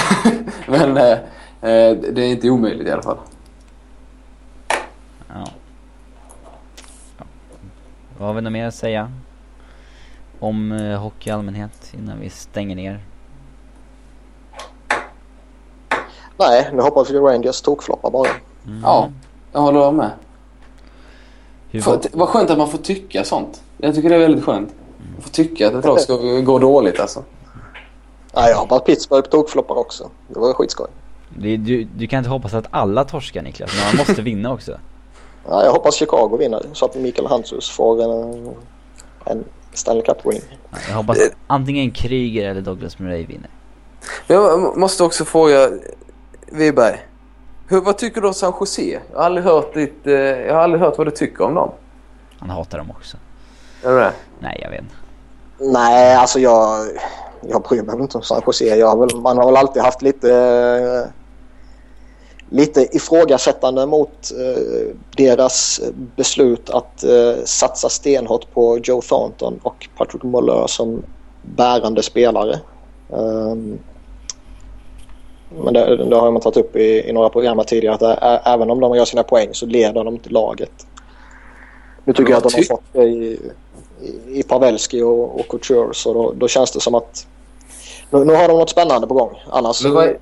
men 0.66 0.96
eh, 0.96 1.12
eh, 1.70 1.96
det 1.96 2.22
är 2.22 2.26
inte 2.26 2.50
omöjligt 2.50 2.88
i 2.88 2.90
alla 2.90 3.02
fall. 3.02 3.18
Ja. 5.28 5.46
ja. 7.18 7.24
Vad 8.18 8.28
har 8.28 8.34
vi 8.34 8.40
något 8.40 8.52
mer 8.52 8.66
att 8.66 8.74
säga? 8.74 9.12
Om 10.38 10.72
eh, 10.72 10.98
hockey 10.98 11.30
i 11.30 11.32
allmänhet 11.32 11.94
innan 11.98 12.20
vi 12.20 12.30
stänger 12.30 12.76
ner? 12.76 13.00
Nej, 16.38 16.70
nu 16.72 16.82
hoppas 16.82 17.10
vi 17.10 17.18
Rangers 17.18 17.60
tokfloppar 17.60 18.10
bara. 18.10 18.28
Mm. 18.66 18.80
Ja, 18.82 19.10
jag 19.52 19.60
håller 19.60 19.92
med. 19.92 20.10
Hur 21.70 21.80
För, 21.80 21.90
var, 21.90 21.98
att- 21.98 22.06
vad 22.14 22.28
skönt 22.28 22.50
att 22.50 22.58
man 22.58 22.68
får 22.70 22.78
tycka 22.78 23.24
sånt. 23.24 23.62
Jag 23.78 23.94
tycker 23.94 24.08
det 24.08 24.14
är 24.14 24.18
väldigt 24.20 24.44
skönt. 24.44 24.74
Man 25.14 25.22
får 25.22 25.30
tycka 25.30 25.68
att 25.68 25.74
ett 25.74 25.84
lag 25.84 26.00
ska 26.00 26.16
gå 26.40 26.58
dåligt 26.58 27.00
alltså. 27.00 27.22
Nej, 28.34 28.50
jag 28.50 28.56
hoppas 28.58 28.82
Pittsburgh 28.82 29.28
tokfloppar 29.28 29.74
också. 29.74 30.10
Det 30.28 30.38
var 30.38 30.52
skitskoj. 30.54 30.86
du, 31.38 31.56
du, 31.56 31.84
du 31.84 32.06
kan 32.06 32.18
inte 32.18 32.30
hoppas 32.30 32.54
att 32.54 32.66
alla 32.70 33.04
torskar 33.04 33.42
Niklas, 33.42 33.70
men 33.76 33.86
man 33.96 34.06
måste 34.06 34.22
vinna 34.22 34.52
också. 34.52 34.72
Ja, 35.48 35.64
jag 35.64 35.72
hoppas 35.72 35.94
Chicago 35.94 36.36
vinner 36.38 36.62
så 36.72 36.84
att 36.84 36.94
Mikael 36.94 37.28
Hansus 37.28 37.70
får 37.70 38.02
en, 38.02 38.48
en 39.24 39.44
Stanley 39.72 40.02
Cup-ring. 40.02 40.40
Ja, 40.70 40.78
Jag 40.88 40.96
hoppas 40.96 41.18
att 41.18 41.32
antingen 41.46 41.90
Kryger 41.90 42.50
eller 42.50 42.60
Douglas 42.60 42.98
Murray 42.98 43.26
vinner. 43.26 43.50
Jag 44.26 44.76
måste 44.78 45.04
också 45.04 45.24
fråga 45.24 45.70
Wiberg. 46.52 46.96
Hur, 47.68 47.80
vad 47.80 47.98
tycker 47.98 48.20
du 48.20 48.28
om 48.28 48.34
San 48.34 48.52
Jose? 48.60 49.00
Jag 49.12 49.18
har 49.18 49.24
aldrig 49.24 49.44
hört, 49.44 49.74
ditt, 49.74 50.06
eh, 50.06 50.12
jag 50.12 50.54
har 50.54 50.60
aldrig 50.60 50.82
hört 50.82 50.98
vad 50.98 51.06
du 51.06 51.10
tycker 51.10 51.44
om 51.44 51.54
dem. 51.54 51.70
Han 52.38 52.50
hatar 52.50 52.78
dem 52.78 52.90
också. 52.90 53.16
Är 53.84 53.90
det 53.90 54.00
det? 54.00 54.12
Nej, 54.38 54.60
jag 54.62 54.70
vet 54.70 54.80
inte. 54.80 54.94
Nej, 55.58 56.14
alltså 56.14 56.38
jag, 56.38 56.86
jag 57.48 57.62
bryr 57.62 57.82
mig 57.82 58.00
inte 58.00 58.18
om 58.18 58.24
San 58.24 58.42
Jose. 58.46 58.64
Jag 58.64 58.88
har 58.88 58.96
väl, 58.96 59.20
man 59.20 59.38
har 59.38 59.46
väl 59.46 59.56
alltid 59.56 59.82
haft 59.82 60.02
lite, 60.02 60.34
eh, 60.34 61.12
lite 62.48 62.96
ifrågasättande 62.96 63.86
mot 63.86 64.32
eh, 64.32 64.96
deras 65.16 65.80
beslut 66.16 66.70
att 66.70 67.04
eh, 67.04 67.44
satsa 67.44 67.88
stenhårt 67.88 68.54
på 68.54 68.78
Joe 68.78 69.02
Thornton 69.02 69.60
och 69.62 69.88
Patrick 69.96 70.22
Muller 70.22 70.66
som 70.66 71.02
bärande 71.42 72.02
spelare. 72.02 72.60
Um, 73.08 73.78
men 75.48 75.74
det, 75.74 75.96
det 75.96 76.16
har 76.16 76.30
man 76.30 76.42
tagit 76.42 76.56
upp 76.56 76.76
i, 76.76 77.08
i 77.08 77.12
några 77.12 77.28
program 77.28 77.62
tidigare 77.66 77.94
att 77.94 78.22
ä, 78.22 78.40
även 78.44 78.70
om 78.70 78.80
de 78.80 78.94
gör 78.94 79.04
sina 79.04 79.22
poäng 79.22 79.48
så 79.52 79.66
leder 79.66 80.04
de 80.04 80.14
inte 80.14 80.30
laget. 80.30 80.86
Nu 82.04 82.12
tycker 82.12 82.30
jag 82.32 82.38
att 82.38 82.52
de 82.52 82.56
har 82.56 82.62
fått 82.64 82.82
det 82.92 83.02
i, 83.04 83.38
i, 84.02 84.38
i 84.38 84.42
Pavelski 84.42 85.02
och, 85.02 85.40
och 85.40 85.48
Couture 85.48 85.94
så 85.94 86.14
då, 86.14 86.32
då 86.32 86.48
känns 86.48 86.70
det 86.70 86.80
som 86.80 86.94
att 86.94 87.26
nu, 88.10 88.24
nu 88.24 88.34
har 88.34 88.48
de 88.48 88.58
något 88.58 88.70
spännande 88.70 89.06
på 89.06 89.14
gång. 89.14 89.42
Annars... 89.50 89.82
Men 89.84 89.94
vad, 89.94 90.16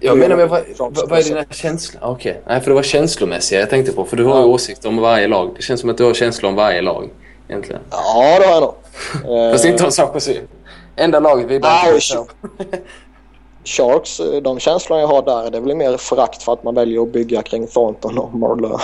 jag 0.00 0.18
menar, 0.18 0.36
men 0.36 0.48
vad, 0.48 0.62
vad, 0.78 1.08
vad 1.08 1.18
är 1.18 1.22
dina 1.22 1.44
känslor? 1.50 2.02
Ah, 2.04 2.10
Okej, 2.10 2.40
nej 2.46 2.60
för 2.60 2.70
det 2.70 2.74
var 2.74 2.82
känslomässiga 2.82 3.60
jag 3.60 3.70
tänkte 3.70 3.92
på. 3.92 4.04
För 4.04 4.16
du 4.16 4.24
har 4.24 4.38
ju 4.38 4.44
åsikter 4.44 4.88
om 4.88 4.96
varje 4.96 5.28
lag. 5.28 5.50
Det 5.56 5.62
känns 5.62 5.80
som 5.80 5.90
att 5.90 5.98
du 5.98 6.04
har 6.04 6.14
känslor 6.14 6.48
om 6.48 6.54
varje 6.56 6.82
lag 6.82 7.10
egentligen. 7.48 7.80
Ja, 7.90 8.38
det 8.40 8.46
har 8.46 8.54
jag 8.54 8.62
nog. 8.62 8.74
Eh, 9.38 9.50
Fast 9.52 9.64
inte 9.64 9.84
om 9.84 9.90
San 9.90 10.08
Jose. 10.14 10.40
Enda 10.96 11.20
laget 11.20 11.46
vi 11.46 11.60
bara 11.60 11.72
Sharks, 13.66 14.20
eh, 14.20 14.42
de 14.42 14.58
känslorna 14.58 15.00
jag 15.00 15.08
har 15.08 15.22
där 15.22 15.50
det 15.50 15.56
är 15.56 15.62
väl 15.62 15.76
mer 15.76 15.96
förakt 15.96 16.42
för 16.42 16.52
att 16.52 16.64
man 16.64 16.74
väljer 16.74 17.02
att 17.02 17.12
bygga 17.12 17.42
kring 17.42 17.66
Thornton 17.66 18.18
och 18.18 18.34
Marlowe. 18.34 18.76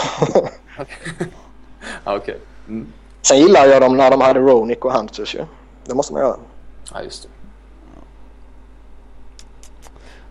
ah, 2.05 2.17
Okej. 2.17 2.39
Mm. 2.69 2.93
Sen 3.23 3.39
gillar 3.39 3.67
jag 3.67 3.83
dem 3.83 3.97
när 3.97 4.11
de 4.11 4.21
hade 4.21 4.41
Ronick 4.41 4.85
och 4.85 4.93
Hamptons 4.93 5.35
ju. 5.35 5.45
Det 5.85 5.95
måste 5.95 6.13
man 6.13 6.23
göra. 6.23 6.37
Ja, 6.93 7.03
just 7.03 7.23
det. 7.23 7.29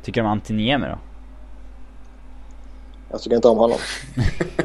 Tycker 0.03 0.21
du 0.21 0.27
om 0.27 0.31
Antiniemi 0.31 0.87
då? 0.87 0.97
Jag 3.11 3.21
tycker 3.21 3.35
inte 3.35 3.47
om 3.47 3.57
honom. 3.57 3.77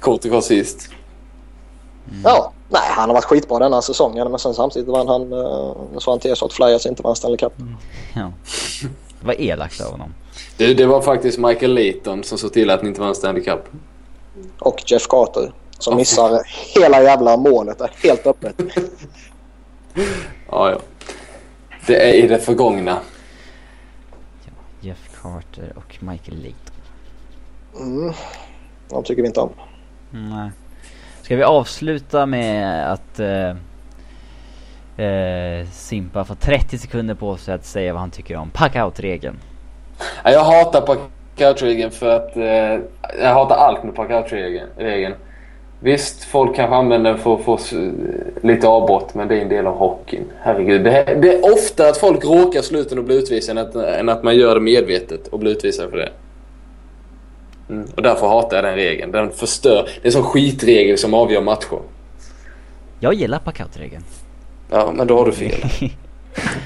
Kort 0.00 0.24
och 0.24 0.30
koncist. 0.30 0.90
Ja, 2.24 2.52
nej 2.68 2.82
han 2.88 3.08
har 3.08 3.14
varit 3.14 3.24
skitbra 3.24 3.58
denna 3.58 3.82
säsongen 3.82 4.30
men 4.30 4.38
sen 4.38 4.54
samtidigt 4.54 4.88
vann 4.88 5.08
han, 5.08 5.30
jag 5.92 6.02
såg 6.02 6.12
han 6.12 6.20
till 6.20 6.36
så 6.36 6.46
att 6.46 6.52
Flyers 6.52 6.86
inte 6.86 7.02
vann 7.02 7.16
Stanley 7.16 7.38
Cup. 7.38 7.52
Ja. 8.14 8.32
Det 9.20 9.26
var 9.26 9.40
elakt 9.40 9.80
av 9.80 9.90
honom. 9.90 10.14
Det, 10.56 10.74
det 10.74 10.86
var 10.86 11.02
faktiskt 11.02 11.38
Michael 11.38 11.74
Layton 11.74 12.24
som 12.24 12.38
såg 12.38 12.52
till 12.52 12.70
att 12.70 12.82
ni 12.82 12.88
inte 12.88 13.00
vann 13.00 13.14
Stanley 13.14 13.44
Cup. 13.44 13.60
Och 14.58 14.82
Jeff 14.86 15.06
Carter 15.08 15.52
som 15.78 15.92
Åh, 15.92 15.98
missar 15.98 16.42
hela 16.74 17.02
jävla 17.02 17.36
målet. 17.36 17.80
Är 17.80 17.90
helt 18.02 18.26
öppet. 18.26 18.60
Ja, 20.50 20.70
ja. 20.70 20.78
Det 21.86 22.10
är 22.10 22.14
i 22.14 22.26
det 22.26 22.38
förgångna. 22.38 22.98
Jeff 24.80 25.10
Carter 25.22 25.72
och 25.76 25.96
Michael 26.00 26.42
Layton. 26.42 26.74
Mm. 27.80 28.14
De 28.88 29.02
tycker 29.02 29.22
vi 29.22 29.28
inte 29.28 29.40
om. 29.40 29.50
Nej. 30.10 30.50
Ska 31.26 31.36
vi 31.36 31.42
avsluta 31.42 32.26
med 32.26 32.92
att 32.92 33.20
eh, 33.20 33.48
eh, 35.06 35.66
Simpa 35.72 36.24
får 36.24 36.34
30 36.34 36.78
sekunder 36.78 37.14
på 37.14 37.36
sig 37.36 37.54
att 37.54 37.64
säga 37.64 37.92
vad 37.92 38.00
han 38.00 38.10
tycker 38.10 38.36
om 38.36 38.50
packout-regeln? 38.50 39.36
Jag 40.24 40.44
hatar 40.44 40.80
packout-regeln 40.80 41.90
för 41.90 42.16
att... 42.16 42.36
Eh, 42.36 42.44
jag 43.22 43.34
hatar 43.34 43.56
allt 43.56 43.84
med 43.84 43.94
packout-regeln. 43.94 45.14
Visst, 45.80 46.24
folk 46.24 46.56
kanske 46.56 46.76
använder 46.76 47.10
den 47.10 47.20
för 47.20 47.34
att 47.34 47.42
få 47.44 47.54
eh, 47.54 47.90
lite 48.42 48.68
avbrott, 48.68 49.14
men 49.14 49.28
det 49.28 49.38
är 49.38 49.42
en 49.42 49.48
del 49.48 49.66
av 49.66 49.76
hockeyn. 49.76 50.24
Herregud. 50.40 50.84
Det, 50.84 50.90
är- 50.90 51.16
det 51.16 51.34
är 51.34 51.52
ofta 51.52 51.88
att 51.88 51.96
folk 51.96 52.24
råkar 52.24 52.62
sluten 52.62 52.98
och 52.98 53.04
blir 53.04 53.16
utvisade 53.18 53.60
än 53.60 53.66
att, 53.66 53.74
än 53.74 54.08
att 54.08 54.22
man 54.22 54.36
gör 54.36 54.54
det 54.54 54.60
medvetet 54.60 55.28
och 55.28 55.38
blir 55.38 55.50
utvisad 55.52 55.90
för 55.90 55.96
det. 55.96 56.08
Mm. 57.68 57.88
Och 57.96 58.02
därför 58.02 58.28
hatar 58.28 58.56
jag 58.56 58.64
den 58.64 58.74
regeln. 58.74 59.12
Den 59.12 59.30
förstör. 59.30 59.82
Det 59.94 60.00
är 60.02 60.06
en 60.06 60.12
sån 60.12 60.22
skitregel 60.22 60.98
som 60.98 61.14
avgör 61.14 61.42
matcher. 61.42 61.78
Jag 63.00 63.14
gillar 63.14 63.38
pack-out-regeln. 63.38 64.04
Ja, 64.70 64.92
men 64.94 65.06
då 65.06 65.18
har 65.18 65.26
du 65.26 65.32
fel. 65.32 65.60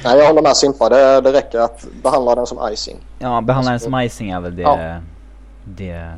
Nej, 0.05 0.19
jag 0.19 0.27
håller 0.27 0.43
med 0.43 0.57
Simpa. 0.57 0.89
Det, 0.89 1.21
det 1.21 1.33
räcker 1.33 1.59
att 1.59 1.87
behandla 2.03 2.35
den 2.35 2.47
som 2.47 2.59
icing. 2.73 2.97
Ja, 3.19 3.41
behandla 3.41 3.71
den 3.71 3.81
som 3.81 4.01
icing 4.01 4.31
är 4.31 4.41
väl 4.41 4.57
det... 4.57 4.63
Ja. 4.63 5.01
Det... 5.65 6.13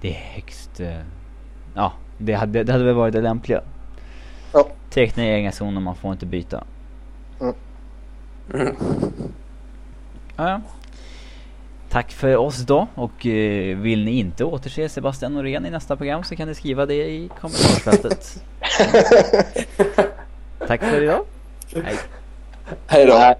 Det 0.00 0.08
är 0.08 0.14
högst... 0.34 0.80
eh, 0.80 0.96
Ja, 1.74 1.92
det 2.18 2.32
hade, 2.32 2.64
det 2.64 2.72
hade 2.72 2.84
väl 2.84 2.94
varit 2.94 3.12
det 3.14 3.20
lämpliga. 3.20 3.60
Ja. 4.52 4.66
Teckna 4.90 5.24
i 5.26 5.28
egen 5.28 5.52
zon 5.52 5.76
och 5.76 5.82
man 5.82 5.94
får 5.96 6.12
inte 6.12 6.26
byta. 6.26 6.64
Mm. 7.40 7.54
Ja, 10.36 10.48
ja. 10.50 10.60
Tack 11.96 12.12
för 12.12 12.36
oss 12.36 12.58
då 12.58 12.88
och 12.94 13.26
eh, 13.26 13.76
vill 13.78 14.04
ni 14.04 14.18
inte 14.18 14.44
återse 14.44 14.88
Sebastian 14.88 15.34
Norén 15.34 15.66
i 15.66 15.70
nästa 15.70 15.96
program 15.96 16.24
så 16.24 16.36
kan 16.36 16.48
ni 16.48 16.54
skriva 16.54 16.86
det 16.86 16.94
i 16.94 17.30
kommentarsfältet. 17.40 18.42
Tack 20.66 20.80
för 20.80 21.02
idag. 21.02 21.24
Hej. 21.74 21.96
Hej 22.86 23.06
då. 23.06 23.34